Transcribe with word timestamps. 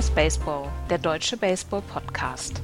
Just 0.00 0.14
Baseball, 0.14 0.66
der 0.88 0.96
deutsche 0.96 1.36
Baseball-Podcast. 1.36 2.62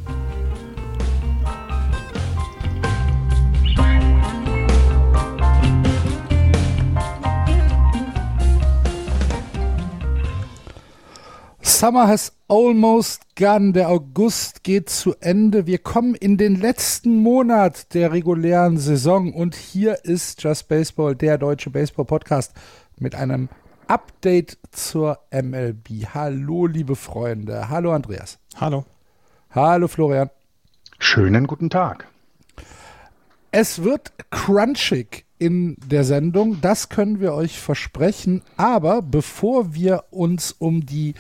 Summer 11.61 12.09
has 12.09 12.33
almost 12.49 13.21
gone. 13.37 13.75
Der 13.75 13.91
August 13.91 14.65
geht 14.65 14.89
zu 14.89 15.15
Ende. 15.21 15.67
Wir 15.67 15.77
kommen 15.77 16.15
in 16.15 16.39
den 16.39 16.59
letzten 16.59 17.17
Monat 17.17 17.93
der 17.93 18.13
regulären 18.13 18.79
Saison 18.79 19.35
und 19.35 19.55
hier 19.55 20.07
ist 20.07 20.43
Just 20.43 20.69
Baseball, 20.69 21.15
der 21.15 21.37
deutsche 21.37 21.69
Baseball-Podcast 21.69 22.55
mit 22.99 23.15
einem 23.15 23.51
Update 23.89 24.59
zur 24.73 25.21
MLB. 25.31 26.07
Hallo, 26.15 26.67
liebe 26.67 26.97
Freunde. 26.97 27.69
Hallo, 27.69 27.93
Andreas. 27.93 28.39
Hallo. 28.57 28.85
Hallo, 29.51 29.89
Florian. 29.89 30.31
Schönen 30.99 31.47
guten 31.47 31.71
Tag. 31.71 32.09
Es 33.53 33.85
wird 33.85 34.13
crunchig 34.31 35.25
in 35.39 35.77
der 35.87 36.05
Sendung, 36.05 36.61
das 36.61 36.89
können 36.89 37.21
wir 37.21 37.35
euch 37.35 37.61
versprechen. 37.61 38.43
Aber 38.57 39.03
bevor 39.03 39.75
wir 39.75 40.05
uns 40.11 40.53
um 40.53 40.85
die 40.85 41.15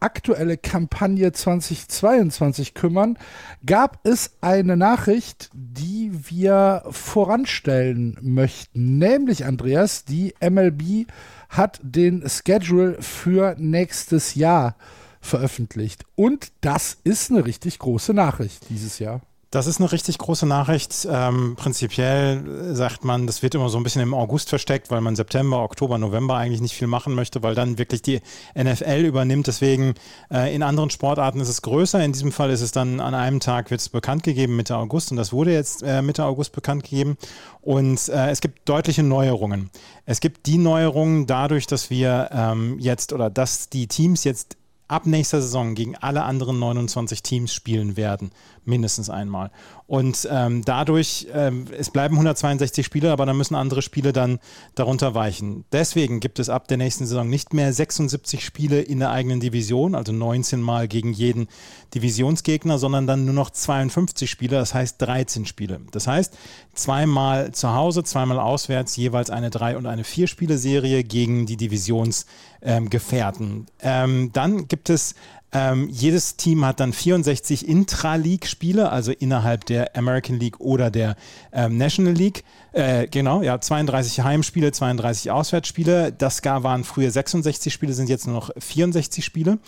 aktuelle 0.00 0.56
Kampagne 0.56 1.30
2022 1.30 2.74
kümmern, 2.74 3.18
gab 3.64 4.00
es 4.02 4.36
eine 4.40 4.76
Nachricht, 4.76 5.50
die 5.52 6.10
wir 6.30 6.82
voranstellen 6.90 8.18
möchten. 8.22 8.98
Nämlich, 8.98 9.44
Andreas, 9.44 10.04
die 10.06 10.34
MLB 10.40 11.06
hat 11.50 11.80
den 11.82 12.26
Schedule 12.28 13.00
für 13.02 13.54
nächstes 13.58 14.34
Jahr 14.34 14.76
veröffentlicht. 15.20 16.04
Und 16.14 16.52
das 16.62 16.96
ist 17.04 17.30
eine 17.30 17.44
richtig 17.44 17.78
große 17.78 18.14
Nachricht 18.14 18.70
dieses 18.70 18.98
Jahr. 18.98 19.20
Das 19.52 19.66
ist 19.66 19.80
eine 19.80 19.90
richtig 19.90 20.16
große 20.18 20.46
Nachricht. 20.46 21.08
Ähm, 21.10 21.56
prinzipiell 21.56 22.72
sagt 22.72 23.04
man, 23.04 23.26
das 23.26 23.42
wird 23.42 23.56
immer 23.56 23.68
so 23.68 23.78
ein 23.78 23.82
bisschen 23.82 24.00
im 24.00 24.14
August 24.14 24.48
versteckt, 24.48 24.92
weil 24.92 25.00
man 25.00 25.16
September, 25.16 25.64
Oktober, 25.64 25.98
November 25.98 26.36
eigentlich 26.36 26.60
nicht 26.60 26.74
viel 26.74 26.86
machen 26.86 27.16
möchte, 27.16 27.42
weil 27.42 27.56
dann 27.56 27.76
wirklich 27.76 28.00
die 28.00 28.20
NFL 28.56 29.04
übernimmt. 29.04 29.48
Deswegen 29.48 29.94
äh, 30.30 30.54
in 30.54 30.62
anderen 30.62 30.90
Sportarten 30.90 31.40
ist 31.40 31.48
es 31.48 31.62
größer. 31.62 32.00
In 32.04 32.12
diesem 32.12 32.30
Fall 32.30 32.50
ist 32.50 32.60
es 32.60 32.70
dann 32.70 33.00
an 33.00 33.12
einem 33.12 33.40
Tag 33.40 33.72
wird 33.72 33.80
es 33.80 33.88
bekannt 33.88 34.22
gegeben, 34.22 34.54
Mitte 34.54 34.76
August. 34.76 35.10
Und 35.10 35.16
das 35.16 35.32
wurde 35.32 35.52
jetzt 35.52 35.82
äh, 35.82 36.00
Mitte 36.00 36.24
August 36.26 36.52
bekannt 36.52 36.84
gegeben. 36.84 37.16
Und 37.60 38.08
äh, 38.08 38.30
es 38.30 38.40
gibt 38.40 38.68
deutliche 38.68 39.02
Neuerungen. 39.02 39.70
Es 40.06 40.20
gibt 40.20 40.46
die 40.46 40.58
Neuerungen 40.58 41.26
dadurch, 41.26 41.66
dass 41.66 41.90
wir 41.90 42.30
ähm, 42.32 42.78
jetzt 42.78 43.12
oder 43.12 43.30
dass 43.30 43.68
die 43.68 43.88
Teams 43.88 44.22
jetzt 44.22 44.58
ab 44.86 45.06
nächster 45.06 45.40
Saison 45.40 45.74
gegen 45.74 45.96
alle 45.96 46.24
anderen 46.24 46.58
29 46.58 47.22
Teams 47.22 47.54
spielen 47.54 47.96
werden 47.96 48.32
mindestens 48.64 49.10
einmal. 49.10 49.50
Und 49.86 50.28
ähm, 50.30 50.62
dadurch, 50.64 51.26
ähm, 51.34 51.66
es 51.76 51.90
bleiben 51.90 52.14
162 52.14 52.86
Spiele, 52.86 53.10
aber 53.10 53.26
dann 53.26 53.36
müssen 53.36 53.56
andere 53.56 53.82
Spiele 53.82 54.12
dann 54.12 54.38
darunter 54.74 55.14
weichen. 55.14 55.64
Deswegen 55.72 56.20
gibt 56.20 56.38
es 56.38 56.48
ab 56.48 56.68
der 56.68 56.76
nächsten 56.76 57.06
Saison 57.06 57.28
nicht 57.28 57.52
mehr 57.52 57.72
76 57.72 58.44
Spiele 58.44 58.80
in 58.80 59.00
der 59.00 59.10
eigenen 59.10 59.40
Division, 59.40 59.96
also 59.96 60.12
19 60.12 60.60
Mal 60.60 60.86
gegen 60.86 61.12
jeden 61.12 61.48
Divisionsgegner, 61.94 62.78
sondern 62.78 63.08
dann 63.08 63.24
nur 63.24 63.34
noch 63.34 63.50
52 63.50 64.30
Spiele, 64.30 64.56
das 64.56 64.74
heißt 64.74 65.02
13 65.02 65.44
Spiele. 65.44 65.80
Das 65.90 66.06
heißt, 66.06 66.38
zweimal 66.72 67.50
zu 67.52 67.74
Hause, 67.74 68.04
zweimal 68.04 68.38
auswärts, 68.38 68.94
jeweils 68.96 69.30
eine 69.30 69.50
3- 69.50 69.76
und 69.76 69.86
eine 69.86 70.02
4-Spiele-Serie 70.02 71.02
gegen 71.02 71.46
die 71.46 71.56
Divisionsgefährten. 71.56 73.66
Ähm, 73.80 74.30
dann 74.32 74.68
gibt 74.68 74.88
es 74.88 75.16
ähm, 75.52 75.88
jedes 75.90 76.36
Team 76.36 76.64
hat 76.64 76.80
dann 76.80 76.92
64 76.92 77.66
Intra-League-Spiele, 77.66 78.90
also 78.90 79.12
innerhalb 79.12 79.64
der 79.66 79.96
American 79.96 80.38
League 80.38 80.60
oder 80.60 80.90
der 80.90 81.16
ähm, 81.52 81.76
National 81.76 82.12
League. 82.12 82.44
Äh, 82.72 83.08
genau, 83.08 83.42
ja, 83.42 83.60
32 83.60 84.22
Heimspiele, 84.22 84.70
32 84.70 85.30
Auswärtsspiele. 85.30 86.12
Das 86.12 86.42
gar 86.42 86.62
waren 86.62 86.84
früher 86.84 87.10
66 87.10 87.72
Spiele, 87.72 87.92
sind 87.92 88.08
jetzt 88.08 88.26
nur 88.26 88.36
noch 88.36 88.50
64 88.58 89.24
Spiele. 89.24 89.58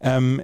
Ähm, 0.00 0.42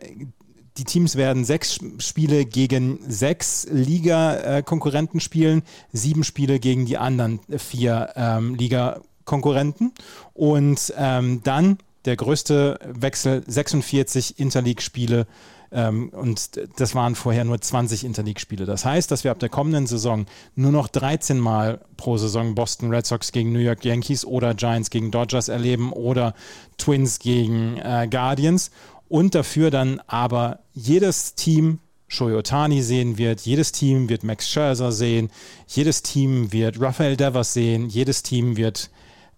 die 0.79 0.84
Teams 0.84 1.17
werden 1.17 1.45
sechs 1.45 1.78
Spiele 1.99 2.45
gegen 2.45 2.99
sechs 3.09 3.67
Liga-Konkurrenten 3.71 5.21
spielen, 5.21 5.63
sieben 5.93 6.23
Spiele 6.23 6.59
gegen 6.59 6.84
die 6.84 6.99
anderen 6.99 7.41
vier 7.57 8.13
ähm, 8.15 8.55
Liga-Konkurrenten. 8.55 9.93
Und 10.34 10.93
ähm, 10.99 11.41
dann 11.45 11.78
der 12.06 12.17
größte 12.17 12.78
Wechsel, 12.84 13.43
46 13.47 14.39
Interleague-Spiele 14.39 15.27
ähm, 15.72 16.11
und 16.11 16.61
das 16.77 16.94
waren 16.94 17.15
vorher 17.15 17.44
nur 17.44 17.61
20 17.61 18.05
Interleague-Spiele. 18.05 18.67
Das 18.67 18.84
heißt, 18.84 19.11
dass 19.11 19.25
wir 19.25 19.31
ab 19.31 19.39
der 19.39 19.49
kommenden 19.49 19.87
Saison 19.87 20.27
nur 20.55 20.72
noch 20.72 20.89
13 20.89 21.39
Mal 21.39 21.81
pro 21.97 22.16
Saison 22.16 22.55
Boston 22.55 22.93
Red 22.93 23.06
Sox 23.06 23.33
gegen 23.33 23.53
New 23.53 23.59
York 23.59 23.84
Yankees 23.84 24.25
oder 24.25 24.55
Giants 24.55 24.91
gegen 24.91 25.11
Dodgers 25.11 25.49
erleben 25.49 25.93
oder 25.93 26.34
Twins 26.78 27.19
gegen 27.19 27.78
äh, 27.78 28.09
Guardians 28.11 28.71
und 29.09 29.34
dafür 29.34 29.71
dann 29.71 30.00
aber 30.06 30.61
jedes 30.72 31.34
Team 31.34 31.81
Shohei 32.09 32.37
Otani 32.37 32.83
sehen 32.83 33.19
wird, 33.19 33.41
jedes 33.41 33.72
Team 33.72 34.09
wird 34.09 34.22
Max 34.22 34.49
Scherzer 34.49 34.93
sehen, 34.93 35.28
jedes 35.66 36.03
Team 36.03 36.53
wird 36.53 36.81
Rafael 36.81 37.16
Devers 37.16 37.53
sehen, 37.53 37.89
jedes 37.89 38.22
Team 38.22 38.56
wird 38.56 38.91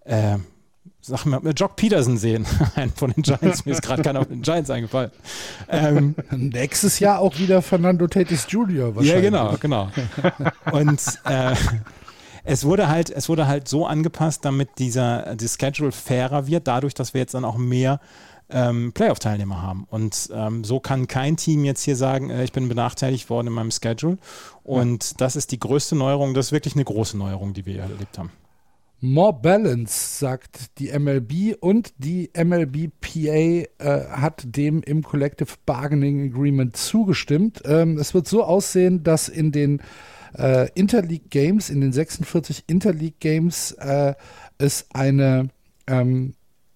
äh, 0.05 0.37
sag 1.01 1.25
mal, 1.25 1.41
Jock 1.55 1.75
Peterson 1.75 2.17
sehen. 2.17 2.45
Einen 2.75 2.91
von 2.91 3.11
den 3.11 3.23
Giants. 3.23 3.65
Mir 3.65 3.71
ist 3.73 3.81
gerade 3.81 4.01
keiner 4.01 4.21
von 4.21 4.29
den 4.29 4.41
Giants 4.41 4.69
eingefallen. 4.69 5.11
Ähm, 5.69 6.15
Nächstes 6.31 6.99
Jahr 6.99 7.19
auch 7.19 7.37
wieder 7.37 7.61
Fernando 7.61 8.07
Tatis 8.07 8.45
Jr. 8.49 8.95
wahrscheinlich. 8.95 9.13
Ja, 9.13 9.21
genau, 9.21 9.55
genau. 9.59 9.89
Und 10.71 11.01
äh, 11.25 11.55
es 12.43 12.65
wurde 12.65 12.87
halt, 12.87 13.09
es 13.09 13.29
wurde 13.29 13.47
halt 13.47 13.67
so 13.67 13.85
angepasst, 13.85 14.45
damit 14.45 14.69
dieser 14.77 15.35
die 15.35 15.47
Schedule 15.47 15.91
fairer 15.91 16.47
wird, 16.47 16.67
dadurch, 16.67 16.93
dass 16.93 17.13
wir 17.13 17.21
jetzt 17.21 17.33
dann 17.33 17.45
auch 17.45 17.57
mehr 17.57 17.99
ähm, 18.49 18.91
Playoff-Teilnehmer 18.93 19.61
haben. 19.61 19.85
Und 19.89 20.29
ähm, 20.33 20.63
so 20.63 20.79
kann 20.79 21.07
kein 21.07 21.37
Team 21.37 21.63
jetzt 21.63 21.83
hier 21.83 21.95
sagen, 21.95 22.29
äh, 22.29 22.43
ich 22.43 22.51
bin 22.51 22.67
benachteiligt 22.67 23.29
worden 23.29 23.47
in 23.47 23.53
meinem 23.53 23.71
Schedule. 23.71 24.17
Und 24.63 25.11
ja. 25.11 25.15
das 25.17 25.35
ist 25.35 25.51
die 25.51 25.59
größte 25.59 25.95
Neuerung, 25.95 26.33
das 26.33 26.47
ist 26.47 26.51
wirklich 26.51 26.75
eine 26.75 26.85
große 26.85 27.17
Neuerung, 27.17 27.53
die 27.53 27.65
wir 27.65 27.73
hier 27.73 27.83
erlebt 27.83 28.17
haben. 28.17 28.31
More 29.01 29.33
Balance, 29.33 30.19
sagt 30.19 30.77
die 30.77 30.91
MLB 30.91 31.55
und 31.59 31.93
die 31.99 32.29
MLBPA 32.35 33.29
äh, 33.29 33.67
hat 34.09 34.43
dem 34.43 34.83
im 34.83 35.03
Collective 35.03 35.53
Bargaining 35.65 36.33
Agreement 36.33 36.75
zugestimmt. 36.75 37.61
Ähm, 37.63 37.97
es 37.97 38.13
wird 38.13 38.27
so 38.27 38.43
aussehen, 38.43 39.01
dass 39.03 39.29
in 39.29 39.53
den 39.53 39.81
äh, 40.37 40.69
Interleague 40.73 41.29
Games, 41.29 41.69
in 41.69 41.79
den 41.79 41.93
46 41.93 42.65
Interleague 42.67 43.15
Games, 43.19 43.71
äh, 43.79 44.15
es 44.57 44.87
eine 44.93 45.47
ähm, 45.87 46.33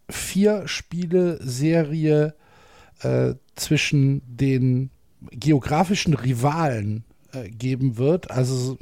Vier-Spiele-Serie 0.10 2.36
äh, 3.02 3.34
zwischen 3.56 4.22
den 4.26 4.92
geografischen 5.32 6.14
Rivalen 6.14 7.04
äh, 7.34 7.50
geben 7.50 7.98
wird. 7.98 8.32
Also, 8.32 8.78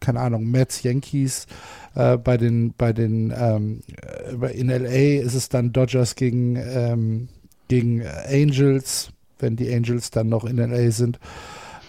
keine 0.00 0.20
Ahnung, 0.20 0.50
Mets, 0.50 0.82
Yankees, 0.82 1.46
äh, 1.94 2.16
bei 2.16 2.36
den, 2.36 2.74
bei 2.76 2.92
den, 2.92 3.32
ähm, 3.36 3.80
äh, 4.40 4.58
in 4.58 4.68
LA 4.68 5.22
ist 5.22 5.34
es 5.34 5.48
dann 5.48 5.72
Dodgers 5.72 6.14
gegen, 6.14 6.56
ähm, 6.56 7.28
gegen 7.68 8.02
Angels, 8.28 9.10
wenn 9.38 9.56
die 9.56 9.72
Angels 9.72 10.10
dann 10.10 10.28
noch 10.28 10.44
in 10.44 10.56
LA 10.56 10.90
sind 10.90 11.18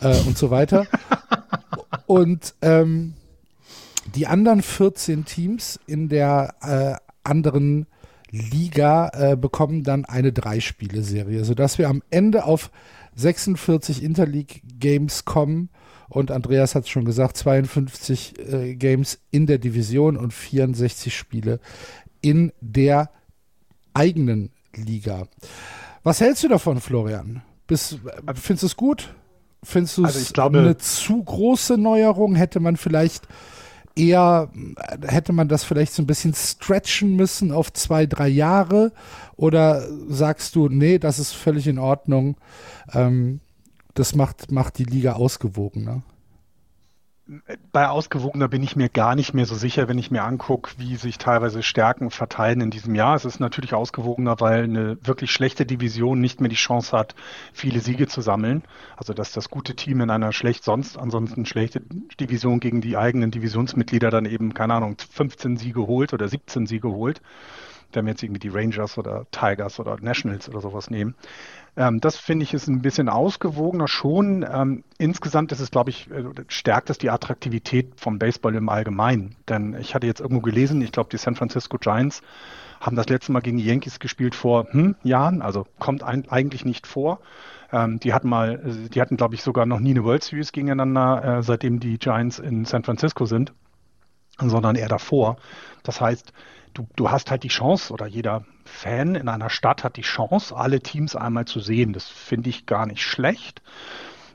äh, 0.01 0.17
und 0.21 0.37
so 0.37 0.51
weiter. 0.51 0.85
und 2.05 2.55
ähm, 2.61 3.13
die 4.15 4.27
anderen 4.27 4.61
14 4.61 5.25
Teams 5.25 5.79
in 5.87 6.09
der 6.09 6.55
äh, 6.61 6.95
anderen 7.23 7.87
Liga 8.29 9.09
äh, 9.13 9.35
bekommen 9.35 9.83
dann 9.83 10.05
eine 10.05 10.31
Drei-Spiele-Serie, 10.31 11.43
sodass 11.43 11.77
wir 11.77 11.89
am 11.89 12.01
Ende 12.09 12.45
auf 12.45 12.71
46 13.15 14.03
Interleague-Games 14.03 15.25
kommen 15.25 15.69
und 16.11 16.29
Andreas 16.29 16.75
hat 16.75 16.83
es 16.83 16.89
schon 16.89 17.05
gesagt, 17.05 17.37
52 17.37 18.33
äh, 18.37 18.75
Games 18.75 19.19
in 19.31 19.47
der 19.47 19.59
Division 19.59 20.17
und 20.17 20.33
64 20.33 21.15
Spiele 21.15 21.61
in 22.21 22.51
der 22.59 23.11
eigenen 23.93 24.51
Liga. 24.75 25.29
Was 26.03 26.19
hältst 26.19 26.43
du 26.43 26.49
davon, 26.49 26.81
Florian? 26.81 27.43
Bist, 27.65 27.99
findest 28.35 28.63
du 28.63 28.67
es 28.67 28.75
gut? 28.75 29.13
Findest 29.63 29.97
du 29.99 30.05
es 30.05 30.33
also 30.33 30.41
eine 30.57 30.77
zu 30.77 31.23
große 31.23 31.77
Neuerung? 31.77 32.35
Hätte 32.35 32.59
man 32.59 32.75
vielleicht 32.75 33.29
eher, 33.95 34.49
hätte 35.07 35.31
man 35.31 35.47
das 35.47 35.63
vielleicht 35.63 35.93
so 35.93 36.03
ein 36.03 36.07
bisschen 36.07 36.33
stretchen 36.33 37.15
müssen 37.15 37.53
auf 37.53 37.71
zwei, 37.71 38.05
drei 38.05 38.27
Jahre? 38.27 38.91
Oder 39.37 39.87
sagst 40.09 40.57
du, 40.57 40.67
nee, 40.67 40.99
das 40.99 41.19
ist 41.19 41.31
völlig 41.31 41.67
in 41.67 41.79
Ordnung? 41.79 42.35
Ähm, 42.91 43.39
das 43.93 44.15
macht, 44.15 44.51
macht 44.51 44.77
die 44.77 44.85
Liga 44.85 45.13
ausgewogener. 45.13 46.03
bei 47.71 47.87
ausgewogener 47.87 48.47
bin 48.49 48.61
ich 48.61 48.75
mir 48.75 48.89
gar 48.89 49.15
nicht 49.15 49.33
mehr 49.33 49.45
so 49.45 49.55
sicher, 49.55 49.87
wenn 49.87 49.97
ich 49.97 50.11
mir 50.11 50.23
angucke, 50.23 50.71
wie 50.77 50.95
sich 50.97 51.17
teilweise 51.17 51.63
Stärken 51.63 52.09
verteilen 52.09 52.59
in 52.59 52.71
diesem 52.71 52.95
Jahr. 52.95 53.15
Es 53.15 53.25
ist 53.25 53.39
natürlich 53.39 53.73
ausgewogener, 53.73 54.39
weil 54.39 54.63
eine 54.63 54.97
wirklich 55.05 55.31
schlechte 55.31 55.65
Division 55.65 56.19
nicht 56.19 56.41
mehr 56.41 56.49
die 56.49 56.55
Chance 56.55 56.97
hat, 56.97 57.15
viele 57.53 57.79
Siege 57.79 58.07
zu 58.07 58.21
sammeln. 58.21 58.63
Also 58.97 59.13
dass 59.13 59.31
das 59.31 59.49
gute 59.49 59.75
Team 59.75 60.01
in 60.01 60.09
einer 60.09 60.33
schlecht 60.33 60.63
sonst 60.63 60.97
ansonsten 60.97 61.45
schlechte 61.45 61.81
Division 62.19 62.59
gegen 62.59 62.81
die 62.81 62.97
eigenen 62.97 63.31
Divisionsmitglieder 63.31 64.09
dann 64.09 64.25
eben, 64.25 64.53
keine 64.53 64.73
Ahnung, 64.73 64.97
15 64.97 65.57
Siege 65.57 65.87
holt 65.87 66.13
oder 66.13 66.27
17 66.27 66.65
Siege 66.65 66.89
holt 66.89 67.21
wenn 67.93 68.05
wir 68.05 68.11
jetzt 68.11 68.23
irgendwie 68.23 68.39
die 68.39 68.49
Rangers 68.49 68.97
oder 68.97 69.25
Tigers 69.31 69.79
oder 69.79 69.97
Nationals 70.01 70.49
oder 70.49 70.61
sowas 70.61 70.89
nehmen. 70.89 71.15
Ähm, 71.77 71.99
das 72.01 72.17
finde 72.17 72.43
ich 72.43 72.53
ist 72.53 72.67
ein 72.67 72.81
bisschen 72.81 73.09
ausgewogener 73.09 73.87
schon. 73.87 74.45
Ähm, 74.49 74.83
insgesamt 74.97 75.51
ist 75.51 75.59
es, 75.59 75.71
glaube 75.71 75.89
ich, 75.89 76.09
äh, 76.11 76.23
stärkt 76.47 76.89
es 76.89 76.97
die 76.97 77.09
Attraktivität 77.09 77.93
vom 77.99 78.19
Baseball 78.19 78.55
im 78.55 78.69
Allgemeinen. 78.69 79.35
Denn 79.47 79.75
ich 79.79 79.95
hatte 79.95 80.07
jetzt 80.07 80.19
irgendwo 80.19 80.41
gelesen, 80.41 80.81
ich 80.81 80.91
glaube, 80.91 81.09
die 81.09 81.17
San 81.17 81.35
Francisco 81.35 81.77
Giants 81.77 82.21
haben 82.81 82.95
das 82.95 83.07
letzte 83.07 83.31
Mal 83.31 83.41
gegen 83.41 83.57
die 83.57 83.65
Yankees 83.65 83.99
gespielt 83.99 84.35
vor 84.35 84.67
hm, 84.71 84.95
Jahren, 85.03 85.41
also 85.41 85.67
kommt 85.79 86.03
ein, 86.03 86.27
eigentlich 86.29 86.65
nicht 86.65 86.87
vor. 86.87 87.19
Ähm, 87.71 87.99
die 87.99 88.13
hatten 88.13 88.27
mal, 88.27 88.59
die 88.93 88.99
hatten, 88.99 89.17
glaube 89.17 89.35
ich, 89.35 89.43
sogar 89.43 89.65
noch 89.65 89.79
nie 89.79 89.91
eine 89.91 90.03
World 90.03 90.23
Series 90.23 90.51
gegeneinander, 90.51 91.37
äh, 91.37 91.43
seitdem 91.43 91.79
die 91.79 91.97
Giants 91.97 92.39
in 92.39 92.65
San 92.65 92.83
Francisco 92.83 93.25
sind, 93.25 93.53
sondern 94.39 94.75
eher 94.75 94.89
davor. 94.89 95.37
Das 95.83 96.01
heißt, 96.01 96.33
du, 96.73 96.87
du 96.95 97.11
hast 97.11 97.31
halt 97.31 97.43
die 97.43 97.49
Chance 97.49 97.93
oder 97.93 98.05
jeder 98.05 98.45
Fan 98.65 99.15
in 99.15 99.27
einer 99.27 99.49
Stadt 99.49 99.83
hat 99.83 99.97
die 99.97 100.01
Chance, 100.01 100.55
alle 100.55 100.81
Teams 100.81 101.15
einmal 101.15 101.45
zu 101.45 101.59
sehen. 101.59 101.93
Das 101.93 102.07
finde 102.07 102.49
ich 102.49 102.65
gar 102.65 102.85
nicht 102.85 103.03
schlecht. 103.03 103.61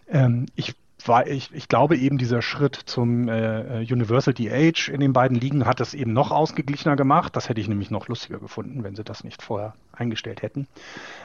Ähm, 0.08 0.46
ich 0.54 0.74
war, 1.04 1.26
ich, 1.26 1.52
ich 1.52 1.68
glaube 1.68 1.96
eben 1.96 2.18
dieser 2.18 2.42
Schritt 2.42 2.74
zum 2.74 3.28
äh, 3.28 3.86
Universal 3.90 4.34
DH 4.34 4.88
in 4.88 5.00
den 5.00 5.12
beiden 5.12 5.38
Ligen 5.38 5.66
hat 5.66 5.80
das 5.80 5.94
eben 5.94 6.12
noch 6.12 6.30
ausgeglichener 6.30 6.96
gemacht. 6.96 7.36
Das 7.36 7.48
hätte 7.48 7.60
ich 7.60 7.68
nämlich 7.68 7.90
noch 7.90 8.08
lustiger 8.08 8.38
gefunden, 8.38 8.82
wenn 8.82 8.96
sie 8.96 9.04
das 9.04 9.24
nicht 9.24 9.42
vorher 9.42 9.74
eingestellt 9.92 10.42
hätten. 10.42 10.66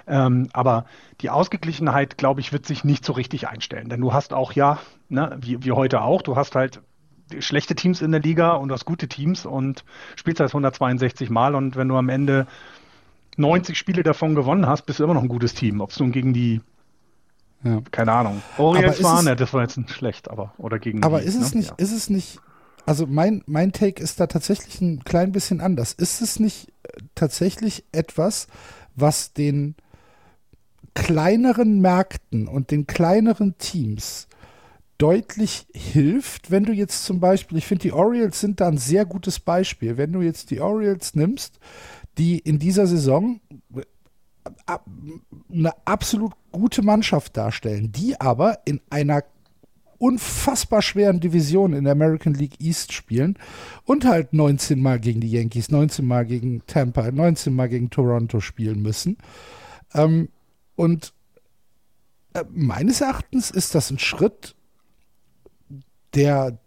Ähm, 0.07 0.49
aber 0.53 0.85
die 1.21 1.29
Ausgeglichenheit, 1.29 2.17
glaube 2.17 2.41
ich, 2.41 2.53
wird 2.53 2.65
sich 2.65 2.83
nicht 2.83 3.05
so 3.05 3.13
richtig 3.13 3.47
einstellen. 3.47 3.89
Denn 3.89 4.01
du 4.01 4.13
hast 4.13 4.33
auch, 4.33 4.53
ja, 4.53 4.79
ne, 5.09 5.37
wie, 5.41 5.63
wie 5.63 5.71
heute 5.71 6.01
auch, 6.01 6.21
du 6.21 6.35
hast 6.35 6.55
halt 6.55 6.81
schlechte 7.39 7.75
Teams 7.75 8.01
in 8.01 8.11
der 8.11 8.21
Liga 8.21 8.53
und 8.53 8.69
du 8.69 8.73
hast 8.73 8.85
gute 8.85 9.07
Teams 9.07 9.45
und 9.45 9.83
spielst 10.15 10.39
halt 10.39 10.49
162 10.49 11.29
Mal 11.29 11.55
und 11.55 11.75
wenn 11.75 11.87
du 11.87 11.97
am 11.97 12.09
Ende 12.09 12.47
90 13.37 13.77
Spiele 13.77 14.03
davon 14.03 14.35
gewonnen 14.35 14.67
hast, 14.67 14.83
bist 14.83 14.99
du 14.99 15.03
immer 15.03 15.13
noch 15.13 15.23
ein 15.23 15.29
gutes 15.29 15.53
Team. 15.53 15.81
Ob 15.81 15.91
es 15.91 15.99
nun 15.99 16.11
gegen 16.11 16.33
die, 16.33 16.61
ja. 17.63 17.81
keine 17.91 18.11
Ahnung, 18.11 18.41
Orioles 18.57 19.03
waren, 19.03 19.25
ja, 19.27 19.35
das 19.35 19.53
war 19.53 19.61
jetzt 19.61 19.79
schlecht, 19.89 20.29
aber, 20.29 20.53
oder 20.57 20.79
gegen 20.79 21.03
Aber 21.03 21.21
die, 21.21 21.27
ist 21.27 21.35
es 21.35 21.53
ne? 21.53 21.59
nicht, 21.59 21.69
ja. 21.69 21.75
ist 21.77 21.91
es 21.91 22.09
nicht, 22.09 22.39
also 22.85 23.07
mein, 23.07 23.43
mein 23.45 23.71
Take 23.71 24.01
ist 24.01 24.19
da 24.19 24.27
tatsächlich 24.27 24.81
ein 24.81 25.03
klein 25.03 25.31
bisschen 25.31 25.61
anders. 25.61 25.93
Ist 25.93 26.21
es 26.21 26.39
nicht 26.39 26.69
äh, 26.83 27.01
tatsächlich 27.15 27.85
etwas, 27.91 28.47
was 28.95 29.33
den 29.33 29.75
kleineren 30.93 31.79
Märkten 31.79 32.47
und 32.47 32.71
den 32.71 32.85
kleineren 32.85 33.57
Teams 33.57 34.27
deutlich 35.01 35.65
hilft, 35.73 36.51
wenn 36.51 36.63
du 36.63 36.73
jetzt 36.73 37.05
zum 37.05 37.19
Beispiel, 37.19 37.57
ich 37.57 37.65
finde, 37.65 37.81
die 37.81 37.91
Orioles 37.91 38.39
sind 38.39 38.59
da 38.59 38.67
ein 38.67 38.77
sehr 38.77 39.05
gutes 39.05 39.39
Beispiel. 39.39 39.97
Wenn 39.97 40.11
du 40.11 40.21
jetzt 40.21 40.51
die 40.51 40.61
Orioles 40.61 41.15
nimmst, 41.15 41.59
die 42.19 42.37
in 42.37 42.59
dieser 42.59 42.85
Saison 42.85 43.41
eine 45.51 45.71
absolut 45.85 46.33
gute 46.51 46.83
Mannschaft 46.83 47.35
darstellen, 47.35 47.91
die 47.91 48.19
aber 48.21 48.59
in 48.65 48.79
einer 48.91 49.23
unfassbar 49.97 50.83
schweren 50.83 51.19
Division 51.19 51.73
in 51.73 51.85
der 51.85 51.93
American 51.93 52.35
League 52.35 52.59
East 52.59 52.93
spielen 52.93 53.37
und 53.85 54.05
halt 54.05 54.33
19 54.33 54.79
Mal 54.79 54.99
gegen 54.99 55.21
die 55.21 55.31
Yankees, 55.31 55.71
19 55.71 56.05
Mal 56.05 56.27
gegen 56.27 56.61
Tampa, 56.67 57.09
19 57.11 57.55
Mal 57.55 57.69
gegen 57.69 57.89
Toronto 57.89 58.39
spielen 58.39 58.83
müssen. 58.83 59.17
Ähm, 59.95 60.29
und 60.75 61.13
äh, 62.33 62.43
meines 62.51 63.01
Erachtens 63.01 63.49
ist 63.49 63.73
das 63.73 63.89
ein 63.89 63.99
Schritt 63.99 64.55
der, 66.13 66.59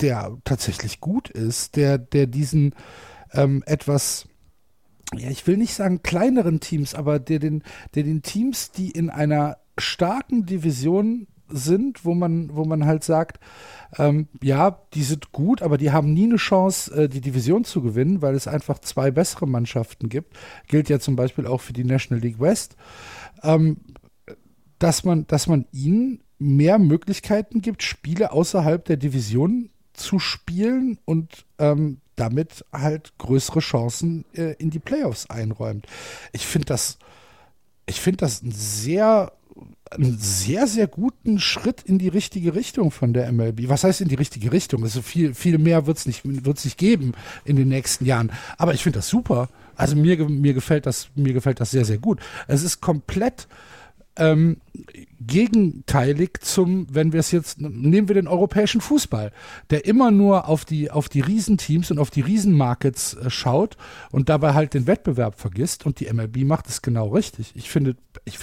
der 0.00 0.36
tatsächlich 0.44 1.00
gut 1.00 1.28
ist, 1.28 1.76
der, 1.76 1.98
der 1.98 2.26
diesen 2.26 2.74
ähm, 3.32 3.62
etwas, 3.66 4.26
ja, 5.14 5.30
ich 5.30 5.46
will 5.46 5.56
nicht 5.56 5.74
sagen 5.74 6.02
kleineren 6.02 6.60
Teams, 6.60 6.94
aber 6.94 7.18
der 7.18 7.38
den, 7.38 7.62
der 7.94 8.02
den 8.02 8.22
Teams, 8.22 8.70
die 8.70 8.90
in 8.90 9.10
einer 9.10 9.58
starken 9.78 10.46
Division 10.46 11.26
sind, 11.48 12.04
wo 12.04 12.14
man, 12.14 12.54
wo 12.54 12.64
man 12.64 12.86
halt 12.86 13.04
sagt, 13.04 13.38
ähm, 13.98 14.28
ja, 14.42 14.78
die 14.94 15.02
sind 15.02 15.32
gut, 15.32 15.62
aber 15.62 15.76
die 15.76 15.90
haben 15.90 16.12
nie 16.12 16.24
eine 16.24 16.36
Chance, 16.36 16.94
äh, 16.94 17.08
die 17.08 17.20
Division 17.20 17.64
zu 17.64 17.82
gewinnen, 17.82 18.22
weil 18.22 18.34
es 18.34 18.48
einfach 18.48 18.78
zwei 18.78 19.10
bessere 19.10 19.46
Mannschaften 19.46 20.08
gibt. 20.08 20.34
Gilt 20.66 20.88
ja 20.88 20.98
zum 20.98 21.14
Beispiel 21.14 21.46
auch 21.46 21.60
für 21.60 21.74
die 21.74 21.84
National 21.84 22.22
League 22.22 22.40
West. 22.40 22.76
Ähm, 23.42 23.78
dass 24.78 25.04
man, 25.04 25.26
dass 25.28 25.46
man 25.46 25.66
ihnen 25.70 26.21
mehr 26.42 26.78
Möglichkeiten 26.78 27.60
gibt, 27.62 27.82
Spiele 27.82 28.32
außerhalb 28.32 28.84
der 28.84 28.96
Division 28.96 29.70
zu 29.92 30.18
spielen 30.18 30.98
und 31.04 31.44
ähm, 31.58 31.98
damit 32.16 32.64
halt 32.72 33.12
größere 33.18 33.60
Chancen 33.60 34.24
äh, 34.34 34.54
in 34.54 34.70
die 34.70 34.78
Playoffs 34.78 35.28
einräumt. 35.30 35.86
Ich 36.32 36.46
finde 36.46 36.66
das, 36.66 36.98
ich 37.86 38.00
finde 38.00 38.18
das 38.18 38.42
ein 38.42 38.52
sehr, 38.52 39.32
einen 39.90 40.18
sehr, 40.18 40.66
sehr 40.66 40.86
guten 40.86 41.38
Schritt 41.38 41.82
in 41.82 41.98
die 41.98 42.08
richtige 42.08 42.54
Richtung 42.54 42.90
von 42.90 43.12
der 43.12 43.30
MLB. 43.32 43.68
Was 43.68 43.84
heißt 43.84 44.00
in 44.00 44.08
die 44.08 44.14
richtige 44.14 44.52
Richtung? 44.52 44.82
Also 44.82 45.02
viel, 45.02 45.34
viel 45.34 45.58
mehr 45.58 45.86
wird 45.86 45.98
es 45.98 46.06
nicht, 46.06 46.22
wird's 46.24 46.64
nicht 46.64 46.78
geben 46.78 47.12
in 47.44 47.56
den 47.56 47.68
nächsten 47.68 48.04
Jahren. 48.04 48.32
Aber 48.56 48.74
ich 48.74 48.82
finde 48.82 48.98
das 48.98 49.08
super. 49.08 49.48
Also 49.74 49.96
mir, 49.96 50.28
mir 50.28 50.54
gefällt 50.54 50.86
das, 50.86 51.08
mir 51.14 51.32
gefällt 51.32 51.60
das 51.60 51.70
sehr, 51.70 51.84
sehr 51.84 51.98
gut. 51.98 52.20
Es 52.46 52.62
ist 52.62 52.80
komplett 52.80 53.48
ähm, 54.16 54.58
gegenteilig 55.20 56.38
zum, 56.40 56.86
wenn 56.92 57.12
wir 57.12 57.20
es 57.20 57.30
jetzt, 57.30 57.60
nehmen 57.60 58.08
wir 58.08 58.14
den 58.14 58.28
europäischen 58.28 58.80
Fußball, 58.80 59.32
der 59.70 59.86
immer 59.86 60.10
nur 60.10 60.48
auf 60.48 60.64
die, 60.64 60.90
auf 60.90 61.08
die 61.08 61.20
Riesenteams 61.20 61.90
und 61.90 61.98
auf 61.98 62.10
die 62.10 62.20
Riesenmarkets 62.20 63.14
äh, 63.14 63.30
schaut 63.30 63.76
und 64.10 64.28
dabei 64.28 64.54
halt 64.54 64.74
den 64.74 64.86
Wettbewerb 64.86 65.40
vergisst 65.40 65.86
und 65.86 66.00
die 66.00 66.12
MLB 66.12 66.44
macht 66.44 66.68
es 66.68 66.82
genau 66.82 67.08
richtig. 67.08 67.52
Ich 67.54 67.70
finde, 67.70 67.96
ich, 68.24 68.38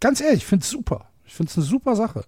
ganz 0.00 0.20
ehrlich, 0.20 0.38
ich 0.38 0.46
finde 0.46 0.62
es 0.62 0.70
super. 0.70 1.08
Ich 1.24 1.34
finde 1.34 1.50
es 1.50 1.56
eine 1.56 1.66
super 1.66 1.96
Sache. 1.96 2.24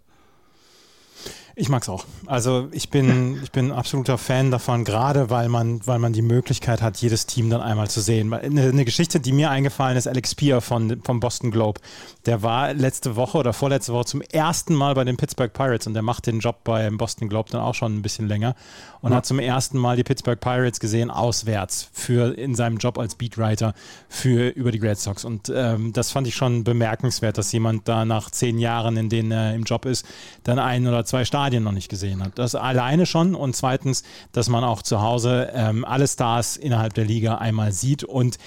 Ich 1.60 1.68
mag 1.68 1.82
es 1.82 1.88
auch. 1.88 2.04
Also 2.26 2.68
ich 2.70 2.88
bin, 2.88 3.40
ich 3.42 3.50
bin 3.50 3.72
absoluter 3.72 4.16
Fan 4.16 4.52
davon, 4.52 4.84
gerade 4.84 5.28
weil 5.28 5.48
man, 5.48 5.84
weil 5.86 5.98
man 5.98 6.12
die 6.12 6.22
Möglichkeit 6.22 6.80
hat, 6.82 6.98
jedes 6.98 7.26
Team 7.26 7.50
dann 7.50 7.60
einmal 7.60 7.90
zu 7.90 8.00
sehen. 8.00 8.32
Eine, 8.32 8.62
eine 8.68 8.84
Geschichte, 8.84 9.18
die 9.18 9.32
mir 9.32 9.50
eingefallen 9.50 9.96
ist, 9.96 10.06
Alex 10.06 10.36
Pierre 10.36 10.60
von, 10.60 11.02
vom 11.02 11.18
Boston 11.18 11.50
Globe. 11.50 11.80
Der 12.26 12.42
war 12.42 12.72
letzte 12.74 13.16
Woche 13.16 13.38
oder 13.38 13.52
vorletzte 13.52 13.92
Woche 13.92 14.04
zum 14.04 14.20
ersten 14.20 14.72
Mal 14.72 14.94
bei 14.94 15.02
den 15.02 15.16
Pittsburgh 15.16 15.52
Pirates 15.52 15.88
und 15.88 15.94
der 15.94 16.02
macht 16.02 16.26
den 16.26 16.38
Job 16.38 16.62
beim 16.62 16.96
Boston 16.96 17.28
Globe 17.28 17.50
dann 17.50 17.60
auch 17.60 17.74
schon 17.74 17.96
ein 17.96 18.02
bisschen 18.02 18.28
länger 18.28 18.54
und 19.00 19.10
ja. 19.10 19.18
hat 19.18 19.26
zum 19.26 19.38
ersten 19.38 19.78
Mal 19.78 19.96
die 19.96 20.04
Pittsburgh 20.04 20.40
Pirates 20.40 20.80
gesehen, 20.80 21.10
auswärts, 21.10 21.90
für 21.92 22.36
in 22.36 22.54
seinem 22.54 22.78
Job 22.78 22.98
als 22.98 23.14
Beatwriter 23.14 23.74
für 24.08 24.48
über 24.48 24.72
die 24.72 24.78
Red 24.78 24.98
Sox. 24.98 25.24
Und 25.24 25.52
ähm, 25.54 25.92
das 25.92 26.10
fand 26.10 26.26
ich 26.26 26.34
schon 26.34 26.64
bemerkenswert, 26.64 27.38
dass 27.38 27.52
jemand 27.52 27.88
da 27.88 28.04
nach 28.04 28.30
zehn 28.30 28.58
Jahren, 28.58 28.96
in 28.96 29.08
denen 29.08 29.30
er 29.30 29.54
im 29.54 29.64
Job 29.64 29.84
ist, 29.84 30.06
dann 30.44 30.58
ein 30.58 30.86
oder 30.86 31.04
zwei 31.04 31.24
Stadien 31.24 31.47
Stadien 31.48 31.64
noch 31.64 31.72
nicht 31.72 31.88
gesehen 31.88 32.22
hat. 32.22 32.38
Das 32.38 32.54
alleine 32.54 33.06
schon 33.06 33.34
und 33.34 33.56
zweitens, 33.56 34.02
dass 34.32 34.50
man 34.50 34.64
auch 34.64 34.82
zu 34.82 35.00
Hause 35.00 35.50
ähm, 35.54 35.84
alle 35.84 36.06
Stars 36.06 36.58
innerhalb 36.58 36.92
der 36.92 37.06
Liga 37.06 37.36
einmal 37.36 37.72
sieht 37.72 38.04
und 38.04 38.38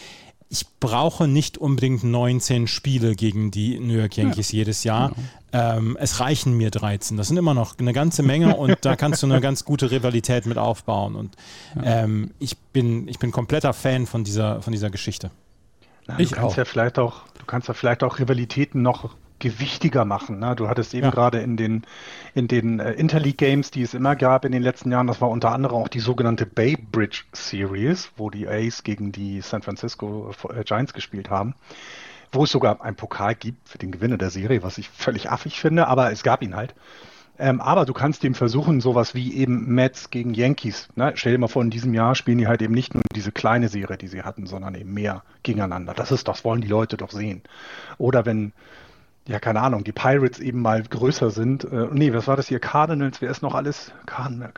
ich 0.50 0.68
brauche 0.80 1.28
nicht 1.28 1.58
unbedingt 1.58 2.04
19 2.04 2.68
Spiele 2.68 3.16
gegen 3.16 3.52
die 3.52 3.80
New 3.80 3.94
York 3.94 4.18
Yankees 4.18 4.52
ja, 4.52 4.58
jedes 4.58 4.84
Jahr. 4.84 5.10
Genau. 5.10 5.78
Ähm, 5.78 5.98
es 6.00 6.20
reichen 6.20 6.58
mir 6.58 6.70
13. 6.70 7.16
Das 7.18 7.30
sind 7.30 7.38
immer 7.38 7.54
noch 7.54 7.80
eine 7.80 7.94
ganze 7.94 8.22
Menge 8.22 8.56
und 8.58 8.78
da 8.82 8.96
kannst 8.96 9.24
du 9.24 9.28
eine 9.28 9.42
ganz 9.42 9.66
gute 9.66 9.90
Rivalität 9.90 10.46
mit 10.46 10.58
aufbauen. 10.58 11.16
Und 11.16 11.36
ähm, 11.82 12.32
ich, 12.38 12.58
bin, 12.58 13.08
ich 13.08 13.18
bin 13.18 13.32
kompletter 13.32 13.74
Fan 13.74 14.06
von 14.06 14.24
dieser, 14.26 14.62
von 14.62 14.74
dieser 14.74 14.90
Geschichte. 14.90 15.32
Na, 16.06 16.18
du 16.18 16.24
ich 16.24 16.34
kannst 16.34 16.54
auch. 16.54 16.58
ja 16.58 16.66
vielleicht 16.66 17.00
auch, 17.00 17.22
du 17.40 17.46
kannst 17.46 17.70
ja 17.70 17.74
vielleicht 17.74 18.04
auch 18.04 18.20
Rivalitäten 18.20 18.82
noch 18.82 19.16
gewichtiger 19.42 20.06
machen. 20.06 20.40
Ne? 20.40 20.56
Du 20.56 20.70
hattest 20.70 20.94
eben 20.94 21.06
ja. 21.06 21.12
gerade 21.12 21.40
in 21.40 21.58
den, 21.58 21.84
in 22.34 22.48
den 22.48 22.80
äh, 22.80 22.94
Interleague 22.94 23.36
Games, 23.36 23.72
die 23.72 23.82
es 23.82 23.94
immer 23.94 24.16
gab 24.16 24.46
in 24.46 24.54
den 24.54 24.64
letzten 24.64 24.92
Jahren, 24.92 25.08
das 25.08 25.20
war 25.20 25.30
unter 25.30 25.52
anderem 25.52 25.76
auch 25.76 25.90
die 25.90 26.00
sogenannte 26.00 26.46
Bay 26.46 26.78
Bridge 26.78 27.24
Series, 27.34 28.12
wo 28.16 28.30
die 28.30 28.48
A's 28.48 28.84
gegen 28.84 29.12
die 29.12 29.42
San 29.42 29.62
Francisco 29.62 30.32
äh, 30.50 30.64
Giants 30.64 30.94
gespielt 30.94 31.30
haben, 31.30 31.56
wo 32.32 32.46
es 32.46 32.52
sogar 32.52 32.82
einen 32.82 32.96
Pokal 32.96 33.36
gibt 33.36 33.68
für 33.68 33.78
den 33.78 33.92
Gewinner 33.92 34.18
der 34.18 34.30
Serie, 34.30 34.64
was 34.64 34.78
ich 34.78 34.88
völlig 34.88 35.30
affig 35.30 35.60
finde, 35.60 35.88
aber 35.88 36.12
es 36.12 36.24
gab 36.24 36.42
ihn 36.42 36.56
halt. 36.56 36.74
Ähm, 37.40 37.60
aber 37.60 37.86
du 37.86 37.94
kannst 37.94 38.22
dem 38.22 38.36
versuchen, 38.36 38.82
sowas 38.82 39.16
wie 39.16 39.34
eben 39.34 39.74
Mets 39.74 40.12
gegen 40.12 40.36
Yankees. 40.36 40.90
Ne? 40.96 41.14
Stell 41.16 41.32
dir 41.32 41.40
mal 41.40 41.48
vor, 41.48 41.64
in 41.64 41.72
diesem 41.72 41.94
Jahr 41.96 42.14
spielen 42.14 42.38
die 42.38 42.48
halt 42.48 42.62
eben 42.62 42.76
nicht 42.76 42.94
nur 42.94 43.02
diese 43.16 43.32
kleine 43.32 43.68
Serie, 43.68 43.98
die 43.98 44.08
sie 44.08 44.22
hatten, 44.22 44.46
sondern 44.46 44.76
eben 44.76 44.94
mehr 44.94 45.24
gegeneinander. 45.42 45.96
Das 45.96 46.12
ist, 46.12 46.28
das 46.28 46.46
wollen 46.46 46.62
die 46.62 46.68
Leute 46.68 46.98
doch 46.98 47.10
sehen. 47.10 47.42
Oder 47.98 48.28
wenn 48.28 48.54
ja, 49.28 49.40
keine 49.40 49.62
Ahnung, 49.62 49.84
die 49.84 49.92
Pirates 49.92 50.40
eben 50.40 50.62
mal 50.62 50.82
größer 50.82 51.30
sind. 51.30 51.64
Äh, 51.66 51.88
nee, 51.92 52.14
was 52.14 52.28
war 52.28 52.36
das 52.36 52.48
hier? 52.48 52.60
Cardinals, 52.60 53.22
wer 53.22 53.30
ist 53.30 53.42
noch 53.42 53.54
alles? 53.54 53.92
Cardinals, 54.06 54.54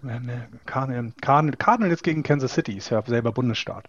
Cardinals, 0.65 1.13
Cardinals 1.57 2.03
gegen 2.03 2.23
Kansas 2.23 2.53
City, 2.53 2.77
ist 2.77 2.89
ja 2.89 3.01
selber 3.05 3.31
Bundesstaat. 3.31 3.85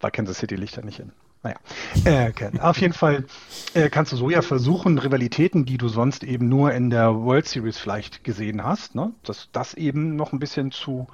Weil 0.00 0.10
Kansas 0.10 0.38
City 0.38 0.56
liegt 0.56 0.76
da 0.76 0.82
nicht 0.82 0.98
in. 0.98 1.12
Naja, 1.42 1.56
äh, 2.04 2.58
auf 2.58 2.80
jeden 2.80 2.92
Fall 2.92 3.24
äh, 3.74 3.88
kannst 3.88 4.10
du 4.12 4.16
so 4.16 4.30
ja 4.30 4.42
versuchen, 4.42 4.98
Rivalitäten, 4.98 5.64
die 5.64 5.78
du 5.78 5.88
sonst 5.88 6.24
eben 6.24 6.48
nur 6.48 6.72
in 6.72 6.90
der 6.90 7.14
World 7.14 7.46
Series 7.46 7.78
vielleicht 7.78 8.24
gesehen 8.24 8.64
hast, 8.64 8.96
ne, 8.96 9.12
das, 9.22 9.48
das 9.52 9.74
eben 9.74 10.16
noch 10.16 10.32
ein 10.32 10.40
bisschen 10.40 10.72
zu 10.72 11.06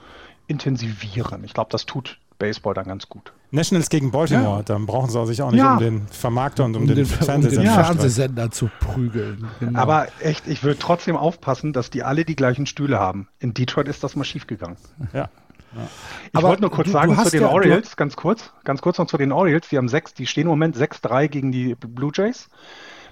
intensivieren. 0.46 1.44
Ich 1.44 1.52
glaube, 1.52 1.70
das 1.70 1.84
tut 1.84 2.18
Baseball 2.42 2.74
dann 2.74 2.86
ganz 2.86 3.08
gut. 3.08 3.32
Nationals 3.52 3.88
gegen 3.88 4.10
Baltimore, 4.10 4.56
ja. 4.58 4.62
dann 4.64 4.84
brauchen 4.84 5.10
sie 5.10 5.26
sich 5.26 5.42
auch 5.42 5.52
nicht 5.52 5.60
ja. 5.60 5.74
um 5.74 5.78
den 5.78 6.08
Vermarkter 6.08 6.64
und 6.64 6.74
um, 6.74 6.82
um 6.82 6.88
den, 6.88 6.96
den, 6.96 7.06
Fernsehsender, 7.06 7.70
um 7.70 7.76
den 7.76 7.84
Fernsehsender 7.84 8.50
zu 8.50 8.68
prügeln. 8.80 9.46
Genau. 9.60 9.78
Aber 9.78 10.08
echt, 10.18 10.48
ich 10.48 10.64
würde 10.64 10.80
trotzdem 10.80 11.16
aufpassen, 11.16 11.72
dass 11.72 11.90
die 11.90 12.02
alle 12.02 12.24
die 12.24 12.34
gleichen 12.34 12.66
Stühle 12.66 12.98
haben. 12.98 13.28
In 13.38 13.54
Detroit 13.54 13.86
ist 13.86 14.02
das 14.02 14.16
mal 14.16 14.24
schief 14.24 14.48
gegangen. 14.48 14.76
Ja. 15.12 15.28
Ja. 15.74 15.88
Ich 16.34 16.42
wollte 16.42 16.62
nur 16.62 16.70
kurz 16.70 16.88
du, 16.88 16.92
sagen 16.92 17.14
du 17.14 17.22
zu 17.22 17.30
den 17.30 17.42
ja, 17.42 17.48
Orioles, 17.48 17.96
ganz 17.96 18.16
kurz, 18.16 18.52
ganz 18.64 18.82
kurz 18.82 18.98
noch 18.98 19.06
zu 19.06 19.16
den 19.16 19.30
Orioles, 19.32 19.68
die 19.68 19.78
haben 19.78 19.88
sechs, 19.88 20.12
die 20.12 20.26
stehen 20.26 20.42
im 20.42 20.48
Moment 20.48 20.76
6-3 20.76 21.28
gegen 21.28 21.52
die 21.52 21.74
Blue 21.76 22.10
Jays. 22.12 22.48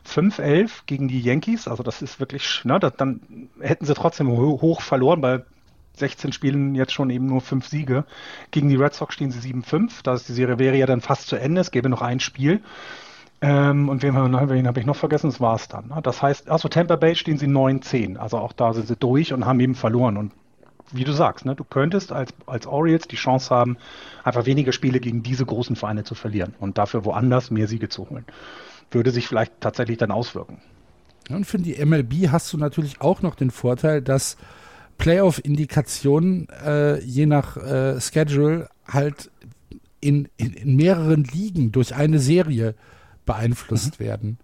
5-11 0.06 0.70
gegen 0.86 1.08
die 1.08 1.20
Yankees, 1.20 1.68
also 1.68 1.82
das 1.82 2.02
ist 2.02 2.20
wirklich, 2.20 2.64
ne, 2.64 2.80
das, 2.80 2.94
dann 2.96 3.48
hätten 3.60 3.84
sie 3.84 3.94
trotzdem 3.94 4.28
hoch 4.30 4.80
verloren, 4.80 5.22
weil 5.22 5.44
16 5.94 6.32
Spielen 6.32 6.74
jetzt 6.74 6.92
schon 6.92 7.10
eben 7.10 7.26
nur 7.26 7.40
fünf 7.40 7.68
Siege. 7.68 8.04
Gegen 8.50 8.68
die 8.68 8.76
Red 8.76 8.94
Sox 8.94 9.14
stehen 9.14 9.30
sie 9.30 9.52
7-5. 9.52 10.02
Da 10.02 10.14
ist 10.14 10.28
die 10.28 10.32
Serie 10.32 10.58
wäre 10.58 10.76
ja 10.76 10.86
dann 10.86 11.00
fast 11.00 11.28
zu 11.28 11.36
Ende. 11.36 11.60
Es 11.60 11.70
gäbe 11.70 11.88
noch 11.88 12.02
ein 12.02 12.20
Spiel. 12.20 12.62
Ähm, 13.42 13.88
und 13.88 14.02
wen, 14.02 14.14
wen 14.14 14.66
habe 14.66 14.80
ich 14.80 14.86
noch 14.86 14.96
vergessen? 14.96 15.30
Das 15.30 15.40
war 15.40 15.56
es 15.56 15.68
dann. 15.68 15.88
Ne? 15.88 16.00
Das 16.02 16.22
heißt, 16.22 16.50
also 16.50 16.68
Tampa 16.68 16.96
Bay 16.96 17.14
stehen 17.14 17.38
sie 17.38 17.46
9-10. 17.46 18.16
Also 18.16 18.38
auch 18.38 18.52
da 18.52 18.72
sind 18.72 18.86
sie 18.86 18.96
durch 18.96 19.32
und 19.32 19.46
haben 19.46 19.60
eben 19.60 19.74
verloren. 19.74 20.16
Und 20.16 20.32
wie 20.92 21.04
du 21.04 21.12
sagst, 21.12 21.44
ne, 21.44 21.54
du 21.54 21.64
könntest 21.64 22.12
als, 22.12 22.34
als 22.46 22.66
Orioles 22.66 23.06
die 23.08 23.16
Chance 23.16 23.54
haben, 23.54 23.76
einfach 24.24 24.46
weniger 24.46 24.72
Spiele 24.72 25.00
gegen 25.00 25.22
diese 25.22 25.46
großen 25.46 25.76
Vereine 25.76 26.04
zu 26.04 26.14
verlieren 26.14 26.54
und 26.58 26.78
dafür 26.78 27.04
woanders 27.04 27.50
mehr 27.50 27.68
Siege 27.68 27.88
zu 27.88 28.10
holen. 28.10 28.24
Würde 28.90 29.10
sich 29.10 29.28
vielleicht 29.28 29.60
tatsächlich 29.60 29.98
dann 29.98 30.10
auswirken. 30.10 30.60
Und 31.30 31.46
für 31.46 31.58
die 31.58 31.84
MLB 31.84 32.28
hast 32.32 32.52
du 32.52 32.58
natürlich 32.58 33.00
auch 33.00 33.22
noch 33.22 33.36
den 33.36 33.52
Vorteil, 33.52 34.02
dass 34.02 34.36
Playoff-Indikationen 35.00 36.48
äh, 36.64 37.00
je 37.00 37.24
nach 37.24 37.56
äh, 37.56 38.00
Schedule 38.00 38.68
halt 38.86 39.30
in, 40.00 40.28
in, 40.36 40.52
in, 40.52 40.76
mehreren 40.76 41.24
Ligen 41.24 41.72
durch 41.72 41.94
eine 41.94 42.18
Serie 42.18 42.74
beeinflusst 43.24 43.98
mhm. 43.98 44.04
werden. 44.04 44.38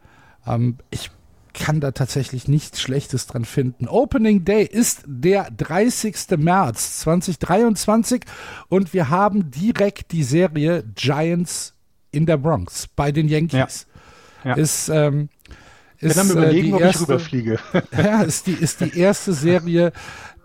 Ähm, 0.46 0.78
ich 0.90 1.10
kann 1.52 1.80
da 1.80 1.90
tatsächlich 1.92 2.48
nichts 2.48 2.80
Schlechtes 2.80 3.26
dran 3.26 3.44
finden. 3.44 3.86
Opening 3.86 4.44
Day 4.44 4.64
ist 4.64 5.02
der 5.06 5.50
30. 5.50 6.38
März 6.38 7.00
2023 7.00 8.22
und 8.68 8.94
wir 8.94 9.10
haben 9.10 9.50
direkt 9.50 10.12
die 10.12 10.22
Serie 10.22 10.84
Giants 10.94 11.74
in 12.12 12.24
der 12.24 12.38
Bronx 12.38 12.88
bei 12.88 13.12
den 13.12 13.28
Yankees. 13.28 13.86
Ja. 14.42 14.50
Ja. 14.50 14.54
Ist, 14.54 14.88
ähm, 14.88 15.28
ist, 15.98 16.16
dann 16.16 16.30
überlegen, 16.30 16.70
äh, 16.70 16.74
ob 16.74 16.80
erste, 16.80 17.02
ich 17.02 17.08
rüberfliege. 17.08 17.58
ja, 17.92 18.22
ist 18.22 18.46
die, 18.46 18.52
ist 18.52 18.80
die 18.80 18.98
erste 18.98 19.34
Serie 19.34 19.92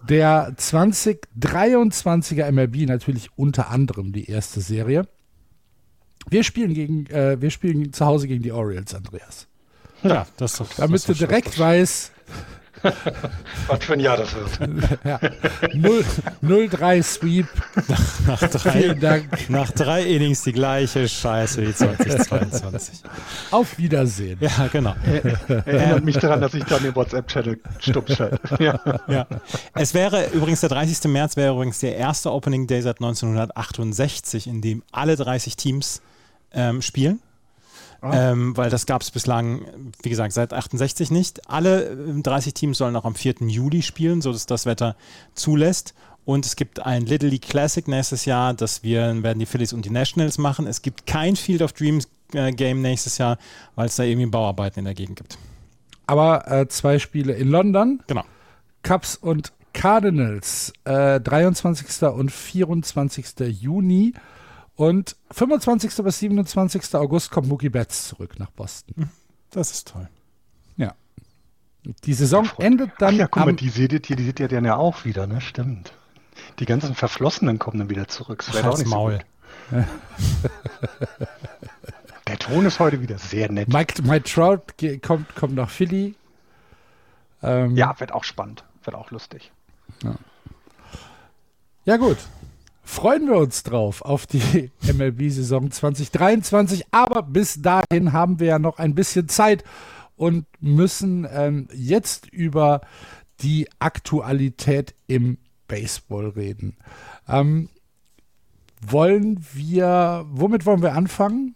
der 0.07 0.55
2023er 0.57 2.51
MLB 2.51 2.87
natürlich 2.87 3.29
unter 3.35 3.69
anderem 3.69 4.11
die 4.11 4.29
erste 4.29 4.61
Serie. 4.61 5.07
Wir 6.29 6.43
spielen 6.43 6.73
gegen, 6.73 7.07
äh, 7.07 7.41
wir 7.41 7.49
spielen 7.49 7.93
zu 7.93 8.05
Hause 8.05 8.27
gegen 8.27 8.43
die 8.43 8.51
Orioles, 8.51 8.93
Andreas. 8.93 9.47
Ja, 10.03 10.27
das 10.37 10.53
ist 10.53 10.59
doch, 10.59 10.73
Damit 10.75 11.07
du 11.07 11.13
direkt 11.13 11.57
weißt, 11.57 12.11
Was 13.67 13.83
für 13.83 13.93
ein 13.93 13.99
Jahr 13.99 14.17
das 14.17 14.33
wird. 14.33 14.99
ja. 15.03 15.19
0-3 16.43 17.03
Sweep. 17.03 17.47
Nach, 17.87 17.99
nach, 18.27 18.49
drei, 18.49 18.71
Vielen 18.71 18.99
Dank. 18.99 19.49
Nach 19.49 19.71
drei 19.71 20.03
Innings 20.03 20.43
die 20.43 20.53
gleiche 20.53 21.07
Scheiße 21.07 21.67
wie 21.67 21.73
2022. 21.73 23.01
Auf 23.51 23.77
Wiedersehen. 23.77 24.37
Ja, 24.39 24.67
genau. 24.71 24.95
Erinnert 25.65 26.03
mich 26.03 26.17
daran, 26.17 26.41
dass 26.41 26.53
ich 26.53 26.63
dann 26.65 26.83
den 26.83 26.95
WhatsApp-Channel 26.95 27.59
stumm 27.79 28.05
ja. 28.59 28.79
ja. 29.07 29.27
Es 29.73 29.93
wäre 29.93 30.29
übrigens, 30.31 30.61
der 30.61 30.69
30. 30.69 31.11
März 31.11 31.37
wäre 31.37 31.53
übrigens 31.53 31.79
der 31.79 31.95
erste 31.95 32.31
Opening 32.31 32.67
Day 32.67 32.81
seit 32.81 32.97
1968, 32.97 34.47
in 34.47 34.61
dem 34.61 34.83
alle 34.91 35.15
30 35.15 35.55
Teams 35.55 36.01
ähm, 36.53 36.81
spielen. 36.81 37.19
Ah. 38.01 38.31
Ähm, 38.31 38.57
weil 38.57 38.71
das 38.71 38.87
gab 38.87 39.03
es 39.03 39.11
bislang, 39.11 39.65
wie 40.01 40.09
gesagt, 40.09 40.33
seit 40.33 40.53
68 40.53 41.11
nicht. 41.11 41.47
Alle 41.49 41.95
30 42.23 42.49
äh, 42.49 42.53
Teams 42.53 42.77
sollen 42.79 42.95
auch 42.95 43.05
am 43.05 43.13
4. 43.13 43.35
Juli 43.41 43.83
spielen, 43.83 44.21
sodass 44.21 44.47
das 44.47 44.65
Wetter 44.65 44.95
zulässt. 45.35 45.93
Und 46.25 46.45
es 46.45 46.55
gibt 46.55 46.79
ein 46.79 47.05
Little 47.05 47.29
League 47.29 47.47
Classic 47.47 47.87
nächstes 47.87 48.25
Jahr, 48.25 48.53
das 48.53 48.83
wir 48.83 49.21
werden 49.23 49.39
die 49.39 49.45
Phillies 49.45 49.73
und 49.73 49.85
die 49.85 49.89
Nationals 49.89 50.37
machen. 50.37 50.67
Es 50.67 50.81
gibt 50.81 51.05
kein 51.05 51.35
Field 51.35 51.61
of 51.61 51.73
Dreams 51.73 52.07
äh, 52.33 52.51
Game 52.51 52.81
nächstes 52.81 53.17
Jahr, 53.17 53.37
weil 53.75 53.87
es 53.87 53.95
da 53.95 54.03
irgendwie 54.03 54.27
Bauarbeiten 54.27 54.79
in 54.79 54.85
der 54.85 54.93
Gegend 54.93 55.17
gibt. 55.17 55.37
Aber 56.07 56.49
äh, 56.51 56.67
zwei 56.67 56.99
Spiele 56.99 57.33
in 57.33 57.49
London. 57.49 58.01
Genau. 58.07 58.23
Cubs 58.83 59.15
und 59.15 59.51
Cardinals, 59.73 60.73
äh, 60.85 61.19
23. 61.19 62.03
und 62.09 62.31
24. 62.31 63.61
Juni. 63.61 64.13
Und 64.75 65.15
25. 65.31 66.03
bis 66.03 66.19
27. 66.19 66.95
August 66.95 67.31
kommt 67.31 67.47
Mookie 67.47 67.69
Betts 67.69 68.07
zurück 68.07 68.39
nach 68.39 68.51
Boston. 68.51 68.95
Hm, 68.95 69.09
das 69.51 69.71
ist 69.71 69.89
toll. 69.89 70.09
Ja. 70.77 70.95
Die 72.03 72.13
Saison 72.13 72.49
endet 72.57 72.91
dann. 72.99 73.15
Ach 73.15 73.19
ja, 73.19 73.27
guck 73.27 73.45
mal, 73.45 73.53
die 73.53 73.69
seht 73.69 73.93
ihr, 73.93 73.99
die 73.99 74.23
seht 74.23 74.39
ihr 74.39 74.47
dann 74.47 74.65
ja 74.65 74.77
auch 74.77 75.05
wieder, 75.05 75.27
ne? 75.27 75.41
Stimmt. 75.41 75.93
Die 76.59 76.65
ganzen 76.65 76.95
Verflossenen 76.95 77.59
kommen 77.59 77.79
dann 77.79 77.89
wieder 77.89 78.07
zurück. 78.07 78.43
Das 78.45 78.55
wäre 78.55 78.69
auch 78.69 78.77
nicht 78.77 78.87
Maul. 78.87 79.19
So 79.69 79.77
gut. 79.77 79.85
Der 82.27 82.39
Ton 82.39 82.65
ist 82.65 82.79
heute 82.79 83.01
wieder 83.01 83.17
sehr 83.17 83.51
nett. 83.51 83.67
Mike, 83.67 84.01
Mike 84.03 84.23
Trout 84.23 84.61
kommt, 85.01 85.35
kommt 85.35 85.55
nach 85.55 85.69
Philly. 85.69 86.15
Ähm, 87.43 87.75
ja, 87.75 87.99
wird 87.99 88.13
auch 88.13 88.23
spannend. 88.23 88.63
Wird 88.83 88.95
auch 88.95 89.11
lustig. 89.11 89.51
Ja, 90.03 90.15
ja 91.85 91.97
gut 91.97 92.17
freuen 92.83 93.27
wir 93.27 93.37
uns 93.37 93.63
drauf 93.63 94.01
auf 94.01 94.25
die 94.25 94.71
MLB-Saison 94.93 95.71
2023. 95.71 96.85
Aber 96.91 97.23
bis 97.23 97.61
dahin 97.61 98.13
haben 98.13 98.39
wir 98.39 98.47
ja 98.47 98.59
noch 98.59 98.77
ein 98.77 98.95
bisschen 98.95 99.29
Zeit 99.29 99.63
und 100.15 100.45
müssen 100.59 101.27
ähm, 101.31 101.67
jetzt 101.73 102.27
über 102.31 102.81
die 103.41 103.67
Aktualität 103.79 104.93
im 105.07 105.37
Baseball 105.67 106.29
reden. 106.29 106.77
Ähm, 107.27 107.69
wollen 108.81 109.45
wir, 109.53 110.25
womit 110.29 110.65
wollen 110.65 110.81
wir 110.81 110.93
anfangen? 110.93 111.55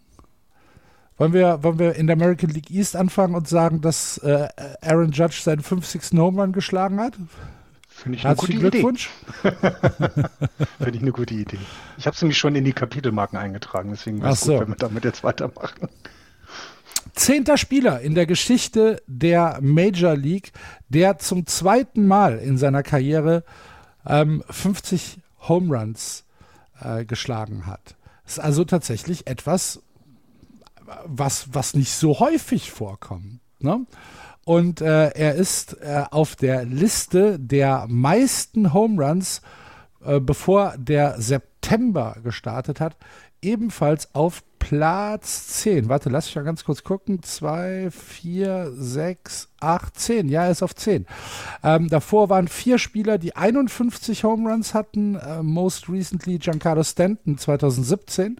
Wollen 1.17 1.33
wir, 1.33 1.63
wollen 1.63 1.79
wir 1.79 1.95
in 1.95 2.07
der 2.07 2.15
American 2.15 2.49
League 2.49 2.69
East 2.69 2.95
anfangen 2.95 3.35
und 3.35 3.47
sagen, 3.47 3.81
dass 3.81 4.17
äh, 4.19 4.47
Aaron 4.81 5.11
Judge 5.11 5.39
seinen 5.41 5.61
50. 5.61 6.17
Home 6.19 6.41
Run 6.41 6.51
geschlagen 6.51 6.99
hat? 6.99 7.13
Finde 7.95 8.17
ich 8.17 8.25
eine 8.25 8.35
gute 8.35 8.53
Glückwunsch. 8.53 9.09
Finde 9.41 10.91
ich 10.91 11.01
eine 11.01 11.13
gute 11.13 11.33
Idee. 11.33 11.57
Ich 11.97 12.05
habe 12.05 12.13
es 12.13 12.21
nämlich 12.21 12.37
schon 12.37 12.53
in 12.53 12.65
die 12.65 12.73
Kapitelmarken 12.73 13.39
eingetragen, 13.39 13.89
deswegen 13.91 14.21
wäre 14.21 14.33
es 14.33 14.41
so. 14.41 14.51
gut, 14.51 14.61
wenn 14.61 14.67
wir 14.67 14.75
damit 14.75 15.05
jetzt 15.05 15.23
weitermachen. 15.23 15.87
Zehnter 17.13 17.57
Spieler 17.57 18.01
in 18.01 18.13
der 18.13 18.25
Geschichte 18.25 19.01
der 19.07 19.59
Major 19.61 20.13
League, 20.17 20.51
der 20.89 21.19
zum 21.19 21.47
zweiten 21.47 22.05
Mal 22.05 22.37
in 22.37 22.57
seiner 22.57 22.83
Karriere 22.83 23.45
ähm, 24.05 24.43
50 24.49 25.19
Home 25.47 25.73
Runs 25.73 26.25
äh, 26.81 27.05
geschlagen 27.05 27.65
hat. 27.65 27.95
Das 28.25 28.33
ist 28.33 28.43
also 28.43 28.65
tatsächlich 28.65 29.25
etwas, 29.25 29.81
was, 31.05 31.53
was 31.53 31.75
nicht 31.75 31.93
so 31.93 32.19
häufig 32.19 32.71
vorkommt. 32.71 33.39
Ne? 33.59 33.85
Und 34.45 34.79
äh, 34.79 35.09
er 35.09 35.33
ist 35.33 35.75
äh, 35.81 36.03
auf 36.11 36.35
der 36.35 36.65
Liste 36.65 37.39
der 37.39 37.87
meisten 37.89 38.73
Home 38.73 39.03
Runs, 39.03 39.41
äh, 40.05 40.19
bevor 40.19 40.75
der 40.77 41.19
September 41.19 42.17
gestartet 42.23 42.79
hat, 42.79 42.95
ebenfalls 43.41 44.13
auf 44.13 44.43
Platz 44.67 45.47
10. 45.61 45.89
Warte, 45.89 46.09
lass 46.09 46.27
ich 46.27 46.35
mal 46.35 46.43
ganz 46.43 46.63
kurz 46.63 46.83
gucken. 46.83 47.21
2, 47.21 47.91
4, 47.91 48.71
6, 48.73 49.49
8, 49.59 49.99
10. 49.99 50.27
Ja, 50.27 50.45
er 50.45 50.49
ist 50.49 50.63
auf 50.63 50.73
10. 50.73 51.05
Ähm, 51.63 51.87
davor 51.87 52.29
waren 52.29 52.47
vier 52.47 52.79
Spieler, 52.79 53.19
die 53.19 53.35
51 53.35 54.23
Home 54.23 54.49
Runs 54.49 54.73
hatten. 54.73 55.17
Äh, 55.17 55.43
most 55.43 55.87
recently 55.87 56.39
Giancarlo 56.39 56.83
Stanton 56.83 57.37
2017. 57.37 58.37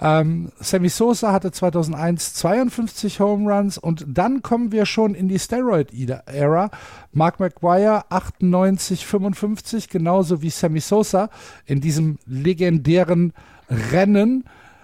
Ähm, 0.00 0.50
Sammy 0.58 0.88
Sosa 0.88 1.30
hatte 1.30 1.52
2001 1.52 2.34
52 2.34 3.20
Home 3.20 3.48
Runs. 3.48 3.78
Und 3.78 4.04
dann 4.08 4.42
kommen 4.42 4.72
wir 4.72 4.84
schon 4.84 5.14
in 5.14 5.28
die 5.28 5.38
Steroid-Ära. 5.38 6.70
Mark 7.12 7.38
McGuire 7.38 8.06
98, 8.08 9.06
55, 9.06 9.88
genauso 9.88 10.42
wie 10.42 10.50
Sammy 10.50 10.80
Sosa 10.80 11.30
in 11.66 11.80
diesem 11.80 12.18
legendären 12.26 13.32
Rennen 13.70 14.42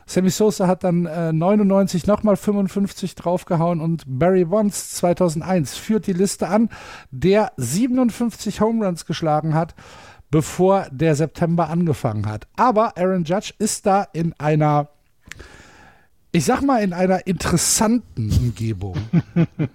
Sammy 0.09 0.31
Sosa 0.31 0.67
hat 0.67 0.85
dann 0.85 1.05
äh, 1.05 1.35
99 1.35 2.07
nochmal 2.07 2.37
55 2.37 3.15
draufgehauen 3.15 3.81
und 3.83 4.05
Barry 4.07 4.47
Bonds 4.47 4.95
2001 4.97 5.77
führt 5.77 6.07
die 6.07 6.15
Liste 6.15 6.49
an, 6.49 6.71
der 7.11 7.53
57 7.59 8.63
Home 8.63 8.87
Runs 8.87 9.05
geschlagen 9.05 9.55
hat, 9.55 9.75
bevor 10.31 10.87
der 10.91 11.15
September 11.15 11.69
angefangen 11.69 12.27
hat. 12.27 12.49
Aber 12.57 12.97
Aaron 12.97 13.25
Judge 13.25 13.53
ist 13.59 13.85
da 13.85 14.03
in 14.15 14.33
einer, 14.39 14.89
ich 16.33 16.47
sag 16.47 16.63
mal, 16.63 16.83
in 16.83 16.95
einer 16.95 17.27
interessanten 17.27 18.33
Umgebung. 18.33 18.97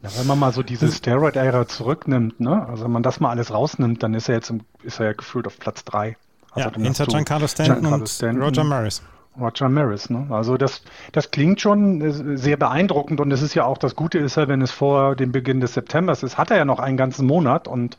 Ja, 0.00 0.10
wenn 0.16 0.28
man 0.28 0.38
mal 0.38 0.52
so 0.52 0.62
diese 0.62 0.92
Steroid-Ära 0.92 1.66
zurücknimmt, 1.66 2.38
ne? 2.38 2.64
Also 2.68 2.84
wenn 2.84 2.92
man 2.92 3.02
das 3.02 3.18
mal 3.18 3.30
alles 3.30 3.52
rausnimmt, 3.52 4.00
dann 4.00 4.14
ist 4.14 4.28
er 4.28 4.36
jetzt 4.36 4.48
im, 4.48 4.60
ist 4.84 5.00
er 5.00 5.06
ja 5.06 5.12
gefühlt 5.12 5.48
auf 5.48 5.58
Platz 5.58 5.84
3. 5.86 6.16
Also 6.52 6.68
ja, 6.68 6.76
hinter 6.76 7.06
Giancarlo 7.06 7.48
Stanton 7.48 7.80
Giancarlo 7.80 8.02
und 8.02 8.08
Stanton, 8.08 8.40
Roger 8.40 8.62
Maris. 8.62 9.02
Roger 9.38 9.68
Maris, 9.68 10.10
ne? 10.10 10.26
Also 10.30 10.56
das, 10.56 10.82
das 11.12 11.30
klingt 11.30 11.60
schon 11.60 12.00
äh, 12.00 12.36
sehr 12.36 12.56
beeindruckend 12.56 13.20
und 13.20 13.30
es 13.30 13.42
ist 13.42 13.54
ja 13.54 13.64
auch 13.64 13.78
das 13.78 13.94
Gute 13.94 14.18
ist 14.18 14.36
ja, 14.36 14.48
wenn 14.48 14.62
es 14.62 14.70
vor 14.70 15.16
dem 15.16 15.32
Beginn 15.32 15.60
des 15.60 15.74
Septembers 15.74 16.22
ist, 16.22 16.38
hat 16.38 16.50
er 16.50 16.56
ja 16.56 16.64
noch 16.64 16.80
einen 16.80 16.96
ganzen 16.96 17.26
Monat 17.26 17.68
und 17.68 17.96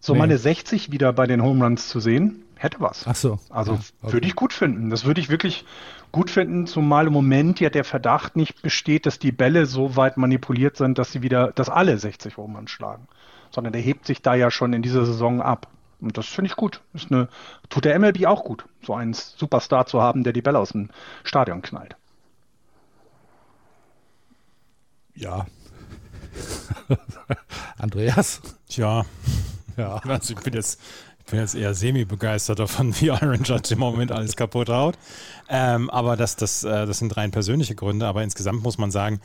so 0.00 0.14
nee. 0.14 0.18
meine 0.18 0.36
60 0.36 0.90
wieder 0.90 1.12
bei 1.12 1.26
den 1.28 1.42
Home 1.42 1.64
Runs 1.64 1.88
zu 1.88 2.00
sehen, 2.00 2.42
hätte 2.56 2.80
was. 2.80 3.06
Ach 3.06 3.14
so. 3.14 3.38
Also 3.50 3.74
ja, 3.74 3.78
okay. 4.02 4.12
würde 4.14 4.26
ich 4.26 4.34
gut 4.34 4.52
finden. 4.52 4.90
Das 4.90 5.04
würde 5.04 5.20
ich 5.20 5.28
wirklich 5.28 5.64
gut 6.10 6.28
finden, 6.28 6.66
zumal 6.66 7.06
im 7.06 7.12
Moment 7.12 7.60
ja 7.60 7.70
der 7.70 7.84
Verdacht 7.84 8.34
nicht 8.34 8.62
besteht, 8.62 9.06
dass 9.06 9.20
die 9.20 9.30
Bälle 9.30 9.66
so 9.66 9.96
weit 9.96 10.16
manipuliert 10.16 10.76
sind, 10.76 10.98
dass 10.98 11.12
sie 11.12 11.22
wieder, 11.22 11.52
dass 11.52 11.68
alle 11.68 11.96
60 11.96 12.36
Home 12.36 12.58
Runs 12.58 12.70
schlagen. 12.72 13.06
Sondern 13.52 13.72
der 13.72 13.82
hebt 13.82 14.06
sich 14.06 14.22
da 14.22 14.34
ja 14.34 14.50
schon 14.50 14.72
in 14.72 14.82
dieser 14.82 15.06
Saison 15.06 15.40
ab. 15.40 15.68
Und 16.02 16.18
das 16.18 16.26
finde 16.26 16.50
ich 16.50 16.56
gut. 16.56 16.80
Ist 16.92 17.10
eine, 17.10 17.28
tut 17.70 17.84
der 17.84 17.98
MLB 17.98 18.26
auch 18.26 18.44
gut, 18.44 18.64
so 18.84 18.94
einen 18.94 19.14
Superstar 19.14 19.86
zu 19.86 20.02
haben, 20.02 20.24
der 20.24 20.32
die 20.32 20.42
Bälle 20.42 20.58
aus 20.58 20.70
dem 20.70 20.90
Stadion 21.22 21.62
knallt. 21.62 21.96
Ja. 25.14 25.46
Andreas? 27.78 28.40
Tja. 28.68 29.04
Ja. 29.76 29.96
Also 29.96 30.34
ich 30.34 30.40
bin 30.40 30.54
jetzt 30.54 30.80
ich 31.24 31.30
bin 31.30 31.40
jetzt 31.40 31.54
eher 31.54 31.72
semi-begeistert 31.72 32.58
davon, 32.58 32.94
wie 33.00 33.06
Iron 33.06 33.44
Judge 33.44 33.74
im 33.74 33.78
Moment 33.78 34.10
alles 34.10 34.36
kaputt 34.36 34.68
haut. 34.68 34.98
Ähm, 35.48 35.88
aber 35.88 36.16
das, 36.16 36.36
das, 36.36 36.64
äh, 36.64 36.84
das 36.84 36.98
sind 36.98 37.16
rein 37.16 37.30
persönliche 37.30 37.74
Gründe. 37.74 38.06
Aber 38.06 38.22
insgesamt 38.22 38.62
muss 38.62 38.76
man 38.76 38.90
sagen, 38.90 39.20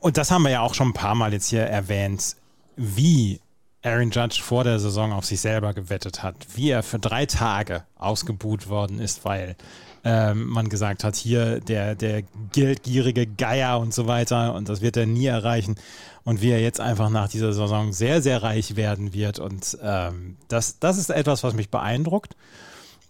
und 0.00 0.16
das 0.16 0.30
haben 0.30 0.42
wir 0.42 0.50
ja 0.50 0.60
auch 0.60 0.74
schon 0.74 0.88
ein 0.88 0.92
paar 0.92 1.14
Mal 1.14 1.32
jetzt 1.32 1.48
hier 1.48 1.62
erwähnt, 1.62 2.36
wie 2.76 3.40
Aaron 3.84 4.10
Judge 4.10 4.40
vor 4.42 4.64
der 4.64 4.78
Saison 4.78 5.12
auf 5.12 5.24
sich 5.24 5.40
selber 5.40 5.74
gewettet 5.74 6.22
hat, 6.22 6.36
wie 6.54 6.70
er 6.70 6.82
für 6.82 6.98
drei 6.98 7.26
Tage 7.26 7.84
ausgebuht 7.96 8.68
worden 8.68 9.00
ist, 9.00 9.24
weil 9.24 9.56
ähm, 10.04 10.46
man 10.46 10.68
gesagt 10.68 11.04
hat, 11.04 11.16
hier 11.16 11.60
der, 11.60 11.94
der 11.94 12.22
geldgierige 12.52 13.26
Geier 13.26 13.78
und 13.80 13.92
so 13.92 14.06
weiter 14.06 14.54
und 14.54 14.68
das 14.68 14.80
wird 14.80 14.96
er 14.96 15.06
nie 15.06 15.26
erreichen. 15.26 15.76
Und 16.24 16.40
wie 16.40 16.50
er 16.50 16.60
jetzt 16.60 16.78
einfach 16.80 17.10
nach 17.10 17.28
dieser 17.28 17.52
Saison 17.52 17.92
sehr, 17.92 18.22
sehr 18.22 18.44
reich 18.44 18.76
werden 18.76 19.12
wird. 19.12 19.40
Und 19.40 19.76
ähm, 19.82 20.36
das, 20.46 20.78
das 20.78 20.96
ist 20.96 21.10
etwas, 21.10 21.42
was 21.42 21.54
mich 21.54 21.68
beeindruckt. 21.68 22.36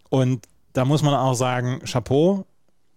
Und 0.09 0.47
da 0.73 0.87
muss 0.87 1.03
man 1.03 1.13
auch 1.13 1.35
sagen, 1.35 1.81
Chapeau, 1.85 2.47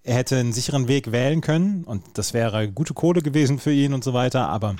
er 0.03 0.15
hätte 0.15 0.37
einen 0.37 0.53
sicheren 0.53 0.87
Weg 0.87 1.11
wählen 1.11 1.41
können. 1.41 1.83
Und 1.83 2.03
das 2.13 2.33
wäre 2.33 2.71
gute 2.71 2.93
Kohle 2.93 3.21
gewesen 3.21 3.59
für 3.59 3.73
ihn 3.73 3.93
und 3.93 4.05
so 4.05 4.13
weiter, 4.13 4.47
aber 4.47 4.77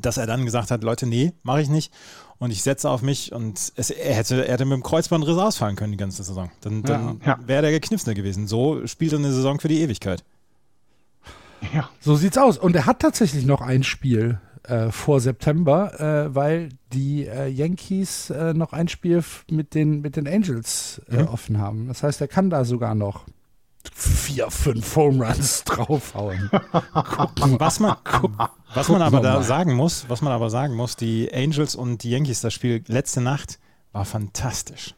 dass 0.00 0.16
er 0.16 0.26
dann 0.26 0.44
gesagt 0.44 0.70
hat, 0.70 0.82
Leute, 0.82 1.06
nee, 1.06 1.32
mache 1.42 1.62
ich 1.62 1.68
nicht 1.68 1.92
und 2.38 2.50
ich 2.50 2.62
setze 2.62 2.90
auf 2.90 3.02
mich 3.02 3.32
und 3.32 3.72
es, 3.76 3.90
er, 3.90 4.14
hätte, 4.14 4.46
er 4.46 4.54
hätte 4.54 4.64
mit 4.64 4.74
dem 4.74 4.82
Kreuzbandriss 4.82 5.38
ausfallen 5.38 5.76
können 5.76 5.92
die 5.92 5.98
ganze 5.98 6.22
Saison. 6.22 6.50
Dann, 6.60 6.82
dann 6.82 7.20
ja, 7.24 7.38
ja. 7.38 7.38
wäre 7.46 7.62
der 7.62 7.70
gekniffener 7.70 8.14
gewesen. 8.14 8.46
So 8.46 8.86
spielt 8.86 9.12
er 9.12 9.18
eine 9.18 9.32
Saison 9.32 9.60
für 9.60 9.68
die 9.68 9.80
Ewigkeit. 9.80 10.24
Ja. 11.72 11.88
So 12.00 12.16
sieht's 12.16 12.36
aus. 12.36 12.58
Und 12.58 12.76
er 12.76 12.86
hat 12.86 13.00
tatsächlich 13.00 13.46
noch 13.46 13.60
ein 13.60 13.84
Spiel 13.84 14.40
äh, 14.64 14.90
vor 14.90 15.20
September, 15.20 16.26
äh, 16.26 16.34
weil 16.34 16.70
die 16.92 17.26
äh, 17.26 17.48
Yankees 17.48 18.30
äh, 18.30 18.52
noch 18.52 18.72
ein 18.72 18.88
Spiel 18.88 19.22
mit 19.50 19.74
den, 19.74 20.00
mit 20.00 20.16
den 20.16 20.26
Angels 20.26 21.00
äh, 21.10 21.22
mhm. 21.22 21.28
offen 21.28 21.58
haben. 21.58 21.88
Das 21.88 22.02
heißt, 22.02 22.20
er 22.20 22.28
kann 22.28 22.50
da 22.50 22.64
sogar 22.64 22.94
noch 22.94 23.26
vier, 23.92 24.50
fünf 24.50 24.96
Home 24.96 25.26
Runs 25.26 25.64
draufhauen. 25.64 26.50
was 26.52 27.80
man, 27.80 27.96
was 28.74 28.88
man 28.88 29.02
aber 29.02 29.20
da 29.20 29.42
sagen 29.42 29.74
muss, 29.74 30.06
was 30.08 30.22
man 30.22 30.32
aber 30.32 30.50
sagen 30.50 30.74
muss, 30.74 30.96
die 30.96 31.32
Angels 31.32 31.74
und 31.74 32.02
die 32.02 32.10
Yankees, 32.10 32.40
das 32.40 32.54
Spiel 32.54 32.82
letzte 32.86 33.20
Nacht 33.20 33.58
war 33.92 34.04
fantastisch. 34.04 34.94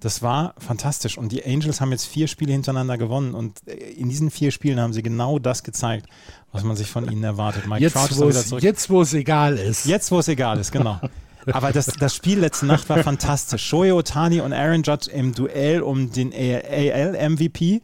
Das 0.00 0.20
war 0.20 0.54
fantastisch. 0.58 1.16
Und 1.16 1.32
die 1.32 1.46
Angels 1.46 1.80
haben 1.80 1.90
jetzt 1.90 2.04
vier 2.04 2.28
Spiele 2.28 2.52
hintereinander 2.52 2.98
gewonnen. 2.98 3.34
Und 3.34 3.60
in 3.60 4.10
diesen 4.10 4.30
vier 4.30 4.50
Spielen 4.50 4.78
haben 4.78 4.92
sie 4.92 5.02
genau 5.02 5.38
das 5.38 5.62
gezeigt, 5.62 6.06
was 6.52 6.62
man 6.62 6.76
sich 6.76 6.90
von 6.90 7.10
ihnen 7.10 7.24
erwartet. 7.24 7.66
Mike 7.66 7.82
jetzt, 7.82 7.96
ist 7.96 8.20
wieder 8.20 8.60
Jetzt, 8.60 8.90
wo 8.90 9.00
es 9.00 9.14
egal 9.14 9.56
ist. 9.56 9.86
Jetzt, 9.86 10.10
wo 10.10 10.18
es 10.18 10.28
egal 10.28 10.58
ist, 10.58 10.72
genau. 10.72 11.00
Aber 11.52 11.72
das, 11.72 11.86
das 11.86 12.14
Spiel 12.14 12.40
letzte 12.40 12.66
Nacht 12.66 12.88
war 12.88 12.98
fantastisch. 13.02 13.64
Shohei 13.64 13.92
Otani 13.92 14.40
und 14.40 14.52
Aaron 14.52 14.82
Judge 14.82 15.10
im 15.10 15.34
Duell 15.34 15.82
um 15.82 16.10
den 16.12 16.32
AL-MVP. 16.32 17.82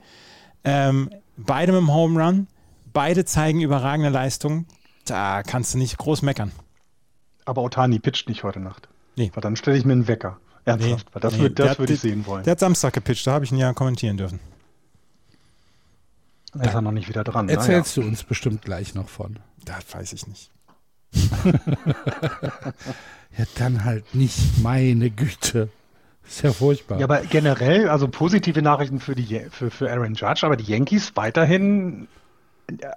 Ähm, 0.64 1.11
beide 1.37 1.73
mit 1.73 1.81
dem 1.81 1.92
Home 1.92 2.23
Run. 2.23 2.46
Beide 2.92 3.25
zeigen 3.25 3.61
überragende 3.61 4.11
Leistung. 4.11 4.66
Da 5.05 5.42
kannst 5.42 5.75
du 5.75 5.79
nicht 5.79 5.99
groß 5.99 6.23
meckern. 6.23 6.53
Aber 7.44 7.62
Otani 7.62 7.99
pitcht 7.99 8.29
nicht 8.29 8.44
heute 8.44 8.61
Nacht. 8.61 8.88
Nee. 9.16 9.31
Weil 9.35 9.42
dann 9.42 9.57
stelle 9.57 9.77
ich 9.77 9.85
mir 9.85 9.92
einen 9.92 10.09
Wecker. 10.09 10.38
Ernsthaft. 10.64 11.07
Nee, 11.14 11.20
das, 11.20 11.35
nee, 11.35 11.40
wird, 11.40 11.59
das 11.59 11.79
würde 11.79 11.92
ich 11.92 12.01
sehen 12.01 12.27
wollen. 12.27 12.44
Der 12.44 12.53
hat 12.53 12.61
Samstag 12.61 12.92
gepitcht, 12.92 13.27
da 13.27 13.33
habe 13.33 13.44
ich 13.44 13.53
ihn 13.53 13.59
ja 13.59 13.73
kommentieren 13.73 14.16
dürfen. 14.16 14.40
Da 16.53 16.64
ist 16.64 16.75
er 16.75 16.83
noch 16.83 16.92
nicht 16.92 17.09
wieder 17.09 17.25
dran. 17.25 17.49
Erzählst 17.49 17.96
ja. 17.96 18.03
du 18.03 18.09
uns 18.09 18.25
bestimmt 18.25 18.62
gleich 18.62 18.94
noch 18.94 19.09
von. 19.09 19.38
Das 19.64 19.85
weiß 19.92 20.12
ich 20.12 20.27
nicht. 20.27 20.51
Ja, 23.38 23.44
dann 23.57 23.85
halt 23.85 24.14
nicht, 24.14 24.38
meine 24.62 25.11
Güte. 25.11 25.68
Ist 26.27 26.42
ja 26.42 26.53
furchtbar. 26.53 26.99
Ja, 26.99 27.05
aber 27.05 27.23
generell, 27.23 27.88
also 27.88 28.09
positive 28.09 28.61
Nachrichten 28.62 29.01
für, 29.01 29.14
die, 29.14 29.46
für, 29.51 29.70
für 29.70 29.90
Aaron 29.90 30.14
Judge, 30.14 30.44
aber 30.44 30.57
die 30.57 30.64
Yankees 30.64 31.12
weiterhin, 31.16 32.09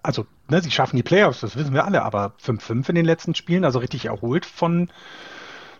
also 0.01 0.25
ne, 0.49 0.61
sie 0.61 0.71
schaffen 0.71 0.97
die 0.97 1.03
Playoffs, 1.03 1.41
das 1.41 1.55
wissen 1.55 1.73
wir 1.73 1.85
alle, 1.85 2.03
aber 2.03 2.33
5-5 2.43 2.89
in 2.89 2.95
den 2.95 3.05
letzten 3.05 3.35
Spielen, 3.35 3.63
also 3.65 3.79
richtig 3.79 4.05
erholt 4.05 4.45
von, 4.45 4.89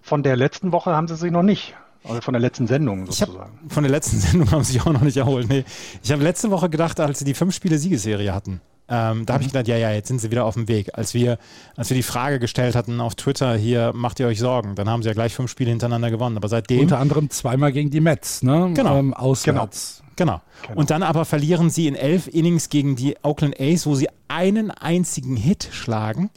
von 0.02 0.24
der 0.24 0.36
letzten 0.36 0.72
Woche 0.72 0.96
haben 0.96 1.08
sie 1.08 1.16
sich 1.16 1.32
noch 1.32 1.44
nicht. 1.44 1.76
Also 2.04 2.22
von 2.22 2.34
der 2.34 2.42
letzten 2.42 2.68
Sendung 2.68 3.06
sozusagen. 3.06 3.60
Hab, 3.64 3.74
von 3.74 3.84
der 3.84 3.92
letzten 3.92 4.18
Sendung 4.20 4.52
haben 4.52 4.64
sie 4.64 4.74
sich 4.74 4.82
auch 4.82 4.92
noch 4.92 5.02
nicht 5.02 5.18
erholt. 5.18 5.48
Nee. 5.48 5.64
Ich 6.04 6.12
habe 6.12 6.24
letzte 6.24 6.52
Woche 6.52 6.70
gedacht, 6.70 7.00
als 7.00 7.20
sie 7.20 7.26
die 7.26 7.34
fünf 7.34 7.56
Spiele 7.56 7.78
Siegesserie 7.78 8.34
hatten, 8.34 8.62
ähm, 8.90 9.26
da 9.26 9.34
habe 9.34 9.44
ich 9.44 9.48
mhm. 9.48 9.54
gedacht, 9.54 9.68
ja, 9.68 9.78
ja, 9.78 9.92
jetzt 9.92 10.10
sind 10.10 10.20
sie 10.20 10.30
wieder 10.30 10.46
auf 10.46 10.56
dem 10.56 10.68
Weg. 10.68 10.98
Als 10.98 11.14
wir, 11.14 11.38
als 11.76 11.90
wir 11.90 11.96
die 11.96 12.04
Frage 12.04 12.40
gestellt 12.40 12.76
hatten 12.76 13.00
auf 13.00 13.16
Twitter, 13.16 13.56
hier 13.56 13.92
macht 13.94 14.20
ihr 14.20 14.28
euch 14.28 14.40
Sorgen, 14.40 14.76
dann 14.76 14.90
haben 14.90 15.04
sie 15.04 15.10
ja 15.10 15.14
gleich 15.14 15.34
fünf 15.34 15.50
Spiele 15.50 15.70
hintereinander 15.70 16.12
gewonnen. 16.12 16.36
Aber 16.38 16.50
seitdem. 16.50 16.82
Unter 16.82 17.00
anderem 17.00 17.30
zweimal 17.30 17.72
gegen 17.72 17.90
die 17.90 18.02
Mets, 18.02 18.44
ne? 18.44 18.72
Genau. 18.74 18.98
Ähm, 18.98 19.14
auswärts. 19.14 20.04
Genau. 20.16 20.42
genau. 20.68 20.80
Und 20.80 20.90
dann 20.90 21.02
aber 21.02 21.26
verlieren 21.26 21.70
sie 21.70 21.88
in 21.88 21.96
elf 21.96 22.28
Innings 22.28 22.70
gegen 22.70 22.96
die 22.96 23.16
Oakland 23.24 23.60
A's, 23.60 23.86
wo 23.86 23.96
sie 23.96 24.10
einen 24.28 24.70
einzigen 24.70 25.38
Hit 25.38 25.70
schlagen. 25.72 26.30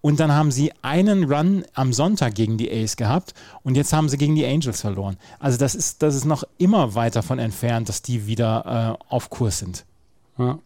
Und 0.00 0.18
dann 0.18 0.32
haben 0.32 0.50
sie 0.50 0.72
einen 0.80 1.30
Run 1.30 1.64
am 1.74 1.92
Sonntag 1.92 2.34
gegen 2.34 2.56
die 2.56 2.72
A's 2.72 2.96
gehabt 2.96 3.34
und 3.62 3.76
jetzt 3.76 3.92
haben 3.92 4.08
sie 4.08 4.16
gegen 4.16 4.34
die 4.34 4.46
Angels 4.46 4.80
verloren. 4.80 5.18
Also 5.38 5.58
das 5.58 5.74
ist, 5.74 6.02
das 6.02 6.14
ist 6.14 6.24
noch 6.24 6.42
immer 6.56 6.94
weit 6.94 7.16
davon 7.16 7.38
entfernt, 7.38 7.90
dass 7.90 8.00
die 8.00 8.26
wieder 8.26 8.98
äh, 8.98 9.12
auf 9.12 9.28
Kurs 9.28 9.58
sind. 9.58 9.84
Ja. 10.38 10.58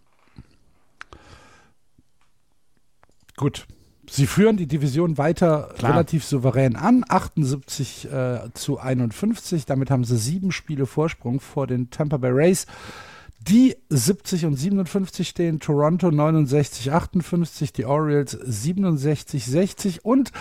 Gut. 3.36 3.66
Sie 4.08 4.26
führen 4.26 4.56
die 4.56 4.66
Division 4.66 5.16
weiter 5.16 5.70
Klar. 5.78 5.92
relativ 5.92 6.24
souverän 6.24 6.76
an, 6.76 7.04
78 7.08 8.12
äh, 8.12 8.40
zu 8.52 8.78
51. 8.78 9.64
Damit 9.64 9.90
haben 9.90 10.04
sie 10.04 10.18
sieben 10.18 10.52
Spiele 10.52 10.86
Vorsprung 10.86 11.40
vor 11.40 11.66
den 11.66 11.90
Tampa 11.90 12.18
Bay 12.18 12.30
Rays. 12.30 12.66
Die 13.48 13.76
70 13.90 14.46
und 14.46 14.56
57 14.56 15.28
stehen, 15.28 15.60
Toronto 15.60 16.10
69, 16.10 16.92
58, 16.92 17.72
die 17.72 17.84
Orioles 17.84 18.32
67, 18.32 19.44
60 19.44 20.04
und 20.04 20.32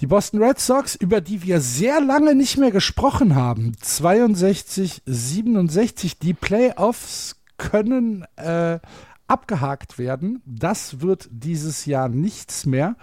die 0.00 0.06
Boston 0.06 0.42
Red 0.42 0.60
Sox, 0.60 0.94
über 0.94 1.20
die 1.20 1.42
wir 1.42 1.60
sehr 1.60 2.00
lange 2.00 2.34
nicht 2.34 2.58
mehr 2.58 2.70
gesprochen 2.70 3.34
haben, 3.34 3.72
62, 3.80 5.02
67. 5.06 6.18
Die 6.18 6.34
Playoffs 6.34 7.36
können 7.56 8.24
äh, 8.36 8.78
abgehakt 9.26 9.98
werden. 9.98 10.42
Das 10.44 11.00
wird 11.00 11.28
dieses 11.30 11.86
Jahr 11.86 12.08
nichts 12.08 12.66
mehr. 12.66 12.96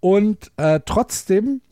Und 0.00 0.52
äh, 0.56 0.80
trotzdem 0.84 1.62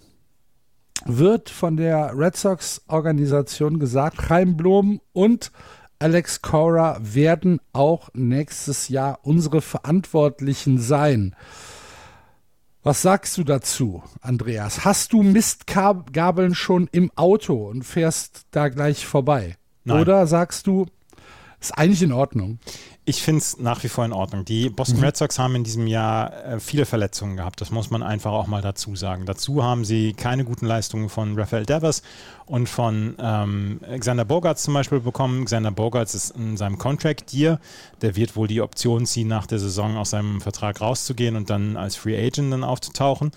wird 1.05 1.51
von 1.51 1.77
der 1.77 2.17
Red 2.17 2.37
Sox-Organisation 2.37 3.79
gesagt, 3.79 4.19
Chaim 4.29 4.57
Blom 4.57 5.01
und 5.13 5.53
Alex 5.99 6.43
Cora 6.43 6.99
werden 7.01 7.61
auch 7.73 8.11
nächstes 8.15 8.89
Jahr 8.89 9.21
unsere 9.23 9.61
Verantwortlichen 9.61 10.79
sein. 10.79 11.35
Was 12.83 13.01
sagst 13.01 13.39
du 13.39 13.45
dazu, 13.45 14.03
Andreas? 14.21 14.85
Hast 14.85 15.15
du 15.15 15.23
Mistgabeln 15.23 16.55
schon 16.55 16.89
im 16.93 17.11
Auto 17.17 17.69
und 17.69 17.83
fährst 17.83 18.43
da 18.51 18.69
gleich 18.69 19.07
vorbei? 19.07 19.57
Nein. 19.85 20.01
Oder 20.03 20.27
sagst 20.27 20.67
du, 20.67 20.87
ist 21.61 21.79
eigentlich 21.79 22.03
in 22.03 22.13
Ordnung. 22.13 22.59
Ich 23.07 23.23
finde 23.23 23.40
es 23.40 23.59
nach 23.59 23.85
wie 23.85 23.88
vor 23.88 24.07
in 24.07 24.14
Ordnung. 24.14 24.47
Die 24.47 24.71
Boston 24.71 24.99
mhm. 24.99 25.05
Red 25.05 25.17
Sox 25.19 25.38
haben 25.38 25.55
in 25.57 25.64
diesem 25.64 25.87
Jahr 25.87 26.33
äh, 26.45 26.61
viele 26.61 26.87
Verletzungen 26.87 27.37
gehabt. 27.37 27.61
Das 27.61 27.71
muss 27.71 27.90
man 27.90 28.03
einfach 28.03 28.33
auch 28.33 28.47
mal 28.47 28.62
dazu 28.62 28.97
sagen. 28.97 29.27
Dazu 29.27 29.62
haben 29.62 29.85
sie 29.85 30.14
keine 30.14 30.45
guten 30.45 30.64
Leistungen 30.64 31.11
von 31.11 31.38
Rafael 31.38 31.67
Devers 31.67 32.03
und 32.47 32.67
von 32.67 33.14
ähm, 33.19 33.81
Xander 33.99 34.25
Bogarts 34.25 34.62
zum 34.62 34.73
Beispiel 34.73 35.01
bekommen. 35.01 35.45
Xander 35.45 35.71
Bogarts 35.71 36.14
ist 36.14 36.31
in 36.31 36.57
seinem 36.57 36.79
Contract 36.79 37.35
Year. 37.35 37.61
Der 38.01 38.17
wird 38.17 38.37
wohl 38.37 38.49
die 38.49 38.62
Option 38.62 39.05
ziehen, 39.05 39.29
nach 39.29 39.47
der 39.47 39.59
Saison 39.59 39.99
aus 39.99 40.11
seinem 40.11 40.40
Vertrag 40.40 40.81
rauszugehen 40.81 41.37
und 41.37 41.51
dann 41.51 41.77
als 41.77 41.97
Free 41.97 42.17
Agent 42.17 42.55
dann 42.55 42.64
aufzutauchen. 42.64 43.33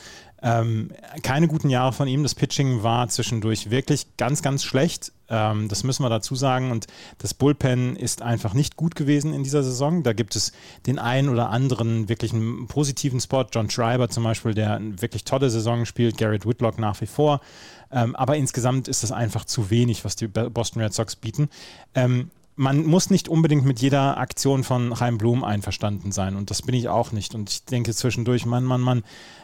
Ähm, 0.48 0.92
keine 1.24 1.50
guten 1.50 1.70
Jahre 1.70 1.92
von 1.92 2.08
ihm. 2.08 2.24
Das 2.24 2.34
Pitching 2.34 2.82
war 2.82 3.10
zwischendurch 3.10 3.70
wirklich 3.70 4.16
ganz, 4.16 4.42
ganz 4.42 4.64
schlecht. 4.64 5.12
Ähm, 5.30 5.68
das 5.68 5.84
müssen 5.84 6.04
wir 6.04 6.10
dazu 6.10 6.36
sagen. 6.36 6.72
Und 6.72 6.88
das 7.18 7.34
Bullpen 7.34 7.98
ist 7.98 8.22
einfach 8.22 8.54
nicht 8.54 8.78
gut 8.78 8.96
gewesen 8.96 9.34
in 9.34 9.44
dieser 9.44 9.62
Saison. 9.62 10.04
Da 10.04 10.14
gibt 10.14 10.38
es 10.38 10.54
den 10.86 11.00
einen 11.00 11.28
oder 11.28 11.50
anderen 11.50 12.08
wirklich 12.08 12.34
einen 12.34 12.68
positiven 12.68 13.20
Spot. 13.20 13.46
John 13.52 13.70
Schreiber 13.70 14.08
zum 14.10 14.24
Beispiel, 14.24 14.54
der 14.54 14.76
eine 14.76 15.02
wirklich 15.02 15.26
tolle 15.26 15.50
Saison 15.50 15.86
spielt. 15.86 16.18
Garrett 16.18 16.46
Whitlock 16.46 16.80
nach 16.80 17.02
wie 17.02 17.08
vor. 17.08 17.42
Ähm, 17.92 18.16
aber 18.16 18.38
insgesamt 18.38 18.88
ist 18.88 19.04
das 19.04 19.12
einfach 19.12 19.44
zu 19.44 19.70
wenig, 19.70 20.06
was 20.06 20.16
die 20.16 20.28
Boston 20.28 20.82
Red 20.82 20.94
Sox 20.94 21.18
bieten. 21.18 21.50
Ähm, 21.94 22.32
man 22.58 22.86
muss 22.86 23.12
nicht 23.12 23.30
unbedingt 23.30 23.66
mit 23.66 23.80
jeder 23.80 24.18
Aktion 24.18 24.64
von 24.64 24.96
Chaim 24.96 25.20
Blum 25.20 25.44
einverstanden 25.44 26.12
sein. 26.12 26.36
Und 26.36 26.50
das 26.50 26.64
bin 26.64 26.74
ich 26.74 26.90
auch 26.90 27.12
nicht. 27.12 27.36
Und 27.36 27.52
ich 27.52 27.66
denke 27.66 27.94
zwischendurch, 27.94 28.48
Mann, 28.48 28.64
Mann, 28.64 28.82
Mann, 28.82 29.04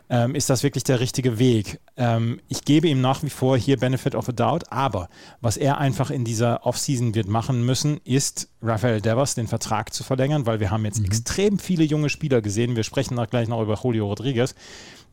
ähm, 0.09 0.33
ist 0.33 0.49
das 0.49 0.63
wirklich 0.63 0.83
der 0.83 0.99
richtige 0.99 1.37
Weg? 1.37 1.79
Ähm, 1.95 2.41
ich 2.49 2.65
gebe 2.65 2.87
ihm 2.87 3.01
nach 3.01 3.21
wie 3.21 3.29
vor 3.29 3.55
hier 3.55 3.77
Benefit 3.77 4.15
of 4.15 4.27
a 4.29 4.31
Doubt, 4.31 4.71
aber 4.71 5.09
was 5.41 5.57
er 5.57 5.77
einfach 5.77 6.09
in 6.09 6.25
dieser 6.25 6.65
Offseason 6.65 7.13
wird 7.13 7.27
machen 7.27 7.63
müssen, 7.63 8.01
ist 8.03 8.49
Rafael 8.63 8.99
Devers 8.99 9.35
den 9.35 9.47
Vertrag 9.47 9.93
zu 9.93 10.03
verlängern, 10.03 10.47
weil 10.47 10.59
wir 10.59 10.71
haben 10.71 10.83
jetzt 10.83 10.99
mhm. 10.99 11.05
extrem 11.05 11.59
viele 11.59 11.83
junge 11.83 12.09
Spieler 12.09 12.41
gesehen. 12.41 12.75
Wir 12.75 12.83
sprechen 12.83 13.15
gleich 13.29 13.47
noch 13.47 13.61
über 13.61 13.79
Julio 13.81 14.07
Rodriguez 14.07 14.55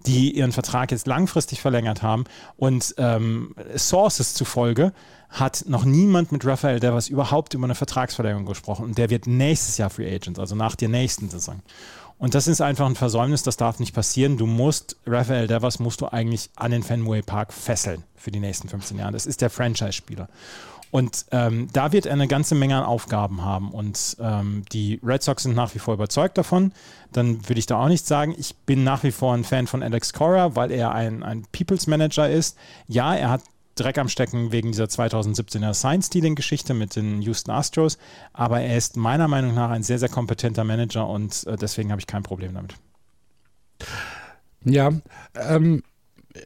die 0.06 0.36
ihren 0.36 0.52
Vertrag 0.52 0.90
jetzt 0.90 1.06
langfristig 1.06 1.60
verlängert 1.60 2.02
haben 2.02 2.24
und 2.56 2.94
ähm, 2.98 3.54
Sources 3.76 4.34
zufolge 4.34 4.92
hat 5.28 5.64
noch 5.68 5.84
niemand 5.84 6.32
mit 6.32 6.44
Rafael 6.44 6.80
Devers 6.80 7.08
überhaupt 7.08 7.54
über 7.54 7.64
eine 7.64 7.74
Vertragsverlängerung 7.74 8.46
gesprochen 8.46 8.84
und 8.84 8.98
der 8.98 9.10
wird 9.10 9.26
nächstes 9.26 9.78
Jahr 9.78 9.90
Free 9.90 10.12
Agent, 10.12 10.38
also 10.38 10.56
nach 10.56 10.74
der 10.74 10.88
nächsten 10.88 11.28
Saison. 11.28 11.60
Und 12.18 12.34
das 12.34 12.46
ist 12.46 12.60
einfach 12.60 12.86
ein 12.86 12.96
Versäumnis, 12.96 13.42
das 13.42 13.56
darf 13.56 13.78
nicht 13.78 13.94
passieren. 13.94 14.36
Du 14.36 14.44
musst, 14.44 14.96
Rafael 15.06 15.46
Devers 15.46 15.78
musst 15.78 16.02
du 16.02 16.06
eigentlich 16.06 16.50
an 16.54 16.70
den 16.70 16.82
Fenway 16.82 17.22
Park 17.22 17.50
fesseln 17.50 18.04
für 18.14 18.30
die 18.30 18.40
nächsten 18.40 18.68
15 18.68 18.98
Jahre. 18.98 19.12
Das 19.12 19.24
ist 19.24 19.40
der 19.40 19.48
Franchise-Spieler. 19.48 20.28
Und 20.90 21.26
ähm, 21.30 21.68
da 21.72 21.92
wird 21.92 22.06
er 22.06 22.12
eine 22.12 22.26
ganze 22.26 22.54
Menge 22.54 22.76
an 22.76 22.84
Aufgaben 22.84 23.44
haben. 23.44 23.70
Und 23.70 24.16
ähm, 24.20 24.64
die 24.72 25.00
Red 25.04 25.22
Sox 25.22 25.44
sind 25.44 25.54
nach 25.54 25.74
wie 25.74 25.78
vor 25.78 25.94
überzeugt 25.94 26.36
davon. 26.36 26.72
Dann 27.12 27.48
würde 27.48 27.58
ich 27.58 27.66
da 27.66 27.80
auch 27.80 27.88
nichts 27.88 28.08
sagen. 28.08 28.34
Ich 28.36 28.56
bin 28.56 28.82
nach 28.82 29.02
wie 29.04 29.12
vor 29.12 29.34
ein 29.34 29.44
Fan 29.44 29.66
von 29.66 29.82
Alex 29.82 30.12
Cora, 30.12 30.56
weil 30.56 30.72
er 30.72 30.92
ein, 30.92 31.22
ein 31.22 31.46
People's 31.52 31.86
Manager 31.86 32.28
ist. 32.28 32.56
Ja, 32.88 33.14
er 33.14 33.30
hat 33.30 33.42
Dreck 33.76 33.98
am 33.98 34.08
Stecken 34.08 34.52
wegen 34.52 34.72
dieser 34.72 34.84
2017er 34.84 35.72
Sign-Stealing-Geschichte 35.74 36.74
mit 36.74 36.96
den 36.96 37.22
Houston 37.22 37.52
Astros. 37.52 37.96
Aber 38.32 38.60
er 38.60 38.76
ist 38.76 38.96
meiner 38.96 39.28
Meinung 39.28 39.54
nach 39.54 39.70
ein 39.70 39.82
sehr, 39.82 39.98
sehr 39.98 40.08
kompetenter 40.08 40.64
Manager 40.64 41.08
und 41.08 41.46
äh, 41.46 41.56
deswegen 41.56 41.90
habe 41.90 42.00
ich 42.00 42.06
kein 42.06 42.22
Problem 42.22 42.54
damit. 42.54 42.74
Ja, 44.64 44.90
ähm, 45.34 45.82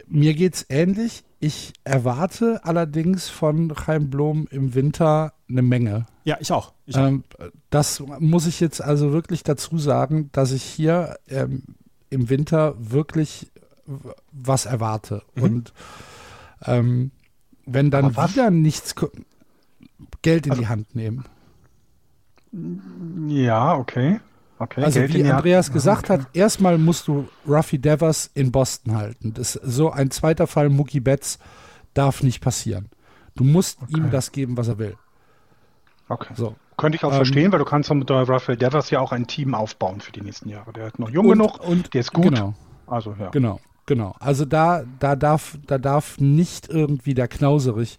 mir 0.07 0.35
geht 0.35 0.55
es 0.55 0.67
ähnlich. 0.69 1.25
Ich 1.41 1.73
erwarte 1.85 2.65
allerdings 2.65 3.29
von 3.29 3.75
Chaim 3.75 4.11
Blom 4.11 4.47
im 4.51 4.75
Winter 4.75 5.35
eine 5.49 5.63
Menge. 5.63 6.07
Ja, 6.25 6.39
ich 6.41 6.53
auch. 6.53 6.73
Ich 6.87 6.97
auch. 6.97 7.07
Ähm, 7.07 7.25
das 7.71 8.03
muss 8.19 8.47
ich 8.47 8.61
jetzt 8.61 8.83
also 8.83 9.13
wirklich 9.13 9.43
dazu 9.43 9.79
sagen, 9.79 10.31
dass 10.33 10.53
ich 10.53 10.63
hier 10.63 11.17
ähm, 11.29 11.63
im 12.09 12.31
Winter 12.31 12.75
wirklich 12.79 13.51
was 14.33 14.67
erwarte. 14.67 15.23
Mhm. 15.35 15.43
Und 15.43 15.73
ähm, 16.65 17.11
wenn 17.67 17.91
dann 17.91 18.17
wieder 18.17 18.51
nichts 18.51 18.95
Geld 20.23 20.47
in 20.47 20.53
also, 20.53 20.63
die 20.63 20.69
Hand 20.69 20.95
nehmen. 20.95 21.25
Ja, 23.29 23.75
okay. 23.75 24.21
Okay 24.65 24.83
also 24.83 25.01
Geld 25.01 25.15
wie 25.15 25.31
Andreas 25.31 25.73
gesagt 25.73 26.11
okay. 26.11 26.23
hat, 26.23 26.29
erstmal 26.35 26.79
musst 26.79 27.09
du 27.09 27.29
Ruffy 27.47 27.79
Devers 27.79 28.31
in 28.35 28.53
Boston 28.53 28.97
halten. 28.97 29.33
Das, 29.35 29.53
so 29.53 29.91
ein 29.91 30.11
zweiter 30.11 30.47
Fall 30.47 30.69
Mookie 30.69 31.01
Betts 31.01 31.39
darf 31.95 32.23
nicht 32.23 32.41
passieren. 32.41 32.89
Du 33.37 33.45
musst 33.45 33.79
okay. 33.83 33.97
ihm 33.97 34.11
das 34.11 34.33
geben, 34.33 34.57
was 34.57 34.69
er 34.69 34.79
will. 34.79 34.97
Okay. 36.09 36.35
So. 36.37 36.57
Könnte 36.77 36.97
ich 36.97 37.05
auch 37.05 37.11
ähm, 37.11 37.17
verstehen, 37.17 37.53
weil 37.53 37.61
du 37.61 37.65
kannst 37.65 37.93
mit 37.93 38.11
Raphael 38.11 38.59
Devers 38.59 38.91
ja 38.91 39.01
auch 39.01 39.13
ein 39.13 39.27
Team 39.27 39.55
aufbauen 39.55 40.01
für 40.01 40.13
die 40.13 40.21
nächsten 40.21 40.49
Jahre. 40.49 40.73
Der 40.73 40.89
ist 40.89 40.99
noch 40.99 41.11
jung 41.11 41.27
und, 41.27 41.39
genug 41.39 41.61
und 41.67 41.95
der 41.95 42.01
ist 42.01 42.13
gut. 42.13 42.35
Genau. 42.35 42.55
Also, 42.87 43.15
ja. 43.19 43.31
Genau. 43.31 43.61
Genau, 43.87 44.15
also 44.19 44.47
da, 44.47 44.85
da, 44.99 45.15
darf, 45.15 45.59
da 45.67 45.77
darf 45.77 46.19
nicht 46.19 46.69
irgendwie 46.69 47.13
der 47.13 47.29
Knauserich 47.29 47.99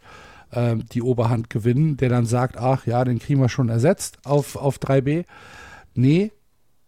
äh, 0.51 0.75
die 0.77 1.03
Oberhand 1.03 1.49
gewinnen, 1.51 1.97
der 1.97 2.09
dann 2.09 2.25
sagt, 2.25 2.57
ach 2.57 2.87
ja, 2.87 3.03
den 3.03 3.19
kriegen 3.19 3.39
wir 3.39 3.49
schon 3.49 3.69
ersetzt 3.69 4.17
auf, 4.25 4.55
auf 4.55 4.79
3B. 4.79 5.25
Nee, 5.93 6.31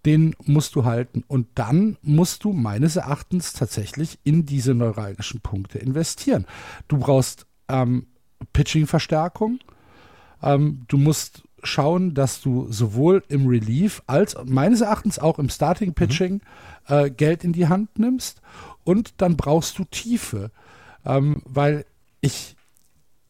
den 0.07 0.35
musst 0.45 0.75
du 0.75 0.85
halten. 0.85 1.23
Und 1.27 1.47
dann 1.55 1.97
musst 2.01 2.45
du 2.45 2.53
meines 2.53 2.95
Erachtens 2.95 3.51
tatsächlich 3.51 4.17
in 4.23 4.45
diese 4.45 4.73
neuralgischen 4.73 5.41
Punkte 5.41 5.79
investieren. 5.79 6.45
Du 6.87 6.97
brauchst 6.97 7.45
ähm, 7.67 8.07
Pitching-Verstärkung. 8.53 9.59
Ähm, 10.41 10.85
du 10.87 10.97
musst 10.97 11.43
schauen, 11.61 12.13
dass 12.13 12.39
du 12.39 12.71
sowohl 12.71 13.21
im 13.27 13.47
Relief 13.47 14.01
als 14.07 14.37
meines 14.45 14.79
Erachtens 14.79 15.19
auch 15.19 15.39
im 15.39 15.49
Starting-Pitching 15.49 16.33
mhm. 16.35 16.41
äh, 16.87 17.09
Geld 17.09 17.43
in 17.43 17.51
die 17.51 17.67
Hand 17.67 17.99
nimmst 17.99 18.41
und 18.85 19.15
dann 19.17 19.35
brauchst 19.35 19.77
du 19.77 19.83
Tiefe, 19.83 20.51
ähm, 21.05 21.41
weil 21.43 21.85
ich 22.21 22.55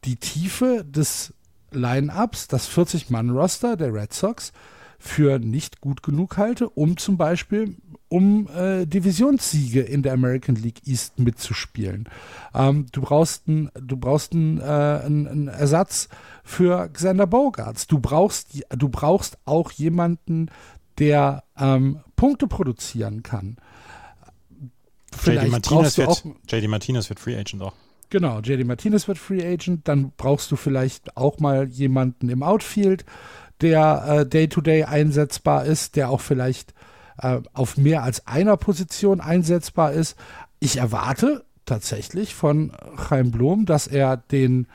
die 0.03 0.17
Tiefe 0.17 0.85
des 0.85 1.33
Line-Ups, 1.71 2.47
das 2.47 2.69
40-Mann-Roster 2.69 3.77
der 3.77 3.91
Red 3.91 4.13
Sox, 4.13 4.53
für 4.99 5.39
nicht 5.39 5.81
gut 5.81 6.03
genug 6.03 6.37
halte, 6.37 6.69
um 6.69 6.97
zum 6.97 7.17
Beispiel 7.17 7.75
um 8.09 8.47
äh, 8.55 8.85
Divisionssiege 8.85 9.81
in 9.81 10.01
der 10.01 10.13
American 10.13 10.55
League 10.55 10.87
East 10.87 11.19
mitzuspielen. 11.19 12.07
Ähm, 12.53 12.87
du 12.91 13.01
brauchst 13.01 13.47
einen 13.47 13.69
du 13.79 13.97
brauchst 13.97 14.33
einen, 14.33 14.59
äh, 14.59 14.63
einen, 14.63 15.27
einen 15.27 15.47
Ersatz 15.49 16.07
für 16.43 16.89
Xander 16.89 17.27
Bogarts. 17.27 17.87
Du 17.87 17.99
brauchst 17.99 18.63
du 18.69 18.89
brauchst 18.89 19.37
auch 19.45 19.71
jemanden, 19.71 20.49
der 20.99 21.43
ähm, 21.57 21.99
Punkte 22.15 22.47
produzieren 22.47 23.23
kann. 23.23 23.57
JD 25.25 25.49
Martinez, 25.49 25.97
wird, 25.97 26.23
JD 26.47 26.67
Martinez 26.67 27.09
wird 27.09 27.19
Free 27.19 27.35
Agent 27.35 27.61
auch. 27.61 27.73
Genau, 28.09 28.39
JD 28.39 28.65
Martinez 28.65 29.07
wird 29.07 29.17
Free 29.17 29.45
Agent. 29.45 29.87
Dann 29.87 30.11
brauchst 30.15 30.51
du 30.51 30.55
vielleicht 30.55 31.17
auch 31.17 31.39
mal 31.39 31.67
jemanden 31.67 32.29
im 32.29 32.41
Outfield, 32.43 33.05
der 33.61 34.25
Day-to-Day 34.25 34.81
äh, 34.81 34.83
-Day 34.83 34.87
einsetzbar 34.87 35.65
ist, 35.65 35.95
der 35.95 36.09
auch 36.09 36.21
vielleicht 36.21 36.73
äh, 37.17 37.41
auf 37.53 37.77
mehr 37.77 38.03
als 38.03 38.27
einer 38.27 38.57
Position 38.57 39.21
einsetzbar 39.21 39.93
ist. 39.93 40.17
Ich 40.59 40.77
erwarte 40.77 41.45
tatsächlich 41.65 42.35
von 42.35 42.71
Chaim 42.95 43.31
Blom, 43.31 43.65
dass 43.65 43.87
er 43.87 44.17
den, 44.17 44.67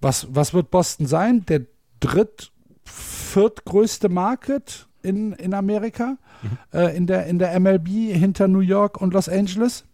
was, 0.00 0.26
was 0.30 0.54
wird 0.54 0.70
Boston 0.70 1.06
sein? 1.06 1.44
Der 1.46 1.62
dritt, 2.00 2.50
viertgrößte 2.84 4.08
Market 4.08 4.86
in, 5.02 5.32
in 5.32 5.54
Amerika, 5.54 6.16
mhm. 6.42 6.58
äh, 6.72 6.96
in, 6.96 7.06
der, 7.06 7.26
in 7.26 7.38
der 7.38 7.58
MLB 7.58 7.88
hinter 7.88 8.48
New 8.48 8.60
York 8.60 9.00
und 9.00 9.14
Los 9.14 9.28
Angeles. 9.28 9.84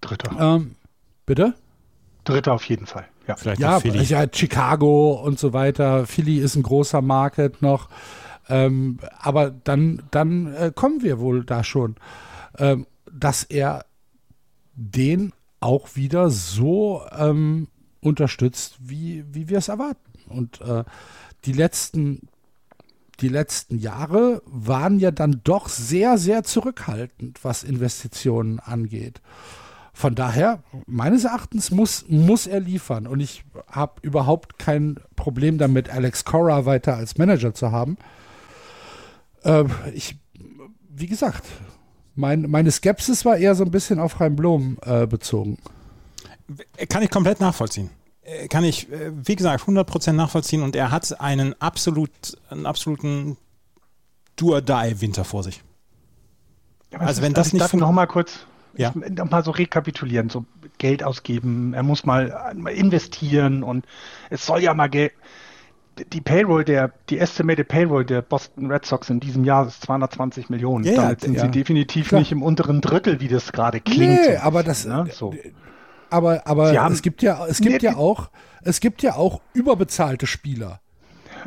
Dritter. 0.00 0.36
Ähm, 0.38 0.74
bitte? 1.26 1.54
Dritter 2.24 2.52
auf 2.52 2.64
jeden 2.64 2.86
Fall. 2.86 3.06
Ja, 3.26 3.36
vielleicht 3.36 3.60
ja, 3.60 3.80
Philly. 3.80 4.02
ja, 4.02 4.26
Chicago 4.32 5.12
und 5.12 5.38
so 5.38 5.52
weiter. 5.52 6.06
Philly 6.06 6.38
ist 6.38 6.56
ein 6.56 6.62
großer 6.62 7.02
Market 7.02 7.62
noch. 7.62 7.88
Ähm, 8.48 8.98
aber 9.18 9.50
dann, 9.50 10.02
dann 10.10 10.52
äh, 10.54 10.72
kommen 10.74 11.02
wir 11.02 11.20
wohl 11.20 11.44
da 11.44 11.62
schon, 11.62 11.96
ähm, 12.58 12.86
dass 13.10 13.44
er 13.44 13.86
den 14.74 15.32
auch 15.60 15.94
wieder 15.94 16.30
so 16.30 17.02
ähm, 17.16 17.68
unterstützt, 18.00 18.76
wie, 18.80 19.24
wie 19.30 19.48
wir 19.48 19.58
es 19.58 19.68
erwarten. 19.68 20.00
Und 20.28 20.60
äh, 20.60 20.84
die 21.44 21.52
letzten 21.52 22.28
die 23.20 23.28
letzten 23.28 23.78
Jahre 23.78 24.42
waren 24.46 24.98
ja 24.98 25.12
dann 25.12 25.40
doch 25.44 25.68
sehr, 25.68 26.18
sehr 26.18 26.42
zurückhaltend, 26.42 27.44
was 27.44 27.62
Investitionen 27.62 28.58
angeht. 28.58 29.20
Von 30.02 30.16
daher, 30.16 30.64
meines 30.86 31.22
Erachtens 31.22 31.70
muss, 31.70 32.04
muss 32.08 32.48
er 32.48 32.58
liefern. 32.58 33.06
Und 33.06 33.20
ich 33.20 33.44
habe 33.68 34.00
überhaupt 34.02 34.58
kein 34.58 34.96
Problem 35.14 35.58
damit, 35.58 35.90
Alex 35.90 36.24
Cora 36.24 36.66
weiter 36.66 36.96
als 36.96 37.18
Manager 37.18 37.54
zu 37.54 37.70
haben. 37.70 37.96
Äh, 39.44 39.62
ich, 39.94 40.16
wie 40.88 41.06
gesagt, 41.06 41.44
mein, 42.16 42.50
meine 42.50 42.72
Skepsis 42.72 43.24
war 43.24 43.36
eher 43.36 43.54
so 43.54 43.62
ein 43.62 43.70
bisschen 43.70 44.00
auf 44.00 44.18
Reim 44.18 44.34
Blom 44.34 44.76
äh, 44.84 45.06
bezogen. 45.06 45.58
Kann 46.88 47.04
ich 47.04 47.10
komplett 47.10 47.38
nachvollziehen. 47.38 47.88
äh, 48.22 48.48
kann 48.48 48.64
ich, 48.64 48.90
äh, 48.90 49.12
wie 49.14 49.36
gesagt, 49.36 49.62
100% 49.68 50.14
nachvollziehen 50.14 50.62
und 50.62 50.74
er 50.74 50.90
hat 50.90 51.20
einen, 51.20 51.54
absolut, 51.60 52.10
einen 52.50 52.66
absoluten 52.66 53.36
Do-or-Die-Winter 54.34 55.24
vor 55.24 55.44
sich. 55.44 55.62
Ja, 56.90 56.98
also 56.98 57.22
wenn 57.22 57.34
das 57.34 57.54
also 57.54 57.56
nicht... 57.58 57.74
Noch 57.74 57.92
mal 57.92 58.06
kurz 58.06 58.46
ja. 58.76 58.92
noch 58.94 59.30
mal 59.30 59.44
so 59.44 59.50
rekapitulieren, 59.50 60.28
so 60.28 60.44
Geld 60.78 61.02
ausgeben, 61.02 61.74
er 61.74 61.82
muss 61.82 62.04
mal, 62.04 62.54
investieren 62.74 63.62
und 63.62 63.84
es 64.30 64.46
soll 64.46 64.62
ja 64.62 64.74
mal 64.74 64.88
Geld 64.88 65.12
die 66.12 66.22
Payroll 66.22 66.64
der, 66.64 66.90
die 67.10 67.18
estimated 67.18 67.68
Payroll 67.68 68.06
der 68.06 68.22
Boston 68.22 68.70
Red 68.70 68.86
Sox 68.86 69.10
in 69.10 69.20
diesem 69.20 69.44
Jahr 69.44 69.66
ist 69.66 69.82
220 69.82 70.48
Millionen. 70.48 70.84
Ja, 70.84 70.94
Damit 70.94 71.20
sind 71.20 71.34
ja. 71.34 71.42
sie 71.42 71.50
definitiv 71.50 72.08
Klar. 72.08 72.20
nicht 72.20 72.32
im 72.32 72.42
unteren 72.42 72.80
Drittel, 72.80 73.20
wie 73.20 73.28
das 73.28 73.52
gerade 73.52 73.78
klingt. 73.78 74.26
Nee, 74.26 74.36
aber 74.36 74.62
das, 74.62 74.86
ne? 74.86 75.06
so 75.12 75.34
aber, 76.12 76.46
aber 76.46 76.78
haben, 76.78 76.92
es 76.92 77.02
gibt 77.02 77.22
ja, 77.22 77.46
es 77.46 77.60
gibt 77.60 77.82
nee, 77.82 77.88
ja 77.88 77.96
auch, 77.96 78.30
es 78.62 78.80
gibt 78.80 79.02
ja 79.02 79.16
auch 79.16 79.40
überbezahlte 79.54 80.26
Spieler. 80.26 80.80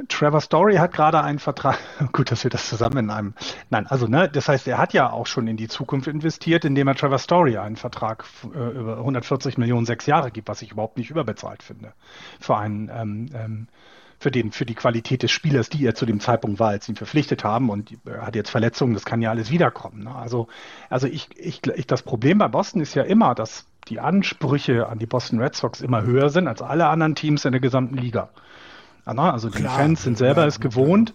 Trevor 0.08 0.42
Story 0.42 0.76
hat 0.76 0.94
gerade 0.94 1.24
einen 1.24 1.40
Vertrag. 1.40 1.78
Gut, 2.12 2.32
dass 2.32 2.44
wir 2.44 2.52
das 2.52 2.70
zusammen 2.70 2.98
in 2.98 3.10
einem. 3.10 3.34
Nein, 3.70 3.88
also 3.88 4.08
ne, 4.08 4.30
das 4.30 4.48
heißt, 4.48 4.68
er 4.68 4.78
hat 4.78 4.94
ja 4.94 5.10
auch 5.10 5.28
schon 5.28 5.48
in 5.48 5.58
die 5.58 5.68
Zukunft 5.68 6.08
investiert, 6.08 6.66
indem 6.66 6.88
er 6.88 6.96
Trevor 6.96 7.20
Story 7.20 7.58
einen 7.58 7.76
Vertrag 7.76 8.26
äh, 8.54 8.78
über 8.78 8.98
140 8.98 9.58
Millionen 9.58 9.86
sechs 9.86 10.06
Jahre 10.06 10.32
gibt, 10.32 10.48
was 10.48 10.62
ich 10.62 10.72
überhaupt 10.72 10.98
nicht 10.98 11.10
überbezahlt 11.10 11.64
finde 11.64 11.94
für 12.40 12.58
einen 12.58 12.90
ähm, 12.94 13.30
ähm, 13.34 13.68
für 14.18 14.32
den 14.32 14.52
für 14.52 14.66
die 14.66 14.76
Qualität 14.76 15.24
des 15.24 15.32
Spielers, 15.32 15.70
die 15.70 15.86
er 15.86 15.94
zu 15.94 16.06
dem 16.06 16.20
Zeitpunkt 16.20 16.60
war, 16.60 16.70
als 16.70 16.88
ihn 16.88 16.96
verpflichtet 16.96 17.44
haben 17.44 17.70
und 17.70 17.98
er 18.06 18.26
hat 18.26 18.36
jetzt 18.36 18.50
Verletzungen, 18.50 18.94
das 18.94 19.06
kann 19.06 19.22
ja 19.22 19.30
alles 19.30 19.52
wiederkommen. 19.52 20.04
Ne? 20.06 20.16
Also 20.16 20.48
also 20.90 21.08
ich, 21.08 21.30
ich, 21.38 21.66
ich 21.68 21.88
das 21.88 22.02
Problem 22.02 22.38
bei 22.38 22.48
Boston 22.48 22.82
ist 22.82 22.96
ja 22.96 23.04
immer, 23.04 23.36
dass 23.36 23.66
die 23.88 24.00
Ansprüche 24.00 24.88
an 24.88 25.00
die 25.00 25.06
Boston 25.06 25.40
Red 25.40 25.56
Sox 25.56 25.82
immer 25.82 26.04
höher 26.04 26.30
sind 26.30 26.48
als 26.48 26.62
alle 26.62 26.88
anderen 26.88 27.16
Teams 27.16 27.46
in 27.46 27.52
der 27.52 27.62
gesamten 27.62 27.98
Liga. 27.98 28.30
Also 29.06 29.50
die 29.50 29.60
Klar, 29.60 29.78
Fans 29.78 30.04
sind 30.04 30.18
selber 30.18 30.41
ja, 30.41 30.48
es 30.48 30.60
gewohnt, 30.60 31.13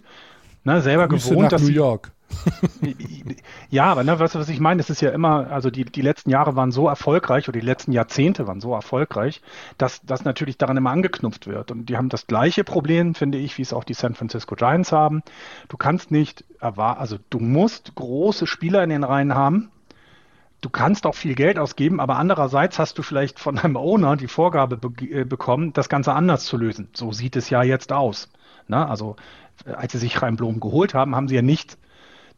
ne, 0.63 0.81
selber 0.81 1.07
Grüße 1.07 1.29
gewohnt, 1.29 1.51
dass 1.51 1.61
New 1.61 1.69
York. 1.69 2.11
ja, 3.69 3.85
aber 3.85 4.03
ne, 4.03 4.17
weißt 4.17 4.35
du, 4.35 4.39
was 4.39 4.49
ich 4.49 4.59
meine? 4.59 4.79
Es 4.79 4.89
ist 4.89 5.01
ja 5.01 5.11
immer, 5.11 5.51
also 5.51 5.69
die, 5.69 5.85
die 5.85 6.01
letzten 6.01 6.29
Jahre 6.29 6.55
waren 6.55 6.71
so 6.71 6.87
erfolgreich 6.87 7.47
oder 7.47 7.59
die 7.59 7.65
letzten 7.65 7.91
Jahrzehnte 7.91 8.47
waren 8.47 8.61
so 8.61 8.73
erfolgreich, 8.73 9.41
dass 9.77 10.01
das 10.03 10.23
natürlich 10.23 10.57
daran 10.57 10.77
immer 10.77 10.91
angeknüpft 10.91 11.47
wird. 11.47 11.71
Und 11.71 11.87
die 11.87 11.97
haben 11.97 12.09
das 12.09 12.27
gleiche 12.27 12.63
Problem, 12.63 13.15
finde 13.15 13.37
ich, 13.37 13.57
wie 13.57 13.61
es 13.63 13.73
auch 13.73 13.83
die 13.83 13.93
San 13.93 14.15
Francisco 14.15 14.55
Giants 14.55 14.91
haben. 14.91 15.23
Du 15.69 15.77
kannst 15.77 16.11
nicht 16.11 16.45
erwarten, 16.59 17.01
also 17.01 17.17
du 17.29 17.39
musst 17.39 17.95
große 17.95 18.47
Spieler 18.47 18.83
in 18.83 18.89
den 18.89 19.03
Reihen 19.03 19.35
haben, 19.35 19.70
du 20.61 20.69
kannst 20.69 21.05
auch 21.05 21.15
viel 21.15 21.35
Geld 21.35 21.59
ausgeben, 21.59 21.99
aber 21.99 22.17
andererseits 22.17 22.79
hast 22.79 22.97
du 22.97 23.03
vielleicht 23.03 23.39
von 23.39 23.57
einem 23.57 23.75
Owner 23.75 24.15
die 24.15 24.27
Vorgabe 24.27 24.77
be 24.77 25.05
äh, 25.05 25.25
bekommen, 25.25 25.73
das 25.73 25.89
Ganze 25.89 26.13
anders 26.13 26.45
zu 26.45 26.57
lösen. 26.57 26.89
So 26.93 27.11
sieht 27.11 27.35
es 27.35 27.49
ja 27.49 27.63
jetzt 27.63 27.91
aus. 27.91 28.29
Na, 28.67 28.87
also 28.87 29.15
äh, 29.65 29.71
als 29.71 29.91
sie 29.91 29.97
sich 29.97 30.21
Reim 30.21 30.37
Blom 30.37 30.59
geholt 30.59 30.93
haben, 30.93 31.15
haben 31.15 31.27
sie 31.27 31.35
ja 31.35 31.41
nicht 31.41 31.77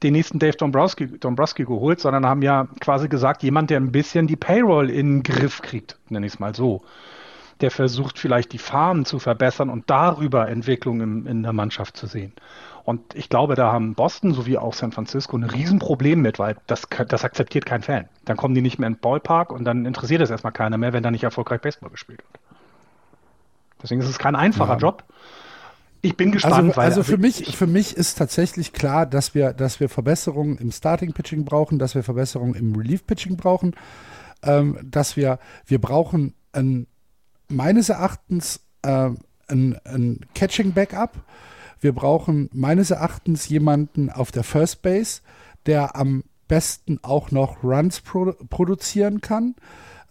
den 0.01 0.13
nächsten 0.13 0.39
Dave 0.39 0.57
Dombrowski, 0.57 1.07
Dombrowski 1.19 1.65
geholt, 1.65 1.99
sondern 1.99 2.25
haben 2.25 2.41
ja 2.41 2.67
quasi 2.79 3.07
gesagt, 3.07 3.43
jemand, 3.43 3.69
der 3.69 3.79
ein 3.79 3.91
bisschen 3.91 4.27
die 4.27 4.35
Payroll 4.35 4.89
in 4.89 5.21
den 5.21 5.23
Griff 5.23 5.61
kriegt, 5.61 5.97
nenne 6.09 6.25
ich 6.25 6.33
es 6.33 6.39
mal 6.39 6.55
so. 6.55 6.81
Der 7.61 7.71
versucht 7.71 8.19
vielleicht 8.19 8.51
die 8.51 8.57
Farmen 8.57 9.05
zu 9.05 9.19
verbessern 9.19 9.69
und 9.69 9.89
darüber 9.89 10.49
Entwicklungen 10.49 11.25
in 11.27 11.43
der 11.43 11.53
Mannschaft 11.53 11.95
zu 11.95 12.07
sehen. 12.07 12.33
Und 12.85 13.15
ich 13.15 13.29
glaube, 13.29 13.55
da 13.55 13.71
haben 13.71 13.95
Boston 13.95 14.33
sowie 14.33 14.57
auch 14.57 14.73
San 14.73 14.91
Francisco 14.91 15.37
ein 15.37 15.43
Riesenproblem 15.43 16.21
mit, 16.21 16.37
weil 16.37 16.57
das, 16.67 16.87
das 17.07 17.23
akzeptiert 17.23 17.65
kein 17.65 17.81
Fan. 17.81 18.09
Dann 18.25 18.35
kommen 18.35 18.55
die 18.55 18.61
nicht 18.61 18.77
mehr 18.77 18.87
in 18.87 18.95
den 18.95 18.99
Ballpark 18.99 19.51
und 19.51 19.63
dann 19.63 19.85
interessiert 19.85 20.21
es 20.21 20.29
erstmal 20.29 20.51
keiner 20.51 20.77
mehr, 20.77 20.91
wenn 20.91 21.03
da 21.03 21.09
nicht 21.09 21.23
erfolgreich 21.23 21.61
Baseball 21.61 21.89
gespielt 21.89 22.19
wird. 22.19 22.43
Deswegen 23.81 24.01
ist 24.01 24.09
es 24.09 24.19
kein 24.19 24.35
einfacher 24.35 24.73
ja. 24.73 24.79
Job. 24.79 25.03
Ich 26.01 26.17
bin 26.17 26.33
gespannt. 26.33 26.55
Also, 26.55 26.75
weil, 26.75 26.85
also 26.85 27.03
für 27.03 27.17
mich, 27.17 27.55
für 27.55 27.67
mich 27.67 27.95
ist 27.95 28.17
tatsächlich 28.17 28.73
klar, 28.73 29.05
dass 29.05 29.33
wir, 29.33 29.53
dass 29.53 29.79
wir 29.79 29.87
Verbesserungen 29.87 30.57
im 30.57 30.71
Starting 30.71 31.13
Pitching 31.13 31.45
brauchen, 31.45 31.79
dass 31.79 31.95
wir 31.95 32.03
Verbesserungen 32.03 32.55
im 32.55 32.75
Relief 32.75 33.07
Pitching 33.07 33.37
brauchen, 33.37 33.73
ähm, 34.43 34.77
dass 34.83 35.15
wir, 35.15 35.39
wir 35.65 35.79
brauchen 35.79 36.33
ein, 36.51 36.87
meines 37.47 37.87
Erachtens 37.87 38.59
äh, 38.81 39.11
ein, 39.47 39.79
ein 39.85 40.19
Catching 40.35 40.73
Backup 40.73 41.11
wir 41.83 41.93
brauchen 41.93 42.49
meines 42.53 42.91
Erachtens 42.91 43.47
jemanden 43.49 44.09
auf 44.09 44.31
der 44.31 44.43
First 44.43 44.81
Base, 44.81 45.21
der 45.65 45.95
am 45.95 46.23
besten 46.47 46.99
auch 47.01 47.31
noch 47.31 47.63
Runs 47.63 48.01
produ 48.01 48.33
produzieren 48.49 49.21
kann. 49.21 49.55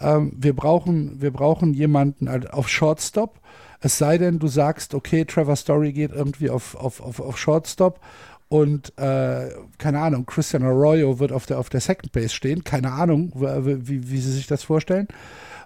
Ähm, 0.00 0.32
wir, 0.36 0.54
brauchen, 0.54 1.20
wir 1.20 1.30
brauchen 1.30 1.74
jemanden 1.74 2.28
auf 2.28 2.68
Shortstop. 2.68 3.40
Es 3.80 3.98
sei 3.98 4.18
denn, 4.18 4.38
du 4.38 4.48
sagst, 4.48 4.94
okay, 4.94 5.24
Trevor 5.24 5.56
Story 5.56 5.92
geht 5.92 6.12
irgendwie 6.12 6.50
auf, 6.50 6.74
auf, 6.74 7.00
auf, 7.00 7.20
auf 7.20 7.38
Shortstop 7.38 8.00
und 8.48 8.96
äh, 8.98 9.48
keine 9.78 10.00
Ahnung, 10.00 10.26
Christian 10.26 10.62
Arroyo 10.62 11.18
wird 11.18 11.32
auf 11.32 11.46
der, 11.46 11.58
auf 11.58 11.70
der 11.70 11.80
Second 11.80 12.12
Base 12.12 12.34
stehen. 12.34 12.64
Keine 12.64 12.92
Ahnung, 12.92 13.32
wie, 13.34 14.10
wie 14.10 14.20
sie 14.20 14.32
sich 14.32 14.46
das 14.46 14.62
vorstellen. 14.62 15.08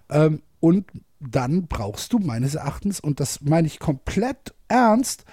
Ähm, 0.08 0.40
und 0.60 0.86
dann 1.18 1.66
brauchst 1.66 2.12
du 2.12 2.20
meines 2.20 2.54
Erachtens, 2.54 3.00
und 3.00 3.18
das 3.18 3.40
meine 3.40 3.66
ich 3.66 3.80
komplett 3.80 4.54
ernst, 4.68 5.24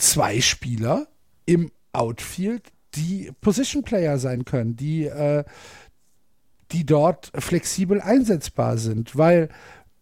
zwei 0.00 0.40
Spieler 0.40 1.08
im 1.46 1.70
Outfield, 1.92 2.72
die 2.94 3.30
Position 3.40 3.82
Player 3.82 4.18
sein 4.18 4.44
können, 4.44 4.76
die, 4.76 5.04
äh, 5.04 5.44
die 6.72 6.84
dort 6.84 7.30
flexibel 7.34 8.00
einsetzbar 8.00 8.78
sind, 8.78 9.16
weil 9.16 9.48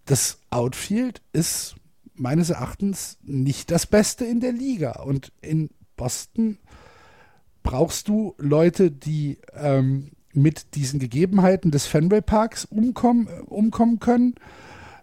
das 0.05 0.41
Outfield 0.51 1.21
ist 1.33 1.77
meines 2.15 2.51
Erachtens 2.51 3.19
nicht 3.23 3.71
das 3.71 3.87
Beste 3.87 4.25
in 4.25 4.41
der 4.41 4.53
Liga. 4.53 5.03
Und 5.03 5.33
in 5.41 5.71
Boston 5.97 6.59
brauchst 7.63 8.09
du 8.09 8.35
Leute, 8.39 8.91
die 8.91 9.39
ähm, 9.55 10.13
mit 10.33 10.75
diesen 10.75 10.99
Gegebenheiten 10.99 11.71
des 11.71 11.87
Fenway 11.87 12.21
Parks 12.21 12.65
umkommen, 12.65 13.29
umkommen 13.47 13.99
können 13.99 14.35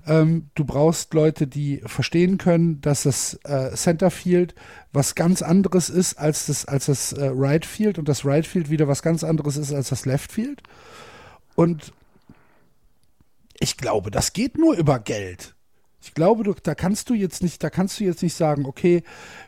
ähm, 0.06 0.50
du 0.56 0.66
brauchst 0.66 1.14
Leute, 1.14 1.48
die 1.48 1.82
verstehen 1.86 2.38
können, 2.38 2.82
dass 2.82 3.04
das 3.04 3.40
äh, 3.44 3.72
Centerfield 3.76 4.54
was 4.94 5.16
ganz 5.16 5.42
anderes 5.42 5.90
ist 5.90 6.18
als 6.20 6.46
das, 6.46 6.66
als 6.66 6.86
das 6.86 7.14
äh, 7.14 7.32
Right 7.34 7.66
Field 7.66 7.98
und 7.98 8.08
das 8.08 8.26
Right 8.26 8.46
Field 8.46 8.70
wieder 8.70 8.88
was 8.88 9.02
ganz 9.02 9.24
anderes 9.24 9.58
ist 9.58 9.74
als 9.74 9.90
das 9.90 10.06
Left 10.06 10.32
Field. 10.32 10.62
Und 11.56 11.92
ich 13.60 13.78
glaube, 13.78 14.12
das 14.12 14.34
geht 14.34 14.58
nur 14.58 14.76
über 14.76 15.00
Geld. 15.00 15.56
Ich 16.02 16.14
glaube, 16.14 16.44
du, 16.44 16.54
da 16.54 16.76
kannst 16.76 17.10
du 17.10 17.16
jetzt 17.16 17.42
nicht, 17.42 17.64
da 17.64 17.72
kannst 17.72 18.00
du 18.00 18.04
jetzt 18.04 18.22
nicht 18.22 18.36
sagen, 18.36 18.66
okay, 18.66 19.02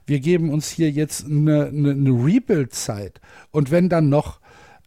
wir 0.08 0.20
geben 0.20 0.50
uns 0.50 0.70
hier 0.70 0.89
jetzt 0.89 1.26
eine, 1.26 1.67
eine, 1.67 1.91
eine 1.91 2.10
Rebuild-Zeit. 2.10 3.22
Und 3.52 3.70
wenn 3.70 3.89
dann 3.89 4.10
noch 4.10 4.39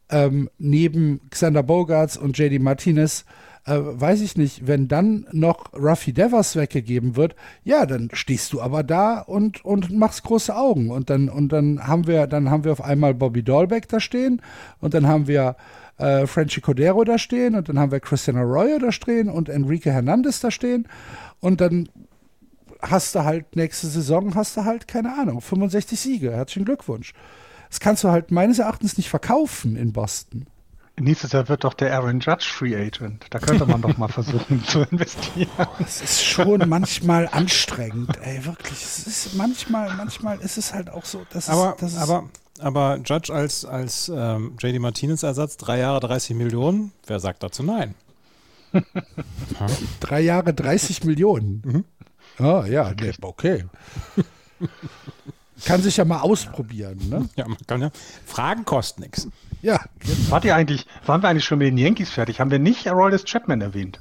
ähm, 0.09 0.50
neben 0.59 1.20
Xander 1.30 1.62
Bogarts 1.62 2.16
und 2.16 2.37
JD 2.37 2.61
Martinez 2.61 3.24
äh, 3.66 3.79
weiß 3.79 4.20
ich 4.23 4.37
nicht, 4.37 4.66
wenn 4.66 4.88
dann 4.88 5.27
noch 5.33 5.73
Ruffy 5.75 6.12
Devers 6.12 6.57
weggegeben 6.57 7.16
wird, 7.16 7.37
ja, 7.64 7.87
dann 7.87 8.09
stehst 8.12 8.53
du 8.53 8.61
aber 8.61 8.83
da 8.83 9.20
und, 9.20 9.64
und 9.64 9.90
machst 9.90 10.23
große 10.23 10.55
Augen. 10.55 10.90
Und 10.90 11.11
dann, 11.11 11.29
und 11.29 11.51
dann 11.51 11.87
haben 11.87 12.07
wir, 12.07 12.27
dann 12.27 12.51
haben 12.51 12.64
wir 12.64 12.73
auf 12.73 12.83
einmal 12.83 13.14
Bobby 13.14 13.42
Dahlbeck 13.42 13.88
da 13.88 14.01
stehen 14.01 14.42
und 14.81 14.94
dann 14.94 15.07
haben 15.07 15.27
wir 15.27 15.57
äh, 15.99 16.27
Frenchy 16.27 16.61
Cordero 16.61 17.05
da 17.05 17.18
stehen 17.18 17.55
und 17.55 17.68
dann 17.68 17.79
haben 17.79 17.92
wir 17.92 18.01
Christian 18.01 18.37
Arroyo 18.37 18.79
da 18.79 18.92
stehen 18.92 19.29
und 19.29 19.49
Enrique 19.49 19.90
Hernandez 19.90 20.40
da 20.40 20.51
stehen 20.51 20.88
und 21.40 21.61
dann 21.61 21.88
hast 22.81 23.14
du 23.14 23.25
halt 23.25 23.57
nächste 23.57 23.87
Saison 23.87 24.35
hast 24.35 24.57
du 24.57 24.64
halt 24.64 24.88
keine 24.88 25.14
Ahnung 25.14 25.40
65 25.40 26.01
Siege. 26.01 26.33
Herzlichen 26.33 26.64
Glückwunsch. 26.64 27.12
Das 27.68 27.79
kannst 27.79 28.03
du 28.03 28.09
halt 28.09 28.31
meines 28.31 28.59
Erachtens 28.59 28.96
nicht 28.96 29.11
verkaufen 29.11 29.77
in 29.77 29.92
Boston. 29.92 30.46
Nächstes 31.00 31.32
Jahr 31.32 31.48
wird 31.48 31.64
doch 31.64 31.72
der 31.72 31.94
Aaron 31.94 32.20
Judge 32.20 32.46
Free 32.52 32.76
Agent. 32.76 33.24
Da 33.30 33.38
könnte 33.38 33.64
man 33.64 33.80
doch 33.80 33.96
mal 33.96 34.08
versuchen 34.08 34.62
zu 34.66 34.82
investieren. 34.82 35.48
Es 35.78 36.02
ist 36.02 36.22
schon 36.22 36.68
manchmal 36.68 37.26
anstrengend, 37.32 38.18
ey, 38.22 38.44
wirklich. 38.44 38.82
Es 38.82 39.06
ist 39.06 39.34
manchmal, 39.34 39.94
manchmal 39.96 40.38
ist 40.40 40.58
es 40.58 40.74
halt 40.74 40.90
auch 40.90 41.06
so, 41.06 41.22
dass 41.32 41.48
aber, 41.48 41.74
es, 41.74 41.94
dass 41.94 41.96
aber, 41.96 42.28
aber 42.58 42.98
Judge 43.04 43.32
als, 43.32 43.64
als 43.64 44.12
ähm, 44.14 44.56
JD 44.60 44.78
Martinez 44.78 45.22
Ersatz, 45.22 45.56
drei 45.56 45.78
Jahre 45.78 46.00
30 46.00 46.36
Millionen, 46.36 46.92
wer 47.06 47.18
sagt 47.18 47.42
dazu 47.42 47.62
nein? 47.62 47.94
drei 50.00 50.20
Jahre 50.20 50.52
30 50.52 51.04
Millionen. 51.04 51.62
Mhm. 51.64 52.44
Ah, 52.44 52.66
ja, 52.66 52.92
nee, 53.00 53.12
okay. 53.22 53.64
kann 55.64 55.82
sich 55.82 55.96
ja 55.96 56.04
mal 56.04 56.20
ausprobieren, 56.20 56.98
ne? 57.08 57.28
Ja, 57.36 57.48
man 57.48 57.58
kann 57.66 57.80
ja. 57.80 57.90
Fragen 58.26 58.64
kosten 58.64 59.02
nichts. 59.02 59.28
Ja. 59.62 59.81
Wart 60.29 60.44
ihr 60.44 60.55
eigentlich, 60.55 60.87
waren 61.07 61.23
wir 61.23 61.29
eigentlich 61.29 61.44
schon 61.44 61.59
mit 61.59 61.68
den 61.68 61.79
Yankees 61.79 62.11
fertig? 62.11 62.40
Haben 62.40 62.51
wir 62.51 62.59
nicht 62.59 62.88
Aroldis 62.88 63.25
Chapman 63.25 63.61
erwähnt? 63.61 64.01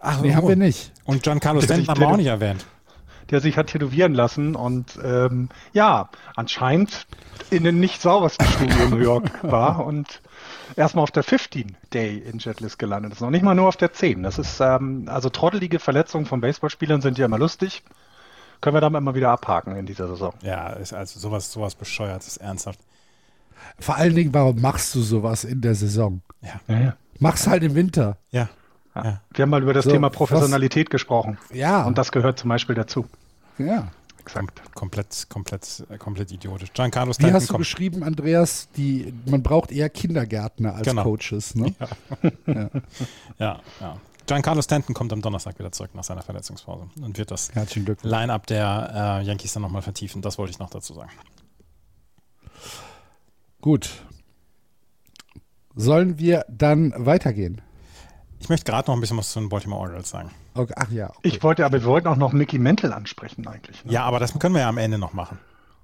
Ach, 0.00 0.20
nee, 0.20 0.34
haben 0.34 0.48
wir 0.48 0.56
nicht. 0.56 0.92
Und 1.04 1.22
Giancarlo 1.22 1.60
Stanton 1.60 1.88
haben 1.88 2.00
wir 2.00 2.08
auch 2.08 2.16
nicht 2.16 2.26
erwähnt. 2.26 2.64
der 3.30 3.40
sich 3.40 3.56
hat 3.56 3.68
tätowieren 3.68 4.14
lassen 4.14 4.54
und 4.56 4.98
ähm, 5.02 5.48
ja, 5.72 6.10
anscheinend 6.36 7.06
in 7.50 7.64
den 7.64 7.80
nicht 7.80 8.02
saubersten 8.02 8.46
Studio 8.46 8.88
New 8.88 8.96
York 8.98 9.30
war 9.42 9.84
und 9.86 10.20
erstmal 10.76 11.04
auf 11.04 11.10
der 11.12 11.22
15 11.22 11.76
Day 11.94 12.18
in 12.18 12.38
Jetlist 12.38 12.78
gelandet 12.78 13.12
ist. 13.12 13.20
Noch 13.20 13.30
nicht 13.30 13.42
mal 13.42 13.54
nur 13.54 13.68
auf 13.68 13.76
der 13.76 13.92
10. 13.92 14.22
Das 14.22 14.38
ist, 14.38 14.60
ähm, 14.60 15.04
also 15.06 15.28
trottelige 15.28 15.78
Verletzungen 15.78 16.26
von 16.26 16.40
Baseballspielern 16.40 17.00
sind 17.00 17.18
ja 17.18 17.26
immer 17.26 17.38
lustig. 17.38 17.82
Können 18.60 18.76
wir 18.76 18.80
damit 18.80 18.98
immer 18.98 19.14
wieder 19.14 19.30
abhaken 19.30 19.76
in 19.76 19.86
dieser 19.86 20.08
Saison. 20.08 20.34
Ja, 20.42 20.70
ist 20.70 20.92
also 20.92 21.18
sowas, 21.18 21.50
sowas 21.50 21.74
bescheuert, 21.74 22.26
ist 22.26 22.36
ernsthaft. 22.36 22.78
Vor 23.78 23.96
allen 23.96 24.14
Dingen, 24.14 24.32
warum 24.34 24.60
machst 24.60 24.94
du 24.94 25.00
sowas 25.02 25.44
in 25.44 25.60
der 25.60 25.74
Saison? 25.74 26.22
Ja. 26.42 26.60
Ja, 26.68 26.80
ja. 26.80 26.96
Mach's 27.18 27.46
halt 27.46 27.62
im 27.62 27.74
Winter. 27.74 28.16
Ja. 28.30 28.48
Ja. 28.94 29.20
Wir 29.32 29.42
haben 29.44 29.50
mal 29.50 29.62
über 29.62 29.72
das 29.72 29.84
So, 29.84 29.90
Thema 29.90 30.10
Professionalität 30.10 30.90
gesprochen. 30.90 31.38
Ja. 31.52 31.84
Und 31.84 31.96
das 31.98 32.12
gehört 32.12 32.38
zum 32.38 32.48
Beispiel 32.50 32.74
dazu. 32.74 33.06
Ja. 33.58 33.88
Exakt. 34.20 34.62
Komplett, 34.74 35.26
komplett, 35.30 35.84
äh, 35.90 35.98
komplett 35.98 36.30
idiotisch. 36.30 36.72
Giancarlo 36.72 37.10
Wie 37.10 37.14
Stanton 37.14 37.34
hast 37.34 37.48
du 37.48 37.52
kommt. 37.54 37.64
geschrieben, 37.64 38.02
Andreas? 38.04 38.68
Die, 38.76 39.12
man 39.26 39.42
braucht 39.42 39.72
eher 39.72 39.88
Kindergärtner 39.90 40.74
als 40.76 40.86
Genau. 40.86 41.02
Coaches. 41.02 41.54
Ne? 41.56 41.74
Ja, 43.38 43.60
ja. 43.80 43.96
Giancarlo 44.26 44.62
Stanton 44.62 44.94
kommt 44.94 45.12
am 45.12 45.20
Donnerstag 45.22 45.58
wieder 45.58 45.72
zurück 45.72 45.90
nach 45.94 46.04
seiner 46.04 46.22
Verletzungspause 46.22 46.86
und 47.00 47.18
wird 47.18 47.30
das. 47.32 47.50
Line-Up 48.02 48.46
der 48.46 49.20
äh, 49.22 49.26
Yankees 49.26 49.52
dann 49.54 49.62
nochmal 49.62 49.82
vertiefen. 49.82 50.22
Das 50.22 50.38
wollte 50.38 50.52
ich 50.52 50.58
noch 50.60 50.70
dazu 50.70 50.94
sagen. 50.94 51.10
Gut. 53.62 54.04
Sollen 55.74 56.18
wir 56.18 56.44
dann 56.48 56.92
weitergehen? 56.96 57.62
Ich 58.40 58.48
möchte 58.48 58.70
gerade 58.70 58.90
noch 58.90 58.96
ein 58.96 59.00
bisschen 59.00 59.16
was 59.16 59.30
zu 59.32 59.38
den 59.38 59.48
Baltimore 59.48 59.80
Orioles 59.80 60.10
sagen. 60.10 60.30
Okay. 60.54 60.74
Ach 60.76 60.90
ja. 60.90 61.10
Okay. 61.10 61.18
Ich 61.22 61.42
wollte, 61.42 61.64
aber 61.64 61.80
wir 61.80 61.86
wollten 61.86 62.08
auch 62.08 62.16
noch 62.16 62.32
Mickey 62.32 62.58
Mantle 62.58 62.94
ansprechen 62.94 63.46
eigentlich. 63.46 63.84
Ne? 63.84 63.92
Ja, 63.92 64.02
aber 64.02 64.18
das 64.18 64.36
können 64.38 64.54
wir 64.54 64.62
ja 64.62 64.68
am 64.68 64.78
Ende 64.78 64.98
noch 64.98 65.12
machen. 65.12 65.38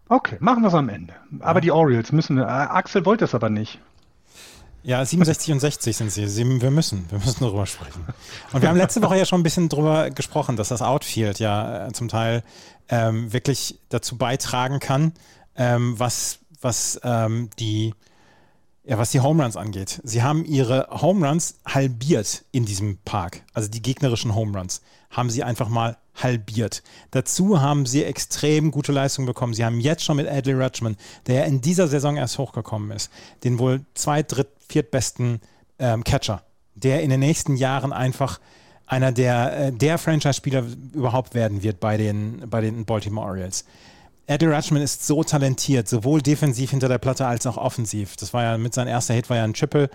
Okay, 0.09 0.37
machen 0.41 0.63
wir 0.63 0.69
es 0.69 0.75
am 0.75 0.89
Ende. 0.89 1.15
Aber 1.39 1.61
die 1.61 1.71
Orioles 1.71 2.11
müssen, 2.13 2.39
äh, 2.39 2.43
Axel 2.43 3.07
wollte 3.07 3.25
es 3.27 3.35
aber 3.35 3.49
nicht. 3.49 3.79
Ja, 4.83 5.05
67 5.05 5.53
und 5.53 5.61
60 5.61 5.97
sind 5.97 6.11
sie. 6.11 6.27
sie. 6.27 6.61
Wir 6.61 6.71
müssen, 6.71 7.07
wir 7.11 7.19
müssen 7.19 7.41
darüber 7.41 7.67
sprechen. 7.67 8.05
Und 8.53 8.63
wir 8.63 8.69
haben 8.69 8.77
letzte 8.77 9.03
Woche 9.03 9.19
ja 9.19 9.25
schon 9.25 9.41
ein 9.41 9.45
bisschen 9.45 9.69
drüber 9.69 10.11
gesprochen, 10.11 10.57
dass 10.57 10.69
das 10.69 10.83
Outfield 10.83 11.39
ja 11.39 11.87
äh, 11.87 11.93
zum 11.93 12.09
Teil 12.09 12.43
ähm, 12.89 13.33
wirklich 13.33 13.79
dazu 13.89 14.17
beitragen 14.17 14.81
kann, 14.81 15.13
ähm, 15.57 15.99
was, 15.99 16.41
was 16.61 17.01
ähm, 17.05 17.51
die 17.59 17.95
ja, 18.89 18.97
was 18.97 19.11
die 19.11 19.21
Home 19.21 19.43
Runs 19.43 19.55
angeht. 19.55 20.01
Sie 20.03 20.23
haben 20.23 20.47
ihre 20.47 20.89
Home 20.91 21.29
Runs 21.29 21.59
halbiert 21.67 22.45
in 22.53 22.65
diesem 22.65 22.97
Park. 23.05 23.43
Also 23.53 23.69
die 23.69 23.83
gegnerischen 23.83 24.35
Home 24.35 24.57
Runs 24.57 24.81
haben 25.11 25.29
sie 25.29 25.45
einfach 25.45 25.69
mal 25.69 25.99
halbiert. 26.15 26.83
Dazu 27.11 27.61
haben 27.61 27.85
sie 27.85 28.05
extrem 28.05 28.71
gute 28.71 28.93
Leistungen 28.93 29.27
bekommen. 29.27 29.53
Sie 29.53 29.65
haben 29.65 29.79
jetzt 29.79 30.05
schon 30.05 30.17
mit 30.17 30.27
Adley 30.27 30.55
Rutschman, 30.55 30.97
der 31.27 31.45
in 31.45 31.61
dieser 31.61 31.87
Saison 31.87 32.17
erst 32.17 32.39
hochgekommen 32.39 32.91
ist, 32.91 33.11
den 33.45 33.59
wohl 33.59 33.85
zweit-, 33.93 34.33
dritt-, 34.33 34.57
viertbesten 34.69 35.41
ähm, 35.79 36.03
Catcher, 36.03 36.43
der 36.75 37.03
in 37.03 37.11
den 37.11 37.21
nächsten 37.21 37.57
Jahren 37.57 37.93
einfach 37.93 38.41
einer 38.87 39.13
der, 39.13 39.67
äh, 39.67 39.73
der 39.73 39.99
Franchise-Spieler 39.99 40.65
überhaupt 40.95 41.35
werden 41.35 41.63
wird 41.63 41.79
bei 41.79 41.99
den, 41.99 42.49
bei 42.49 42.63
den 42.63 42.87
Baltimore 42.87 43.27
Orioles. 43.27 43.67
Eddie 44.29 44.47
Rutschman 44.47 44.83
ist 44.83 45.07
so 45.07 45.25
talentiert, 45.25 45.89
sowohl 45.89 46.21
defensiv 46.21 46.71
hinter 46.71 46.89
der 46.89 46.99
Platte 46.99 47.27
als 47.27 47.47
auch 47.47 47.57
offensiv. 47.57 48.15
Das 48.17 48.35
war 48.35 48.43
ja 48.45 48.59
mit 48.59 48.75
seinem 48.75 48.89
erster 48.89 49.15
Hit 49.15 49.31
war 49.31 49.39
ja 49.39 49.45
ein 49.45 49.55
Triple. 49.55 49.89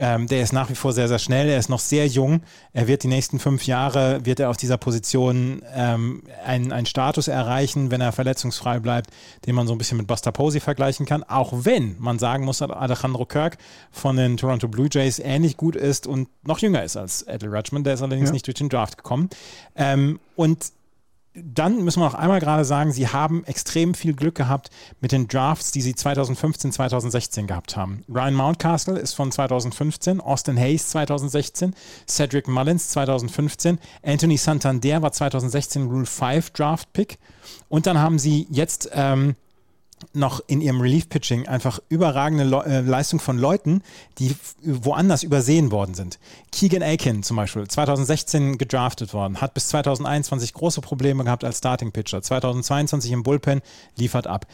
Ähm, 0.00 0.26
der 0.28 0.42
ist 0.42 0.52
nach 0.52 0.68
wie 0.70 0.74
vor 0.76 0.92
sehr, 0.92 1.08
sehr 1.08 1.18
schnell. 1.18 1.48
Er 1.48 1.58
ist 1.58 1.68
noch 1.68 1.78
sehr 1.80 2.06
jung. 2.06 2.42
Er 2.72 2.86
wird 2.86 3.02
die 3.02 3.08
nächsten 3.08 3.38
fünf 3.40 3.66
Jahre, 3.66 4.24
wird 4.24 4.38
er 4.40 4.50
auf 4.50 4.56
dieser 4.56 4.78
Position 4.78 5.62
ähm, 5.74 6.22
einen, 6.44 6.70
einen 6.72 6.86
Status 6.86 7.26
erreichen, 7.26 7.90
wenn 7.90 8.00
er 8.00 8.12
verletzungsfrei 8.12 8.78
bleibt, 8.78 9.10
den 9.46 9.56
man 9.56 9.66
so 9.66 9.74
ein 9.74 9.78
bisschen 9.78 9.98
mit 9.98 10.06
Buster 10.06 10.30
Posey 10.30 10.60
vergleichen 10.60 11.04
kann. 11.06 11.24
Auch 11.24 11.52
wenn 11.64 11.96
man 11.98 12.18
sagen 12.20 12.44
muss, 12.44 12.58
dass 12.58 12.70
Alejandro 12.70 13.26
Kirk 13.26 13.58
von 13.90 14.16
den 14.16 14.36
Toronto 14.36 14.68
Blue 14.68 14.88
Jays 14.90 15.18
ähnlich 15.18 15.56
gut 15.56 15.74
ist 15.74 16.06
und 16.06 16.28
noch 16.46 16.58
jünger 16.60 16.84
ist 16.84 16.96
als 16.96 17.26
Adley 17.26 17.48
Rutschman. 17.48 17.82
Der 17.82 17.94
ist 17.94 18.02
allerdings 18.02 18.28
Ja. 18.28 18.32
nicht 18.34 18.46
durch 18.46 18.56
den 18.56 18.68
Draft 18.68 18.98
gekommen. 18.98 19.28
Ähm, 19.74 20.20
und 20.36 20.64
dann 21.44 21.84
müssen 21.84 22.00
wir 22.00 22.06
noch 22.06 22.14
einmal 22.14 22.40
gerade 22.40 22.64
sagen, 22.64 22.92
sie 22.92 23.08
haben 23.08 23.44
extrem 23.44 23.94
viel 23.94 24.14
Glück 24.14 24.34
gehabt 24.34 24.70
mit 25.00 25.12
den 25.12 25.28
Drafts, 25.28 25.72
die 25.72 25.80
sie 25.80 25.94
2015, 25.94 26.72
2016 26.72 27.46
gehabt 27.46 27.76
haben. 27.76 28.02
Ryan 28.08 28.34
Mountcastle 28.34 28.98
ist 28.98 29.14
von 29.14 29.32
2015, 29.32 30.20
Austin 30.20 30.58
Hayes 30.58 30.88
2016, 30.90 31.74
Cedric 32.08 32.48
Mullins 32.48 32.88
2015, 32.90 33.78
Anthony 34.02 34.36
Santander 34.36 35.02
war 35.02 35.12
2016 35.12 35.88
Rule 35.88 36.06
5 36.06 36.50
Draft 36.50 36.92
Pick 36.92 37.18
und 37.68 37.86
dann 37.86 37.98
haben 37.98 38.18
sie 38.18 38.46
jetzt 38.50 38.90
ähm, 38.92 39.36
noch 40.12 40.40
in 40.46 40.60
ihrem 40.60 40.80
Relief-Pitching 40.80 41.46
einfach 41.48 41.80
überragende 41.88 42.44
Le 42.44 42.64
äh, 42.64 42.80
Leistung 42.80 43.20
von 43.20 43.38
Leuten, 43.38 43.82
die 44.18 44.34
woanders 44.62 45.22
übersehen 45.22 45.70
worden 45.70 45.94
sind. 45.94 46.18
Keegan 46.52 46.82
Aiken 46.82 47.22
zum 47.22 47.36
Beispiel, 47.36 47.66
2016 47.66 48.58
gedraftet 48.58 49.14
worden, 49.14 49.40
hat 49.40 49.54
bis 49.54 49.68
2021 49.68 50.52
große 50.52 50.80
Probleme 50.80 51.24
gehabt 51.24 51.44
als 51.44 51.58
Starting-Pitcher, 51.58 52.22
2022 52.22 53.12
im 53.12 53.22
Bullpen, 53.22 53.60
liefert 53.96 54.26
ab. 54.26 54.46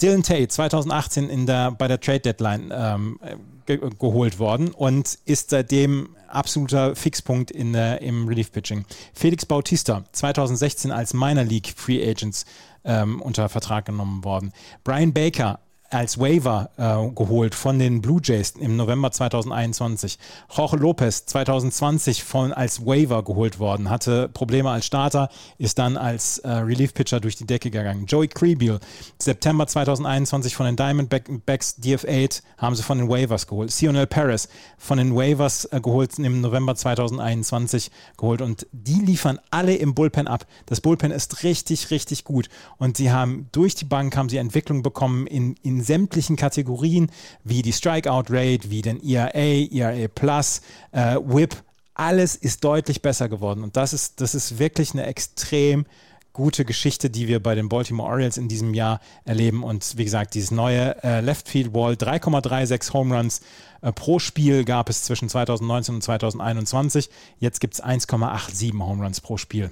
Dylan 0.00 0.22
Tate, 0.22 0.48
2018 0.48 1.28
in 1.28 1.46
der, 1.46 1.72
bei 1.72 1.86
der 1.86 2.00
Trade 2.00 2.20
Deadline 2.20 2.72
ähm, 2.74 3.20
ge 3.66 3.78
geholt 3.98 4.38
worden 4.38 4.70
und 4.70 5.18
ist 5.26 5.50
seitdem 5.50 6.16
absoluter 6.28 6.96
Fixpunkt 6.96 7.50
in 7.50 7.72
der, 7.72 8.00
im 8.00 8.26
Relief 8.26 8.50
Pitching. 8.52 8.84
Felix 9.12 9.44
Bautista, 9.44 10.04
2016 10.12 10.90
als 10.90 11.12
Minor 11.12 11.44
League 11.44 11.74
Free 11.76 12.02
Agents 12.02 12.46
ähm, 12.84 13.20
unter 13.20 13.48
Vertrag 13.48 13.86
genommen 13.86 14.24
worden. 14.24 14.52
Brian 14.84 15.12
Baker 15.12 15.60
als 15.90 16.18
Waiver 16.18 16.70
äh, 16.76 17.14
geholt 17.14 17.54
von 17.54 17.78
den 17.78 18.00
Blue 18.00 18.20
Jays 18.22 18.54
im 18.58 18.76
November 18.76 19.10
2021. 19.10 20.18
Jorge 20.56 20.76
Lopez 20.76 21.26
2020 21.26 22.22
von, 22.22 22.52
als 22.52 22.86
Waiver 22.86 23.24
geholt 23.24 23.58
worden, 23.58 23.90
hatte 23.90 24.28
Probleme 24.28 24.70
als 24.70 24.86
Starter, 24.86 25.28
ist 25.58 25.78
dann 25.78 25.96
als 25.96 26.38
äh, 26.38 26.48
Relief-Pitcher 26.48 27.18
durch 27.18 27.36
die 27.36 27.46
Decke 27.46 27.70
gegangen. 27.70 28.06
Joey 28.06 28.28
Creebiel, 28.28 28.78
September 29.18 29.66
2021 29.66 30.54
von 30.54 30.66
den 30.66 30.76
Diamondbacks 30.76 31.76
DF8, 31.82 32.42
haben 32.58 32.76
sie 32.76 32.84
von 32.84 32.98
den 32.98 33.08
Waivers 33.08 33.48
geholt. 33.48 33.72
Sionel 33.72 34.06
Perez 34.06 34.48
von 34.78 34.98
den 34.98 35.14
Waivers 35.14 35.64
äh, 35.66 35.80
geholt, 35.80 36.18
im 36.18 36.40
November 36.40 36.76
2021 36.76 37.90
geholt 38.16 38.42
und 38.42 38.66
die 38.72 39.00
liefern 39.00 39.40
alle 39.50 39.74
im 39.74 39.94
Bullpen 39.94 40.28
ab. 40.28 40.46
Das 40.66 40.80
Bullpen 40.80 41.10
ist 41.10 41.42
richtig, 41.42 41.90
richtig 41.90 42.24
gut 42.24 42.48
und 42.78 42.96
sie 42.96 43.10
haben 43.10 43.48
durch 43.50 43.74
die 43.74 43.84
Bank 43.84 44.16
haben 44.16 44.28
sie 44.28 44.36
Entwicklung 44.36 44.82
bekommen 44.82 45.26
in, 45.26 45.56
in 45.62 45.79
sämtlichen 45.82 46.36
Kategorien, 46.36 47.10
wie 47.44 47.62
die 47.62 47.72
Strikeout 47.72 48.24
Rate, 48.30 48.70
wie 48.70 48.82
den 48.82 49.02
ERA, 49.02 49.30
ERA 49.34 50.08
Plus, 50.08 50.62
äh, 50.92 51.16
Whip, 51.16 51.56
alles 51.94 52.36
ist 52.36 52.64
deutlich 52.64 53.02
besser 53.02 53.28
geworden 53.28 53.62
und 53.62 53.76
das 53.76 53.92
ist, 53.92 54.20
das 54.20 54.34
ist 54.34 54.58
wirklich 54.58 54.92
eine 54.92 55.06
extrem 55.06 55.84
gute 56.32 56.64
Geschichte, 56.64 57.10
die 57.10 57.28
wir 57.28 57.42
bei 57.42 57.54
den 57.54 57.68
Baltimore 57.68 58.08
Orioles 58.08 58.36
in 58.36 58.48
diesem 58.48 58.72
Jahr 58.72 59.00
erleben. 59.24 59.64
Und 59.64 59.96
wie 59.98 60.04
gesagt, 60.04 60.34
dieses 60.34 60.50
neue 60.50 61.02
äh, 61.02 61.20
Left 61.20 61.48
Field 61.48 61.74
Wall, 61.74 61.94
3,36 61.94 62.92
Home 62.92 63.16
Runs 63.16 63.40
äh, 63.82 63.92
pro 63.92 64.18
Spiel 64.18 64.64
gab 64.64 64.88
es 64.88 65.04
zwischen 65.04 65.28
2019 65.28 65.96
und 65.96 66.02
2021. 66.02 67.10
Jetzt 67.38 67.60
gibt 67.60 67.74
es 67.74 67.82
1,87 67.82 68.78
Home 68.78 69.02
Runs 69.02 69.20
pro 69.20 69.36
Spiel. 69.36 69.70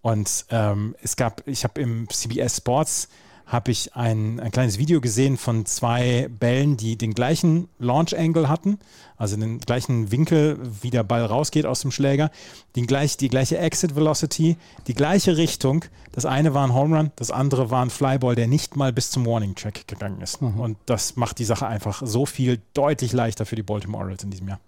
Und 0.00 0.46
ähm, 0.50 0.94
es 1.02 1.16
gab, 1.16 1.46
ich 1.46 1.64
habe 1.64 1.80
im 1.80 2.08
CBS 2.08 2.58
Sports 2.58 3.08
habe 3.48 3.70
ich 3.70 3.96
ein, 3.96 4.40
ein 4.40 4.50
kleines 4.50 4.78
Video 4.78 5.00
gesehen 5.00 5.38
von 5.38 5.64
zwei 5.64 6.28
Bällen, 6.28 6.76
die 6.76 6.96
den 6.96 7.14
gleichen 7.14 7.68
Launch 7.78 8.16
Angle 8.16 8.48
hatten, 8.48 8.78
also 9.16 9.36
den 9.36 9.58
gleichen 9.58 10.12
Winkel, 10.12 10.58
wie 10.82 10.90
der 10.90 11.02
Ball 11.02 11.24
rausgeht 11.24 11.64
aus 11.64 11.80
dem 11.80 11.90
Schläger, 11.90 12.30
den 12.76 12.86
gleich, 12.86 13.16
die 13.16 13.30
gleiche 13.30 13.56
Exit 13.56 13.96
Velocity, 13.96 14.58
die 14.86 14.94
gleiche 14.94 15.38
Richtung. 15.38 15.86
Das 16.12 16.26
eine 16.26 16.52
war 16.52 16.66
ein 16.66 16.74
Home 16.74 16.96
Run, 16.96 17.10
das 17.16 17.30
andere 17.30 17.70
war 17.70 17.82
ein 17.82 17.90
Flyball, 17.90 18.34
der 18.34 18.48
nicht 18.48 18.76
mal 18.76 18.92
bis 18.92 19.10
zum 19.10 19.24
Warning 19.24 19.54
Track 19.54 19.88
gegangen 19.88 20.20
ist. 20.20 20.42
Und 20.42 20.76
das 20.84 21.16
macht 21.16 21.38
die 21.38 21.44
Sache 21.44 21.66
einfach 21.66 22.02
so 22.04 22.26
viel 22.26 22.60
deutlich 22.74 23.12
leichter 23.14 23.46
für 23.46 23.56
die 23.56 23.62
Baltimore 23.62 24.02
Orioles 24.02 24.24
in 24.24 24.30
diesem 24.30 24.48
Jahr. 24.48 24.60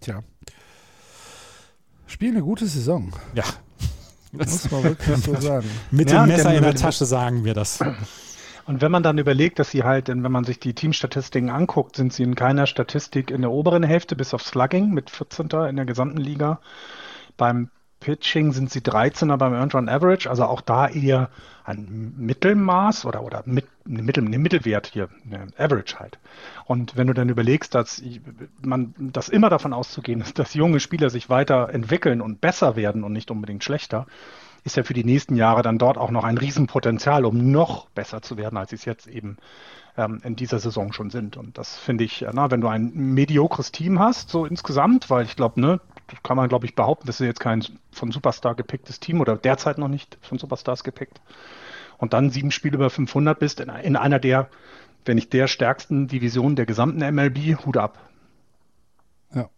Tja. 0.00 0.22
Spiel 2.06 2.30
eine 2.30 2.42
gute 2.42 2.66
Saison. 2.66 3.12
Ja, 3.34 3.44
Muss 4.32 4.70
man 4.70 4.84
wirklich 4.84 5.16
so 5.18 5.34
sagen. 5.40 5.68
mit 5.90 6.10
Ja, 6.10 6.24
dem 6.24 6.28
Messer 6.28 6.54
in 6.54 6.62
der 6.62 6.74
Tasche 6.74 7.04
sagen 7.04 7.44
wir 7.44 7.54
das. 7.54 7.80
Und 8.66 8.80
wenn 8.80 8.90
man 8.90 9.02
dann 9.02 9.18
überlegt, 9.18 9.58
dass 9.58 9.70
sie 9.70 9.84
halt, 9.84 10.08
wenn 10.08 10.20
man 10.20 10.44
sich 10.44 10.58
die 10.58 10.74
Teamstatistiken 10.74 11.50
anguckt, 11.50 11.96
sind 11.96 12.12
sie 12.12 12.24
in 12.24 12.34
keiner 12.34 12.66
Statistik 12.66 13.30
in 13.30 13.42
der 13.42 13.52
oberen 13.52 13.84
Hälfte, 13.84 14.16
bis 14.16 14.34
auf 14.34 14.42
Slugging 14.42 14.90
mit 14.90 15.10
14. 15.10 15.48
in 15.68 15.76
der 15.76 15.84
gesamten 15.84 16.18
Liga. 16.18 16.60
Beim 17.36 17.70
Pitching 18.06 18.52
sind 18.52 18.70
sie 18.70 18.78
13er 18.78 19.36
beim 19.36 19.52
Earned 19.52 19.74
Run 19.74 19.88
Average, 19.88 20.30
also 20.30 20.44
auch 20.44 20.60
da 20.60 20.86
eher 20.86 21.28
ein 21.64 22.14
Mittelmaß 22.16 23.04
oder, 23.04 23.24
oder 23.24 23.42
mit, 23.46 23.66
ein 23.84 24.04
Mittel, 24.04 24.24
ein 24.24 24.40
Mittelwert 24.40 24.86
hier, 24.86 25.08
eine 25.28 25.48
Average 25.58 25.98
halt. 25.98 26.20
Und 26.66 26.96
wenn 26.96 27.08
du 27.08 27.14
dann 27.14 27.28
überlegst, 27.28 27.74
dass 27.74 28.00
man 28.62 28.94
das 28.96 29.28
immer 29.28 29.50
davon 29.50 29.72
auszugehen 29.72 30.20
ist, 30.20 30.38
dass 30.38 30.54
junge 30.54 30.78
Spieler 30.78 31.10
sich 31.10 31.28
weiterentwickeln 31.30 32.20
und 32.20 32.40
besser 32.40 32.76
werden 32.76 33.02
und 33.02 33.12
nicht 33.12 33.32
unbedingt 33.32 33.64
schlechter, 33.64 34.06
ist 34.62 34.76
ja 34.76 34.84
für 34.84 34.94
die 34.94 35.02
nächsten 35.02 35.34
Jahre 35.34 35.62
dann 35.62 35.78
dort 35.78 35.98
auch 35.98 36.12
noch 36.12 36.22
ein 36.22 36.38
Riesenpotenzial, 36.38 37.24
um 37.24 37.50
noch 37.50 37.88
besser 37.88 38.22
zu 38.22 38.36
werden, 38.36 38.56
als 38.56 38.70
sie 38.70 38.76
es 38.76 38.84
jetzt 38.84 39.08
eben 39.08 39.36
ähm, 39.96 40.20
in 40.22 40.36
dieser 40.36 40.60
Saison 40.60 40.92
schon 40.92 41.10
sind. 41.10 41.36
Und 41.36 41.58
das 41.58 41.76
finde 41.76 42.04
ich, 42.04 42.24
na, 42.32 42.52
wenn 42.52 42.60
du 42.60 42.68
ein 42.68 42.92
mediokres 42.94 43.72
Team 43.72 43.98
hast, 43.98 44.30
so 44.30 44.46
insgesamt, 44.46 45.10
weil 45.10 45.24
ich 45.24 45.34
glaube, 45.34 45.60
ne, 45.60 45.80
kann 46.22 46.36
man, 46.36 46.48
glaube 46.48 46.66
ich, 46.66 46.74
behaupten, 46.74 47.06
das 47.06 47.20
ist 47.20 47.26
jetzt 47.26 47.40
kein 47.40 47.64
von 47.90 48.12
Superstar 48.12 48.54
gepicktes 48.54 49.00
Team 49.00 49.20
oder 49.20 49.36
derzeit 49.36 49.78
noch 49.78 49.88
nicht 49.88 50.18
von 50.20 50.38
Superstars 50.38 50.84
gepickt. 50.84 51.20
Und 51.98 52.12
dann 52.12 52.30
sieben 52.30 52.50
Spiele 52.50 52.76
über 52.76 52.90
500 52.90 53.38
bist 53.38 53.60
in, 53.60 53.68
in 53.68 53.96
einer 53.96 54.18
der, 54.18 54.48
wenn 55.04 55.16
nicht 55.16 55.32
der 55.32 55.48
stärksten 55.48 56.08
Divisionen 56.08 56.56
der 56.56 56.66
gesamten 56.66 57.00
MLB, 57.14 57.64
Hut 57.64 57.76
ab. 57.76 57.98
Ja. 59.34 59.48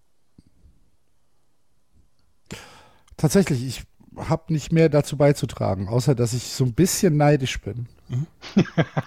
Tatsächlich, 3.17 3.67
ich 3.67 3.83
habe 4.17 4.53
nicht 4.53 4.73
mehr 4.73 4.89
dazu 4.89 5.17
beizutragen, 5.17 5.89
außer 5.89 6.15
dass 6.15 6.33
ich 6.33 6.45
so 6.45 6.65
ein 6.65 6.75
bisschen 6.75 7.17
neidisch 7.17 7.61
bin. 7.61 7.89
Mhm. 8.09 8.27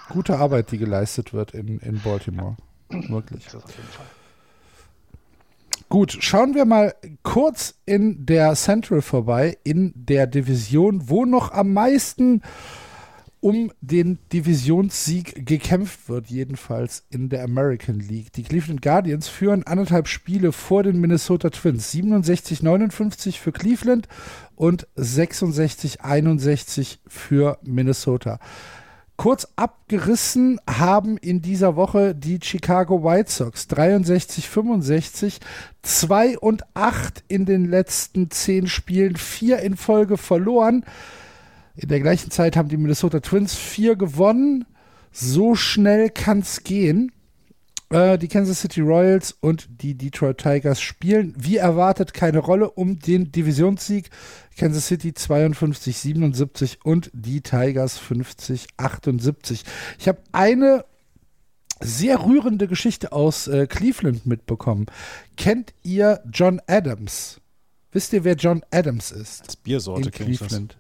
Gute 0.10 0.38
Arbeit, 0.38 0.72
die 0.72 0.78
geleistet 0.78 1.34
wird 1.34 1.54
in, 1.54 1.80
in 1.80 2.00
Baltimore. 2.02 2.58
Wirklich. 2.90 3.46
Das 3.46 3.64
auf 3.64 3.76
jeden 3.76 3.88
Fall. 3.88 4.06
Gut, 5.92 6.18
schauen 6.22 6.56
wir 6.56 6.64
mal 6.64 6.96
kurz 7.22 7.76
in 7.86 8.26
der 8.26 8.56
Central 8.56 9.02
vorbei, 9.02 9.58
in 9.66 9.92
der 9.94 10.26
Division, 10.26 11.10
wo 11.10 11.26
noch 11.26 11.52
am 11.52 11.74
meisten 11.74 12.44
um 13.42 13.74
den 13.82 14.18
Divisionssieg 14.32 15.46
gekämpft 15.46 16.08
wird, 16.08 16.28
jedenfalls 16.28 17.04
in 17.10 17.28
der 17.28 17.44
American 17.44 18.00
League. 18.00 18.32
Die 18.32 18.44
Cleveland 18.44 18.82
Guardians 18.82 19.28
führen 19.28 19.68
anderthalb 19.68 20.08
Spiele 20.08 20.54
vor 20.54 20.84
den 20.84 21.02
Minnesota 21.02 21.50
Twins. 21.50 21.94
67-59 21.94 23.38
für 23.38 23.52
Cleveland 23.52 24.08
und 24.56 24.88
66-61 24.96 27.00
für 27.06 27.58
Minnesota. 27.64 28.40
Kurz 29.18 29.48
abgerissen 29.56 30.60
haben 30.68 31.18
in 31.18 31.42
dieser 31.42 31.76
Woche 31.76 32.16
die 32.16 32.40
Chicago 32.42 33.04
White 33.04 33.32
Sox 33.32 33.68
63-65, 33.70 35.40
2 35.84 36.40
und 36.40 36.64
8 36.74 37.24
in 37.28 37.46
den 37.46 37.66
letzten 37.66 38.32
10 38.32 38.68
Spielen, 38.68 39.16
4 39.16 39.60
in 39.60 39.78
Folge 39.78 40.18
verloren. 40.18 40.86
In 41.76 41.90
der 41.90 42.00
gleichen 42.00 42.32
Zeit 42.32 42.58
haben 42.58 42.70
die 42.70 42.78
Minnesota 42.78 43.20
Twins 43.20 43.56
4 43.56 43.96
gewonnen. 43.96 44.66
So 45.12 45.56
schnell 45.56 46.10
kann 46.10 46.40
es 46.40 46.64
gehen. 46.64 47.12
Äh, 47.92 48.18
die 48.18 48.30
Kansas 48.30 48.62
City 48.62 48.82
Royals 48.82 49.36
und 49.42 49.68
die 49.82 49.96
Detroit 49.96 50.38
Tigers 50.38 50.82
spielen 50.82 51.34
wie 51.38 51.58
erwartet 51.58 52.14
keine 52.14 52.40
Rolle 52.40 52.72
um 52.72 53.00
den 53.00 53.32
Divisionssieg. 53.32 54.10
Kansas 54.58 54.88
City 54.88 55.10
52-77 55.10 56.78
und 56.84 57.12
die 57.14 57.42
Tigers 57.42 58.00
50-78. 58.00 59.64
Ich 60.00 60.08
habe 60.08 60.20
eine 60.32 60.86
sehr 61.82 62.24
rührende 62.24 62.68
Geschichte 62.68 63.12
aus 63.12 63.48
äh, 63.48 63.68
Cleveland 63.68 64.26
mitbekommen. 64.26 64.86
Kennt 65.36 65.74
ihr 65.84 66.22
John 66.32 66.62
Adams? 66.68 67.42
Wisst 67.92 68.14
ihr, 68.14 68.24
wer 68.24 68.36
John 68.36 68.62
Adams 68.72 69.12
ist? 69.12 69.42
Als 69.44 69.56
Biersorte 69.58 70.04
in 70.04 70.12
Cleveland. 70.12 70.78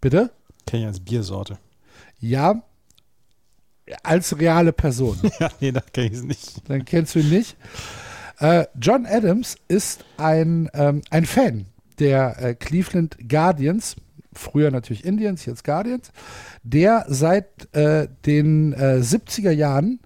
Bitte? 0.00 0.30
Kenne 0.66 0.82
ich 0.82 0.88
als 0.88 1.00
Biersorte. 1.00 1.58
Ja, 2.18 2.62
als 4.02 4.38
reale 4.38 4.72
Person. 4.72 5.18
ja, 5.38 5.50
nee, 5.60 5.72
da 5.72 5.80
kenne 5.80 6.06
ich 6.08 6.14
es 6.14 6.22
nicht. 6.22 6.68
Dann 6.68 6.84
kennst 6.84 7.14
du 7.14 7.20
ihn 7.20 7.30
nicht. 7.30 7.56
Äh, 8.38 8.66
John 8.80 9.06
Adams 9.06 9.56
ist 9.68 10.04
ein, 10.16 10.70
ähm, 10.74 11.02
ein 11.10 11.26
Fan 11.26 11.66
der 11.98 12.42
äh, 12.42 12.54
Cleveland 12.54 13.16
Guardians, 13.28 13.96
früher 14.32 14.70
natürlich 14.70 15.04
Indians, 15.04 15.44
jetzt 15.44 15.64
Guardians, 15.64 16.10
der 16.62 17.04
seit 17.08 17.72
äh, 17.74 18.08
den 18.24 18.74
70er 18.74 19.50
äh, 19.50 19.52
Jahren 19.52 20.00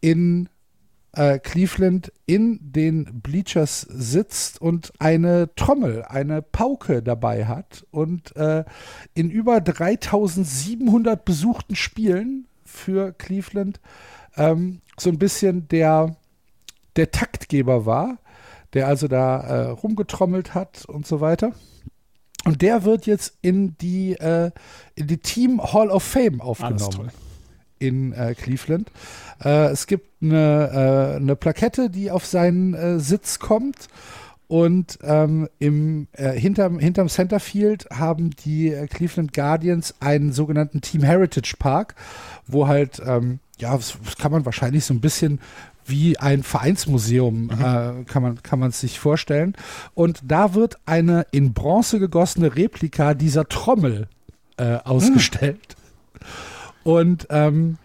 in 0.00 0.48
äh, 1.12 1.38
Cleveland 1.38 2.12
in 2.26 2.58
den 2.62 3.20
Bleachers 3.22 3.80
sitzt 3.82 4.60
und 4.60 4.92
eine 4.98 5.54
Trommel, 5.56 6.04
eine 6.04 6.42
Pauke 6.42 7.02
dabei 7.02 7.46
hat 7.46 7.84
und 7.90 8.34
äh, 8.36 8.64
in 9.14 9.30
über 9.30 9.60
3700 9.60 11.24
besuchten 11.24 11.76
Spielen 11.76 12.47
für 12.78 13.12
Cleveland 13.12 13.80
ähm, 14.36 14.80
so 14.98 15.10
ein 15.10 15.18
bisschen 15.18 15.68
der, 15.68 16.16
der 16.96 17.10
Taktgeber 17.10 17.86
war, 17.86 18.18
der 18.72 18.86
also 18.86 19.08
da 19.08 19.40
äh, 19.40 19.68
rumgetrommelt 19.70 20.54
hat 20.54 20.84
und 20.86 21.06
so 21.06 21.20
weiter. 21.20 21.52
Und 22.44 22.62
der 22.62 22.84
wird 22.84 23.06
jetzt 23.06 23.36
in 23.42 23.76
die, 23.78 24.12
äh, 24.12 24.50
in 24.94 25.06
die 25.06 25.18
Team 25.18 25.60
Hall 25.60 25.90
of 25.90 26.02
Fame 26.02 26.40
aufgenommen 26.40 27.10
in 27.78 28.12
äh, 28.12 28.34
Cleveland. 28.34 28.90
Äh, 29.44 29.68
es 29.68 29.86
gibt 29.86 30.22
eine, 30.22 31.12
äh, 31.12 31.16
eine 31.16 31.36
Plakette, 31.36 31.90
die 31.90 32.10
auf 32.10 32.26
seinen 32.26 32.74
äh, 32.74 32.98
Sitz 32.98 33.38
kommt. 33.38 33.88
Und 34.48 34.98
ähm, 35.02 35.48
im, 35.58 36.08
äh, 36.12 36.32
hinterm, 36.32 36.78
hinterm 36.78 37.08
Centerfield 37.08 37.86
haben 37.92 38.30
die 38.30 38.72
äh, 38.72 38.86
Cleveland 38.86 39.34
Guardians 39.34 39.94
einen 40.00 40.32
sogenannten 40.32 40.80
Team 40.80 41.02
Heritage 41.02 41.54
Park, 41.58 41.94
wo 42.46 42.66
halt, 42.66 43.00
ähm, 43.04 43.40
ja, 43.58 43.76
das, 43.76 43.98
das 44.02 44.16
kann 44.16 44.32
man 44.32 44.46
wahrscheinlich 44.46 44.86
so 44.86 44.94
ein 44.94 45.02
bisschen 45.02 45.40
wie 45.84 46.18
ein 46.18 46.42
Vereinsmuseum, 46.42 47.44
mhm. 47.44 47.50
äh, 47.50 48.04
kann 48.04 48.22
man 48.22 48.42
kann 48.42 48.58
man 48.58 48.70
sich 48.70 48.98
vorstellen. 48.98 49.54
Und 49.94 50.20
da 50.24 50.54
wird 50.54 50.78
eine 50.86 51.26
in 51.30 51.52
Bronze 51.52 51.98
gegossene 51.98 52.56
Replika 52.56 53.12
dieser 53.14 53.48
Trommel 53.48 54.08
äh, 54.56 54.76
ausgestellt. 54.76 55.76
Mhm. 56.84 56.90
Und 56.90 57.26
ähm, 57.28 57.78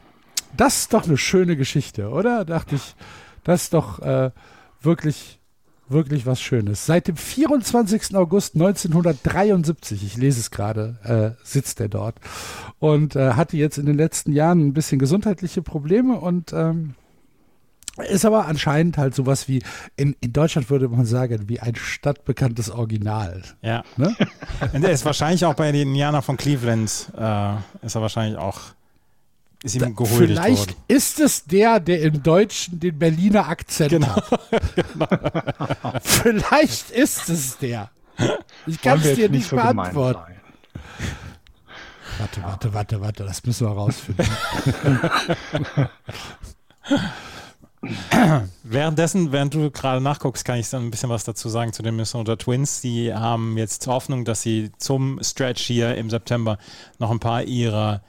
das 0.55 0.79
ist 0.79 0.93
doch 0.93 1.05
eine 1.05 1.17
schöne 1.17 1.57
Geschichte, 1.57 2.09
oder? 2.09 2.45
Dachte 2.45 2.75
ich, 2.75 2.95
das 3.43 3.63
ist 3.63 3.73
doch 3.73 3.99
äh, 3.99 4.31
wirklich 4.81 5.39
wirklich 5.87 6.25
was 6.25 6.41
Schönes. 6.41 6.85
Seit 6.85 7.07
dem 7.07 7.17
24. 7.17 8.15
August 8.15 8.55
1973, 8.55 10.03
ich 10.03 10.17
lese 10.17 10.39
es 10.39 10.51
gerade, 10.51 10.97
äh, 11.03 11.45
sitzt 11.45 11.79
er 11.79 11.89
dort 11.89 12.15
und 12.79 13.15
äh, 13.15 13.33
hatte 13.33 13.57
jetzt 13.57 13.77
in 13.77 13.85
den 13.85 13.97
letzten 13.97 14.33
Jahren 14.33 14.67
ein 14.67 14.73
bisschen 14.73 14.99
gesundheitliche 14.99 15.61
Probleme 15.61 16.19
und 16.19 16.53
ähm, 16.53 16.95
ist 18.09 18.25
aber 18.25 18.47
anscheinend 18.47 18.97
halt 18.97 19.13
sowas 19.13 19.47
wie, 19.47 19.61
in, 19.95 20.15
in 20.19 20.33
Deutschland 20.33 20.69
würde 20.71 20.89
man 20.89 21.05
sagen, 21.05 21.47
wie 21.47 21.59
ein 21.59 21.75
stadtbekanntes 21.75 22.71
Original. 22.71 23.43
Ja. 23.61 23.83
Ne? 23.97 24.15
Und 24.73 24.83
er 24.83 24.91
ist 24.91 25.05
wahrscheinlich 25.05 25.45
auch 25.45 25.53
bei 25.53 25.71
den 25.71 25.89
Indianer 25.89 26.23
von 26.23 26.35
Cleveland, 26.35 27.11
äh, 27.15 27.55
ist 27.85 27.95
er 27.95 28.01
wahrscheinlich 28.01 28.39
auch 28.39 28.61
ist 29.63 29.75
ihm 29.75 29.95
da, 29.95 30.05
Vielleicht 30.05 30.67
worden. 30.67 30.83
ist 30.89 31.19
es 31.19 31.45
der, 31.45 31.79
der 31.79 32.01
im 32.01 32.21
Deutschen 32.21 32.79
den 32.79 32.99
Berliner 32.99 33.47
Akzent 33.47 33.91
genau. 33.91 34.15
hat. 34.15 34.39
genau. 34.75 35.07
Vielleicht 36.03 36.91
ist 36.91 37.29
es 37.29 37.57
der. 37.57 37.89
Ich 38.67 38.81
kann 38.81 38.99
es 39.01 39.15
dir 39.15 39.29
nicht 39.29 39.47
so 39.47 39.55
beantworten. 39.55 40.33
Warte, 42.19 42.43
warte, 42.43 42.73
warte, 42.73 43.01
warte, 43.01 43.23
das 43.23 43.43
müssen 43.45 43.67
wir 43.67 43.73
rausfinden. 43.73 44.27
Währenddessen, 48.63 49.31
während 49.31 49.53
du 49.53 49.69
gerade 49.71 49.99
nachguckst, 49.99 50.45
kann 50.45 50.57
ich 50.57 50.69
dann 50.69 50.85
ein 50.85 50.91
bisschen 50.91 51.09
was 51.09 51.23
dazu 51.25 51.49
sagen 51.49 51.73
zu 51.73 51.83
den 51.83 51.95
Minnesota 51.95 52.35
Twins. 52.35 52.81
Die 52.81 53.13
haben 53.13 53.57
jetzt 53.57 53.87
Hoffnung, 53.87 54.23
dass 54.25 54.41
sie 54.41 54.71
zum 54.77 55.19
Stretch 55.21 55.63
hier 55.63 55.95
im 55.95 56.09
September 56.09 56.57
noch 56.99 57.11
ein 57.11 57.19
paar 57.19 57.43
ihrer 57.43 58.01